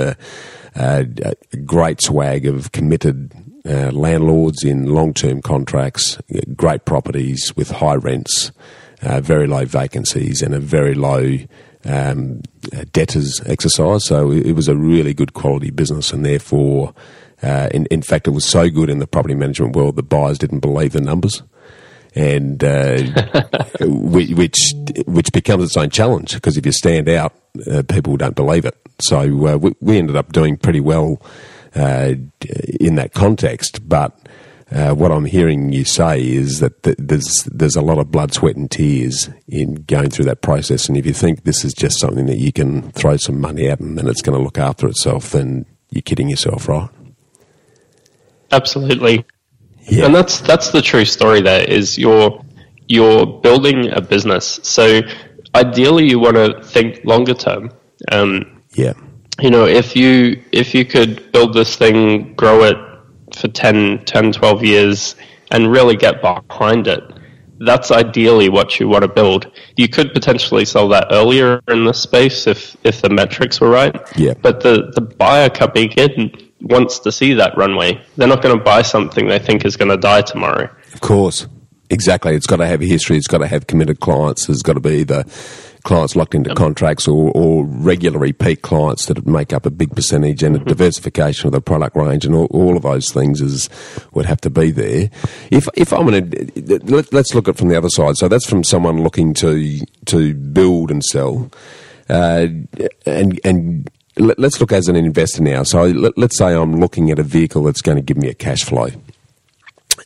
uh, 0.76 1.04
a 1.52 1.56
great 1.64 2.00
swag 2.00 2.46
of 2.46 2.72
committed 2.72 3.32
uh, 3.68 3.90
landlords 3.90 4.64
in 4.64 4.86
long-term 4.86 5.42
contracts, 5.42 6.18
great 6.56 6.84
properties 6.84 7.54
with 7.56 7.70
high 7.70 7.96
rents, 7.96 8.52
uh, 9.02 9.20
very 9.20 9.46
low 9.46 9.64
vacancies, 9.64 10.42
and 10.42 10.54
a 10.54 10.60
very 10.60 10.94
low 10.94 11.36
um, 11.84 12.40
debtors 12.92 13.40
exercise. 13.46 14.04
So 14.06 14.30
it 14.30 14.52
was 14.52 14.68
a 14.68 14.76
really 14.76 15.14
good 15.14 15.34
quality 15.34 15.70
business, 15.70 16.12
and 16.12 16.24
therefore, 16.24 16.94
uh, 17.42 17.68
in, 17.72 17.86
in 17.86 18.02
fact, 18.02 18.28
it 18.28 18.32
was 18.32 18.44
so 18.44 18.70
good 18.70 18.90
in 18.90 18.98
the 18.98 19.06
property 19.06 19.34
management 19.34 19.76
world 19.76 19.96
that 19.96 20.04
buyers 20.04 20.38
didn't 20.38 20.60
believe 20.60 20.92
the 20.92 21.00
numbers 21.00 21.42
and 22.14 22.64
uh, 22.64 23.00
which 23.80 24.72
which 25.06 25.32
becomes 25.32 25.64
its 25.64 25.76
own 25.76 25.90
challenge 25.90 26.34
because 26.34 26.56
if 26.56 26.66
you 26.66 26.72
stand 26.72 27.08
out, 27.08 27.32
uh, 27.70 27.82
people 27.88 28.16
don't 28.16 28.36
believe 28.36 28.64
it. 28.64 28.76
So 29.00 29.20
uh, 29.20 29.56
we, 29.56 29.72
we, 29.80 29.98
ended 29.98 30.16
up 30.16 30.32
doing 30.32 30.56
pretty 30.56 30.80
well 30.80 31.22
uh, 31.74 32.14
in 32.80 32.96
that 32.96 33.12
context. 33.14 33.88
But 33.88 34.16
uh, 34.70 34.94
what 34.94 35.10
I'm 35.10 35.24
hearing 35.24 35.72
you 35.72 35.84
say 35.84 36.20
is 36.20 36.60
that 36.60 36.82
th- 36.82 36.96
there's 36.98 37.48
there's 37.50 37.76
a 37.76 37.82
lot 37.82 37.98
of 37.98 38.10
blood, 38.10 38.32
sweat, 38.32 38.56
and 38.56 38.70
tears 38.70 39.30
in 39.48 39.74
going 39.74 40.10
through 40.10 40.26
that 40.26 40.42
process. 40.42 40.88
And 40.88 40.96
if 40.96 41.06
you 41.06 41.12
think 41.12 41.44
this 41.44 41.64
is 41.64 41.74
just 41.74 41.98
something 41.98 42.26
that 42.26 42.38
you 42.38 42.52
can 42.52 42.92
throw 42.92 43.16
some 43.16 43.40
money 43.40 43.68
at 43.68 43.80
and 43.80 43.98
then 43.98 44.06
it's 44.06 44.22
going 44.22 44.38
to 44.38 44.44
look 44.44 44.58
after 44.58 44.86
itself, 44.86 45.32
then 45.32 45.66
you're 45.90 46.02
kidding 46.02 46.28
yourself, 46.28 46.68
right? 46.68 46.88
Absolutely. 48.52 49.24
Yeah. 49.84 50.06
And 50.06 50.14
that's 50.14 50.40
that's 50.40 50.70
the 50.70 50.82
true 50.82 51.04
story. 51.04 51.40
There 51.40 51.64
is 51.64 51.98
you're 51.98 52.44
you're 52.86 53.26
building 53.26 53.90
a 53.90 54.00
business. 54.00 54.60
So 54.62 55.02
ideally, 55.54 56.08
you 56.08 56.18
want 56.18 56.36
to 56.36 56.62
think 56.62 57.04
longer 57.04 57.34
term. 57.34 57.70
Um, 58.10 58.62
yeah. 58.72 58.92
You 59.40 59.50
know, 59.50 59.66
if 59.66 59.96
you 59.96 60.42
if 60.52 60.74
you 60.74 60.84
could 60.84 61.32
build 61.32 61.54
this 61.54 61.76
thing, 61.76 62.34
grow 62.34 62.64
it 62.64 62.76
for 63.36 63.48
10, 63.48 64.04
10 64.04 64.32
12 64.32 64.64
years, 64.64 65.16
and 65.50 65.70
really 65.70 65.96
get 65.96 66.20
behind 66.20 66.86
it, 66.86 67.02
that's 67.60 67.90
ideally 67.90 68.48
what 68.48 68.80
you 68.80 68.88
want 68.88 69.02
to 69.02 69.08
build. 69.08 69.50
You 69.76 69.88
could 69.88 70.12
potentially 70.12 70.64
sell 70.64 70.88
that 70.88 71.08
earlier 71.10 71.60
in 71.68 71.84
the 71.84 71.92
space 71.92 72.46
if 72.46 72.76
if 72.84 73.02
the 73.02 73.10
metrics 73.10 73.60
were 73.60 73.70
right. 73.70 73.94
Yeah. 74.16 74.34
But 74.40 74.60
the 74.60 74.92
the 74.94 75.02
buyer 75.02 75.48
coming 75.48 75.90
in 75.92 76.32
wants 76.60 76.98
to 77.00 77.12
see 77.12 77.34
that 77.34 77.56
runway. 77.56 78.02
They're 78.16 78.28
not 78.28 78.42
going 78.42 78.56
to 78.58 78.62
buy 78.62 78.82
something 78.82 79.26
they 79.26 79.38
think 79.38 79.64
is 79.64 79.76
going 79.76 79.90
to 79.90 79.96
die 79.96 80.22
tomorrow. 80.22 80.68
Of 80.92 81.00
course. 81.00 81.46
Exactly. 81.90 82.34
It's 82.34 82.46
got 82.46 82.56
to 82.56 82.66
have 82.66 82.80
a 82.80 82.86
history. 82.86 83.16
It's 83.16 83.26
got 83.26 83.38
to 83.38 83.48
have 83.48 83.66
committed 83.66 84.00
clients. 84.00 84.46
There's 84.46 84.62
got 84.62 84.74
to 84.74 84.80
be 84.80 85.02
the 85.02 85.24
clients 85.82 86.14
locked 86.14 86.34
into 86.34 86.54
contracts 86.54 87.08
or, 87.08 87.32
or 87.34 87.64
regular 87.64 88.18
repeat 88.18 88.62
clients 88.62 89.06
that 89.06 89.26
make 89.26 89.52
up 89.52 89.66
a 89.66 89.70
big 89.70 89.94
percentage 89.94 90.42
and 90.42 90.54
mm-hmm. 90.54 90.66
a 90.66 90.68
diversification 90.68 91.46
of 91.46 91.52
the 91.52 91.60
product 91.60 91.96
range 91.96 92.24
and 92.24 92.34
all, 92.34 92.46
all, 92.46 92.76
of 92.76 92.82
those 92.82 93.10
things 93.10 93.40
is 93.40 93.68
would 94.12 94.26
have 94.26 94.40
to 94.40 94.50
be 94.50 94.70
there. 94.70 95.10
If 95.50 95.68
if 95.74 95.92
I'm 95.92 96.06
going 96.06 96.30
to 96.30 96.80
let, 96.92 97.12
us 97.14 97.34
look 97.34 97.48
at 97.48 97.54
it 97.54 97.58
from 97.58 97.68
the 97.68 97.76
other 97.76 97.88
side. 97.88 98.16
So 98.16 98.28
that's 98.28 98.46
from 98.46 98.62
someone 98.62 99.02
looking 99.02 99.34
to 99.34 99.84
to 100.06 100.34
build 100.34 100.90
and 100.90 101.02
sell, 101.02 101.50
uh, 102.08 102.46
and 103.06 103.40
and 103.44 103.90
let's 104.16 104.60
look 104.60 104.72
as 104.72 104.88
an 104.88 104.96
investor 104.96 105.42
now. 105.42 105.62
So 105.62 105.84
let, 105.84 106.16
us 106.18 106.36
say 106.36 106.54
I'm 106.54 106.76
looking 106.76 107.10
at 107.10 107.18
a 107.18 107.22
vehicle 107.22 107.64
that's 107.64 107.82
going 107.82 107.96
to 107.96 108.02
give 108.02 108.16
me 108.16 108.28
a 108.28 108.34
cash 108.34 108.64
flow. 108.64 108.90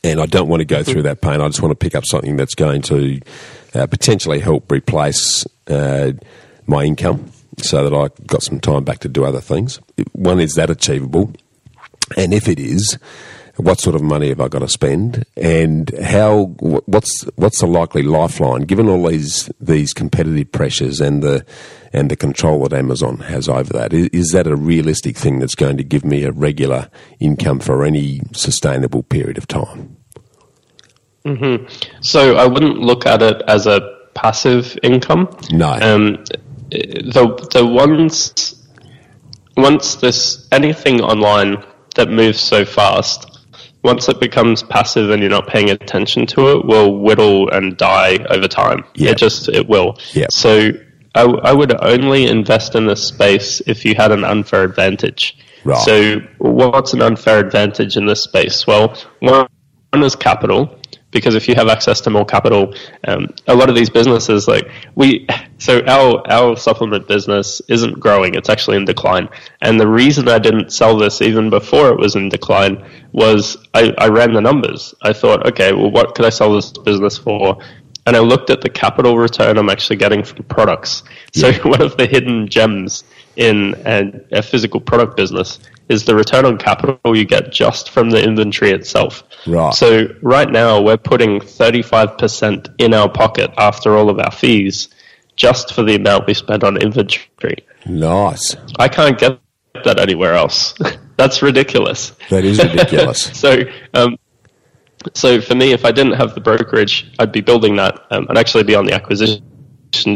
And 0.05 0.21
I 0.21 0.27
don't 0.27 0.47
want 0.47 0.61
to 0.61 0.65
go 0.65 0.83
through 0.83 1.01
that 1.03 1.21
pain. 1.21 1.41
I 1.41 1.47
just 1.47 1.63
want 1.63 1.71
to 1.71 1.75
pick 1.75 1.95
up 1.95 2.05
something 2.05 2.37
that's 2.37 2.53
going 2.53 2.83
to 2.83 3.19
uh, 3.73 3.87
potentially 3.87 4.39
help 4.39 4.71
replace 4.71 5.47
uh, 5.67 6.11
my 6.67 6.83
income 6.83 7.31
so 7.57 7.89
that 7.89 7.95
I've 7.95 8.27
got 8.27 8.43
some 8.43 8.59
time 8.59 8.83
back 8.83 8.99
to 8.99 9.09
do 9.09 9.25
other 9.25 9.41
things. 9.41 9.79
One, 10.11 10.39
is 10.39 10.53
that 10.53 10.69
achievable? 10.69 11.31
And 12.15 12.35
if 12.35 12.47
it 12.47 12.59
is, 12.59 12.99
what 13.55 13.79
sort 13.79 13.95
of 13.95 14.03
money 14.03 14.29
have 14.29 14.41
I 14.41 14.47
got 14.47 14.59
to 14.59 14.67
spend, 14.67 15.25
and 15.37 15.89
how 16.03 16.55
what's 16.59 17.23
what's 17.35 17.61
the 17.61 17.67
likely 17.67 18.03
lifeline 18.03 18.61
given 18.61 18.89
all 18.89 19.07
these 19.07 19.49
these 19.59 19.93
competitive 19.93 20.51
pressures 20.51 20.99
and 20.99 21.23
the 21.23 21.45
and 21.93 22.11
the 22.11 22.15
control 22.15 22.63
that 22.63 22.77
Amazon 22.77 23.19
has 23.19 23.47
over 23.47 23.71
that? 23.73 23.93
Is, 23.93 24.07
is 24.09 24.31
that 24.31 24.45
a 24.45 24.55
realistic 24.55 25.17
thing 25.17 25.39
that's 25.39 25.55
going 25.55 25.77
to 25.77 25.83
give 25.83 26.03
me 26.03 26.23
a 26.23 26.31
regular 26.31 26.89
income 27.19 27.59
for 27.59 27.85
any 27.85 28.21
sustainable 28.33 29.03
period 29.03 29.37
of 29.37 29.47
time? 29.47 29.94
Mm-hmm. 31.25 31.67
So 32.01 32.35
I 32.35 32.45
wouldn't 32.45 32.77
look 32.77 33.05
at 33.05 33.21
it 33.21 33.41
as 33.47 33.67
a 33.67 33.95
passive 34.13 34.77
income. 34.83 35.35
No. 35.51 35.71
Um, 35.73 36.23
the 36.69 37.49
the 37.51 37.65
ones 37.65 38.63
once 39.57 39.95
this 39.95 40.47
anything 40.51 41.01
online 41.01 41.63
that 41.95 42.09
moves 42.09 42.39
so 42.39 42.65
fast 42.65 43.35
once 43.85 44.09
it 44.09 44.19
becomes 44.19 44.63
passive 44.63 45.11
and 45.11 45.21
you're 45.21 45.29
not 45.29 45.47
paying 45.47 45.69
attention 45.69 46.25
to 46.25 46.49
it, 46.49 46.65
will 46.65 46.97
whittle 46.99 47.49
and 47.51 47.77
die 47.77 48.17
over 48.31 48.47
time. 48.47 48.83
Yeah. 48.95 49.11
It 49.11 49.17
just 49.17 49.47
it 49.47 49.69
will. 49.69 49.97
Yeah. 50.13 50.25
So 50.31 50.71
I, 51.13 51.21
I 51.21 51.53
would 51.53 51.73
only 51.83 52.25
invest 52.25 52.73
in 52.73 52.87
this 52.87 53.07
space 53.07 53.61
if 53.67 53.85
you 53.85 53.93
had 53.95 54.11
an 54.11 54.23
unfair 54.23 54.63
advantage. 54.63 55.37
Right. 55.63 55.77
So 55.77 56.19
what's 56.39 56.93
an 56.93 57.03
unfair 57.03 57.39
advantage 57.39 57.95
in 57.95 58.07
this 58.07 58.23
space? 58.23 58.65
Well, 58.65 58.97
one 59.19 59.47
is 59.93 60.15
capital 60.15 60.79
because 61.15 61.33
if 61.33 61.47
you 61.47 61.55
have 61.55 61.69
access 61.69 62.01
to 62.01 62.09
more 62.09 62.25
capital, 62.25 62.75
um, 63.07 63.33
a 63.47 63.55
lot 63.55 63.69
of 63.69 63.75
these 63.75 63.89
businesses, 63.89 64.49
like 64.49 64.69
we, 64.95 65.25
so 65.59 65.81
our 65.87 66.21
our 66.29 66.57
supplement 66.57 67.07
business 67.07 67.61
isn't 67.69 67.97
growing; 68.01 68.35
it's 68.35 68.49
actually 68.49 68.75
in 68.75 68.83
decline. 68.83 69.29
And 69.61 69.79
the 69.79 69.87
reason 69.87 70.27
I 70.27 70.39
didn't 70.39 70.73
sell 70.73 70.97
this 70.97 71.21
even 71.21 71.49
before 71.49 71.87
it 71.87 71.97
was 71.97 72.15
in 72.15 72.27
decline 72.27 72.85
was 73.13 73.55
I, 73.73 73.93
I 73.97 74.09
ran 74.09 74.33
the 74.33 74.41
numbers. 74.41 74.93
I 75.01 75.13
thought, 75.13 75.47
okay, 75.47 75.71
well, 75.71 75.89
what 75.89 76.15
could 76.15 76.25
I 76.25 76.29
sell 76.29 76.53
this 76.53 76.73
business 76.73 77.17
for? 77.17 77.57
And 78.05 78.15
I 78.15 78.19
looked 78.19 78.49
at 78.49 78.59
the 78.59 78.69
capital 78.69 79.17
return 79.17 79.57
I'm 79.57 79.69
actually 79.69 79.95
getting 79.95 80.21
from 80.23 80.43
products. 80.43 81.03
So 81.33 81.47
yeah. 81.47 81.57
one 81.63 81.81
of 81.81 81.95
the 81.95 82.05
hidden 82.05 82.49
gems 82.49 83.05
in 83.37 83.73
a, 83.85 84.11
a 84.33 84.41
physical 84.41 84.81
product 84.81 85.15
business 85.15 85.59
is 85.89 86.05
the 86.05 86.15
return 86.15 86.45
on 86.45 86.57
capital 86.57 87.15
you 87.15 87.25
get 87.25 87.51
just 87.51 87.89
from 87.89 88.09
the 88.09 88.21
inventory 88.21 88.71
itself. 88.71 89.23
Right. 89.45 89.73
So 89.73 90.07
right 90.21 90.49
now 90.49 90.81
we're 90.81 90.97
putting 90.97 91.39
35% 91.39 92.73
in 92.79 92.93
our 92.93 93.09
pocket 93.09 93.51
after 93.57 93.95
all 93.95 94.09
of 94.09 94.19
our 94.19 94.31
fees 94.31 94.89
just 95.35 95.73
for 95.73 95.83
the 95.83 95.95
amount 95.95 96.27
we 96.27 96.33
spend 96.33 96.63
on 96.63 96.77
inventory. 96.77 97.65
Nice. 97.85 98.55
I 98.79 98.87
can't 98.87 99.17
get 99.17 99.39
that 99.83 99.99
anywhere 99.99 100.33
else. 100.33 100.73
That's 101.17 101.41
ridiculous. 101.41 102.13
That 102.29 102.43
is 102.43 102.63
ridiculous. 102.63 103.21
so, 103.39 103.63
um, 103.93 104.17
so 105.13 105.39
for 105.39 105.55
me, 105.55 105.71
if 105.71 105.85
I 105.85 105.91
didn't 105.91 106.13
have 106.13 106.33
the 106.33 106.41
brokerage, 106.41 107.11
I'd 107.19 107.31
be 107.31 107.41
building 107.41 107.75
that. 107.75 108.05
Um, 108.09 108.25
I'd 108.29 108.37
actually 108.37 108.63
be 108.63 108.75
on 108.75 108.85
the 108.85 108.93
acquisition 108.93 109.43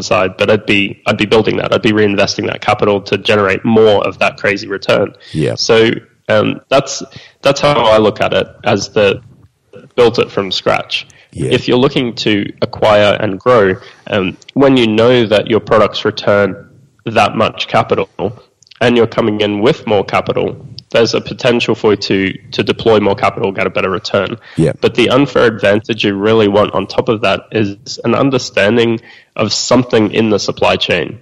side, 0.02 0.38
but 0.38 0.50
I'd 0.50 0.66
be 0.66 1.02
I'd 1.06 1.18
be 1.18 1.26
building 1.26 1.58
that. 1.58 1.74
I'd 1.74 1.82
be 1.82 1.92
reinvesting 1.92 2.48
that 2.48 2.62
capital 2.62 3.02
to 3.04 3.18
generate 3.18 3.64
more 3.66 4.06
of 4.06 4.20
that 4.20 4.38
crazy 4.38 4.68
return. 4.68 5.16
Yeah. 5.32 5.56
So 5.56 5.92
um, 6.28 6.62
that's 6.70 7.04
that's 7.42 7.62
how 7.62 7.86
I 7.86 7.98
look 7.98 8.22
at 8.22 8.34
it 8.34 8.48
as 8.64 8.90
the 8.90 9.22
built 9.96 10.20
it 10.20 10.32
from 10.32 10.52
scratch. 10.52 11.08
Yeah. 11.32 11.52
If 11.52 11.68
you're 11.68 11.78
looking 11.78 12.16
to 12.16 12.52
acquire 12.62 13.18
and 13.20 13.40
grow, 13.40 13.76
um, 14.08 14.38
when 14.54 14.78
you 14.78 14.88
know 14.88 15.26
that 15.28 15.48
your 15.48 15.60
products 15.60 16.04
return 16.06 16.66
that 17.06 17.36
much 17.36 17.68
capital, 17.68 18.10
and 18.82 18.98
you're 18.98 19.08
coming 19.08 19.42
in 19.42 19.62
with 19.62 19.86
more 19.86 20.04
capital, 20.04 20.66
there's 20.92 21.14
a 21.14 21.22
potential 21.22 21.76
for 21.76 21.92
you 21.92 21.98
to 21.98 22.34
to 22.52 22.64
deploy 22.64 23.00
more 23.00 23.16
capital, 23.16 23.52
get 23.52 23.68
a 23.68 23.70
better 23.70 23.90
return. 23.90 24.38
Yeah. 24.58 24.74
But 24.80 24.96
the 24.96 25.10
unfair 25.10 25.46
advantage 25.46 26.04
you 26.04 26.16
really 26.16 26.48
want 26.48 26.74
on 26.74 26.88
top 26.88 27.10
of 27.10 27.22
that 27.22 27.42
is 27.52 28.00
an 28.04 28.16
understanding 28.16 29.00
of 29.36 29.54
something 29.54 30.12
in 30.12 30.30
the 30.30 30.40
supply 30.40 30.76
chain. 30.76 31.20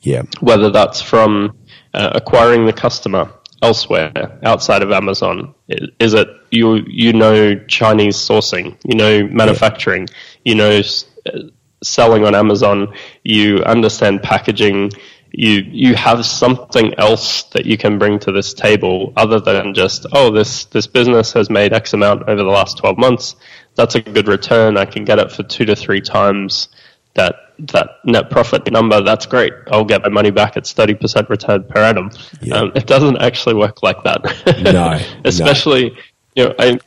Yeah. 0.00 0.22
Whether 0.40 0.70
that's 0.70 1.00
from 1.02 1.56
uh, 1.94 2.10
acquiring 2.14 2.66
the 2.66 2.72
customer 2.72 3.32
elsewhere 3.60 4.38
outside 4.42 4.82
of 4.82 4.90
Amazon, 4.90 5.54
is 6.00 6.14
it 6.14 6.28
you 6.50 6.76
you 6.86 7.12
know 7.12 7.54
Chinese 7.66 8.16
sourcing, 8.16 8.76
you 8.84 8.96
know 8.96 9.26
manufacturing, 9.26 10.08
yeah. 10.08 10.16
you 10.44 10.54
know 10.54 10.82
uh, 11.26 11.38
selling 11.82 12.24
on 12.24 12.34
Amazon, 12.34 12.94
you 13.24 13.58
understand 13.58 14.22
packaging, 14.22 14.92
you 15.32 15.64
you 15.66 15.94
have 15.94 16.24
something 16.26 16.94
else 16.98 17.44
that 17.44 17.64
you 17.64 17.78
can 17.78 17.98
bring 17.98 18.18
to 18.20 18.32
this 18.32 18.52
table 18.52 19.12
other 19.16 19.40
than 19.40 19.72
just 19.74 20.06
oh 20.12 20.30
this 20.30 20.66
this 20.66 20.86
business 20.86 21.32
has 21.32 21.48
made 21.48 21.72
X 21.72 21.94
amount 21.94 22.28
over 22.28 22.42
the 22.42 22.50
last 22.50 22.78
twelve 22.78 22.98
months. 22.98 23.36
That's 23.74 23.94
a 23.94 24.02
good 24.02 24.28
return. 24.28 24.76
I 24.76 24.84
can 24.84 25.04
get 25.04 25.18
it 25.18 25.32
for 25.32 25.42
two 25.42 25.64
to 25.64 25.74
three 25.74 26.02
times 26.02 26.68
that 27.14 27.34
that 27.58 27.90
net 28.04 28.30
profit 28.30 28.70
number. 28.70 29.00
That's 29.00 29.24
great. 29.24 29.52
I'll 29.70 29.84
get 29.84 30.02
my 30.02 30.10
money 30.10 30.30
back. 30.30 30.56
It's 30.56 30.72
thirty 30.72 30.94
percent 30.94 31.30
return 31.30 31.64
per 31.64 31.80
annum. 31.80 32.10
Yeah. 32.42 32.56
Um, 32.56 32.72
it 32.74 32.86
doesn't 32.86 33.16
actually 33.22 33.54
work 33.54 33.82
like 33.82 34.02
that. 34.04 34.22
no, 34.62 35.00
especially 35.24 35.90
no. 35.90 35.96
you 36.36 36.44
know 36.44 36.54
I 36.58 36.78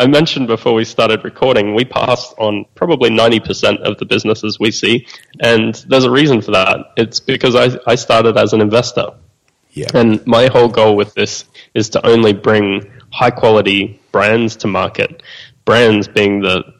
I 0.00 0.06
mentioned 0.06 0.46
before 0.46 0.72
we 0.72 0.86
started 0.86 1.24
recording, 1.24 1.74
we 1.74 1.84
pass 1.84 2.32
on 2.38 2.64
probably 2.74 3.10
90% 3.10 3.80
of 3.82 3.98
the 3.98 4.06
businesses 4.06 4.58
we 4.58 4.70
see. 4.70 5.06
And 5.40 5.74
there's 5.88 6.04
a 6.04 6.10
reason 6.10 6.40
for 6.40 6.52
that. 6.52 6.94
It's 6.96 7.20
because 7.20 7.54
I, 7.54 7.78
I 7.86 7.96
started 7.96 8.38
as 8.38 8.54
an 8.54 8.62
investor. 8.62 9.08
Yeah. 9.72 9.88
And 9.92 10.26
my 10.26 10.46
whole 10.46 10.68
goal 10.68 10.96
with 10.96 11.12
this 11.12 11.44
is 11.74 11.90
to 11.90 12.06
only 12.06 12.32
bring 12.32 12.90
high 13.12 13.30
quality 13.30 14.00
brands 14.10 14.56
to 14.56 14.68
market. 14.68 15.22
Brands 15.66 16.08
being 16.08 16.40
the, 16.40 16.64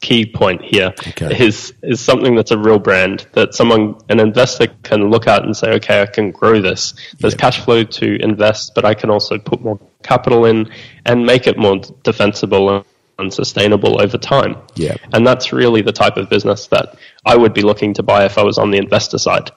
key 0.00 0.24
point 0.24 0.62
here 0.62 0.94
okay. 1.08 1.44
is 1.46 1.74
is 1.82 2.00
something 2.00 2.34
that's 2.34 2.50
a 2.50 2.58
real 2.58 2.78
brand 2.78 3.26
that 3.32 3.54
someone 3.54 3.96
an 4.08 4.20
investor 4.20 4.68
can 4.82 5.10
look 5.10 5.26
at 5.26 5.42
and 5.44 5.56
say, 5.56 5.72
okay, 5.74 6.02
I 6.02 6.06
can 6.06 6.30
grow 6.30 6.60
this. 6.60 6.94
There's 7.18 7.34
yeah. 7.34 7.38
cash 7.38 7.60
flow 7.64 7.84
to 7.84 8.22
invest, 8.22 8.74
but 8.74 8.84
I 8.84 8.94
can 8.94 9.10
also 9.10 9.38
put 9.38 9.60
more 9.60 9.78
capital 10.02 10.44
in 10.44 10.70
and 11.04 11.26
make 11.26 11.46
it 11.46 11.58
more 11.58 11.80
defensible 12.02 12.84
and 13.18 13.34
sustainable 13.34 14.00
over 14.00 14.16
time. 14.16 14.56
Yeah. 14.76 14.96
And 15.12 15.26
that's 15.26 15.52
really 15.52 15.82
the 15.82 15.92
type 15.92 16.16
of 16.16 16.30
business 16.30 16.68
that 16.68 16.96
I 17.26 17.36
would 17.36 17.52
be 17.52 17.62
looking 17.62 17.94
to 17.94 18.02
buy 18.02 18.24
if 18.24 18.38
I 18.38 18.44
was 18.44 18.58
on 18.58 18.70
the 18.70 18.78
investor 18.78 19.18
side. 19.18 19.50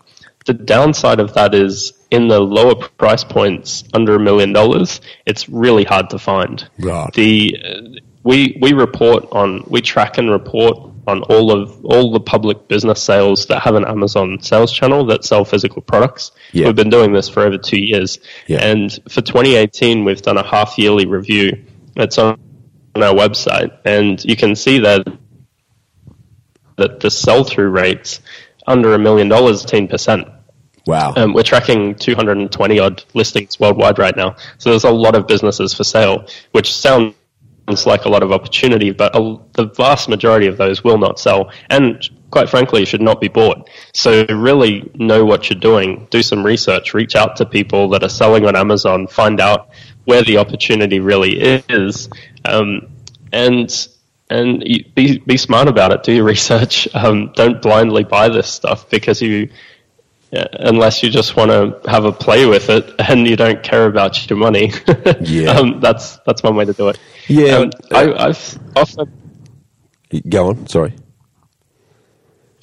The 0.46 0.54
downside 0.54 1.20
of 1.20 1.36
that 1.36 1.54
is 1.54 1.94
in 2.10 2.28
the 2.28 2.40
lower 2.40 2.76
price 2.76 3.24
points 3.24 3.84
under 3.94 4.16
a 4.16 4.20
million 4.20 4.54
dollars, 4.54 5.00
it's 5.26 5.48
really 5.48 5.84
hard 5.84 6.10
to 6.10 6.20
find. 6.20 6.68
Right. 6.80 7.14
The 7.14 8.02
we 8.24 8.58
we 8.62 8.74
report 8.74 9.28
on 9.32 9.64
we 9.68 9.82
track 9.82 10.18
and 10.18 10.30
report 10.30 10.92
on 11.08 11.24
all 11.24 11.52
of 11.52 11.84
all 11.86 12.12
the 12.12 12.20
public 12.20 12.68
business 12.68 13.02
sales 13.02 13.48
that 13.48 13.62
have 13.62 13.76
an 13.76 13.86
Amazon 13.86 14.40
sales 14.42 14.72
channel 14.72 15.06
that 15.08 15.24
sell 15.24 15.44
physical 15.44 15.82
products. 15.82 16.32
Yeah. 16.52 16.68
We've 16.68 16.76
been 16.76 16.90
doing 16.90 17.14
this 17.14 17.28
for 17.30 17.42
over 17.42 17.58
two 17.58 17.80
years, 17.80 18.20
yeah. 18.48 18.64
and 18.64 18.92
for 19.10 19.22
2018, 19.22 20.06
we've 20.06 20.22
done 20.22 20.38
a 20.38 20.48
half 20.48 20.78
yearly 20.78 21.06
review. 21.06 21.66
It's 21.96 22.18
on 22.18 22.40
our 22.96 23.14
website, 23.14 23.78
and 23.86 24.24
you 24.24 24.36
can 24.36 24.56
see 24.56 24.80
that 24.80 25.08
that 26.78 27.00
the 27.00 27.10
sell 27.10 27.44
through 27.44 27.70
rates 27.70 28.22
under 28.68 28.94
a 28.94 29.00
million 29.00 29.30
dollars, 29.30 29.66
ten 29.66 29.88
percent. 29.88 30.28
Wow. 30.88 31.14
Um, 31.16 31.34
we're 31.34 31.44
tracking 31.44 31.94
220 31.94 32.80
odd 32.80 33.04
listings 33.14 33.60
worldwide 33.60 34.00
right 34.00 34.16
now. 34.18 34.36
So 34.58 34.72
there's 34.72 34.84
a 34.84 34.90
lot 34.90 35.16
of 35.16 35.28
businesses 35.28 35.76
for 35.76 35.84
sale, 35.84 36.26
which 36.54 36.74
sounds 36.74 37.14
like 37.86 38.06
a 38.06 38.10
lot 38.10 38.24
of 38.24 38.32
opportunity, 38.32 38.92
but 38.92 39.16
a, 39.16 39.38
the 39.54 39.66
vast 39.66 40.10
majority 40.10 40.48
of 40.48 40.58
those 40.58 40.84
will 40.84 40.98
not 40.98 41.20
sell, 41.20 41.52
and 41.70 42.04
quite 42.32 42.50
frankly, 42.50 42.86
should 42.86 43.02
not 43.02 43.22
be 43.22 43.28
bought. 43.28 43.70
So 43.94 44.26
really 44.28 44.90
know 44.96 45.26
what 45.26 45.50
you're 45.50 45.60
doing, 45.60 46.08
do 46.10 46.24
some 46.24 46.44
research, 46.44 46.94
reach 46.94 47.16
out 47.16 47.36
to 47.38 47.46
people 47.46 47.90
that 47.90 48.04
are 48.04 48.10
selling 48.10 48.46
on 48.46 48.56
Amazon, 48.56 49.08
find 49.08 49.40
out 49.40 49.70
where 50.06 50.24
the 50.24 50.38
opportunity 50.38 51.00
really 51.00 51.40
is, 51.40 52.10
um, 52.46 52.88
and 53.32 53.88
and 54.30 54.64
be 54.96 55.20
be 55.20 55.38
smart 55.38 55.68
about 55.68 55.92
it. 55.92 56.04
Do 56.04 56.14
your 56.14 56.24
research. 56.24 56.88
Um, 56.96 57.32
don't 57.36 57.62
blindly 57.62 58.04
buy 58.04 58.30
this 58.30 58.48
stuff 58.48 58.90
because 58.90 59.22
you 59.22 59.50
unless 60.32 61.04
you 61.04 61.10
just 61.10 61.36
want 61.36 61.52
to 61.52 61.90
have 61.90 62.06
a 62.06 62.12
play 62.12 62.46
with 62.46 62.70
it 62.70 62.94
and 63.00 63.28
you 63.28 63.36
don't 63.36 63.62
care 63.64 63.86
about 63.86 64.30
your 64.30 64.40
money. 64.40 64.72
yeah, 65.22 65.52
um, 65.52 65.80
that's 65.80 66.18
that's 66.26 66.44
one 66.44 66.56
way 66.56 66.66
to 66.66 66.74
do 66.74 66.90
it. 66.90 67.00
Yeah, 67.28 67.56
um, 67.56 67.72
I, 67.92 68.28
have 68.28 68.60
often 68.76 69.12
go 70.28 70.50
on. 70.50 70.68
Sorry. 70.68 70.96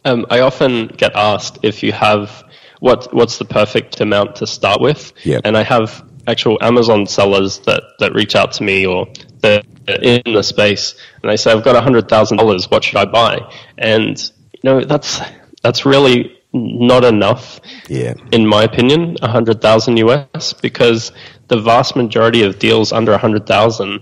Um, 0.05 0.27
I 0.31 0.41
often 0.41 0.87
get 0.87 1.15
asked 1.15 1.59
if 1.63 1.83
you 1.83 1.93
have 1.93 2.45
what 2.81 3.13
what's 3.13 3.39
the 3.39 3.45
perfect 3.45 4.01
amount 4.01 4.37
to 4.37 4.47
start 4.47 4.81
with. 4.81 5.13
Yeah, 5.25 5.41
and 5.45 5.57
I 5.57 5.63
have 5.63 6.05
actual 6.27 6.59
Amazon 6.61 7.07
sellers 7.07 7.61
that 7.61 7.83
that 7.99 8.15
reach 8.15 8.35
out 8.35 8.53
to 8.53 8.63
me 8.63 8.87
or 8.87 9.07
they're 9.41 9.63
in 9.87 10.23
the 10.27 10.43
space 10.43 10.95
and 11.23 11.31
they 11.31 11.37
say 11.37 11.51
I've 11.51 11.65
got 11.65 11.77
a 11.77 11.81
hundred 11.81 12.09
thousand 12.09 12.39
dollars. 12.39 12.71
What 12.71 12.85
should 12.85 12.97
I 12.97 13.05
buy? 13.07 13.53
And 13.77 14.19
you 14.53 14.61
know 14.65 14.85
that's 14.85 15.21
that's 15.63 15.85
really 15.85 16.38
not 16.53 17.05
enough. 17.05 17.61
Yeah. 17.89 18.15
In 18.33 18.47
my 18.47 18.65
opinion, 18.65 19.17
a 19.23 19.29
hundred 19.29 19.61
thousand 19.61 19.97
US 19.99 20.53
because 20.53 21.13
the 21.49 21.61
vast 21.61 21.97
majority 21.97 22.43
of 22.43 22.59
deals 22.59 22.93
under 22.93 23.13
a 23.13 23.19
hundred 23.19 23.47
thousand 23.47 24.01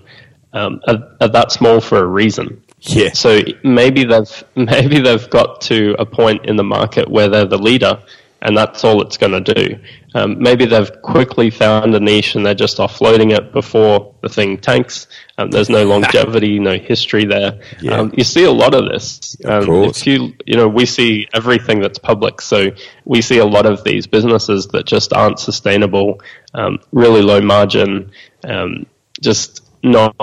um, 0.53 0.81
are, 0.87 1.17
are 1.21 1.29
that 1.29 1.53
small 1.53 1.81
for 1.81 1.99
a 1.99 2.07
reason. 2.07 2.63
Yeah. 2.81 3.11
So 3.13 3.41
maybe 3.65 4.05
they've 4.05 4.45
maybe 4.57 5.01
they've 5.01 5.29
got 5.31 5.61
to 5.63 5.97
a 5.99 6.07
point 6.07 6.47
in 6.47 6.57
the 6.57 6.65
market 6.65 7.09
where 7.11 7.29
they're 7.29 7.47
the 7.47 7.59
leader, 7.59 8.03
and 8.43 8.57
that's 8.57 8.85
all 8.85 9.03
it's 9.03 9.17
going 9.17 9.45
to 9.45 9.55
do. 9.55 9.79
Um, 10.15 10.43
maybe 10.43 10.67
they've 10.67 10.91
quickly 11.03 11.51
found 11.51 11.95
a 11.95 12.01
niche 12.01 12.35
and 12.35 12.45
they're 12.45 12.55
just 12.55 12.79
offloading 12.79 13.37
it 13.37 13.53
before 13.53 14.15
the 14.23 14.29
thing 14.29 14.59
tanks. 14.59 15.09
Um, 15.39 15.51
there's 15.51 15.69
no 15.69 15.85
longevity, 15.85 16.59
no 16.59 16.77
history 16.77 17.25
there. 17.25 17.61
Yeah. 17.81 17.99
Um, 17.99 18.13
you 18.17 18.25
see 18.25 18.45
a 18.45 18.51
lot 18.51 18.75
of 18.75 18.91
this. 18.91 19.37
Of 19.45 19.69
um, 19.69 19.85
if 19.85 20.07
you, 20.07 20.35
you 20.45 20.57
know, 20.57 20.69
we 20.69 20.87
see 20.87 21.29
everything 21.35 21.81
that's 21.81 21.99
public, 21.99 22.41
so 22.41 22.71
we 23.05 23.23
see 23.23 23.39
a 23.39 23.45
lot 23.45 23.67
of 23.67 23.85
these 23.85 24.07
businesses 24.07 24.69
that 24.69 24.87
just 24.87 25.13
aren't 25.13 25.39
sustainable, 25.39 26.21
um, 26.55 26.79
really 26.93 27.23
low 27.23 27.41
margin, 27.41 28.13
um, 28.45 28.87
just 29.21 29.65
not 29.83 30.15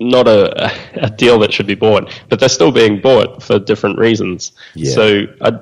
not 0.00 0.26
a, 0.26 0.72
a 0.94 1.08
deal 1.08 1.38
that 1.38 1.52
should 1.52 1.68
be 1.68 1.76
bought, 1.76 2.12
but 2.28 2.40
they're 2.40 2.48
still 2.48 2.72
being 2.72 3.00
bought 3.00 3.42
for 3.42 3.60
different 3.60 3.98
reasons. 3.98 4.52
Yeah. 4.74 4.92
So, 4.92 5.22
I'd, 5.40 5.60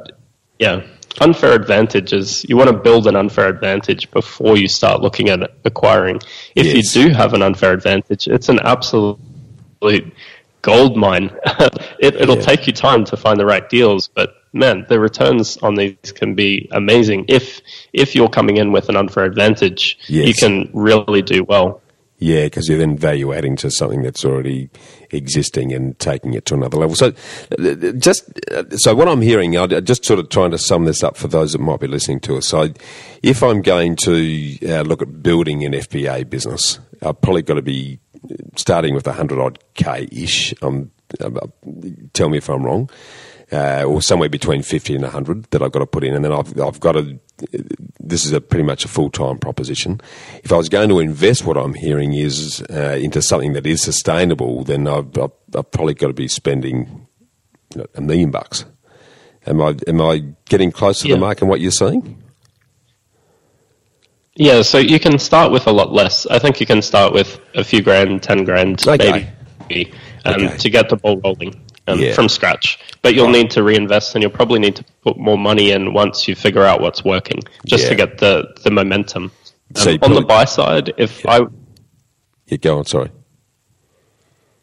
yeah 0.59 0.83
unfair 1.21 1.53
advantage 1.53 2.13
is 2.13 2.45
you 2.49 2.57
want 2.57 2.71
to 2.71 2.77
build 2.77 3.07
an 3.07 3.17
unfair 3.17 3.49
advantage 3.49 4.11
before 4.11 4.57
you 4.57 4.69
start 4.69 5.01
looking 5.01 5.29
at 5.29 5.41
acquiring. 5.65 6.21
If 6.55 6.67
yes. 6.67 6.97
you 6.97 7.05
do 7.05 7.15
have 7.15 7.35
an 7.35 7.43
unfair 7.43 7.73
advantage, 7.73 8.29
it's 8.29 8.49
an 8.49 8.61
absolute 8.61 9.19
gold 10.63 10.97
mine. 10.97 11.31
it, 11.99 12.27
will 12.27 12.37
yeah. 12.37 12.43
take 12.43 12.67
you 12.67 12.73
time 12.73 13.05
to 13.07 13.17
find 13.17 13.39
the 13.39 13.47
right 13.47 13.69
deals, 13.69 14.09
but 14.09 14.35
man, 14.53 14.87
the 14.89 14.99
returns 14.99 15.57
on 15.59 15.75
these 15.75 16.13
can 16.15 16.35
be 16.35 16.69
amazing. 16.73 17.27
If 17.29 17.61
if 17.93 18.15
you're 18.15 18.29
coming 18.29 18.57
in 18.57 18.73
with 18.73 18.89
an 18.89 18.97
unfair 18.97 19.25
advantage, 19.25 19.99
yes. 20.09 20.29
you 20.29 20.35
can 20.35 20.71
really 20.73 21.23
do 21.23 21.45
well. 21.45 21.83
Yeah, 22.19 22.45
because 22.45 22.69
you're 22.69 22.79
then 22.79 22.97
value 22.97 23.33
adding 23.33 23.57
to 23.57 23.71
something 23.71 24.03
that's 24.03 24.25
already 24.25 24.71
existing 25.13 25.73
and 25.73 25.99
taking 25.99 26.35
it 26.35 26.47
to 26.47 26.55
another 26.55 26.79
level. 26.79 26.97
So, 26.97 27.13
just 27.99 28.29
so 28.77 28.95
what 28.95 29.09
I'm 29.09 29.21
hearing, 29.21 29.57
I'm 29.57 29.85
just 29.85 30.05
sort 30.05 30.19
of 30.19 30.29
trying 30.29 30.51
to 30.53 30.59
sum 30.59 30.85
this 30.85 31.03
up 31.03 31.17
for 31.17 31.29
those 31.29 31.53
that 31.53 31.61
might 31.61 31.81
be 31.81 31.87
listening 31.87 32.21
to 32.21 32.37
us. 32.37 32.47
So, 32.47 32.69
if 33.23 33.43
I'm 33.43 33.63
going 33.63 33.97
to 33.97 34.59
uh, 34.69 34.83
look 34.83 35.03
at 35.03 35.23
building 35.23 35.65
an 35.65 35.73
FBA 35.73 36.29
business, 36.29 36.79
I've 37.03 37.21
probably 37.21 37.43
got 37.43 37.55
to 37.55 37.63
be 37.63 37.99
starting 38.57 38.95
with 38.95 39.07
a 39.07 39.13
hundred 39.13 39.41
odd 39.41 39.59
k 39.75 40.09
ish. 40.11 40.55
Um, 40.63 40.91
uh, 41.21 41.31
tell 42.15 42.29
me 42.29 42.39
if 42.39 42.49
I'm 42.49 42.65
wrong 42.65 42.89
uh, 43.53 43.85
or 43.85 44.01
somewhere 44.01 44.29
between 44.29 44.63
50 44.63 44.95
and 44.95 45.03
100 45.03 45.45
that 45.51 45.63
I've 45.63 45.73
got 45.73 45.81
to 45.81 45.87
put 45.87 46.05
in. 46.05 46.15
And 46.15 46.25
then 46.25 46.33
I've, 46.33 46.59
I've 46.59 46.81
got 46.81 46.93
to, 46.93 47.19
this 48.01 48.25
is 48.25 48.33
a 48.33 48.41
pretty 48.41 48.65
much 48.65 48.85
a 48.85 48.89
full 48.89 49.11
time 49.11 49.39
proposition. 49.39 50.01
If 50.43 50.53
I 50.53 50.57
was 50.57 50.69
going 50.69 50.89
to 50.89 50.99
invest, 50.99 51.45
what 51.45 51.59
I'm 51.59 51.75
hearing 51.75 52.15
is 52.15 52.63
uh, 52.71 52.99
into 53.01 53.21
something 53.21 53.53
that 53.53 53.67
is 53.67 53.83
sustainable, 53.83 54.65
then 54.65 54.89
I've, 54.89 55.17
I've, 55.19 55.33
I've 55.55 55.71
probably 55.71 55.95
got 55.95 56.09
to 56.09 56.15
be 56.15 56.29
spending 56.29 57.07
you 57.75 57.83
know, 57.83 57.87
a 57.95 58.01
million 58.01 58.31
bucks. 58.31 58.65
Am 59.47 59.61
I, 59.61 59.77
am 59.87 60.01
I 60.01 60.23
getting 60.47 60.71
close 60.73 61.01
to 61.01 61.09
yeah. 61.09 61.17
the 61.17 61.21
mark 61.21 61.43
in 61.43 61.49
what 61.49 61.61
you're 61.61 61.73
saying? 61.73 62.23
Yeah, 64.35 64.63
so 64.63 64.79
you 64.79 64.99
can 64.99 65.19
start 65.19 65.53
with 65.53 65.67
a 65.67 65.73
lot 65.73 65.93
less. 65.93 66.27
I 66.27 66.39
think 66.39 66.59
you 66.59 66.65
can 66.65 66.81
start 66.81 67.13
with 67.13 67.39
a 67.55 67.63
few 67.63 67.83
grand, 67.83 68.23
10 68.23 68.45
grand, 68.45 68.89
okay. 68.89 69.31
maybe, 69.69 69.93
um, 70.25 70.35
okay. 70.35 70.57
to 70.57 70.71
get 70.71 70.89
the 70.89 70.97
ball 70.97 71.21
rolling 71.23 71.61
um, 71.89 72.01
yeah. 72.01 72.15
from 72.15 72.29
scratch. 72.29 72.79
But 73.03 73.15
you'll 73.15 73.31
need 73.31 73.51
to 73.53 73.63
reinvest, 73.63 74.15
and 74.15 74.23
you'll 74.23 74.31
probably 74.31 74.59
need 74.59 74.77
to 74.77 74.85
put 75.03 75.19
more 75.19 75.39
money 75.39 75.73
in 75.73 75.93
once 75.93 76.29
you 76.29 76.35
figure 76.35 76.63
out 76.63 76.81
what's 76.81 77.05
working, 77.05 77.41
just 77.67 77.85
yeah. 77.85 77.91
to 77.91 77.95
get 77.95 78.19
the 78.19 78.55
the 78.65 78.71
momentum. 78.71 79.25
Um, 79.25 79.31
so 79.75 79.99
on 80.03 80.15
the 80.15 80.23
buy 80.23 80.45
side, 80.45 80.93
if 80.99 81.25
yeah. 81.25 81.31
I 81.31 81.41
yeah, 82.47 82.57
go 82.59 82.79
on, 82.79 82.85
sorry. 82.85 83.11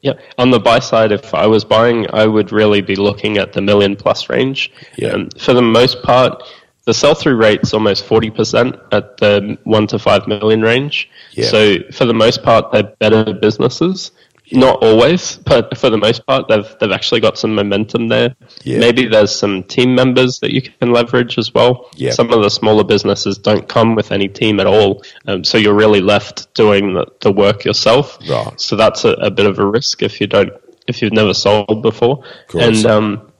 Yeah, 0.01 0.13
on 0.37 0.51
the 0.51 0.59
buy 0.59 0.79
side, 0.79 1.11
if 1.11 1.33
I 1.33 1.47
was 1.47 1.65
buying, 1.65 2.07
I 2.13 2.25
would 2.25 2.53
really 2.53 2.81
be 2.81 2.95
looking 2.95 3.37
at 3.37 3.51
the 3.51 3.61
million 3.61 3.97
plus 3.97 4.29
range. 4.29 4.71
Yeah. 4.97 5.09
Um, 5.09 5.29
for 5.37 5.53
the 5.53 5.61
most 5.61 6.01
part, 6.03 6.41
the 6.85 6.93
sell 6.93 7.13
through 7.13 7.35
rate's 7.35 7.73
almost 7.73 8.05
40% 8.05 8.79
at 8.91 9.17
the 9.17 9.57
1 9.63 9.87
to 9.87 9.99
5 9.99 10.27
million 10.27 10.61
range. 10.61 11.09
Yeah. 11.33 11.47
So 11.47 11.75
for 11.91 12.05
the 12.05 12.13
most 12.13 12.43
part, 12.43 12.71
they're 12.71 12.95
better 12.99 13.33
businesses. 13.33 14.11
Not 14.51 14.83
always, 14.83 15.35
but 15.37 15.77
for 15.77 15.89
the 15.89 15.97
most 15.97 16.25
part, 16.25 16.47
they've 16.47 16.75
they've 16.79 16.91
actually 16.91 17.21
got 17.21 17.37
some 17.37 17.53
momentum 17.53 18.07
there. 18.07 18.35
Yeah. 18.63 18.79
Maybe 18.79 19.07
there's 19.07 19.33
some 19.33 19.63
team 19.63 19.93
members 19.93 20.39
that 20.39 20.51
you 20.51 20.61
can 20.61 20.91
leverage 20.91 21.37
as 21.37 21.53
well. 21.53 21.89
Yeah. 21.95 22.11
Some 22.11 22.31
of 22.31 22.41
the 22.41 22.49
smaller 22.49 22.83
businesses 22.83 23.37
don't 23.37 23.67
come 23.67 23.95
with 23.95 24.11
any 24.11 24.27
team 24.27 24.59
at 24.59 24.65
all, 24.65 25.03
um, 25.27 25.43
so 25.43 25.57
you're 25.57 25.75
really 25.75 26.01
left 26.01 26.53
doing 26.55 26.93
the, 26.93 27.05
the 27.21 27.31
work 27.31 27.63
yourself. 27.63 28.17
Right. 28.27 28.59
So 28.59 28.75
that's 28.75 29.05
a, 29.05 29.11
a, 29.13 29.29
bit 29.29 29.45
of 29.45 29.59
a 29.59 29.65
risk 29.65 30.01
if 30.01 30.19
you 30.19 30.27
don't 30.27 30.53
if 30.87 31.01
you've 31.01 31.13
never 31.13 31.33
sold 31.33 31.81
before. 31.83 32.23
And 32.53 32.85
um, 32.85 33.31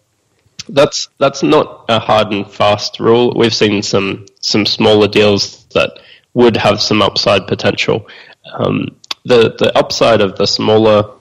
that's 0.69 1.09
that's 1.17 1.41
not 1.43 1.85
a 1.89 1.99
hard 1.99 2.31
and 2.31 2.49
fast 2.49 2.99
rule. 2.99 3.33
We've 3.35 3.53
seen 3.53 3.81
some 3.81 4.25
some 4.41 4.65
smaller 4.65 5.07
deals 5.07 5.65
that 5.73 5.99
would 6.33 6.55
have 6.57 6.81
some 6.81 7.01
upside 7.01 7.47
potential. 7.47 8.07
Um, 8.53 8.98
the 9.25 9.55
the 9.57 9.77
upside 9.77 10.21
of 10.21 10.37
the 10.37 10.45
smaller 10.45 11.11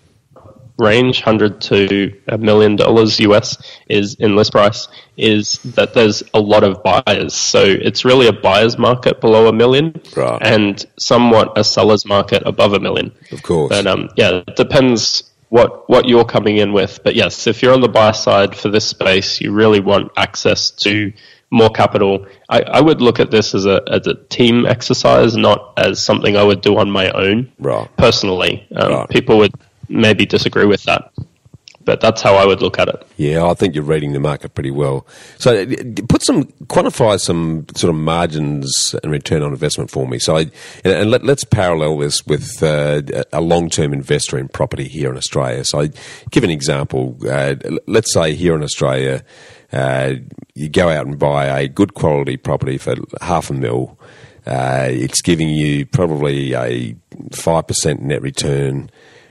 range, 0.79 1.21
hundred 1.21 1.61
to 1.61 2.17
a 2.29 2.39
million 2.39 2.77
dollars 2.77 3.19
US, 3.21 3.59
is 3.89 4.15
in 4.15 4.37
list 4.37 4.53
price, 4.53 4.89
is 5.17 5.59
that 5.75 5.93
there's 5.93 6.23
a 6.33 6.41
lot 6.41 6.63
of 6.63 6.83
buyers. 6.83 7.35
So 7.35 7.63
it's 7.65 8.05
really 8.05 8.29
a 8.29 8.33
buyer's 8.33 8.79
market 8.79 9.21
below 9.21 9.49
a 9.49 9.53
million, 9.53 10.01
right. 10.17 10.41
and 10.41 10.85
somewhat 10.99 11.59
a 11.59 11.65
seller's 11.65 12.07
market 12.07 12.43
above 12.47 12.73
a 12.73 12.81
million. 12.81 13.13
Of 13.33 13.43
course, 13.43 13.71
but 13.71 13.87
um, 13.87 14.09
yeah, 14.17 14.43
it 14.47 14.57
depends 14.57 15.25
what 15.49 15.89
what 15.89 16.09
you're 16.09 16.25
coming 16.25 16.59
in 16.59 16.73
with. 16.73 17.01
But 17.03 17.17
yes, 17.17 17.47
if 17.47 17.63
you're 17.63 17.75
on 17.75 17.81
the 17.81 17.89
buy 17.89 18.13
side 18.13 18.57
for 18.57 18.69
this 18.69 18.87
space, 18.87 19.41
you 19.41 19.53
really 19.53 19.81
want 19.81 20.13
access 20.17 20.71
to 20.71 21.13
more 21.51 21.71
capital. 21.71 22.27
I, 22.49 22.61
I 22.63 22.81
would 22.81 23.01
look 23.01 23.21
at 23.21 23.31
this 23.31 23.55
as 23.55 23.65
a 23.67 23.83
as 23.91 24.07
a 24.07 24.15
team 24.15 24.67
exercise, 24.67 25.37
not 25.37 25.73
as 25.79 26.03
something 26.03 26.37
I 26.37 26.43
would 26.43 26.61
do 26.61 26.77
on 26.79 26.91
my 26.91 27.11
own. 27.11 27.51
Right. 27.59 27.89
Personally, 27.97 28.67
um, 28.77 28.93
Right. 28.93 29.09
people 29.09 29.39
would 29.39 29.53
maybe 29.89 30.27
disagree 30.27 30.67
with 30.67 30.83
that, 30.85 31.11
but 31.87 32.03
that's 32.03 32.21
how 32.21 32.35
I 32.35 32.45
would 32.45 32.61
look 32.61 32.79
at 32.79 32.89
it. 32.89 33.07
Yeah, 33.17 33.47
I 33.47 33.55
think 33.55 33.75
you're 33.75 33.83
reading 33.83 34.13
the 34.13 34.21
market 34.21 34.55
pretty 34.55 34.71
well. 34.71 35.07
So, 35.39 35.65
put 36.09 36.23
some 36.23 36.45
quantify 36.67 37.19
some 37.19 37.65
sort 37.75 37.89
of 37.95 37.97
margins 37.99 38.95
and 39.03 39.11
return 39.11 39.43
on 39.43 39.53
investment 39.53 39.91
for 39.91 40.07
me. 40.07 40.19
So, 40.19 40.37
I, 40.37 40.51
and, 40.85 41.11
let, 41.11 41.25
let's 41.25 41.45
parallel 41.45 41.97
this 41.97 42.27
with 42.27 42.63
uh, 42.63 43.01
a 43.33 43.41
long-term 43.41 43.95
investor 43.95 44.37
in 44.37 44.49
property 44.49 44.87
here 44.87 45.11
in 45.11 45.17
Australia. 45.17 45.65
So, 45.65 45.81
I 45.81 45.91
give 46.31 46.45
an 46.45 46.51
example. 46.51 47.17
Uh, 47.27 47.55
let's 47.87 48.13
say 48.13 48.35
here 48.35 48.55
in 48.55 48.63
Australia, 48.63 49.25
uh, 49.73 50.15
you 50.55 50.69
go 50.69 50.89
out 50.89 51.07
and 51.07 51.19
buy 51.19 51.47
a 51.47 51.69
good 51.69 51.95
quality 51.95 52.37
property 52.37 52.79
for 52.79 52.95
half 53.21 53.51
a 53.51 53.55
mil. 53.55 53.99
Uh, 54.47 54.87
it's 54.91 55.21
giving 55.21 55.49
you 55.51 55.85
probably 55.85 56.55
a 56.55 56.95
five 57.33 57.67
percent 57.67 58.03
net 58.03 58.23
return. 58.23 58.91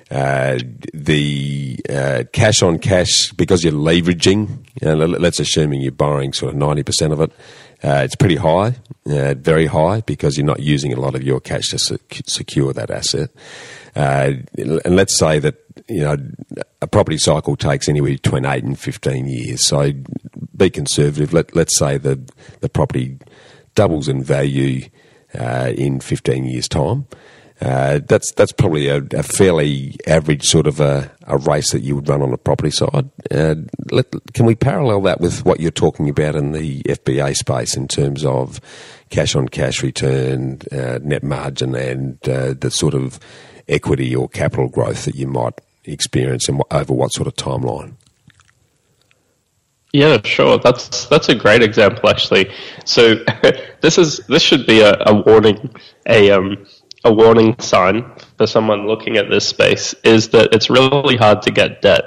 Uh, 0.09 0.57
the 0.93 1.77
uh, 1.89 2.23
cash 2.31 2.61
on 2.61 2.79
cash 2.79 3.31
because 3.33 3.63
you're 3.63 3.73
leveraging. 3.73 4.47
You 4.81 4.87
know, 4.87 4.95
let- 5.05 5.19
let's 5.21 5.39
assuming 5.39 5.81
you're 5.81 5.91
borrowing 5.91 6.31
sort 6.33 6.53
of 6.53 6.57
ninety 6.57 6.83
percent 6.83 7.11
of 7.13 7.19
it. 7.19 7.31
Uh, 7.83 8.01
it's 8.03 8.15
pretty 8.15 8.37
high, 8.37 8.75
uh, 9.07 9.35
very 9.35 9.67
high, 9.67 10.01
because 10.01 10.35
you're 10.35 10.45
not 10.47 10.61
using 10.61 10.93
a 10.93 10.99
lot 10.99 11.13
of 11.13 11.21
your 11.21 11.39
cash 11.39 11.67
to 11.69 11.77
sec- 11.77 12.21
secure 12.25 12.73
that 12.73 12.89
asset. 12.89 13.29
Uh, 13.95 14.31
and 14.57 14.95
let's 14.95 15.15
say 15.17 15.37
that 15.37 15.55
you 15.87 16.01
know 16.01 16.17
a 16.81 16.87
property 16.87 17.17
cycle 17.17 17.55
takes 17.55 17.87
anywhere 17.89 18.11
between 18.11 18.45
eight 18.45 18.63
and 18.63 18.77
fifteen 18.77 19.27
years. 19.27 19.65
So 19.67 19.91
be 20.55 20.69
conservative. 20.69 21.33
Let 21.33 21.55
let's 21.55 21.77
say 21.77 21.97
the 21.97 22.19
the 22.61 22.69
property 22.69 23.17
doubles 23.75 24.07
in 24.07 24.23
value 24.23 24.87
uh, 25.37 25.73
in 25.75 25.99
fifteen 25.99 26.45
years' 26.45 26.67
time. 26.67 27.07
Uh, 27.59 27.99
that's 28.07 28.31
that's 28.33 28.51
probably 28.51 28.87
a, 28.87 29.01
a 29.13 29.23
fairly 29.23 29.95
average 30.05 30.43
sort 30.43 30.67
of 30.67 30.79
a, 30.79 31.11
a 31.23 31.37
race 31.37 31.71
that 31.71 31.81
you 31.81 31.95
would 31.95 32.07
run 32.07 32.21
on 32.21 32.29
the 32.29 32.37
property 32.37 32.69
side. 32.69 33.09
Uh, 33.31 33.55
let, 33.91 34.05
can 34.33 34.45
we 34.45 34.53
parallel 34.53 35.01
that 35.01 35.19
with 35.19 35.43
what 35.43 35.59
you're 35.59 35.71
talking 35.71 36.07
about 36.07 36.35
in 36.35 36.51
the 36.51 36.83
FBA 36.83 37.35
space 37.35 37.75
in 37.75 37.87
terms 37.87 38.23
of 38.23 38.61
cash 39.09 39.35
on 39.35 39.47
cash 39.47 39.81
return, 39.81 40.59
uh, 40.71 40.99
net 41.01 41.23
margin, 41.23 41.73
and 41.73 42.17
uh, 42.29 42.53
the 42.53 42.69
sort 42.69 42.93
of 42.93 43.19
equity 43.67 44.15
or 44.15 44.29
capital 44.29 44.69
growth 44.69 45.05
that 45.05 45.15
you 45.15 45.27
might 45.27 45.59
experience 45.93 46.47
and 46.49 46.61
over 46.71 46.93
what 46.93 47.11
sort 47.13 47.27
of 47.27 47.35
timeline? 47.35 47.93
Yeah, 49.93 50.19
sure. 50.23 50.57
That's 50.59 51.05
that's 51.05 51.29
a 51.29 51.35
great 51.35 51.63
example, 51.63 52.09
actually. 52.09 52.51
So 52.85 53.15
this 53.81 53.97
is 53.97 54.17
this 54.27 54.41
should 54.43 54.65
be 54.67 54.81
a, 54.81 54.93
a 55.05 55.13
warning, 55.21 55.73
a 56.07 56.31
um, 56.31 56.65
a 57.03 57.13
warning 57.13 57.55
sign 57.59 58.11
for 58.37 58.45
someone 58.47 58.85
looking 58.85 59.17
at 59.17 59.29
this 59.29 59.47
space 59.47 59.93
is 60.03 60.29
that 60.29 60.53
it's 60.53 60.69
really 60.69 61.15
hard 61.15 61.41
to 61.43 61.51
get 61.51 61.81
debt 61.81 62.03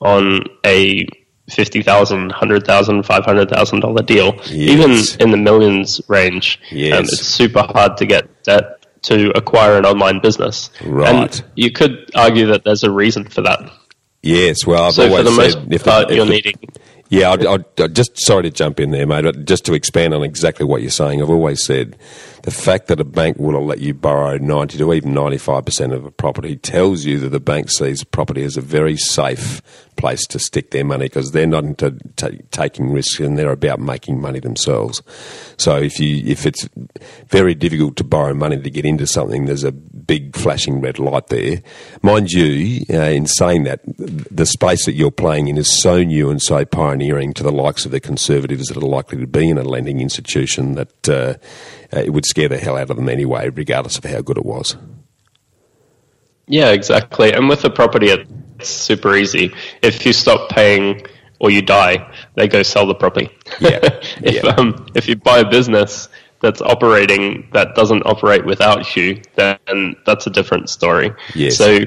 on 0.00 0.40
a 0.66 1.06
fifty 1.48 1.82
thousand, 1.82 2.32
hundred 2.32 2.66
thousand, 2.66 3.04
five 3.04 3.24
hundred 3.24 3.48
thousand 3.48 3.80
dollar 3.80 4.02
deal, 4.02 4.34
Yes. 4.46 4.52
even 4.52 4.90
in 5.20 5.30
the 5.30 5.36
millions 5.38 6.00
range. 6.08 6.60
Yes. 6.70 6.94
Um, 6.98 7.04
it's 7.04 7.20
super 7.26 7.62
hard 7.62 7.96
to 7.98 8.06
get 8.06 8.42
debt 8.42 8.79
to 9.02 9.30
acquire 9.36 9.76
an 9.78 9.86
online 9.86 10.20
business. 10.20 10.70
Right. 10.84 11.08
And 11.38 11.44
you 11.56 11.70
could 11.72 12.10
argue 12.14 12.46
that 12.48 12.64
there's 12.64 12.82
a 12.84 12.90
reason 12.90 13.24
for 13.28 13.42
that. 13.42 13.70
Yes, 14.22 14.66
well, 14.66 14.84
I've 14.84 14.94
So 14.94 15.08
for 15.08 15.10
always 15.16 15.24
the 15.24 15.30
most 15.30 15.52
said 15.54 15.72
if 15.72 15.84
the- 15.84 16.00
if 16.08 16.16
you're 16.16 16.24
the- 16.26 16.30
needing 16.30 16.54
Yeah, 17.08 17.32
I'd, 17.32 17.46
I'd, 17.46 17.94
just 17.94 18.20
sorry 18.20 18.44
to 18.44 18.50
jump 18.50 18.78
in 18.78 18.90
there, 18.90 19.06
mate. 19.06 19.22
But 19.24 19.44
just 19.46 19.64
to 19.64 19.74
expand 19.74 20.14
on 20.14 20.22
exactly 20.22 20.64
what 20.66 20.82
you're 20.82 20.90
saying, 20.90 21.20
I've 21.22 21.30
always 21.30 21.64
said 21.64 21.96
the 22.42 22.50
fact 22.50 22.88
that 22.88 23.00
a 23.00 23.04
bank 23.04 23.38
will 23.38 23.64
let 23.64 23.80
you 23.80 23.94
borrow 23.94 24.36
ninety 24.38 24.78
to 24.78 24.92
even 24.92 25.14
ninety 25.14 25.38
five 25.38 25.64
percent 25.64 25.92
of 25.92 26.04
a 26.04 26.10
property 26.10 26.56
tells 26.56 27.04
you 27.04 27.18
that 27.20 27.30
the 27.30 27.40
bank 27.40 27.70
sees 27.70 28.04
property 28.04 28.42
as 28.42 28.56
a 28.56 28.60
very 28.60 28.96
safe 28.96 29.60
place 29.96 30.26
to 30.26 30.38
stick 30.38 30.70
their 30.70 30.84
money 30.84 31.04
because 31.04 31.32
they're 31.32 31.46
not 31.46 31.64
into 31.64 31.90
ta 32.16 32.30
taking 32.50 32.90
risks 32.90 33.20
and 33.20 33.38
they're 33.38 33.52
about 33.52 33.78
making 33.78 34.20
money 34.20 34.40
themselves. 34.40 35.02
So 35.58 35.76
if 35.76 36.00
you 36.00 36.24
if 36.26 36.46
it's 36.46 36.68
very 37.28 37.54
difficult 37.54 37.96
to 37.96 38.04
borrow 38.04 38.34
money 38.34 38.60
to 38.60 38.70
get 38.70 38.84
into 38.84 39.06
something, 39.06 39.44
there's 39.44 39.64
a 39.64 39.72
big 39.72 40.34
flashing 40.34 40.80
red 40.80 40.98
light 40.98 41.28
there. 41.28 41.62
Mind 42.02 42.32
you, 42.32 42.84
uh, 42.90 43.02
in 43.02 43.26
saying 43.26 43.64
that, 43.64 43.80
the 43.86 44.46
space 44.46 44.86
that 44.86 44.92
you're 44.92 45.10
playing 45.10 45.48
in 45.48 45.58
is 45.58 45.80
so 45.80 46.02
new 46.02 46.30
and 46.30 46.40
so 46.40 46.64
pioneering 46.64 47.34
to 47.34 47.42
the 47.42 47.52
likes 47.52 47.84
of 47.84 47.92
the 47.92 48.00
conservatives 48.00 48.68
that 48.68 48.76
are 48.76 48.80
likely 48.80 49.18
to 49.18 49.26
be 49.26 49.50
in 49.50 49.58
a 49.58 49.62
lending 49.62 50.00
institution 50.00 50.74
that 50.74 51.08
uh, 51.08 51.34
uh, 51.92 52.00
it 52.00 52.10
would 52.10 52.26
scare 52.26 52.48
the 52.48 52.58
hell 52.58 52.76
out 52.76 52.90
of 52.90 52.96
them 52.96 53.08
anyway, 53.08 53.48
regardless 53.48 53.98
of 53.98 54.04
how 54.04 54.20
good 54.20 54.38
it 54.38 54.44
was. 54.44 54.76
Yeah, 56.46 56.70
exactly. 56.70 57.32
And 57.32 57.48
with 57.48 57.62
the 57.62 57.70
property, 57.70 58.08
it's 58.08 58.68
super 58.68 59.14
easy. 59.16 59.54
If 59.82 60.04
you 60.04 60.12
stop 60.12 60.50
paying 60.50 61.06
or 61.38 61.50
you 61.50 61.62
die, 61.62 62.12
they 62.34 62.48
go 62.48 62.62
sell 62.62 62.86
the 62.86 62.94
property. 62.94 63.30
Yeah, 63.60 63.78
if 64.22 64.42
yeah. 64.44 64.50
um, 64.50 64.86
if 64.94 65.08
you 65.08 65.16
buy 65.16 65.38
a 65.38 65.48
business 65.48 66.08
that's 66.40 66.60
operating 66.62 67.48
that 67.52 67.74
doesn't 67.74 68.02
operate 68.06 68.44
without 68.44 68.96
you, 68.96 69.20
then 69.36 69.96
that's 70.06 70.26
a 70.26 70.30
different 70.30 70.70
story. 70.70 71.12
Yes. 71.34 71.56
So 71.56 71.80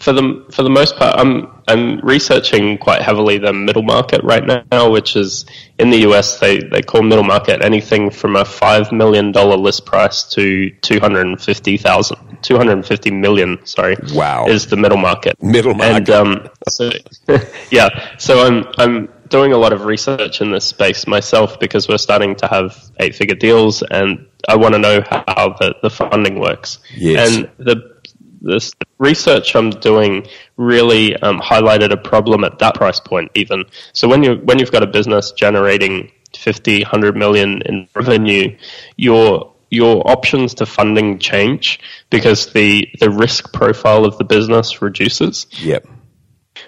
for 0.00 0.12
the 0.12 0.46
for 0.52 0.62
the 0.62 0.70
most 0.70 0.96
part, 0.96 1.18
I'm 1.18 1.48
I'm 1.66 2.00
researching 2.00 2.76
quite 2.78 3.00
heavily 3.02 3.38
the 3.38 3.52
middle 3.52 3.82
market 3.82 4.22
right 4.22 4.44
now, 4.70 4.90
which 4.90 5.16
is 5.16 5.46
in 5.78 5.90
the 5.90 5.98
US 6.08 6.38
they, 6.38 6.58
they 6.58 6.82
call 6.82 7.02
middle 7.02 7.24
market 7.24 7.62
anything 7.64 8.10
from 8.10 8.36
a 8.36 8.44
five 8.44 8.92
million 8.92 9.32
dollar 9.32 9.56
list 9.56 9.86
price 9.86 10.24
to 10.30 10.70
two 10.82 11.00
hundred 11.00 11.26
and 11.26 11.40
fifty 11.40 11.76
thousand. 11.76 12.18
250 12.42 13.10
million, 13.10 13.64
sorry, 13.64 13.96
Wow. 14.12 14.46
is 14.46 14.66
the 14.66 14.76
middle 14.76 14.98
market. 14.98 15.42
Middle 15.42 15.72
market. 15.74 15.96
And 15.96 16.10
um, 16.10 16.48
so, 16.68 16.90
yeah, 17.70 17.88
so 18.18 18.46
I'm 18.46 18.66
I'm 18.76 19.08
doing 19.34 19.52
a 19.52 19.58
lot 19.58 19.72
of 19.72 19.84
research 19.84 20.40
in 20.40 20.52
this 20.52 20.64
space 20.64 21.08
myself 21.08 21.58
because 21.58 21.88
we're 21.88 21.98
starting 21.98 22.36
to 22.36 22.46
have 22.46 22.80
eight 23.00 23.16
figure 23.16 23.34
deals, 23.34 23.82
and 23.82 24.28
I 24.48 24.54
want 24.54 24.74
to 24.74 24.78
know 24.78 25.02
how 25.10 25.56
the, 25.58 25.74
the 25.82 25.90
funding 25.90 26.38
works. 26.38 26.78
Yes. 26.96 27.36
And 27.36 27.50
the 27.58 27.94
this 28.40 28.72
research 28.98 29.56
I'm 29.56 29.70
doing 29.70 30.28
really 30.56 31.16
um, 31.16 31.40
highlighted 31.40 31.90
a 31.90 31.96
problem 31.96 32.44
at 32.44 32.60
that 32.60 32.76
price 32.76 33.00
point. 33.00 33.32
Even 33.34 33.64
so, 33.92 34.06
when 34.06 34.22
you 34.22 34.36
when 34.44 34.60
you've 34.60 34.70
got 34.70 34.84
a 34.84 34.86
business 34.86 35.32
generating 35.32 36.12
50, 36.36 36.82
100 36.82 37.16
million 37.16 37.62
in 37.62 37.88
revenue, 37.96 38.56
your 38.96 39.52
your 39.68 40.08
options 40.08 40.54
to 40.54 40.66
funding 40.66 41.18
change 41.18 41.80
because 42.08 42.52
the 42.52 42.88
the 43.00 43.10
risk 43.10 43.52
profile 43.52 44.04
of 44.04 44.16
the 44.16 44.24
business 44.24 44.80
reduces. 44.80 45.48
Yep. 45.58 45.88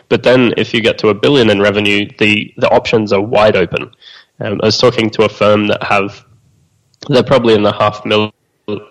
But 0.09 0.23
then 0.23 0.55
if 0.57 0.73
you 0.73 0.81
get 0.81 0.99
to 0.99 1.09
a 1.09 1.15
billion 1.15 1.51
in 1.51 1.61
revenue, 1.61 2.09
the, 2.19 2.53
the 2.57 2.69
options 2.71 3.13
are 3.13 3.21
wide 3.21 3.57
open. 3.57 3.91
Um, 4.41 4.61
I 4.63 4.67
was 4.67 4.79
talking 4.79 5.11
to 5.11 5.25
a 5.25 5.29
firm 5.29 5.69
that 5.69 5.83
have, 5.83 6.25
they're 7.09 7.25
probably 7.25 7.55
in 7.55 7.63
the 7.63 7.73
half 7.73 8.05
mil, 8.05 8.33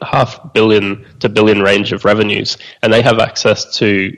half 0.02 0.54
billion 0.54 1.06
to 1.20 1.30
billion 1.30 1.62
range 1.62 1.92
of 1.94 2.06
revenues, 2.06 2.58
and 2.82 2.92
they 2.92 3.02
have 3.02 3.20
access 3.20 3.78
to 3.78 4.16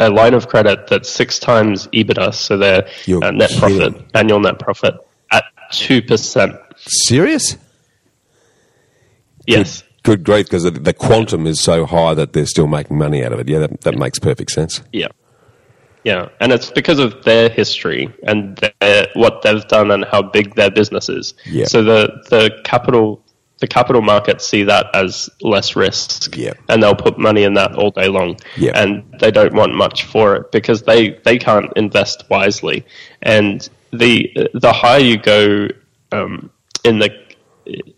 a 0.00 0.10
line 0.10 0.34
of 0.34 0.48
credit 0.48 0.86
that's 0.86 1.08
six 1.08 1.38
times 1.38 1.86
EBITDA, 1.88 2.34
so 2.34 2.56
their 2.56 2.88
uh, 3.22 3.30
net 3.30 3.50
profit, 3.58 3.94
annual 4.14 4.40
net 4.40 4.58
profit, 4.58 4.94
at 5.30 5.44
2%. 5.72 6.74
Serious? 6.76 7.56
Yes. 9.46 9.82
Good 10.02 10.24
grief, 10.24 10.46
because 10.46 10.64
the, 10.64 10.70
the 10.70 10.92
quantum 10.92 11.46
is 11.46 11.60
so 11.60 11.86
high 11.86 12.14
that 12.14 12.32
they're 12.32 12.46
still 12.46 12.66
making 12.66 12.98
money 12.98 13.24
out 13.24 13.32
of 13.32 13.40
it. 13.40 13.48
Yeah, 13.48 13.60
that, 13.60 13.82
that 13.82 13.96
makes 13.96 14.18
perfect 14.18 14.50
sense. 14.50 14.82
Yeah. 14.92 15.08
Yeah, 16.04 16.28
and 16.40 16.52
it's 16.52 16.70
because 16.70 16.98
of 16.98 17.22
their 17.24 17.48
history 17.48 18.12
and 18.24 18.56
their, 18.80 19.06
what 19.14 19.42
they've 19.42 19.66
done 19.68 19.90
and 19.92 20.04
how 20.04 20.22
big 20.22 20.54
their 20.56 20.70
business 20.70 21.08
is. 21.08 21.34
Yeah. 21.46 21.66
So 21.66 21.82
the 21.84 22.24
the 22.30 22.60
capital 22.64 23.24
the 23.60 23.68
capital 23.68 24.02
markets 24.02 24.44
see 24.44 24.64
that 24.64 24.86
as 24.92 25.30
less 25.40 25.76
risk, 25.76 26.36
Yeah. 26.36 26.54
and 26.68 26.82
they'll 26.82 26.96
put 26.96 27.16
money 27.16 27.44
in 27.44 27.54
that 27.54 27.76
all 27.76 27.92
day 27.92 28.08
long. 28.08 28.36
Yeah. 28.56 28.72
And 28.74 29.04
they 29.20 29.30
don't 29.30 29.54
want 29.54 29.76
much 29.76 30.02
for 30.04 30.34
it 30.34 30.50
because 30.50 30.82
they 30.82 31.10
they 31.24 31.38
can't 31.38 31.72
invest 31.76 32.24
wisely. 32.28 32.84
And 33.22 33.68
the 33.92 34.48
the 34.54 34.72
higher 34.72 34.98
you 34.98 35.16
go 35.18 35.68
um, 36.10 36.50
in 36.84 36.98
the 36.98 37.10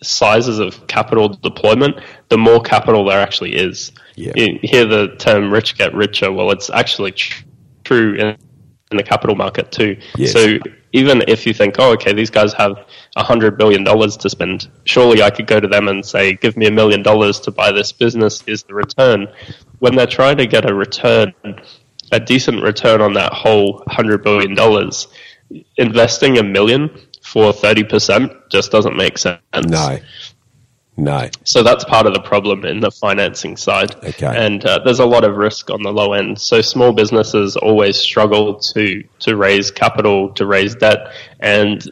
sizes 0.03 0.59
of 0.59 0.87
capital 0.87 1.29
deployment, 1.31 1.97
the 2.29 2.37
more 2.37 2.61
capital 2.61 3.05
there 3.07 3.21
actually 3.21 3.55
is. 3.57 3.93
Yeah. 4.17 4.33
You 4.37 4.59
hear 4.63 4.85
the 4.85 5.17
term 5.17 5.51
"rich 5.51 5.79
get 5.79 5.95
richer." 5.95 6.31
Well, 6.31 6.51
it's 6.51 6.69
actually 6.69 7.13
tr- 7.13 7.43
true 7.85 8.15
in, 8.15 8.37
in 8.91 8.97
the 8.97 9.03
capital 9.03 9.37
market 9.37 9.71
too. 9.71 9.97
Yes. 10.17 10.33
So 10.33 10.59
even 10.93 11.23
if 11.29 11.47
you 11.47 11.55
think, 11.55 11.77
"Oh, 11.79 11.93
okay, 11.93 12.13
these 12.13 12.31
guys 12.31 12.53
have 12.55 12.77
a 13.17 13.23
hundred 13.23 13.59
billion 13.59 13.85
dollars 13.85 14.17
to 14.19 14.31
spend," 14.31 14.69
surely 14.85 15.23
I 15.23 15.31
could 15.31 15.47
go 15.47 15.61
to 15.61 15.69
them 15.69 15.89
and 15.89 16.05
say, 16.05 16.35
"Give 16.35 16.57
me 16.57 16.67
a 16.67 16.73
million 16.73 17.03
dollars 17.03 17.41
to 17.41 17.51
buy 17.51 17.73
this 17.73 17.93
business." 17.93 18.43
Is 18.47 18.63
the 18.65 18.75
return 18.75 19.29
when 19.79 19.95
they're 19.95 20.07
trying 20.07 20.39
to 20.39 20.47
get 20.47 20.69
a 20.69 20.75
return 20.75 21.35
a 22.13 22.21
decent 22.21 22.63
return 22.63 23.01
on 23.01 23.15
that 23.15 23.33
whole 23.33 23.83
hundred 23.89 24.23
billion 24.23 24.55
dollars. 24.55 25.09
Investing 25.77 26.39
a 26.39 26.43
million 26.43 26.91
for 27.23 27.53
thirty 27.53 27.85
percent 27.85 28.33
just 28.51 28.71
doesn't 28.71 28.97
make 28.97 29.19
sense. 29.19 29.41
No. 29.67 29.99
No. 30.97 31.29
So 31.45 31.63
that's 31.63 31.85
part 31.85 32.07
of 32.07 32.15
the 32.15 32.21
problem 32.21 32.65
in 32.65 32.81
the 32.81 32.91
financing 32.91 33.57
side. 33.57 33.97
Okay. 33.97 34.27
And 34.27 34.65
uh, 34.65 34.79
there's 34.85 35.01
a 35.01 35.07
lot 35.07 35.25
of 35.25 35.37
risk 35.37 35.71
on 35.71 35.83
the 35.83 35.93
low 35.93 36.13
end. 36.13 36.41
So 36.41 36.61
small 36.61 36.93
businesses 36.93 37.57
always 37.57 37.97
struggle 37.97 38.59
to 38.61 39.03
to 39.21 39.37
raise 39.37 39.71
capital, 39.71 40.31
to 40.35 40.47
raise 40.47 40.75
debt, 40.77 41.09
and 41.41 41.85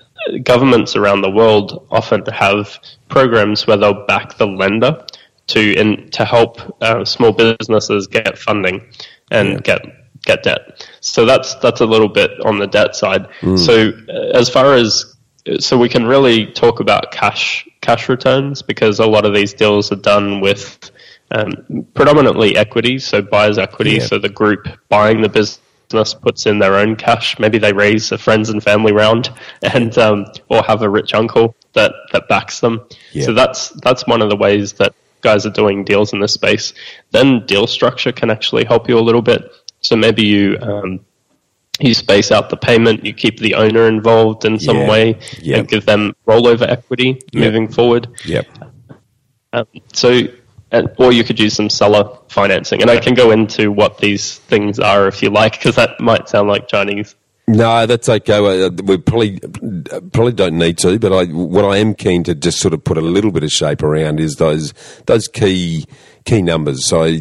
governments 0.44 0.94
around 0.94 1.22
the 1.22 1.30
world 1.30 1.84
often 1.90 2.24
have 2.26 2.78
programs 3.08 3.66
where 3.66 3.76
they'll 3.76 4.06
back 4.06 4.36
the 4.38 4.46
lender 4.46 5.04
to 5.48 5.72
in, 5.74 6.08
to 6.10 6.24
help 6.24 6.60
uh, 6.80 7.04
small 7.04 7.32
businesses 7.32 8.06
get 8.06 8.38
funding 8.38 8.86
and 9.32 9.48
Yeah. 9.54 9.58
get 9.64 9.82
get 10.24 10.42
debt. 10.44 10.86
So 11.00 11.26
that's 11.26 11.56
that's 11.56 11.80
a 11.80 11.86
little 11.86 12.08
bit 12.08 12.30
on 12.44 12.60
the 12.60 12.68
debt 12.68 12.94
side. 12.94 13.26
Mm. 13.40 13.58
So 13.58 13.92
uh, 14.08 14.38
as 14.38 14.48
far 14.48 14.74
as 14.74 15.16
so 15.58 15.76
we 15.76 15.88
can 15.88 16.06
really 16.06 16.46
talk 16.52 16.78
about 16.78 17.10
cash 17.10 17.66
cash 17.82 18.08
returns 18.08 18.62
because 18.62 18.98
a 18.98 19.06
lot 19.06 19.26
of 19.26 19.34
these 19.34 19.52
deals 19.52 19.92
are 19.92 19.96
done 19.96 20.40
with 20.40 20.90
um, 21.30 21.86
predominantly 21.92 22.56
equity, 22.56 22.98
so 22.98 23.20
buyers 23.20 23.58
equity. 23.58 23.92
Yeah. 23.92 24.06
So 24.06 24.18
the 24.18 24.30
group 24.30 24.66
buying 24.88 25.20
the 25.20 25.28
business 25.28 26.14
puts 26.14 26.46
in 26.46 26.58
their 26.58 26.76
own 26.76 26.96
cash. 26.96 27.38
Maybe 27.38 27.58
they 27.58 27.72
raise 27.74 28.10
a 28.12 28.18
friends 28.18 28.48
and 28.48 28.62
family 28.62 28.92
round, 28.92 29.30
and 29.62 29.96
um, 29.98 30.26
or 30.48 30.62
have 30.62 30.82
a 30.82 30.88
rich 30.88 31.12
uncle 31.12 31.54
that 31.74 31.92
that 32.12 32.28
backs 32.28 32.60
them. 32.60 32.86
Yeah. 33.12 33.26
So 33.26 33.34
that's 33.34 33.68
that's 33.68 34.06
one 34.06 34.22
of 34.22 34.30
the 34.30 34.36
ways 34.36 34.74
that 34.74 34.94
guys 35.20 35.46
are 35.46 35.50
doing 35.50 35.84
deals 35.84 36.12
in 36.12 36.20
this 36.20 36.34
space. 36.34 36.72
Then 37.10 37.46
deal 37.46 37.66
structure 37.66 38.12
can 38.12 38.30
actually 38.30 38.64
help 38.64 38.88
you 38.88 38.98
a 38.98 39.00
little 39.00 39.22
bit. 39.22 39.50
So 39.80 39.96
maybe 39.96 40.24
you 40.24 40.58
um, 40.60 41.04
you 41.80 41.94
space 41.94 42.30
out 42.30 42.50
the 42.50 42.56
payment, 42.56 43.04
you 43.04 43.12
keep 43.12 43.38
the 43.40 43.54
owner 43.54 43.86
involved 43.88 44.44
in 44.44 44.58
some 44.58 44.76
Yeah. 44.76 44.90
way, 44.90 45.18
Yeah. 45.40 45.58
and 45.58 45.68
give 45.68 45.86
them 45.86 46.14
rollover 46.26 46.68
equity 46.68 47.20
Yeah. 47.32 47.40
moving 47.40 47.68
forward. 47.68 48.08
Yep. 48.26 48.46
Um, 49.54 49.66
so, 49.92 50.20
and, 50.70 50.90
or 50.98 51.12
you 51.12 51.24
could 51.24 51.38
use 51.40 51.54
some 51.54 51.70
seller 51.70 52.08
financing, 52.28 52.82
and 52.82 52.90
I 52.90 52.98
can 52.98 53.14
go 53.14 53.30
into 53.30 53.70
what 53.72 53.98
these 53.98 54.36
things 54.48 54.78
are 54.78 55.08
if 55.08 55.22
you 55.22 55.30
like, 55.30 55.52
because 55.52 55.76
that 55.76 55.98
might 56.00 56.28
sound 56.28 56.48
like 56.48 56.68
Chinese. 56.68 57.14
No, 57.48 57.86
that's 57.86 58.08
okay. 58.08 58.36
Uh, 58.64 58.70
We 58.84 58.98
probably 58.98 59.40
probably 60.12 60.32
don't 60.32 60.56
need 60.58 60.78
to, 60.78 60.98
but 60.98 61.12
I, 61.12 61.24
what 61.24 61.64
I 61.64 61.78
am 61.78 61.94
keen 61.94 62.22
to 62.24 62.34
just 62.36 62.58
sort 62.60 62.72
of 62.72 62.84
put 62.84 62.96
a 62.96 63.00
little 63.02 63.32
bit 63.32 63.42
of 63.42 63.50
shape 63.50 63.82
around 63.82 64.20
is 64.20 64.36
those 64.36 64.72
those 65.06 65.26
key 65.26 65.84
key 66.24 66.40
numbers. 66.40 66.86
So, 66.86 67.16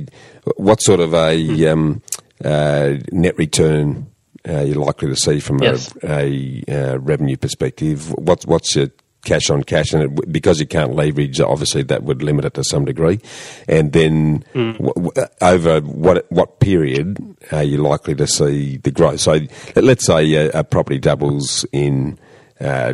what 0.58 0.82
sort 0.82 1.00
of 1.00 1.16
a 1.16 1.68
um, 1.68 2.04
uh, 2.46 2.98
net 3.12 3.36
return 3.40 4.11
uh, 4.48 4.62
you're 4.62 4.76
likely 4.84 5.08
to 5.10 5.16
see 5.16 5.40
from 5.40 5.62
Yes. 5.62 5.94
a, 6.04 6.64
a 6.68 6.94
uh, 6.94 6.98
revenue 7.00 7.38
perspective? 7.38 8.12
What's 8.18 8.46
what's 8.46 8.76
your 8.76 8.88
cash 9.24 9.52
on 9.52 9.64
cash, 9.64 9.94
and 9.94 10.04
it, 10.20 10.32
because 10.32 10.60
you 10.60 10.66
can't 10.66 10.96
leverage, 10.96 11.40
obviously 11.40 11.84
that 11.84 12.02
would 12.04 12.24
limit 12.24 12.44
it 12.46 12.56
to 12.56 12.64
some 12.64 12.86
degree. 12.86 13.20
And 13.68 13.94
then 13.94 14.44
w- 14.54 14.78
w- 14.94 15.12
over 15.42 15.80
what 15.82 16.26
what 16.32 16.60
period 16.60 17.18
are 17.52 17.64
you 17.64 17.78
likely 17.78 18.16
to 18.16 18.26
see 18.26 18.78
the 18.78 18.90
growth? 18.92 19.20
So 19.20 19.34
let- 19.76 19.84
let's 19.84 20.06
say 20.08 20.34
a, 20.34 20.50
a 20.60 20.64
property 20.64 21.00
doubles 21.00 21.66
in. 21.72 22.18
Uh, 22.60 22.94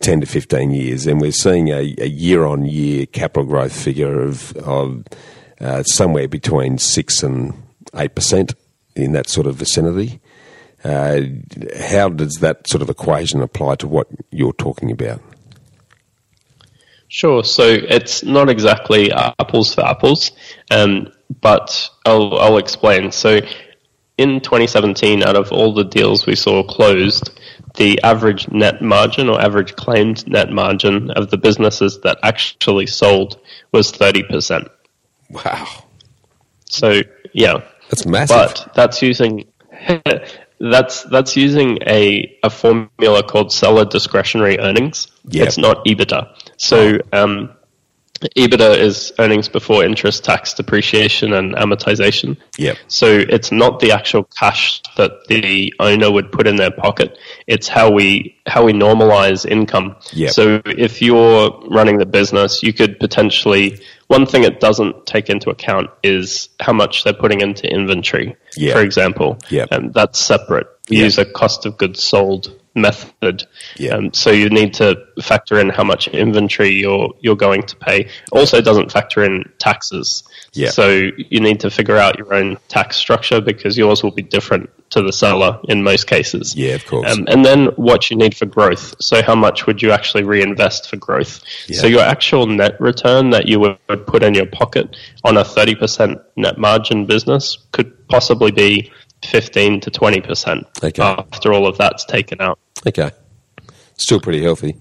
10 0.00 0.20
to 0.20 0.26
15 0.26 0.72
years, 0.72 1.06
and 1.06 1.22
we're 1.22 1.32
seeing 1.32 1.68
a, 1.68 1.94
a 1.98 2.06
year 2.06 2.44
on 2.44 2.66
year 2.66 3.06
capital 3.06 3.44
growth 3.44 3.72
figure 3.74 4.20
of, 4.20 4.54
of 4.58 5.04
uh, 5.58 5.82
somewhere 5.84 6.28
between 6.28 6.76
6 6.76 7.22
and 7.22 7.54
8% 7.94 8.54
in 8.94 9.12
that 9.12 9.26
sort 9.30 9.46
of 9.46 9.54
vicinity. 9.56 10.20
Uh, 10.84 11.20
how 11.78 12.08
does 12.08 12.34
that 12.40 12.68
sort 12.68 12.82
of 12.82 12.90
equation 12.90 13.40
apply 13.42 13.76
to 13.76 13.88
what 13.88 14.06
you're 14.30 14.52
talking 14.52 14.90
about? 14.90 15.20
Sure. 17.08 17.44
So 17.44 17.64
it's 17.66 18.22
not 18.24 18.48
exactly 18.50 19.12
apples 19.12 19.74
for 19.74 19.84
apples, 19.84 20.32
um, 20.70 21.08
but 21.40 21.88
I'll, 22.04 22.38
I'll 22.38 22.58
explain. 22.58 23.12
So 23.12 23.40
in 24.18 24.40
2017, 24.40 25.22
out 25.22 25.36
of 25.36 25.52
all 25.52 25.72
the 25.74 25.84
deals 25.84 26.26
we 26.26 26.34
saw 26.36 26.62
closed, 26.62 27.30
the 27.76 28.00
average 28.02 28.48
net 28.50 28.82
margin 28.82 29.28
or 29.28 29.40
average 29.40 29.76
claimed 29.76 30.26
net 30.26 30.50
margin 30.50 31.10
of 31.10 31.30
the 31.30 31.36
businesses 31.36 32.00
that 32.02 32.18
actually 32.22 32.86
sold 32.86 33.38
was 33.72 33.92
30%. 33.92 34.68
Wow, 35.30 35.66
So 36.68 37.02
yeah, 37.32 37.62
that's 37.90 38.06
massive. 38.06 38.36
but 38.36 38.72
that's 38.74 39.02
using 39.02 39.44
that's 40.58 41.02
that's 41.04 41.36
using 41.36 41.78
a 41.86 42.38
a 42.42 42.50
formula 42.50 43.22
called 43.22 43.52
seller 43.52 43.84
discretionary 43.84 44.58
earnings. 44.58 45.08
Yep. 45.28 45.46
It's 45.46 45.58
not 45.58 45.84
EBITDA. 45.84 46.28
So 46.56 46.98
um, 47.12 47.50
EBITDA 48.20 48.78
is 48.78 49.12
earnings 49.18 49.48
before 49.48 49.84
interest, 49.84 50.24
tax, 50.24 50.54
depreciation, 50.54 51.32
and 51.32 51.54
amortization. 51.54 52.36
Yep. 52.58 52.78
So 52.88 53.06
it's 53.28 53.52
not 53.52 53.80
the 53.80 53.92
actual 53.92 54.24
cash 54.24 54.82
that 54.96 55.26
the 55.28 55.72
owner 55.80 56.10
would 56.10 56.32
put 56.32 56.46
in 56.46 56.56
their 56.56 56.70
pocket. 56.70 57.18
It's 57.46 57.68
how 57.68 57.90
we 57.90 58.36
how 58.46 58.64
we 58.64 58.72
normalize 58.72 59.44
income. 59.44 59.96
Yep. 60.12 60.30
So 60.32 60.62
if 60.64 61.02
you're 61.02 61.50
running 61.68 61.98
the 61.98 62.06
business, 62.06 62.62
you 62.62 62.72
could 62.72 62.98
potentially 63.00 63.80
one 64.08 64.24
thing 64.24 64.44
it 64.44 64.60
doesn't 64.60 65.04
take 65.06 65.28
into 65.28 65.50
account 65.50 65.90
is 66.02 66.48
how 66.60 66.72
much 66.72 67.02
they're 67.04 67.12
putting 67.12 67.40
into 67.40 67.68
inventory. 67.68 68.36
Yep. 68.56 68.76
For 68.76 68.82
example, 68.82 69.38
Yep. 69.50 69.68
and 69.72 69.92
that's 69.92 70.18
separate. 70.20 70.68
We 70.88 70.98
Yep. 70.98 71.04
use 71.04 71.18
a 71.18 71.24
cost 71.24 71.66
of 71.66 71.76
goods 71.76 72.02
sold 72.02 72.52
method. 72.76 73.46
Yep. 73.78 73.92
Um, 73.92 74.12
so 74.12 74.30
you 74.30 74.48
need 74.48 74.74
to 74.74 75.02
factor 75.22 75.58
in 75.58 75.70
how 75.70 75.84
much 75.84 76.08
inventory 76.08 76.70
you're 76.70 77.12
you're 77.20 77.36
going 77.36 77.62
to 77.62 77.76
pay. 77.76 78.08
Also, 78.30 78.60
doesn't 78.60 78.92
factor 78.92 79.24
in 79.24 79.50
taxes. 79.58 80.24
Yep. 80.52 80.72
So 80.72 80.88
you 81.16 81.40
need 81.40 81.60
to 81.60 81.70
figure 81.70 81.96
out 81.96 82.18
your 82.18 82.32
own 82.34 82.58
tax 82.68 82.96
structure 82.96 83.40
because 83.40 83.76
yours 83.76 84.02
will 84.02 84.10
be 84.10 84.22
different 84.22 84.70
to 84.90 85.02
the 85.02 85.12
seller 85.12 85.58
in 85.68 85.82
most 85.82 86.06
cases. 86.06 86.54
Yeah, 86.54 86.74
of 86.74 86.86
course. 86.86 87.10
Um, 87.10 87.26
and 87.28 87.44
then 87.44 87.66
what 87.76 88.10
you 88.10 88.16
need 88.16 88.36
for 88.36 88.46
growth. 88.46 88.94
So 89.00 89.22
how 89.22 89.34
much 89.34 89.66
would 89.66 89.82
you 89.82 89.90
actually 89.90 90.22
reinvest 90.22 90.88
for 90.88 90.96
growth? 90.96 91.42
Yeah. 91.66 91.80
So 91.80 91.86
your 91.86 92.02
actual 92.02 92.46
net 92.46 92.80
return 92.80 93.30
that 93.30 93.46
you 93.46 93.58
would 93.60 93.78
would 93.88 94.06
put 94.06 94.22
in 94.22 94.34
your 94.34 94.46
pocket 94.46 94.96
on 95.24 95.36
a 95.36 95.42
30% 95.42 96.22
net 96.36 96.58
margin 96.58 97.06
business 97.06 97.58
could 97.72 98.08
possibly 98.08 98.50
be 98.50 98.92
15 99.24 99.80
to 99.80 99.90
20% 99.90 100.64
Okay. 100.84 101.02
after 101.02 101.52
all 101.52 101.66
of 101.66 101.78
that's 101.78 102.04
taken 102.04 102.40
out. 102.40 102.58
okay, 102.86 103.10
still 103.96 104.20
pretty 104.20 104.42
healthy. 104.42 104.76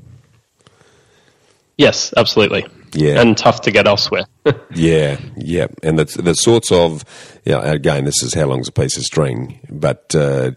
Yes, 1.77 2.13
absolutely. 2.15 2.65
Yeah. 2.93 3.19
And 3.19 3.37
tough 3.37 3.61
to 3.61 3.71
get 3.71 3.87
elsewhere. 3.87 4.25
Yeah, 4.73 5.19
yeah, 5.35 5.67
and 5.83 5.97
the 5.97 6.05
the 6.21 6.33
sorts 6.35 6.71
of, 6.71 7.03
you 7.45 7.53
know, 7.53 7.61
again, 7.61 8.05
this 8.05 8.21
is 8.21 8.33
how 8.35 8.45
long's 8.45 8.67
a 8.67 8.71
piece 8.71 8.95
of 8.97 9.03
string, 9.03 9.59
but 9.69 10.13
uh, 10.13 10.51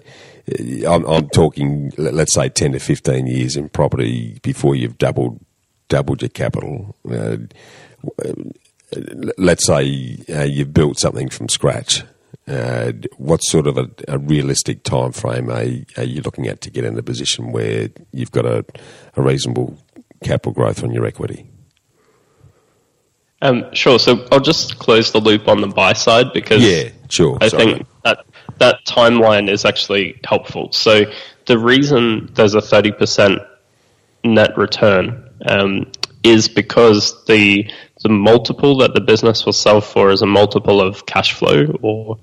I'm, 0.87 1.05
I'm 1.07 1.29
talking, 1.31 1.91
let- 1.97 2.13
let's 2.15 2.35
say, 2.35 2.49
ten 2.51 2.73
to 2.73 2.79
fifteen 2.81 3.27
years 3.27 3.57
in 3.57 3.69
property 3.71 4.39
before 4.43 4.75
you've 4.77 4.99
doubled 4.99 5.41
doubled 5.89 6.21
your 6.21 6.29
capital. 6.29 6.95
Uh, 7.11 7.39
let's 9.39 9.65
say 9.67 10.19
uh, 10.29 10.43
you've 10.43 10.75
built 10.75 10.99
something 10.99 11.29
from 11.29 11.49
scratch. 11.49 12.03
Uh, 12.49 12.93
what 13.19 13.43
sort 13.43 13.66
of 13.66 13.77
a, 13.77 13.89
a 14.09 14.19
realistic 14.19 14.83
time 14.83 15.12
frame 15.12 15.51
are, 15.51 15.65
you- 15.65 15.85
are 15.99 16.05
you 16.05 16.23
looking 16.23 16.47
at 16.47 16.61
to 16.62 16.70
get 16.70 16.85
in 16.85 16.97
a 16.99 17.03
position 17.03 17.53
where 17.53 17.89
you've 18.12 18.31
got 18.33 18.47
a, 18.47 18.65
a 19.16 19.23
reasonable 19.23 19.77
capital 20.25 20.53
growth 20.53 20.83
on 20.83 20.91
your 20.93 21.05
equity? 21.05 21.51
um, 23.43 23.73
sure. 23.73 23.99
So 23.99 24.27
I'll 24.33 24.41
just 24.41 24.79
close 24.79 25.12
the 25.12 25.20
loop 25.20 25.47
on 25.47 25.61
the 25.61 25.69
buy 25.69 25.93
side 25.93 26.33
because 26.33 26.62
Yeah, 26.62 26.91
sure. 27.09 27.39
I 27.41 27.49
sorry. 27.49 27.65
think 27.75 27.87
that 28.05 28.25
that 28.59 28.85
timeline 28.87 29.49
is 29.49 29.65
actually 29.65 30.20
helpful. 30.25 30.73
So 30.73 31.05
the 31.47 31.59
reason 31.59 32.31
there's 32.35 32.55
a 32.55 32.61
30% 32.61 33.39
net 34.25 34.57
return 34.59 35.29
um, 35.47 35.93
is 36.25 36.49
because 36.49 37.25
the 37.27 37.70
the 38.03 38.09
multiple 38.09 38.77
that 38.79 38.95
the 38.95 39.01
business 39.01 39.45
will 39.45 39.53
sell 39.53 39.81
for 39.81 40.11
is 40.11 40.23
a 40.23 40.27
multiple 40.27 40.81
of 40.81 41.05
cash 41.07 41.33
flow 41.33 41.66
or, 41.83 42.16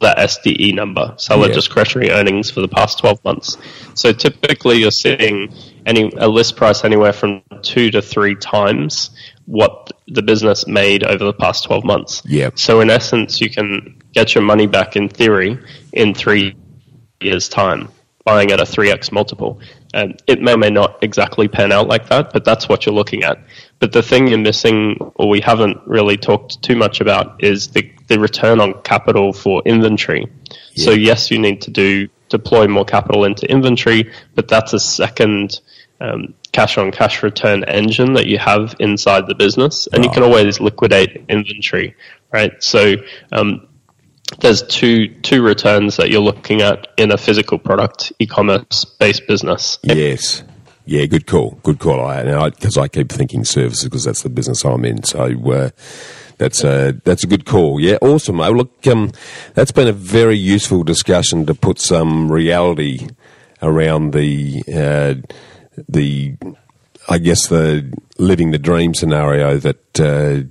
that 0.00 0.18
SDE 0.18 0.74
number, 0.74 1.14
seller 1.16 1.48
Yeah. 1.48 1.54
discretionary 1.54 2.10
earnings 2.10 2.50
for 2.50 2.60
the 2.60 2.68
past 2.68 2.98
12 2.98 3.24
months. 3.24 3.56
So 3.94 4.12
typically 4.12 4.78
you're 4.78 4.90
seeing 4.90 5.54
any 5.86 6.10
a 6.16 6.28
list 6.28 6.56
price 6.56 6.84
anywhere 6.84 7.12
from 7.12 7.42
two 7.62 7.90
to 7.92 8.02
three 8.02 8.34
times 8.34 9.10
what 9.46 9.92
the 10.08 10.22
business 10.22 10.66
made 10.66 11.04
over 11.04 11.24
the 11.24 11.32
past 11.32 11.64
12 11.64 11.84
months. 11.84 12.22
Yep. 12.26 12.58
So 12.58 12.80
in 12.80 12.90
essence, 12.90 13.40
you 13.40 13.50
can 13.50 14.00
get 14.12 14.34
your 14.34 14.42
money 14.42 14.66
back 14.66 14.96
in 14.96 15.08
theory 15.08 15.58
in 15.92 16.14
three 16.14 16.56
years' 17.20 17.48
time, 17.48 17.88
buying 18.24 18.50
at 18.52 18.60
a 18.60 18.64
3x 18.64 19.12
multiple. 19.12 19.60
Um, 19.94 20.14
it 20.26 20.40
may 20.40 20.54
or 20.54 20.56
may 20.56 20.70
not 20.70 20.98
exactly 21.02 21.48
pan 21.48 21.72
out 21.72 21.88
like 21.88 22.08
that, 22.08 22.32
but 22.32 22.44
that's 22.44 22.68
what 22.68 22.86
you're 22.86 22.94
looking 22.94 23.24
at. 23.24 23.38
But 23.80 23.92
the 23.92 24.02
thing 24.02 24.28
you're 24.28 24.38
missing, 24.38 24.98
or 25.16 25.28
we 25.28 25.40
haven't 25.40 25.78
really 25.86 26.16
talked 26.16 26.62
too 26.62 26.76
much 26.76 27.00
about, 27.00 27.42
is 27.42 27.68
the, 27.68 27.90
the 28.06 28.20
return 28.20 28.60
on 28.60 28.80
capital 28.82 29.32
for 29.32 29.62
inventory. 29.64 30.30
Yeah. 30.74 30.84
So 30.84 30.90
yes, 30.92 31.30
you 31.30 31.38
need 31.38 31.62
to 31.62 31.70
do 31.70 32.08
deploy 32.28 32.68
more 32.68 32.84
capital 32.84 33.24
into 33.24 33.50
inventory, 33.50 34.12
but 34.34 34.48
that's 34.48 34.72
a 34.72 34.80
second 34.80 35.60
um, 36.00 36.34
cash 36.52 36.78
on 36.78 36.92
cash 36.92 37.22
return 37.22 37.64
engine 37.64 38.14
that 38.14 38.26
you 38.26 38.38
have 38.38 38.74
inside 38.78 39.26
the 39.26 39.34
business, 39.34 39.88
and 39.92 40.04
you 40.04 40.10
can 40.10 40.22
always 40.22 40.60
liquidate 40.60 41.24
inventory, 41.28 41.94
right? 42.32 42.52
So 42.62 42.96
um, 43.32 43.68
there's 44.38 44.62
two 44.62 45.08
two 45.20 45.42
returns 45.42 45.96
that 45.96 46.10
you're 46.10 46.20
looking 46.20 46.62
at 46.62 46.86
in 46.96 47.12
a 47.12 47.18
physical 47.18 47.58
product 47.58 48.12
e-commerce 48.18 48.84
based 48.84 49.26
business. 49.26 49.78
Yes. 49.82 50.42
Yeah, 50.90 51.06
good 51.06 51.28
call. 51.28 51.52
Good 51.62 51.78
call. 51.78 52.04
I 52.04 52.50
because 52.50 52.76
I, 52.76 52.82
I, 52.82 52.88
keep 52.88 53.12
thinking 53.12 53.44
services 53.44 53.84
because 53.84 54.02
that's 54.02 54.22
the 54.22 54.28
business 54.28 54.64
I'm 54.64 54.84
in. 54.84 55.04
So 55.04 55.20
uh, 55.52 55.70
that's 56.36 56.64
a 56.64 57.00
that's 57.04 57.22
a 57.22 57.28
good 57.28 57.46
call. 57.46 57.78
Yeah, 57.78 57.96
awesome. 58.02 58.38
Look, 58.38 58.84
um, 58.88 59.12
that's 59.54 59.70
been 59.70 59.86
a 59.86 59.92
very 59.92 60.36
useful 60.36 60.82
discussion 60.82 61.46
to 61.46 61.54
put 61.54 61.78
some 61.78 62.28
reality 62.28 63.06
around 63.62 64.14
the 64.14 64.64
uh, 64.66 65.14
the 65.88 66.34
I 67.08 67.18
guess 67.18 67.46
the 67.46 67.96
living 68.18 68.50
the 68.50 68.58
dream 68.58 68.92
scenario 68.92 69.58
that 69.58 70.00
uh, 70.00 70.42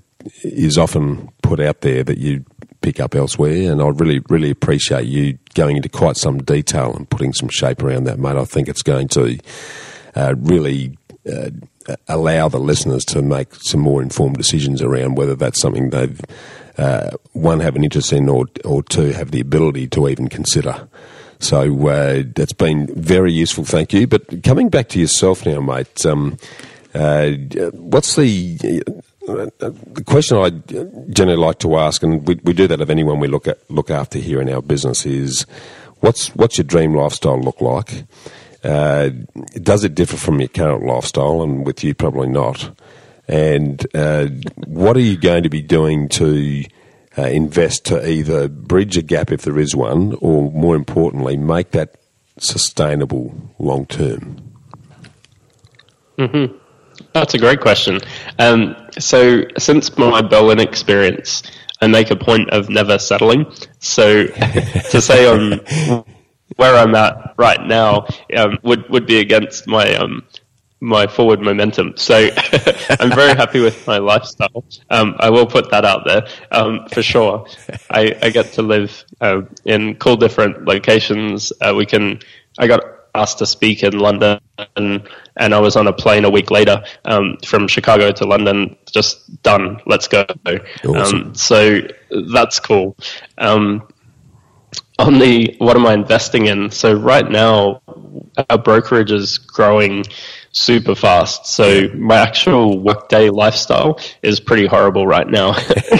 is 0.41 0.77
often 0.77 1.33
put 1.41 1.59
out 1.59 1.81
there 1.81 2.05
that 2.05 2.17
you 2.17 2.45
pick 2.79 3.01
up 3.01 3.13
elsewhere. 3.13 3.69
And 3.69 3.81
I 3.81 3.89
really, 3.89 4.21
really 4.29 4.51
appreciate 4.51 5.05
you 5.05 5.37
going 5.53 5.75
into 5.75 5.89
quite 5.89 6.15
some 6.15 6.41
detail 6.41 6.95
and 6.95 7.09
putting 7.09 7.33
some 7.33 7.49
shape 7.49 7.83
around 7.83 8.05
that, 8.05 8.19
mate. 8.19 8.37
I 8.37 8.45
think 8.45 8.69
it's 8.69 8.83
going 8.83 9.09
to 9.09 9.37
uh, 10.19 10.35
really 10.37 10.97
uh, 11.31 11.49
allow 12.07 12.49
the 12.49 12.59
listeners 12.59 13.05
to 13.05 13.21
make 13.21 13.55
some 13.55 13.79
more 13.79 14.01
informed 14.01 14.37
decisions 14.37 14.81
around 14.81 15.17
whether 15.17 15.35
that's 15.35 15.59
something 15.59 15.89
they've 15.89 16.21
uh, 16.77 17.11
one 17.33 17.59
have 17.59 17.75
an 17.75 17.83
interest 17.83 18.13
in 18.13 18.29
or 18.29 18.45
or 18.63 18.83
two 18.83 19.11
have 19.11 19.31
the 19.31 19.41
ability 19.41 19.87
to 19.87 20.07
even 20.07 20.27
consider. 20.27 20.87
So 21.39 21.87
uh, 21.87 22.23
that's 22.35 22.53
been 22.53 22.87
very 22.95 23.31
useful. 23.31 23.63
Thank 23.63 23.93
you. 23.93 24.07
But 24.07 24.43
coming 24.43 24.69
back 24.69 24.89
to 24.89 24.99
yourself 24.99 25.45
now, 25.45 25.61
mate. 25.61 26.05
Um, 26.05 26.37
uh, 26.93 27.31
what's 27.73 28.15
the 28.15 28.57
the 28.57 30.03
question 30.05 30.37
I 30.37 30.49
generally 31.11 31.39
like 31.39 31.59
to 31.59 31.77
ask, 31.77 32.01
and 32.03 32.27
we, 32.27 32.35
we 32.43 32.53
do 32.53 32.67
that 32.67 32.81
of 32.81 32.89
anyone 32.89 33.19
we 33.19 33.27
look 33.27 33.47
at 33.47 33.59
look 33.69 33.91
after 33.91 34.19
here 34.19 34.41
in 34.41 34.49
our 34.49 34.61
business, 34.61 35.05
is 35.05 35.45
what's 35.99 36.35
what's 36.35 36.57
your 36.57 36.65
dream 36.65 36.95
lifestyle 36.95 37.39
look 37.39 37.61
like? 37.61 38.05
Uh, 38.63 39.09
does 39.61 39.83
it 39.83 39.95
differ 39.95 40.17
from 40.17 40.39
your 40.39 40.49
current 40.49 40.85
lifestyle? 40.85 41.41
And 41.41 41.65
with 41.65 41.83
you, 41.83 41.93
probably 41.93 42.29
not. 42.29 42.71
And 43.27 43.85
uh, 43.95 44.27
what 44.65 44.97
are 44.97 45.01
you 45.01 45.17
going 45.17 45.43
to 45.43 45.49
be 45.49 45.61
doing 45.61 46.09
to 46.09 46.63
uh, 47.17 47.23
invest 47.23 47.85
to 47.85 48.09
either 48.09 48.47
bridge 48.47 48.97
a 48.97 49.01
gap 49.01 49.31
if 49.31 49.43
there 49.43 49.59
is 49.59 49.75
one, 49.75 50.15
or 50.19 50.51
more 50.51 50.75
importantly, 50.75 51.37
make 51.37 51.71
that 51.71 51.95
sustainable 52.39 53.53
long 53.59 53.85
term? 53.85 54.41
Mm-hmm. 56.17 56.57
That's 57.13 57.33
a 57.33 57.37
great 57.37 57.61
question. 57.61 57.99
Um, 58.39 58.75
so, 58.97 59.43
since 59.57 59.95
my 59.97 60.21
Berlin 60.21 60.59
experience, 60.59 61.43
I 61.81 61.87
make 61.87 62.11
a 62.11 62.15
point 62.15 62.49
of 62.49 62.69
never 62.69 62.99
settling. 62.99 63.45
So, 63.79 64.25
to 64.27 65.01
say 65.01 65.27
on 65.27 65.61
where 66.55 66.75
I'm 66.75 66.95
at 66.95 67.35
right 67.37 67.61
now 67.65 68.07
um, 68.35 68.59
would 68.63 68.89
would 68.89 69.05
be 69.05 69.19
against 69.19 69.67
my 69.67 69.95
um, 69.95 70.23
my 70.81 71.07
forward 71.07 71.41
momentum. 71.41 71.93
So, 71.97 72.15
I'm 72.99 73.11
very 73.11 73.35
happy 73.35 73.59
with 73.59 73.85
my 73.85 73.97
lifestyle. 73.97 74.63
Um, 74.89 75.15
I 75.19 75.29
will 75.29 75.45
put 75.45 75.71
that 75.71 75.85
out 75.85 76.05
there 76.05 76.27
um, 76.51 76.87
for 76.87 77.03
sure. 77.03 77.45
I, 77.89 78.15
I, 78.21 78.29
get 78.29 78.53
to 78.53 78.61
live 78.61 79.03
uh, 79.19 79.41
in 79.65 79.95
cool 79.95 80.15
different 80.15 80.65
locations. 80.65 81.51
Uh, 81.59 81.73
we 81.75 81.85
can. 81.85 82.19
I 82.57 82.67
got 82.67 82.81
asked 83.13 83.39
to 83.39 83.45
speak 83.45 83.83
in 83.83 83.97
London, 83.97 84.39
and, 84.75 85.07
and 85.35 85.53
I 85.53 85.59
was 85.59 85.75
on 85.75 85.87
a 85.87 85.93
plane 85.93 86.25
a 86.25 86.29
week 86.29 86.51
later 86.51 86.83
um, 87.05 87.37
from 87.45 87.67
Chicago 87.67 88.11
to 88.11 88.25
London. 88.25 88.77
Just 88.91 89.41
done. 89.43 89.81
Let's 89.85 90.07
go. 90.07 90.25
Awesome. 90.85 90.95
Um, 90.95 91.35
so 91.35 91.81
that's 92.31 92.59
cool. 92.59 92.95
On 94.99 95.17
the 95.17 95.55
what 95.59 95.77
am 95.77 95.85
I 95.85 95.93
investing 95.93 96.47
in? 96.47 96.71
So 96.71 96.93
right 96.93 97.27
now, 97.27 97.81
our 98.49 98.57
brokerage 98.57 99.11
is 99.11 99.37
growing 99.37 100.03
super 100.51 100.93
fast. 100.93 101.45
So 101.45 101.87
my 101.95 102.17
actual 102.17 102.79
workday 102.79 103.29
lifestyle 103.29 103.97
is 104.21 104.41
pretty 104.41 104.65
horrible 104.65 105.07
right 105.07 105.27
now. 105.27 105.55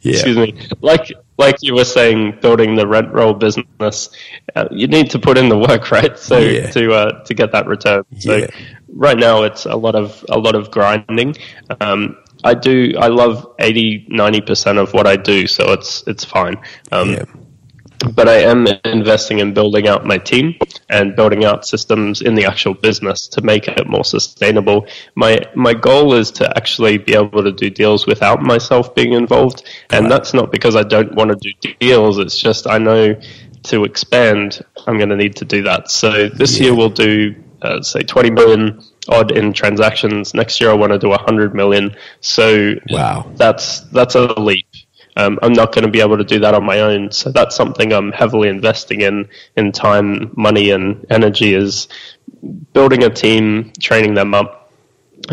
yeah. 0.00 0.12
Excuse 0.12 0.36
me. 0.36 0.58
Like 0.80 1.12
like 1.38 1.58
you 1.62 1.74
were 1.74 1.84
saying, 1.84 2.38
building 2.42 2.74
the 2.74 2.88
rent 2.88 3.12
roll 3.12 3.34
business, 3.34 4.10
uh, 4.56 4.66
you 4.72 4.88
need 4.88 5.10
to 5.10 5.20
put 5.20 5.38
in 5.38 5.48
the 5.48 5.56
work, 5.56 5.90
right? 5.92 6.18
So 6.18 6.38
yeah. 6.38 6.70
to 6.70 6.92
uh, 6.92 7.24
to 7.24 7.34
get 7.34 7.52
that 7.52 7.68
return. 7.68 8.04
So 8.18 8.36
yeah. 8.36 8.46
right 8.88 9.16
now, 9.16 9.44
it's 9.44 9.64
a 9.64 9.76
lot 9.76 9.94
of 9.94 10.24
a 10.28 10.38
lot 10.38 10.56
of 10.56 10.72
grinding. 10.72 11.36
Um, 11.80 12.16
I 12.42 12.54
do. 12.54 12.94
I 12.98 13.08
love 13.08 13.54
80, 13.60 14.06
90 14.08 14.40
percent 14.40 14.78
of 14.78 14.92
what 14.92 15.06
I 15.06 15.14
do, 15.14 15.46
so 15.46 15.72
it's 15.72 16.02
it's 16.08 16.24
fine. 16.24 16.56
Um, 16.90 17.10
yeah 17.12 17.24
but 18.14 18.28
I 18.28 18.38
am 18.38 18.66
investing 18.84 19.38
in 19.38 19.52
building 19.52 19.86
out 19.86 20.06
my 20.06 20.18
team 20.18 20.54
and 20.88 21.14
building 21.14 21.44
out 21.44 21.66
systems 21.66 22.22
in 22.22 22.34
the 22.34 22.46
actual 22.46 22.74
business 22.74 23.28
to 23.28 23.42
make 23.42 23.68
it 23.68 23.86
more 23.86 24.04
sustainable. 24.04 24.86
My 25.14 25.40
my 25.54 25.74
goal 25.74 26.14
is 26.14 26.30
to 26.32 26.56
actually 26.56 26.98
be 26.98 27.14
able 27.14 27.42
to 27.42 27.52
do 27.52 27.70
deals 27.70 28.06
without 28.06 28.42
myself 28.42 28.94
being 28.94 29.12
involved, 29.12 29.62
and 29.90 30.10
that's 30.10 30.32
not 30.34 30.50
because 30.50 30.76
I 30.76 30.82
don't 30.82 31.14
want 31.14 31.30
to 31.30 31.36
do 31.36 31.74
deals. 31.78 32.18
It's 32.18 32.38
just 32.38 32.66
I 32.66 32.78
know 32.78 33.20
to 33.64 33.84
expand, 33.84 34.64
I'm 34.86 34.96
going 34.96 35.10
to 35.10 35.16
need 35.16 35.36
to 35.36 35.44
do 35.44 35.62
that. 35.64 35.90
So 35.90 36.28
this 36.28 36.58
yeah. 36.58 36.66
year 36.66 36.74
we'll 36.74 36.88
do 36.88 37.34
uh, 37.60 37.82
say 37.82 38.00
20 38.00 38.30
million 38.30 38.82
odd 39.08 39.32
in 39.32 39.52
transactions. 39.52 40.32
Next 40.32 40.60
year 40.60 40.70
I 40.70 40.74
want 40.74 40.92
to 40.92 40.98
do 40.98 41.08
100 41.08 41.54
million. 41.54 41.94
So 42.20 42.74
wow, 42.88 43.30
that's 43.36 43.80
that's 43.80 44.14
a 44.14 44.40
leap 44.40 44.66
um, 45.20 45.38
I'm 45.42 45.52
not 45.52 45.74
going 45.74 45.84
to 45.84 45.90
be 45.90 46.00
able 46.00 46.16
to 46.16 46.24
do 46.24 46.38
that 46.40 46.54
on 46.54 46.64
my 46.64 46.80
own. 46.80 47.12
So 47.12 47.30
that's 47.30 47.54
something 47.54 47.92
I'm 47.92 48.10
heavily 48.12 48.48
investing 48.48 49.02
in 49.02 49.28
in 49.56 49.72
time, 49.72 50.32
money, 50.36 50.70
and 50.70 51.04
energy 51.10 51.54
is 51.54 51.88
building 52.72 53.04
a 53.04 53.10
team, 53.10 53.72
training 53.78 54.14
them 54.14 54.34
up. 54.34 54.72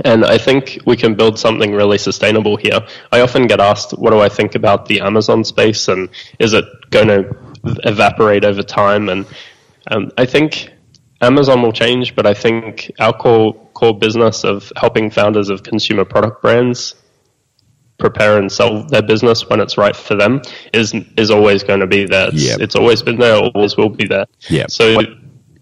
And 0.04 0.26
I 0.26 0.38
think 0.38 0.80
we 0.86 0.98
can 0.98 1.16
build 1.16 1.40
something 1.40 1.72
really 1.72 1.98
sustainable 1.98 2.58
here. 2.58 2.82
I 3.12 3.22
often 3.22 3.48
get 3.48 3.62
asked, 3.62 3.92
what 3.92 4.12
do 4.12 4.20
I 4.20 4.30
think 4.30 4.56
about 4.56 4.88
the 4.88 5.00
Amazon 5.00 5.46
space 5.46 5.88
and 5.88 6.10
is 6.38 6.54
it 6.54 6.66
going 6.90 7.08
to 7.08 7.38
evaporate 7.86 8.44
over 8.44 8.64
time? 8.64 9.08
And 9.08 9.26
um, 9.90 10.12
I 10.18 10.26
think 10.26 10.70
Amazon 11.22 11.62
will 11.62 11.72
change, 11.72 12.16
but 12.16 12.28
I 12.28 12.34
think 12.34 12.92
our 13.00 13.14
core 13.14 13.54
core 13.74 13.98
business 13.98 14.44
of 14.44 14.72
helping 14.76 15.10
founders 15.10 15.50
of 15.50 15.64
consumer 15.64 16.04
product 16.04 16.42
brands 16.42 16.96
prepare 17.98 18.38
and 18.38 18.52
sell 18.52 18.84
their 18.84 19.02
business 19.02 19.48
when 19.50 19.60
it's 19.60 19.78
right 19.78 19.96
for 19.96 20.16
them 20.16 20.42
is 20.74 20.94
is 21.18 21.32
always 21.32 21.64
going 21.64 21.80
to 21.80 21.88
be 21.88 22.06
there. 22.06 22.30
It's, 22.30 22.44
yep. 22.44 22.60
it's 22.60 22.76
always 22.76 23.02
been 23.02 23.18
there, 23.20 23.36
always 23.36 23.76
will 23.76 23.90
be 23.90 24.08
there. 24.08 24.26
Yeah. 24.50 24.68
So 24.68 25.02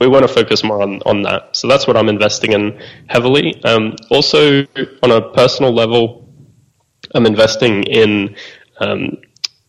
we 0.01 0.07
want 0.07 0.27
to 0.27 0.33
focus 0.33 0.63
more 0.63 0.81
on, 0.81 1.01
on 1.05 1.21
that. 1.23 1.55
So 1.55 1.67
that's 1.67 1.87
what 1.87 1.97
I'm 1.97 2.09
investing 2.09 2.51
in 2.51 2.81
heavily. 3.07 3.63
Um, 3.63 3.95
also, 4.09 4.65
on 5.03 5.11
a 5.11 5.21
personal 5.33 5.73
level, 5.73 6.29
I'm 7.13 7.25
investing 7.25 7.83
in 7.83 8.35
um, 8.79 9.17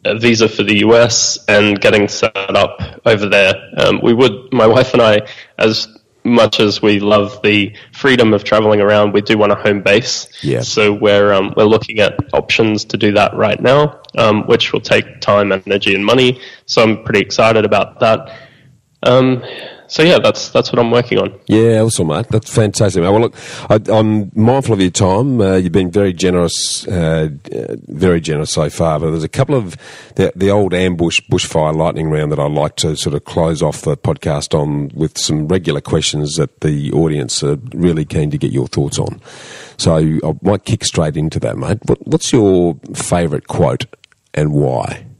a 0.05 0.19
visa 0.19 0.49
for 0.49 0.63
the 0.63 0.79
US 0.79 1.39
and 1.49 1.81
getting 1.81 2.09
set 2.09 2.37
up 2.37 2.81
over 3.05 3.29
there. 3.29 3.55
Um, 3.77 4.01
we 4.03 4.15
would, 4.15 4.53
my 4.53 4.67
wife 4.67 4.93
and 4.93 5.03
I, 5.03 5.27
as 5.59 5.96
much 6.27 6.61
as 6.61 6.83
we 6.83 7.01
love 7.01 7.41
the 7.43 7.75
freedom 7.93 8.35
of 8.35 8.45
traveling 8.45 8.81
around, 8.81 9.13
we 9.13 9.21
do 9.21 9.39
want 9.39 9.53
a 9.53 9.55
home 9.55 9.83
base. 9.83 10.29
Yeah. 10.43 10.61
So 10.61 10.93
we're 10.93 11.33
um, 11.33 11.55
we're 11.57 11.65
looking 11.65 12.01
at 12.01 12.19
options 12.35 12.85
to 12.87 12.97
do 12.97 13.13
that 13.13 13.35
right 13.35 13.61
now, 13.61 14.03
um, 14.19 14.47
which 14.47 14.73
will 14.73 14.81
take 14.81 15.21
time, 15.21 15.53
energy, 15.53 15.95
and 15.95 16.05
money. 16.05 16.41
So 16.67 16.83
I'm 16.83 17.05
pretty 17.05 17.21
excited 17.21 17.65
about 17.65 18.01
that. 18.01 18.39
Um, 19.03 19.43
so 19.89 20.03
yeah, 20.03 20.19
that's 20.19 20.49
that's 20.51 20.73
what 20.73 20.79
I'm 20.79 20.91
working 20.91 21.19
on. 21.19 21.39
Yeah, 21.47 21.81
awesome, 21.81 22.09
mate. 22.09 22.27
That's 22.31 22.53
fantastic. 22.53 23.03
Well, 23.03 23.21
look, 23.21 23.35
I, 23.69 23.81
am 23.89 24.31
mindful 24.35 24.75
of 24.75 24.81
your 24.81 24.91
time. 24.91 25.41
Uh, 25.41 25.57
you've 25.57 25.73
been 25.73 25.91
very 25.91 26.13
generous, 26.13 26.87
uh, 26.89 27.29
very 27.89 28.21
generous 28.21 28.53
so 28.53 28.69
far. 28.71 28.99
But 29.01 29.11
there's 29.11 29.25
a 29.25 29.29
couple 29.29 29.55
of 29.55 29.77
the, 30.17 30.33
the 30.35 30.51
old 30.51 30.75
ambush 30.75 31.21
bushfire 31.31 31.75
lightning 31.75 32.11
round 32.11 32.33
that 32.33 32.39
I 32.39 32.47
like 32.47 32.77
to 32.77 32.97
sort 32.97 33.15
of 33.15 33.25
close 33.25 33.63
off 33.63 33.83
the 33.83 33.97
podcast 33.97 34.59
on 34.59 34.91
with 34.95 35.19
some 35.19 35.49
regular 35.49 35.81
questions 35.81 36.35
that 36.37 36.61
the 36.61 36.93
audience 36.93 37.43
are 37.43 37.57
really 37.73 38.05
keen 38.05 38.31
to 38.31 38.39
get 38.39 38.53
your 38.53 38.69
thoughts 38.69 38.99
on. 38.99 39.21
So 39.77 39.97
I 39.97 40.33
might 40.43 40.65
kick 40.65 40.85
straight 40.85 41.17
into 41.17 41.39
that, 41.41 41.57
mate. 41.57 41.79
What, 41.85 42.07
what's 42.07 42.33
your 42.33 42.79
favourite 42.95 43.47
quote 43.47 43.87
and 44.35 44.53
why? 44.53 45.07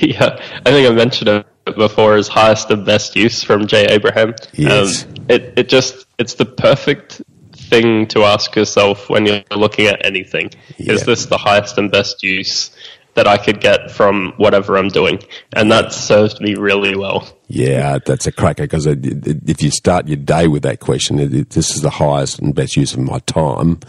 Yeah, 0.00 0.40
I 0.64 0.70
think 0.70 0.88
I 0.88 0.94
mentioned 0.94 1.28
it 1.28 1.46
before 1.76 2.16
is 2.16 2.28
highest 2.28 2.70
and 2.70 2.84
best 2.84 3.16
use 3.16 3.42
from 3.42 3.66
Jay 3.66 3.86
Abraham. 3.86 4.34
Yes. 4.52 5.04
Um, 5.04 5.14
it 5.28 5.54
it 5.56 5.68
just 5.68 6.06
it's 6.18 6.34
the 6.34 6.46
perfect 6.46 7.22
thing 7.52 8.06
to 8.08 8.24
ask 8.24 8.54
yourself 8.56 9.08
when 9.08 9.26
you're 9.26 9.42
looking 9.56 9.86
at 9.86 10.04
anything. 10.04 10.50
Yeah. 10.76 10.94
Is 10.94 11.04
this 11.04 11.26
the 11.26 11.38
highest 11.38 11.78
and 11.78 11.90
best 11.90 12.22
use 12.22 12.70
that 13.14 13.26
I 13.26 13.36
could 13.38 13.60
get 13.60 13.90
from 13.90 14.32
whatever 14.36 14.76
I'm 14.76 14.88
doing? 14.88 15.22
And 15.52 15.70
that 15.72 15.92
served 15.92 16.40
me 16.40 16.54
really 16.54 16.96
well. 16.96 17.28
Yeah, 17.48 17.98
that's 18.04 18.26
a 18.26 18.32
cracker 18.32 18.64
because 18.64 18.86
if 18.86 19.62
you 19.62 19.70
start 19.70 20.08
your 20.08 20.16
day 20.16 20.48
with 20.48 20.62
that 20.62 20.80
question, 20.80 21.16
this 21.48 21.74
is 21.74 21.82
the 21.82 21.90
highest 21.90 22.40
and 22.40 22.54
best 22.54 22.76
use 22.76 22.92
of 22.94 23.00
my 23.00 23.18
time, 23.20 23.80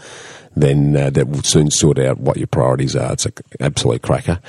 then 0.54 0.96
uh, 0.96 1.10
that 1.10 1.28
will 1.28 1.42
soon 1.42 1.70
sort 1.70 1.98
out 1.98 2.18
what 2.18 2.36
your 2.36 2.46
priorities 2.46 2.94
are. 2.94 3.12
It's 3.12 3.26
an 3.26 3.32
absolute 3.60 4.02
cracker. 4.02 4.40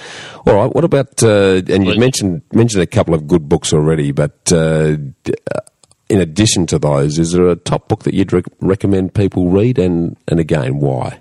All 0.46 0.56
right, 0.56 0.74
what 0.74 0.84
about, 0.84 1.24
uh, 1.24 1.62
and 1.68 1.86
you've 1.86 1.98
mentioned, 1.98 2.42
mentioned 2.52 2.84
a 2.84 2.88
couple 2.88 3.14
of 3.14 3.28
good 3.28 3.48
books 3.48 3.74
already, 3.74 4.12
but 4.12 4.52
uh, 4.52 4.98
in 6.10 6.22
addition 6.22 6.66
to 6.68 6.80
those, 6.80 7.20
is 7.20 7.32
there 7.32 7.48
a 7.48 7.56
top 7.56 7.88
book 7.88 8.04
that 8.04 8.14
you'd 8.14 8.34
recommend 8.60 9.14
people 9.14 9.50
read, 9.50 9.80
and, 9.80 10.18
and 10.28 10.40
again, 10.40 10.80
why? 10.80 11.20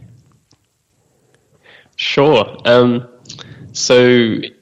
Sure. 1.96 2.58
Um, 2.64 3.08
so, 3.72 3.96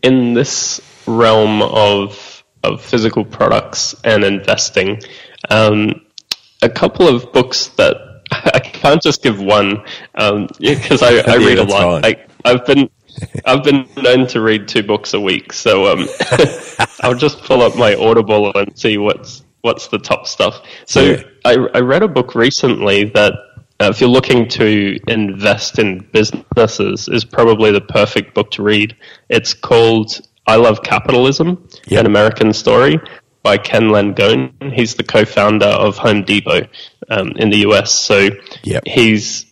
in 0.02 0.34
this 0.34 0.80
realm 1.06 1.62
of 1.62 2.44
of 2.62 2.82
physical 2.82 3.24
products 3.24 3.94
and 4.04 4.22
investing, 4.22 5.00
um, 5.48 6.02
a 6.62 6.68
couple 6.68 7.08
of 7.08 7.32
books 7.32 7.68
that 7.78 7.96
I 8.54 8.60
can't 8.60 9.02
just 9.02 9.22
give 9.22 9.40
one 9.40 9.82
because 10.14 11.02
um, 11.02 11.08
I, 11.08 11.22
I, 11.26 11.36
read 11.36 11.58
yeah, 11.58 11.64
a 11.64 11.66
lot. 11.66 12.04
I, 12.04 12.26
I've 12.44 12.64
been 12.64 12.88
I've 13.44 13.64
been 13.64 13.88
known 13.96 14.26
to 14.28 14.40
read 14.40 14.68
two 14.68 14.82
books 14.82 15.14
a 15.14 15.20
week, 15.20 15.52
so 15.52 15.92
um, 15.92 16.08
I'll 17.00 17.14
just 17.14 17.42
pull 17.42 17.62
up 17.62 17.76
my 17.76 17.94
Audible 17.94 18.52
and 18.54 18.78
see 18.78 18.98
what's 18.98 19.44
what's 19.62 19.88
the 19.88 19.98
top 19.98 20.26
stuff. 20.26 20.62
So 20.86 21.02
yeah. 21.02 21.22
I, 21.44 21.54
I 21.74 21.80
read 21.80 22.02
a 22.02 22.08
book 22.08 22.34
recently 22.34 23.04
that 23.10 23.34
uh, 23.80 23.88
if 23.90 24.00
you're 24.00 24.10
looking 24.10 24.48
to 24.48 24.98
invest 25.08 25.78
in 25.78 26.06
businesses, 26.12 27.08
is 27.08 27.24
probably 27.24 27.72
the 27.72 27.80
perfect 27.80 28.34
book 28.34 28.50
to 28.52 28.62
read. 28.62 28.96
It's 29.28 29.54
called 29.54 30.20
"I 30.46 30.56
Love 30.56 30.82
Capitalism: 30.82 31.68
yep. 31.86 32.00
An 32.00 32.06
American 32.06 32.52
Story" 32.52 33.00
by 33.42 33.56
Ken 33.58 33.84
Langone. 33.84 34.72
He's 34.72 34.94
the 34.94 35.04
co-founder 35.04 35.66
of 35.66 35.96
Home 35.98 36.24
Depot 36.24 36.68
um, 37.10 37.32
in 37.36 37.50
the 37.50 37.58
US. 37.68 37.92
So 37.92 38.30
yep. 38.62 38.84
he's 38.86 39.46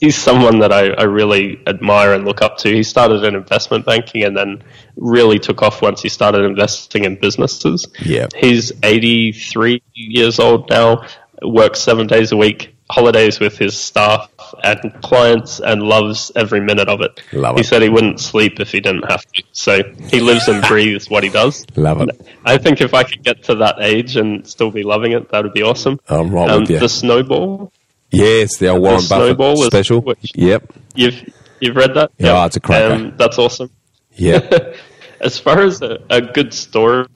he's 0.00 0.16
someone 0.16 0.58
that 0.58 0.72
I, 0.72 0.90
I, 0.90 1.04
really 1.04 1.62
admire 1.66 2.12
and 2.12 2.26
look 2.26 2.42
up 2.42 2.58
to. 2.58 2.68
He 2.68 2.82
started 2.82 3.24
in 3.24 3.34
investment 3.34 3.86
banking 3.86 4.22
and 4.22 4.36
then 4.36 4.62
really 4.96 5.38
took 5.38 5.62
off 5.62 5.80
once 5.80 6.02
he 6.02 6.10
started 6.10 6.42
investing 6.42 7.04
in 7.04 7.18
businesses. 7.18 7.86
Yeah. 8.02 8.26
He's 8.36 8.72
83 8.82 9.82
years 9.94 10.38
old 10.38 10.68
now, 10.68 11.06
works 11.42 11.80
seven 11.80 12.06
days 12.06 12.32
a 12.32 12.36
week, 12.36 12.75
holidays 12.90 13.40
with 13.40 13.58
his 13.58 13.76
staff 13.76 14.30
and 14.62 14.92
clients, 15.02 15.60
and 15.60 15.82
loves 15.82 16.30
every 16.36 16.60
minute 16.60 16.88
of 16.88 17.00
it. 17.00 17.20
Love 17.32 17.56
he 17.56 17.62
said 17.62 17.82
he 17.82 17.88
wouldn't 17.88 18.20
sleep 18.20 18.60
if 18.60 18.70
he 18.70 18.80
didn't 18.80 19.10
have 19.10 19.24
to. 19.32 19.42
So 19.52 19.82
he 20.10 20.20
lives 20.20 20.48
and 20.48 20.62
breathes 20.64 21.10
what 21.10 21.24
he 21.24 21.30
does. 21.30 21.66
Love 21.76 22.02
it. 22.02 22.20
I 22.44 22.58
think 22.58 22.80
if 22.80 22.94
I 22.94 23.02
could 23.02 23.22
get 23.22 23.44
to 23.44 23.56
that 23.56 23.76
age 23.80 24.16
and 24.16 24.46
still 24.46 24.70
be 24.70 24.82
loving 24.82 25.12
it, 25.12 25.30
that 25.30 25.42
would 25.42 25.52
be 25.52 25.62
awesome. 25.62 25.98
I'm 26.08 26.30
right 26.30 26.48
um, 26.48 26.60
with 26.60 26.70
you. 26.70 26.78
The 26.78 26.88
Snowball 26.88 27.72
Yes, 28.10 28.58
the 28.58 28.68
old 28.68 28.82
Warren 28.82 29.02
the 29.02 29.08
Buffett 29.08 29.36
Snowball 29.36 29.56
special. 29.64 30.00
Which, 30.00 30.32
yep. 30.34 30.72
You've 30.94 31.32
you've 31.60 31.76
read 31.76 31.94
that? 31.94 32.12
Yeah, 32.18 32.34
yep. 32.34 32.46
it's 32.46 32.56
a 32.56 32.60
cracker. 32.60 32.94
Um, 32.94 33.14
that's 33.16 33.38
awesome. 33.38 33.70
Yeah. 34.12 34.48
as 35.20 35.38
far 35.38 35.60
as 35.60 35.82
a, 35.82 35.98
a, 36.08 36.20
good 36.20 36.54
story, 36.54 37.06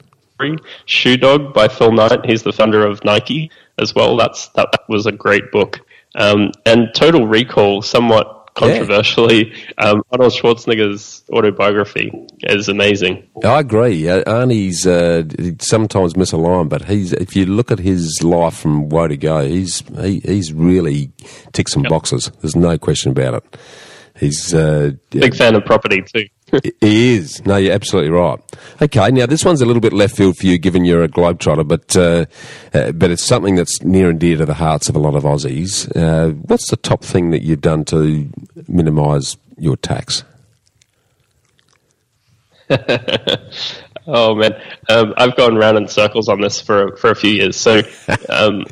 Shoe 0.85 1.17
Dog 1.17 1.53
by 1.53 1.67
Phil 1.67 1.91
Knight. 1.91 2.25
He's 2.25 2.43
the 2.43 2.53
founder 2.53 2.85
of 2.85 3.03
Nike 3.03 3.51
as 3.81 3.95
well. 3.95 4.15
That's 4.15 4.47
that 4.49 4.69
was 4.87 5.05
a 5.05 5.11
great 5.11 5.51
book. 5.51 5.79
Um, 6.15 6.51
and 6.65 6.89
Total 6.93 7.25
Recall, 7.25 7.81
somewhat 7.81 8.41
controversially, 8.53 9.53
yeah. 9.53 9.85
um, 9.89 10.03
Arnold 10.11 10.33
Schwarzenegger's 10.33 11.23
autobiography 11.31 12.11
is 12.43 12.67
amazing. 12.67 13.27
I 13.43 13.61
agree. 13.61 14.09
Uh, 14.09 14.23
Arnie's 14.23 14.85
uh, 14.85 15.23
sometimes 15.59 16.15
misaligned, 16.15 16.69
but 16.69 16.85
he's 16.85 17.13
if 17.13 17.35
you 17.35 17.45
look 17.45 17.71
at 17.71 17.79
his 17.79 18.21
life 18.23 18.55
from 18.55 18.89
way 18.89 19.07
to 19.07 19.17
go, 19.17 19.47
he's 19.47 19.83
he, 20.01 20.19
he's 20.19 20.53
really 20.53 21.11
ticked 21.53 21.69
some 21.69 21.83
yep. 21.83 21.89
boxes. 21.89 22.31
There's 22.41 22.55
no 22.55 22.77
question 22.77 23.11
about 23.11 23.35
it. 23.35 23.57
He's 24.19 24.53
uh, 24.53 24.91
big 25.09 25.35
fan 25.35 25.55
of 25.55 25.65
property 25.65 26.01
too. 26.01 26.25
He 26.81 27.15
is. 27.15 27.45
No, 27.45 27.57
you're 27.57 27.73
absolutely 27.73 28.11
right. 28.11 28.39
Okay, 28.81 29.11
now 29.11 29.25
this 29.25 29.45
one's 29.45 29.61
a 29.61 29.65
little 29.65 29.81
bit 29.81 29.93
left 29.93 30.17
field 30.17 30.37
for 30.37 30.45
you, 30.45 30.57
given 30.57 30.85
you're 30.85 31.03
a 31.03 31.07
globetrotter, 31.07 31.67
but 31.67 31.95
uh, 31.95 32.25
uh, 32.73 32.91
but 32.91 33.11
it's 33.11 33.23
something 33.23 33.55
that's 33.55 33.81
near 33.83 34.09
and 34.09 34.19
dear 34.19 34.37
to 34.37 34.45
the 34.45 34.55
hearts 34.55 34.89
of 34.89 34.95
a 34.95 34.99
lot 34.99 35.15
of 35.15 35.23
Aussies. 35.23 35.89
Uh, 35.95 36.31
what's 36.31 36.69
the 36.69 36.77
top 36.77 37.03
thing 37.03 37.31
that 37.31 37.41
you've 37.41 37.61
done 37.61 37.85
to 37.85 38.29
minimise 38.67 39.37
your 39.57 39.77
tax? 39.77 40.23
oh 44.07 44.35
man, 44.35 44.61
um, 44.89 45.13
I've 45.17 45.35
gone 45.35 45.55
round 45.55 45.77
in 45.77 45.87
circles 45.87 46.29
on 46.29 46.41
this 46.41 46.61
for 46.61 46.95
for 46.97 47.11
a 47.11 47.15
few 47.15 47.31
years. 47.31 47.55
So 47.55 47.81
um, 48.29 48.65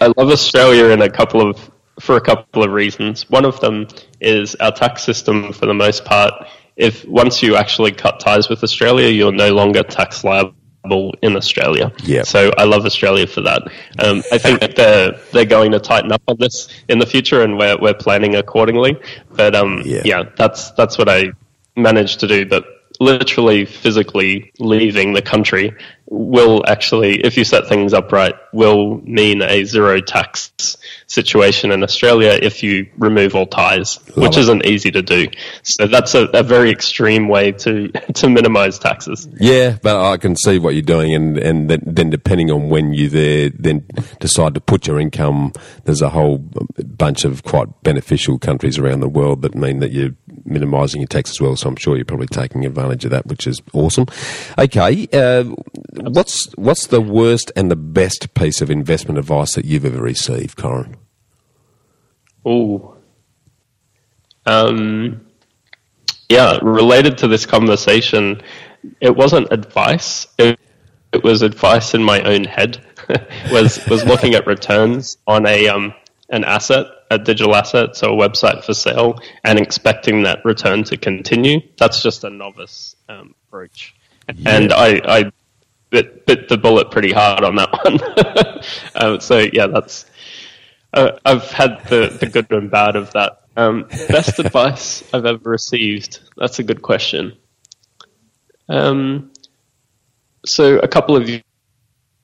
I 0.00 0.06
love 0.16 0.30
Australia 0.30 0.86
in 0.86 1.02
a 1.02 1.10
couple 1.10 1.48
of 1.48 1.70
for 2.00 2.16
a 2.16 2.20
couple 2.20 2.62
of 2.62 2.72
reasons. 2.72 3.28
One 3.30 3.44
of 3.44 3.60
them 3.60 3.88
is 4.20 4.54
our 4.56 4.72
tax 4.72 5.02
system, 5.02 5.52
for 5.52 5.66
the 5.66 5.74
most 5.74 6.04
part. 6.04 6.32
If 6.76 7.04
once 7.06 7.42
you 7.42 7.56
actually 7.56 7.92
cut 7.92 8.20
ties 8.20 8.48
with 8.48 8.62
Australia, 8.62 9.08
you're 9.08 9.32
no 9.32 9.52
longer 9.54 9.82
tax 9.82 10.24
liable 10.24 11.14
in 11.22 11.36
Australia. 11.36 11.92
Yeah. 12.02 12.22
So 12.22 12.50
I 12.56 12.64
love 12.64 12.86
Australia 12.86 13.26
for 13.26 13.42
that. 13.42 13.62
Um, 13.98 14.22
I 14.32 14.38
think 14.38 14.60
that 14.60 14.76
they're 14.76 15.12
they're 15.32 15.44
going 15.44 15.72
to 15.72 15.78
tighten 15.78 16.12
up 16.12 16.22
on 16.28 16.36
this 16.38 16.68
in 16.88 16.98
the 16.98 17.06
future, 17.06 17.42
and 17.42 17.58
we're 17.58 17.78
we're 17.78 17.94
planning 17.94 18.34
accordingly. 18.36 19.00
But 19.30 19.54
um, 19.54 19.82
yeah. 19.84 20.02
yeah, 20.04 20.22
that's 20.36 20.70
that's 20.72 20.98
what 20.98 21.08
I 21.08 21.32
managed 21.76 22.20
to 22.20 22.26
do. 22.26 22.46
But 22.46 22.64
literally 23.00 23.64
physically 23.64 24.52
leaving 24.58 25.12
the 25.12 25.22
country 25.22 25.74
will 26.12 26.62
actually, 26.66 27.24
if 27.24 27.38
you 27.38 27.44
set 27.44 27.66
things 27.68 27.94
up 27.94 28.12
right, 28.12 28.34
will 28.52 29.00
mean 29.00 29.40
a 29.40 29.64
zero 29.64 30.00
tax 30.00 30.76
situation 31.06 31.72
in 31.72 31.82
Australia 31.82 32.38
if 32.40 32.62
you 32.62 32.86
remove 32.98 33.34
all 33.34 33.46
ties, 33.46 33.98
Love 34.10 34.28
which 34.28 34.36
is 34.36 34.44
isn't 34.44 34.66
easy 34.66 34.90
to 34.90 35.00
do. 35.00 35.28
So 35.62 35.86
that's 35.86 36.14
a, 36.14 36.24
a, 36.34 36.42
very 36.42 36.70
extreme 36.70 37.28
way 37.28 37.52
to 37.52 37.88
to 38.14 38.28
minimize 38.28 38.78
taxes. 38.78 39.26
Yeah, 39.40 39.78
but 39.82 40.12
I 40.12 40.18
can 40.18 40.36
see 40.36 40.58
what 40.58 40.74
you're 40.74 40.82
doing, 40.82 41.14
and 41.14 41.38
and 41.38 41.70
then 41.70 42.10
depending 42.10 42.50
on 42.50 42.68
when 42.68 42.92
you 42.92 43.08
there, 43.08 43.48
then 43.48 43.86
decide 44.20 44.54
to 44.54 44.60
put 44.60 44.86
your 44.86 45.00
income. 45.00 45.52
There's 45.84 46.02
a 46.02 46.10
whole 46.10 46.38
bunch 46.38 47.24
of 47.24 47.42
quite 47.42 47.82
beneficial 47.82 48.38
countries 48.38 48.78
around 48.78 49.00
the 49.00 49.08
world 49.08 49.42
that 49.42 49.54
mean 49.54 49.78
that 49.80 49.92
you're 49.92 50.14
minimising 50.44 51.00
your 51.00 51.08
tax 51.08 51.30
as 51.30 51.40
well. 51.40 51.56
So 51.56 51.68
I'm 51.68 51.76
sure 51.76 51.96
you're 51.96 52.04
probably 52.04 52.26
taking 52.26 52.66
advantage 52.66 53.04
of 53.04 53.10
that, 53.12 53.26
which 53.26 53.46
is 53.46 53.62
awesome. 53.72 54.06
Okay, 54.58 55.08
uh, 55.12 55.44
what's 56.02 56.52
what's 56.56 56.86
the 56.86 57.00
worst 57.00 57.52
and 57.56 57.70
the 57.70 57.76
best 57.76 58.34
piece 58.34 58.60
of 58.60 58.70
investment 58.70 59.18
advice 59.18 59.54
that 59.54 59.64
you've 59.64 59.84
ever 59.84 60.00
received, 60.00 60.56
Coran? 60.56 60.96
Oh, 62.44 62.96
um, 64.46 65.26
yeah. 66.28 66.58
Related 66.62 67.18
to 67.18 67.28
this 67.28 67.46
conversation, 67.46 68.42
it 69.00 69.14
wasn't 69.14 69.52
advice. 69.52 70.26
It, 70.38 70.58
it 71.12 71.22
was 71.22 71.42
advice 71.42 71.94
in 71.94 72.02
my 72.02 72.20
own 72.22 72.44
head. 72.44 72.84
was 73.52 73.84
was 73.86 74.04
looking 74.04 74.34
at 74.34 74.46
returns 74.46 75.18
on 75.26 75.46
a 75.46 75.68
um, 75.68 75.94
an 76.30 76.44
asset, 76.44 76.86
a 77.10 77.18
digital 77.18 77.54
asset, 77.54 77.94
so 77.94 78.12
a 78.12 78.16
website 78.16 78.64
for 78.64 78.74
sale, 78.74 79.20
and 79.44 79.58
expecting 79.58 80.22
that 80.22 80.44
return 80.44 80.82
to 80.84 80.96
continue. 80.96 81.60
That's 81.78 82.02
just 82.02 82.24
a 82.24 82.30
novice 82.30 82.96
um, 83.08 83.34
approach. 83.46 83.94
Yeah. 84.34 84.56
And 84.56 84.72
I, 84.72 85.00
I 85.04 85.32
bit, 85.92 86.26
bit 86.26 86.48
the 86.48 86.56
bullet 86.56 86.90
pretty 86.90 87.12
hard 87.12 87.44
on 87.44 87.54
that 87.56 88.64
one. 88.96 89.12
um, 89.12 89.20
so 89.20 89.38
yeah, 89.52 89.68
that's 89.68 90.06
uh, 90.92 91.12
I've 91.24 91.50
had 91.52 91.84
the, 91.84 92.16
the 92.18 92.26
good 92.26 92.50
and 92.50 92.70
bad 92.70 92.96
of 92.96 93.12
that. 93.12 93.42
Um, 93.56 93.86
best 94.08 94.38
advice 94.38 95.04
I've 95.14 95.26
ever 95.26 95.50
received. 95.50 96.20
That's 96.36 96.58
a 96.58 96.62
good 96.62 96.82
question. 96.82 97.36
Um, 98.68 99.30
so 100.44 100.78
a 100.78 100.88
couple 100.88 101.16
of 101.16 101.30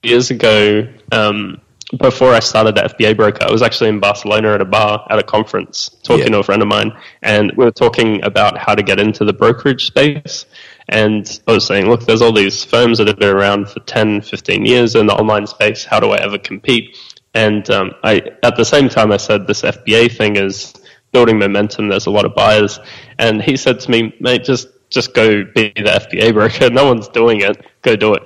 years 0.03 0.31
ago, 0.31 0.89
um, 1.13 1.61
before 1.97 2.33
I 2.35 2.41
started 2.41 2.75
the 2.75 2.83
FBA 2.83 3.17
broker, 3.17 3.47
I 3.47 3.51
was 3.51 3.63
actually 3.63 3.89
in 3.89 4.01
Barcelona 4.01 4.55
at 4.55 4.61
a 4.61 4.65
bar 4.65 5.07
at 5.09 5.19
a 5.19 5.23
conference 5.23 5.89
talking 6.03 6.27
yeah. 6.27 6.33
to 6.33 6.39
a 6.41 6.43
friend 6.43 6.61
of 6.61 6.69
mine, 6.69 6.93
and 7.23 7.53
we 7.57 7.65
were 7.65 7.71
talking 7.71 8.23
about 8.25 8.59
how 8.59 8.75
to 8.75 8.83
get 8.83 9.01
into 9.01 9.25
the 9.25 9.33
brokerage 9.33 9.87
space. 9.87 10.45
And 10.89 11.41
I 11.47 11.53
was 11.53 11.67
saying, 11.67 11.89
look, 11.89 12.07
there's 12.07 12.23
all 12.23 12.33
these 12.33 12.65
firms 12.65 12.99
that 12.99 13.09
have 13.09 13.19
been 13.19 13.35
around 13.35 13.69
for 13.69 13.81
10, 13.81 14.23
15 14.23 14.65
years 14.65 14.95
in 14.95 15.07
the 15.07 15.15
online 15.15 15.47
space. 15.47 15.85
How 15.85 16.01
do 16.01 16.11
I 16.11 16.17
ever 16.19 16.39
compete? 16.39 16.97
And 17.35 17.69
um, 17.71 17.93
I, 18.03 18.23
at 18.43 18.57
the 18.57 18.65
same 18.65 18.89
time, 18.89 19.13
I 19.13 19.19
said 19.19 19.47
this 19.47 19.63
FBA 19.63 20.17
thing 20.17 20.37
is 20.37 20.73
building 21.13 21.39
momentum. 21.39 21.89
There's 21.89 22.07
a 22.07 22.11
lot 22.11 22.25
of 22.25 22.35
buyers, 22.35 22.81
and 23.19 23.43
he 23.43 23.57
said 23.57 23.81
to 23.81 23.91
me, 23.91 24.15
mate, 24.21 24.45
just 24.45 24.69
just 24.91 25.13
go 25.13 25.45
be 25.45 25.73
the 25.77 25.83
FBA 25.83 26.33
broker. 26.33 26.71
No 26.79 26.87
one's 26.87 27.09
doing 27.09 27.43
it. 27.43 27.65
Go 27.83 27.95
do 27.97 28.15
it. 28.15 28.23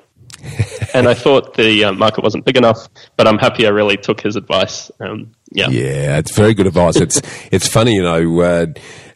and 0.95 1.09
I 1.09 1.15
thought 1.15 1.55
the 1.55 1.85
uh, 1.85 1.93
market 1.93 2.23
wasn't 2.23 2.45
big 2.45 2.57
enough, 2.57 2.89
but 3.17 3.29
I'm 3.29 3.39
happy 3.39 3.67
I 3.67 3.71
really 3.71 3.97
took 3.97 4.21
his 4.21 4.37
advice. 4.37 4.91
Um, 5.01 5.33
yeah, 5.51 5.69
yeah, 5.69 6.19
it's 6.19 6.35
very 6.35 6.55
good 6.55 6.67
advice. 6.67 6.97
It's 6.97 7.21
it's 7.51 7.69
funny, 7.69 7.95
you 7.95 8.03
know. 8.03 8.41
Uh, 8.41 8.67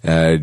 uh, 0.06 0.38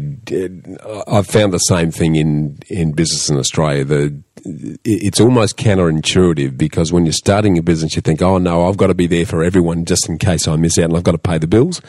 I've 1.08 1.28
found 1.28 1.54
the 1.54 1.60
same 1.60 1.92
thing 1.92 2.16
in 2.16 2.60
in 2.70 2.92
business 2.92 3.30
in 3.30 3.38
Australia. 3.38 3.84
The 3.84 4.22
it's 4.46 5.22
almost 5.22 5.58
counterintuitive 5.58 6.58
because 6.58 6.92
when 6.92 7.06
you're 7.06 7.14
starting 7.14 7.58
a 7.58 7.64
business, 7.64 7.96
you 7.96 8.02
think, 8.02 8.22
"Oh 8.22 8.38
no, 8.38 8.68
I've 8.68 8.78
got 8.78 8.88
to 8.88 8.94
be 8.94 9.08
there 9.08 9.26
for 9.26 9.44
everyone 9.44 9.86
just 9.86 10.10
in 10.10 10.18
case 10.18 10.48
I 10.48 10.56
miss 10.58 10.78
out, 10.78 10.86
and 10.86 10.98
I've 10.98 11.04
got 11.04 11.14
to 11.14 11.18
pay 11.18 11.38
the 11.38 11.48
bills." 11.48 11.82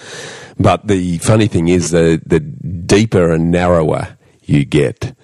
But 0.59 0.87
the 0.87 1.19
funny 1.19 1.49
thing 1.49 1.69
is, 1.69 1.91
the 1.91 2.23
the 2.25 2.41
deeper 2.41 3.33
and 3.33 3.51
narrower 3.51 4.17
you 4.43 4.65
get, 4.65 5.17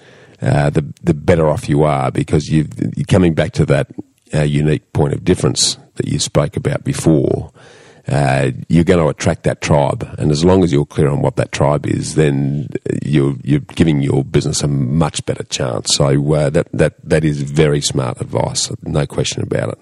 uh, 0.43 0.71
the 0.71 0.93
the 1.03 1.15
better 1.15 1.49
off 1.49 1.69
you 1.69 1.85
are 1.85 2.11
because 2.11 2.49
you 2.49 2.67
are 2.83 3.05
coming 3.05 3.35
back 3.35 3.53
to 3.53 3.67
that 3.67 3.89
uh, 4.35 4.43
unique 4.43 4.93
point 4.93 5.13
of 5.13 5.25
difference 5.25 5.79
that 5.97 6.09
you 6.09 6.19
spoke 6.19 6.57
about 6.57 6.83
before. 6.85 7.53
Uh, 8.09 8.51
you're 8.69 8.85
going 8.85 8.99
to 8.99 9.09
attract 9.09 9.45
that 9.45 9.61
tribe, 9.61 10.09
and 10.19 10.31
as 10.31 10.45
long 10.45 10.65
as 10.65 10.73
you're 10.73 10.87
clear 10.87 11.09
on 11.09 11.23
what 11.23 11.37
that 11.37 11.53
tribe 11.53 11.87
is, 11.87 12.15
then 12.15 12.69
you're 13.03 13.37
you're 13.43 13.61
giving 13.61 14.01
your 14.01 14.25
business 14.25 14.63
a 14.63 14.69
much 14.69 15.25
better 15.27 15.45
chance. 15.45 15.95
So 15.95 16.35
uh, 16.35 16.51
that 16.51 16.69
that 16.73 16.95
that 17.09 17.25
is 17.25 17.43
very 17.43 17.81
smart 17.81 18.21
advice, 18.21 18.71
no 18.83 19.07
question 19.07 19.43
about 19.43 19.71
it. 19.71 19.79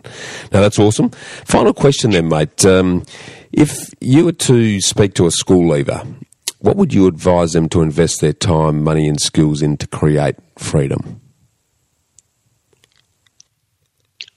Now 0.53 0.61
that's 0.61 0.79
awesome. 0.79 1.11
Final 1.11 1.73
question 1.73 2.11
then, 2.11 2.29
mate. 2.29 2.65
Um, 2.65 3.05
if 3.53 3.95
you 4.01 4.27
were 4.27 4.33
to 4.33 4.81
speak 4.81 5.15
to 5.15 5.27
a 5.27 5.31
school 5.31 5.69
leaver 5.69 6.03
what 6.61 6.77
would 6.77 6.93
you 6.93 7.07
advise 7.07 7.53
them 7.53 7.69
to 7.69 7.83
invest 7.83 8.21
their 8.21 8.33
time, 8.33 8.83
money, 8.83 9.09
and 9.09 9.21
skills 9.21 9.63
in 9.63 9.77
to 9.77 9.87
create 9.87 10.37
freedom? 10.57 11.18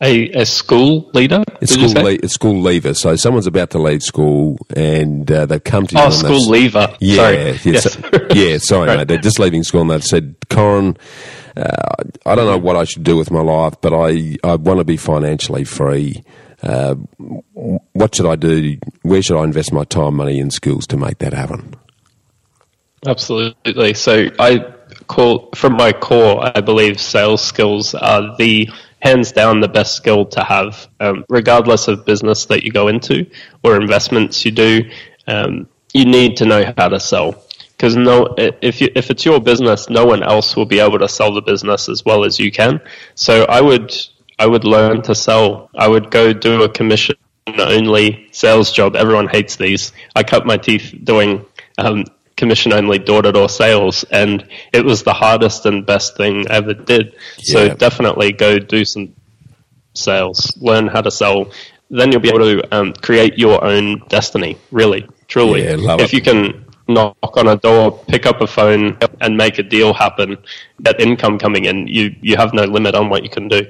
A, 0.03 0.31
a 0.31 0.45
school 0.45 1.11
leader? 1.13 1.43
A 1.61 1.67
school, 1.67 2.03
le- 2.03 2.27
school 2.27 2.61
leaver. 2.61 2.93
So 2.95 3.15
someone's 3.15 3.45
about 3.45 3.69
to 3.71 3.79
leave 3.79 4.01
school 4.01 4.57
and 4.75 5.31
uh, 5.31 5.45
they've 5.45 5.63
come 5.63 5.85
to 5.87 5.95
you. 5.95 6.01
Oh, 6.01 6.09
school 6.09 6.49
leaver. 6.49 6.95
Yeah, 6.99 7.15
sorry. 7.15 7.35
Yeah, 7.35 7.57
yes. 7.65 7.93
so, 7.93 8.09
yeah, 8.33 8.57
sorry, 8.57 8.87
right. 8.87 8.97
mate. 8.97 9.07
They're 9.07 9.17
just 9.19 9.37
leaving 9.37 9.63
school 9.63 9.81
and 9.81 9.91
they've 9.91 10.03
said, 10.03 10.35
Coran, 10.49 10.97
uh, 11.55 11.93
I 12.25 12.35
don't 12.35 12.47
know 12.47 12.57
what 12.57 12.75
I 12.75 12.85
should 12.85 13.03
do 13.03 13.15
with 13.15 13.29
my 13.29 13.41
life, 13.41 13.75
but 13.79 13.93
I, 13.93 14.37
I 14.43 14.55
want 14.55 14.79
to 14.79 14.85
be 14.85 14.97
financially 14.97 15.65
free. 15.65 16.23
Uh, 16.63 16.95
what 17.53 18.15
should 18.15 18.27
I 18.27 18.35
do? 18.35 18.77
Where 19.03 19.21
should 19.21 19.39
I 19.39 19.43
invest 19.43 19.71
my 19.71 19.83
time, 19.83 20.15
money, 20.15 20.39
and 20.39 20.51
skills 20.51 20.87
to 20.87 20.97
make 20.97 21.19
that 21.19 21.33
happen? 21.33 21.75
Absolutely. 23.05 23.93
So 23.93 24.29
I 24.39 24.73
call 25.07 25.49
from 25.55 25.73
my 25.73 25.91
core, 25.91 26.51
I 26.55 26.61
believe 26.61 26.99
sales 26.99 27.41
skills 27.43 27.93
are 27.95 28.35
the 28.37 28.69
hands 29.01 29.31
down 29.31 29.59
the 29.59 29.67
best 29.67 29.95
skill 29.95 30.25
to 30.25 30.43
have, 30.43 30.87
um, 30.99 31.25
regardless 31.29 31.87
of 31.87 32.05
business 32.05 32.45
that 32.45 32.63
you 32.63 32.71
go 32.71 32.87
into 32.87 33.29
or 33.63 33.75
investments 33.75 34.45
you 34.45 34.51
do. 34.51 34.89
Um, 35.27 35.67
you 35.93 36.05
need 36.05 36.37
to 36.37 36.45
know 36.45 36.73
how 36.77 36.87
to 36.87 36.99
sell 36.99 37.43
because 37.81 37.95
no, 37.95 38.35
if 38.37 38.79
you, 38.79 38.89
if 38.95 39.09
it's 39.09 39.25
your 39.25 39.39
business, 39.41 39.89
no 39.89 40.05
one 40.05 40.21
else 40.21 40.55
will 40.55 40.67
be 40.67 40.79
able 40.79 40.99
to 40.99 41.09
sell 41.09 41.33
the 41.33 41.41
business 41.41 41.89
as 41.89 42.05
well 42.05 42.23
as 42.23 42.39
you 42.39 42.51
can. 42.51 42.79
So 43.15 43.43
I 43.45 43.59
would 43.59 43.91
I 44.37 44.45
would 44.45 44.63
learn 44.63 45.01
to 45.03 45.15
sell. 45.15 45.69
I 45.75 45.87
would 45.87 46.11
go 46.11 46.31
do 46.31 46.63
a 46.63 46.69
commission 46.69 47.15
only 47.47 48.27
sales 48.31 48.71
job. 48.71 48.95
Everyone 48.95 49.27
hates 49.27 49.55
these. 49.55 49.93
I 50.15 50.23
cut 50.23 50.45
my 50.45 50.57
teeth 50.57 50.93
doing 51.03 51.45
um, 51.77 52.05
commission 52.41 52.73
only 52.73 52.97
door 52.97 53.21
to 53.21 53.31
door 53.31 53.47
sales, 53.47 54.03
and 54.05 54.43
it 54.73 54.83
was 54.83 55.03
the 55.03 55.13
hardest 55.13 55.67
and 55.67 55.85
best 55.85 56.17
thing 56.17 56.49
I 56.49 56.55
ever 56.55 56.73
did. 56.73 57.13
Yeah. 57.37 57.53
So 57.53 57.75
definitely 57.75 58.31
go 58.31 58.57
do 58.57 58.83
some 58.83 59.13
sales, 59.93 60.51
learn 60.57 60.87
how 60.87 61.01
to 61.01 61.11
sell. 61.11 61.51
Then 61.91 62.11
you'll 62.11 62.21
be 62.21 62.29
able 62.29 62.39
to 62.39 62.75
um, 62.75 62.93
create 62.93 63.37
your 63.37 63.63
own 63.63 64.01
destiny. 64.09 64.57
Really, 64.71 65.07
truly, 65.27 65.65
yeah, 65.65 65.97
if 65.99 66.13
you 66.13 66.21
can 66.21 66.65
knock 66.87 67.37
on 67.37 67.47
a 67.47 67.57
door, 67.57 68.03
pick 68.07 68.25
up 68.25 68.41
a 68.41 68.47
phone, 68.47 68.97
and 69.21 69.37
make 69.37 69.59
a 69.59 69.63
deal 69.63 69.93
happen, 69.93 70.37
that 70.79 70.99
income 70.99 71.37
coming 71.37 71.65
in, 71.65 71.87
you 71.87 72.15
you 72.21 72.37
have 72.37 72.55
no 72.55 72.63
limit 72.63 72.95
on 72.95 73.09
what 73.09 73.21
you 73.23 73.29
can 73.29 73.47
do. 73.47 73.61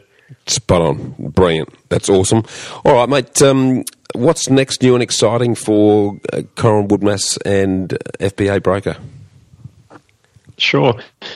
Spot 0.48 0.82
on, 0.82 1.16
brilliant. 1.20 1.70
That's 1.90 2.10
awesome. 2.10 2.44
All 2.84 2.96
right, 2.96 3.10
mate. 3.10 3.42
Um, 3.42 3.84
what's 4.14 4.50
next 4.50 4.82
new 4.82 4.94
and 4.94 5.04
exciting 5.04 5.56
for 5.56 6.20
uh, 6.34 6.42
Coran 6.56 6.88
Woodmass 6.88 7.38
and 7.46 7.90
FBA 8.20 8.64
Broker? 8.64 8.98
Sure. 10.58 10.94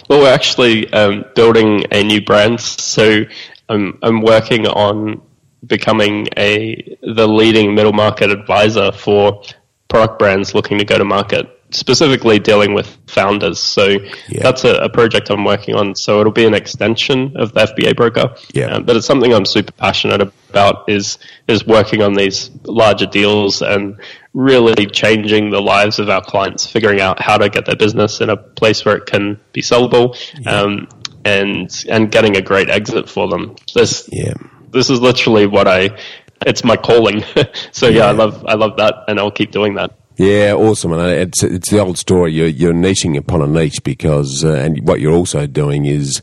Well, 0.09 0.21
we're 0.21 0.33
actually 0.33 0.91
um, 0.93 1.25
building 1.35 1.85
a 1.91 2.03
new 2.03 2.21
brand, 2.21 2.61
so 2.61 3.23
I'm, 3.69 3.97
I'm 4.03 4.21
working 4.21 4.67
on 4.67 5.21
becoming 5.65 6.27
a 6.37 6.97
the 7.01 7.27
leading 7.27 7.73
middle 7.73 7.93
market 7.93 8.29
advisor 8.29 8.91
for 8.91 9.41
product 9.87 10.19
brands 10.19 10.53
looking 10.53 10.77
to 10.77 10.85
go 10.85 10.97
to 10.97 11.05
market 11.05 11.49
specifically 11.75 12.39
dealing 12.39 12.73
with 12.73 12.87
founders. 13.07 13.59
So 13.59 13.87
yeah. 13.87 14.43
that's 14.43 14.63
a, 14.63 14.75
a, 14.75 14.89
project 14.89 15.29
I'm 15.29 15.43
working 15.43 15.75
on. 15.75 15.95
So 15.95 16.19
it'll 16.21 16.31
be 16.31 16.45
an 16.45 16.53
extension 16.53 17.35
of 17.37 17.53
the 17.53 17.61
FBA 17.61 17.95
broker. 17.95 18.35
Yeah. 18.53 18.67
Um, 18.67 18.85
but 18.85 18.95
it's 18.95 19.05
something 19.05 19.33
I'm 19.33 19.45
super 19.45 19.71
passionate 19.73 20.21
about 20.49 20.89
is 20.89 21.17
is 21.47 21.65
working 21.65 22.01
on 22.01 22.13
these 22.13 22.49
larger 22.63 23.05
deals 23.05 23.61
and 23.61 23.99
really 24.33 24.85
changing 24.85 25.49
the 25.49 25.61
lives 25.61 25.99
of 25.99 26.09
our 26.09 26.21
clients, 26.21 26.65
figuring 26.65 27.01
out 27.01 27.21
how 27.21 27.37
to 27.37 27.49
get 27.49 27.65
their 27.65 27.75
business 27.75 28.21
in 28.21 28.29
a 28.29 28.37
place 28.37 28.85
where 28.85 28.95
it 28.95 29.05
can 29.05 29.39
be 29.53 29.61
sellable, 29.61 30.15
yeah. 30.39 30.61
um, 30.61 30.87
and 31.23 31.85
and 31.89 32.11
getting 32.11 32.37
a 32.37 32.41
great 32.41 32.69
exit 32.69 33.09
for 33.09 33.27
them. 33.27 33.55
This 33.73 34.09
yeah. 34.11 34.33
this 34.71 34.89
is 34.89 35.01
literally 35.01 35.45
what 35.45 35.67
I 35.67 35.97
it's 36.45 36.63
my 36.63 36.77
calling. 36.77 37.23
so 37.71 37.87
yeah, 37.87 38.05
I 38.05 38.11
love 38.11 38.45
I 38.45 38.53
love 38.53 38.77
that 38.77 39.05
and 39.07 39.19
I'll 39.19 39.31
keep 39.31 39.51
doing 39.51 39.75
that. 39.75 39.91
Yeah, 40.17 40.53
awesome. 40.53 40.93
And 40.93 41.01
it's 41.01 41.43
it's 41.43 41.69
the 41.69 41.79
old 41.79 41.97
story. 41.97 42.31
You're 42.31 42.47
you're 42.47 42.73
niching 42.73 43.17
upon 43.17 43.41
a 43.41 43.47
niche 43.47 43.83
because, 43.83 44.45
uh, 44.45 44.53
and 44.53 44.87
what 44.87 45.01
you're 45.01 45.13
also 45.13 45.45
doing 45.45 45.85
is 45.85 46.21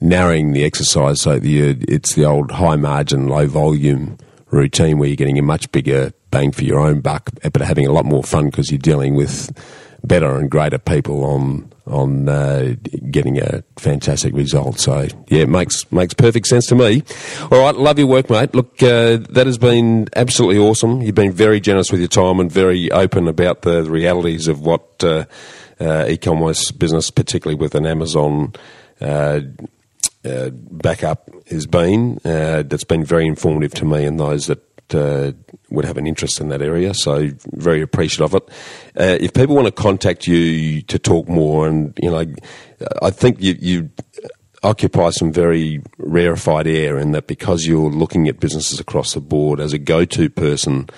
narrowing 0.00 0.52
the 0.52 0.64
exercise 0.64 1.20
so 1.20 1.38
that 1.38 1.48
you, 1.48 1.78
it's 1.88 2.14
the 2.14 2.24
old 2.24 2.50
high 2.52 2.76
margin, 2.76 3.28
low 3.28 3.46
volume 3.46 4.18
routine 4.50 4.98
where 4.98 5.08
you're 5.08 5.16
getting 5.16 5.38
a 5.38 5.42
much 5.42 5.70
bigger 5.72 6.12
bang 6.30 6.52
for 6.52 6.64
your 6.64 6.80
own 6.80 7.00
buck, 7.00 7.30
but 7.42 7.60
having 7.60 7.86
a 7.86 7.92
lot 7.92 8.04
more 8.04 8.22
fun 8.22 8.46
because 8.46 8.70
you're 8.70 8.78
dealing 8.78 9.14
with 9.14 9.50
better 10.04 10.36
and 10.36 10.50
greater 10.50 10.78
people 10.78 11.24
on 11.24 11.70
on 11.90 12.28
uh, 12.28 12.74
getting 13.10 13.38
a 13.38 13.62
fantastic 13.76 14.34
result. 14.34 14.78
So 14.78 15.08
yeah, 15.28 15.42
it 15.42 15.48
makes 15.48 15.90
makes 15.92 16.14
perfect 16.14 16.46
sense 16.46 16.66
to 16.66 16.74
me. 16.74 17.02
All 17.50 17.60
right, 17.60 17.74
love 17.74 17.98
your 17.98 18.08
work, 18.08 18.30
mate. 18.30 18.54
Look, 18.54 18.82
uh, 18.82 19.18
that 19.30 19.44
has 19.46 19.58
been 19.58 20.08
absolutely 20.16 20.58
awesome. 20.58 21.02
You've 21.02 21.14
been 21.14 21.32
very 21.32 21.60
generous 21.60 21.90
with 21.90 22.00
your 22.00 22.08
time 22.08 22.40
and 22.40 22.50
very 22.50 22.90
open 22.92 23.28
about 23.28 23.62
the 23.62 23.82
realities 23.84 24.48
of 24.48 24.60
what 24.60 25.02
uh, 25.02 25.24
uh 25.80 26.06
e-commerce 26.08 26.70
business, 26.70 27.10
particularly 27.10 27.58
with 27.60 27.74
an 27.74 27.86
Amazon. 27.86 28.52
Uh, 29.00 29.40
uh, 30.22 30.50
backup 30.52 31.30
has 31.48 31.66
been 31.66 32.20
that's 32.22 32.84
been 32.84 33.02
very 33.02 33.26
informative 33.26 33.72
to 33.72 33.86
me 33.86 34.04
and 34.04 34.20
those 34.20 34.48
that 34.48 34.69
uh, 34.94 35.32
would 35.70 35.84
have 35.84 35.96
an 35.96 36.06
interest 36.06 36.40
in 36.40 36.48
that 36.48 36.62
area. 36.62 36.94
So 36.94 37.30
very 37.52 37.82
appreciative 37.82 38.34
of 38.34 38.42
it. 38.42 38.48
Uh, 38.98 39.18
if 39.20 39.32
people 39.32 39.54
want 39.54 39.66
to 39.66 39.72
contact 39.72 40.26
you 40.26 40.82
to 40.82 40.98
talk 40.98 41.28
more, 41.28 41.66
and 41.66 41.96
you 42.02 42.10
know, 42.10 42.26
I 43.02 43.10
think 43.10 43.40
you, 43.40 43.56
you 43.58 43.90
occupy 44.62 45.10
some 45.10 45.32
very 45.32 45.82
rarefied 45.98 46.66
air 46.66 46.98
in 46.98 47.12
that 47.12 47.26
because 47.26 47.66
you're 47.66 47.90
looking 47.90 48.28
at 48.28 48.40
businesses 48.40 48.80
across 48.80 49.14
the 49.14 49.20
board 49.20 49.60
as 49.60 49.72
a 49.72 49.78
go-to 49.78 50.28
person. 50.28 50.88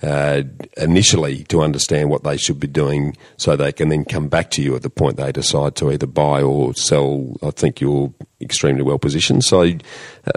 Uh, 0.00 0.44
initially, 0.76 1.42
to 1.42 1.60
understand 1.60 2.08
what 2.08 2.22
they 2.22 2.36
should 2.36 2.60
be 2.60 2.68
doing, 2.68 3.16
so 3.36 3.56
they 3.56 3.72
can 3.72 3.88
then 3.88 4.04
come 4.04 4.28
back 4.28 4.48
to 4.48 4.62
you 4.62 4.76
at 4.76 4.82
the 4.82 4.88
point 4.88 5.16
they 5.16 5.32
decide 5.32 5.74
to 5.74 5.90
either 5.90 6.06
buy 6.06 6.40
or 6.40 6.72
sell. 6.72 7.34
I 7.42 7.50
think 7.50 7.80
you're 7.80 8.14
extremely 8.40 8.82
well 8.82 9.00
positioned. 9.00 9.42
So, 9.42 9.62
uh, 9.62 9.72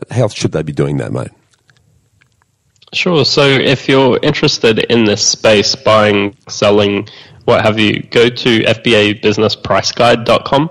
how 0.09 0.29
should 0.29 0.53
they 0.53 0.63
be 0.63 0.73
doing 0.73 0.97
that, 0.97 1.11
mate? 1.11 1.29
Sure. 2.93 3.23
So 3.23 3.47
if 3.47 3.87
you're 3.87 4.19
interested 4.21 4.79
in 4.79 5.05
this 5.05 5.25
space, 5.25 5.75
buying, 5.75 6.35
selling, 6.49 7.07
what 7.45 7.63
have 7.63 7.79
you, 7.79 8.03
go 8.03 8.27
to 8.27 8.59
fbabusinesspriceguide.com 8.59 10.69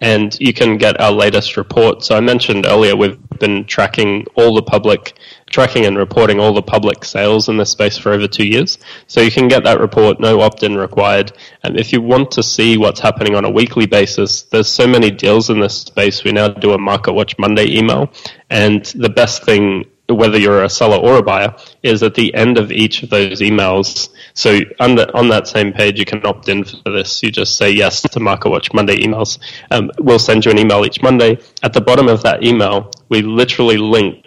and 0.00 0.36
you 0.40 0.52
can 0.52 0.78
get 0.78 1.00
our 1.00 1.12
latest 1.12 1.56
report. 1.56 2.02
So 2.02 2.16
I 2.16 2.20
mentioned 2.20 2.66
earlier 2.66 2.96
we've 2.96 3.20
been 3.38 3.66
tracking 3.66 4.26
all 4.34 4.52
the 4.54 4.62
public, 4.62 5.12
tracking 5.50 5.86
and 5.86 5.96
reporting 5.96 6.40
all 6.40 6.54
the 6.54 6.62
public 6.62 7.04
sales 7.04 7.48
in 7.48 7.56
this 7.56 7.70
space 7.70 7.96
for 7.98 8.12
over 8.12 8.26
two 8.26 8.46
years. 8.46 8.78
So 9.06 9.20
you 9.20 9.30
can 9.30 9.46
get 9.46 9.62
that 9.64 9.78
report, 9.78 10.18
no 10.18 10.40
opt-in 10.40 10.76
required. 10.76 11.32
And 11.62 11.78
if 11.78 11.92
you 11.92 12.00
want 12.00 12.32
to 12.32 12.42
see 12.42 12.78
what's 12.78 13.00
happening 13.00 13.36
on 13.36 13.44
a 13.44 13.50
weekly 13.50 13.86
basis, 13.86 14.42
there's 14.42 14.68
so 14.68 14.86
many 14.86 15.10
deals 15.10 15.50
in 15.50 15.60
this 15.60 15.82
space. 15.82 16.24
We 16.24 16.32
now 16.32 16.48
do 16.48 16.72
a 16.72 16.78
Market 16.78 17.12
Watch 17.12 17.38
Monday 17.38 17.76
email. 17.76 18.10
And 18.48 18.86
the 18.86 19.10
best 19.10 19.44
thing 19.44 19.84
whether 20.10 20.38
you're 20.38 20.64
a 20.64 20.68
seller 20.68 20.96
or 20.96 21.16
a 21.16 21.22
buyer, 21.22 21.54
is 21.82 22.02
at 22.02 22.14
the 22.14 22.34
end 22.34 22.58
of 22.58 22.70
each 22.72 23.02
of 23.02 23.10
those 23.10 23.40
emails. 23.40 24.10
So 24.34 24.60
on, 24.78 24.94
the, 24.94 25.12
on 25.16 25.28
that 25.28 25.48
same 25.48 25.72
page, 25.72 25.98
you 25.98 26.04
can 26.04 26.24
opt 26.24 26.48
in 26.48 26.64
for 26.64 26.90
this. 26.90 27.22
You 27.22 27.30
just 27.30 27.56
say 27.56 27.70
yes 27.70 28.02
to 28.02 28.08
MarketWatch 28.20 28.74
Monday 28.74 28.98
emails. 28.98 29.38
Um, 29.70 29.90
we'll 29.98 30.18
send 30.18 30.44
you 30.44 30.50
an 30.50 30.58
email 30.58 30.84
each 30.84 31.02
Monday. 31.02 31.38
At 31.62 31.72
the 31.72 31.80
bottom 31.80 32.08
of 32.08 32.22
that 32.22 32.42
email, 32.42 32.90
we 33.08 33.22
literally 33.22 33.76
link 33.76 34.26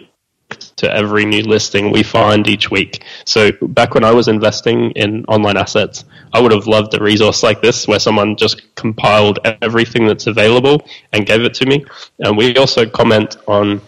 to 0.76 0.92
every 0.92 1.24
new 1.24 1.42
listing 1.42 1.90
we 1.90 2.02
find 2.02 2.46
each 2.48 2.70
week. 2.70 3.02
So 3.24 3.52
back 3.62 3.94
when 3.94 4.04
I 4.04 4.12
was 4.12 4.28
investing 4.28 4.90
in 4.92 5.24
online 5.26 5.56
assets, 5.56 6.04
I 6.32 6.40
would 6.40 6.52
have 6.52 6.66
loved 6.66 6.94
a 6.94 7.02
resource 7.02 7.42
like 7.42 7.62
this 7.62 7.88
where 7.88 7.98
someone 7.98 8.36
just 8.36 8.74
compiled 8.74 9.38
everything 9.62 10.06
that's 10.06 10.26
available 10.26 10.86
and 11.12 11.26
gave 11.26 11.42
it 11.42 11.54
to 11.54 11.66
me. 11.66 11.84
And 12.18 12.36
we 12.36 12.56
also 12.56 12.86
comment 12.88 13.36
on 13.46 13.80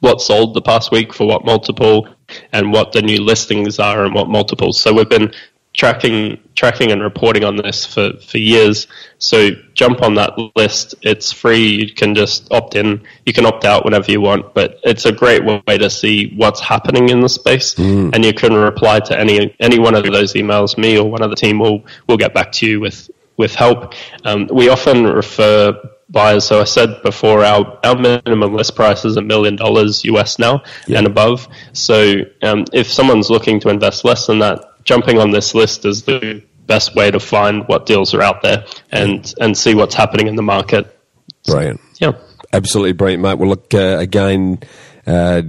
what 0.00 0.20
sold 0.20 0.54
the 0.54 0.62
past 0.62 0.90
week 0.90 1.12
for 1.12 1.26
what 1.26 1.44
multiple 1.44 2.08
and 2.52 2.72
what 2.72 2.92
the 2.92 3.02
new 3.02 3.22
listings 3.22 3.78
are 3.78 4.04
and 4.04 4.14
what 4.14 4.28
multiples. 4.28 4.80
So 4.80 4.92
we've 4.92 5.08
been 5.08 5.32
tracking 5.72 6.36
tracking 6.56 6.90
and 6.90 7.00
reporting 7.00 7.44
on 7.44 7.56
this 7.56 7.86
for, 7.86 8.12
for 8.18 8.38
years. 8.38 8.86
So 9.18 9.50
jump 9.74 10.02
on 10.02 10.14
that 10.14 10.32
list. 10.56 10.94
It's 11.02 11.32
free. 11.32 11.68
You 11.68 11.94
can 11.94 12.14
just 12.14 12.52
opt 12.52 12.74
in. 12.74 13.02
You 13.24 13.32
can 13.32 13.46
opt 13.46 13.64
out 13.64 13.84
whenever 13.84 14.10
you 14.10 14.20
want, 14.20 14.52
but 14.52 14.78
it's 14.82 15.04
a 15.04 15.12
great 15.12 15.44
way 15.44 15.78
to 15.78 15.88
see 15.88 16.34
what's 16.36 16.60
happening 16.60 17.08
in 17.08 17.20
the 17.20 17.28
space. 17.28 17.74
Mm. 17.74 18.14
And 18.14 18.24
you 18.24 18.34
can 18.34 18.54
reply 18.54 19.00
to 19.00 19.18
any 19.18 19.54
any 19.60 19.78
one 19.78 19.94
of 19.94 20.04
those 20.04 20.34
emails. 20.34 20.76
Me 20.76 20.98
or 20.98 21.08
one 21.08 21.22
of 21.22 21.30
the 21.30 21.36
team 21.36 21.58
will 21.58 21.84
will 22.08 22.18
get 22.18 22.34
back 22.34 22.52
to 22.52 22.66
you 22.66 22.80
with 22.80 23.10
with 23.36 23.54
help. 23.54 23.94
Um, 24.24 24.48
we 24.52 24.68
often 24.68 25.04
refer 25.04 25.80
buyers. 26.10 26.44
So 26.44 26.60
I 26.60 26.64
said 26.64 27.02
before, 27.02 27.44
our, 27.44 27.78
our 27.84 27.96
minimum 27.96 28.54
list 28.54 28.74
price 28.74 29.04
is 29.04 29.16
a 29.16 29.22
million 29.22 29.56
dollars 29.56 30.04
US 30.04 30.38
now 30.38 30.62
yeah. 30.86 30.98
and 30.98 31.06
above. 31.06 31.48
So 31.72 32.22
um, 32.42 32.64
if 32.72 32.90
someone's 32.90 33.30
looking 33.30 33.60
to 33.60 33.68
invest 33.68 34.04
less 34.04 34.26
than 34.26 34.40
that, 34.40 34.84
jumping 34.84 35.18
on 35.18 35.30
this 35.30 35.54
list 35.54 35.84
is 35.84 36.02
the 36.02 36.42
best 36.66 36.94
way 36.94 37.10
to 37.10 37.18
find 37.20 37.66
what 37.66 37.86
deals 37.86 38.14
are 38.14 38.22
out 38.22 38.42
there 38.42 38.64
and 38.92 39.34
and 39.40 39.58
see 39.58 39.74
what's 39.74 39.94
happening 39.94 40.26
in 40.28 40.36
the 40.36 40.42
market. 40.42 40.96
Brilliant. 41.46 41.80
Yeah. 41.98 42.12
Absolutely 42.52 42.92
brilliant, 42.92 43.22
mate. 43.22 43.38
Well, 43.38 43.48
look, 43.48 43.72
uh, 43.74 43.98
again, 43.98 44.58
uh, 45.06 45.42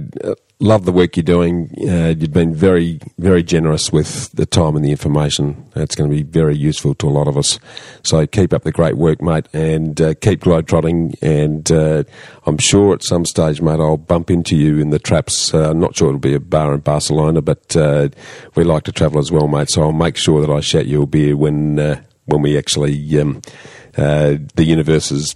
love 0.62 0.84
the 0.84 0.92
work 0.92 1.16
you're 1.16 1.24
doing. 1.24 1.70
Uh, 1.88 2.14
you've 2.16 2.32
been 2.32 2.54
very, 2.54 3.00
very 3.18 3.42
generous 3.42 3.92
with 3.92 4.30
the 4.32 4.46
time 4.46 4.76
and 4.76 4.84
the 4.84 4.92
information. 4.92 5.68
It's 5.74 5.96
going 5.96 6.08
to 6.08 6.16
be 6.16 6.22
very 6.22 6.56
useful 6.56 6.94
to 6.96 7.08
a 7.08 7.10
lot 7.10 7.26
of 7.26 7.36
us. 7.36 7.58
So 8.04 8.24
keep 8.26 8.52
up 8.52 8.62
the 8.62 8.70
great 8.70 8.96
work, 8.96 9.20
mate, 9.20 9.48
and 9.52 10.00
uh, 10.00 10.14
keep 10.14 10.42
globetrotting. 10.42 11.16
And 11.20 11.70
uh, 11.70 12.04
I'm 12.46 12.58
sure 12.58 12.94
at 12.94 13.02
some 13.02 13.26
stage, 13.26 13.60
mate, 13.60 13.80
I'll 13.80 13.96
bump 13.96 14.30
into 14.30 14.56
you 14.56 14.78
in 14.78 14.90
the 14.90 15.00
traps. 15.00 15.52
Uh, 15.52 15.70
I'm 15.70 15.80
not 15.80 15.96
sure 15.96 16.08
it'll 16.08 16.20
be 16.20 16.34
a 16.34 16.40
bar 16.40 16.74
in 16.74 16.80
Barcelona, 16.80 17.42
but 17.42 17.76
uh, 17.76 18.10
we 18.54 18.62
like 18.62 18.84
to 18.84 18.92
travel 18.92 19.18
as 19.18 19.32
well, 19.32 19.48
mate. 19.48 19.68
So 19.68 19.82
I'll 19.82 19.92
make 19.92 20.16
sure 20.16 20.40
that 20.40 20.50
I 20.50 20.60
shout 20.60 20.86
you 20.86 21.02
a 21.02 21.06
beer 21.06 21.36
when 21.36 21.78
uh, 21.78 22.02
when 22.26 22.40
we 22.40 22.56
actually 22.56 23.20
um, 23.20 23.42
the 23.94 24.48
universes 24.58 25.34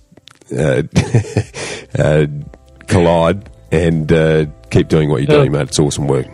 collide 2.87 3.51
and 3.71 4.13
uh, 4.13 4.47
keep 4.71 4.89
doing 4.89 5.09
what 5.11 5.23
you're 5.23 5.31
yeah. 5.31 5.39
doing, 5.39 5.53
mate. 5.53 5.69
It's 5.69 5.79
awesome 5.79 6.07
work. 6.07 6.27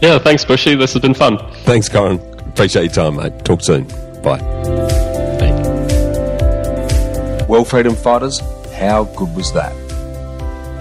Yeah, 0.00 0.18
thanks, 0.18 0.44
Bushy. 0.44 0.74
This 0.74 0.92
has 0.92 1.02
been 1.02 1.14
fun. 1.14 1.38
Thanks, 1.64 1.88
Coran. 1.88 2.20
Appreciate 2.40 2.84
your 2.84 2.92
time, 2.92 3.16
mate. 3.16 3.44
Talk 3.44 3.62
soon. 3.62 3.84
Bye. 4.22 4.40
Well, 7.48 7.64
freedom 7.64 7.94
fighters, 7.94 8.40
how 8.74 9.04
good 9.16 9.34
was 9.36 9.52
that? 9.52 9.72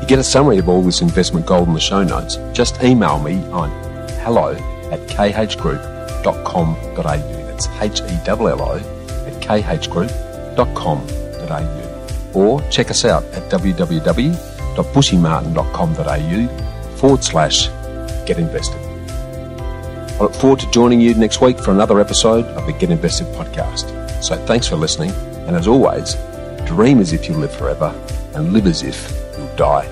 To 0.02 0.06
get 0.08 0.20
a 0.20 0.24
summary 0.24 0.58
of 0.58 0.68
all 0.68 0.82
this 0.82 1.02
investment 1.02 1.46
gold 1.46 1.68
in 1.68 1.74
the 1.74 1.80
show 1.80 2.04
notes, 2.04 2.38
just 2.52 2.82
email 2.84 3.20
me 3.20 3.36
on 3.52 3.70
hello 4.22 4.54
at 4.92 5.00
khgroup.com.au. 5.10 7.02
That's 7.04 7.68
H-E-L-L-O 7.68 8.78
at 8.78 9.34
khgroup.com.au. 9.42 10.20
Or 12.34 12.62
check 12.70 12.90
us 12.90 13.06
out 13.06 13.24
at 13.26 13.50
www 13.52 14.53
www.bushymartin.com.au 14.76 16.96
forward 16.98 17.24
slash 17.24 17.68
get 18.26 18.38
invested. 18.38 18.80
I 18.80 20.20
look 20.20 20.34
forward 20.36 20.60
to 20.60 20.70
joining 20.72 21.02
you 21.02 21.14
next 21.16 21.42
week 21.42 21.60
for 21.60 21.72
another 21.72 22.00
episode 22.00 22.46
of 22.46 22.66
the 22.66 22.74
Get 22.74 22.92
Invested 22.92 23.28
podcast. 23.28 24.24
So 24.24 24.38
thanks 24.46 24.68
for 24.68 24.76
listening, 24.76 25.12
and 25.48 25.56
as 25.56 25.68
always, 25.68 26.16
dream 26.66 27.00
as 27.00 27.14
if 27.14 27.28
you 27.28 27.36
live 27.36 27.54
forever 27.54 27.94
and 28.36 28.54
live 28.54 28.68
as 28.68 28.84
if 28.84 29.12
you'll 29.38 29.56
die 29.56 29.86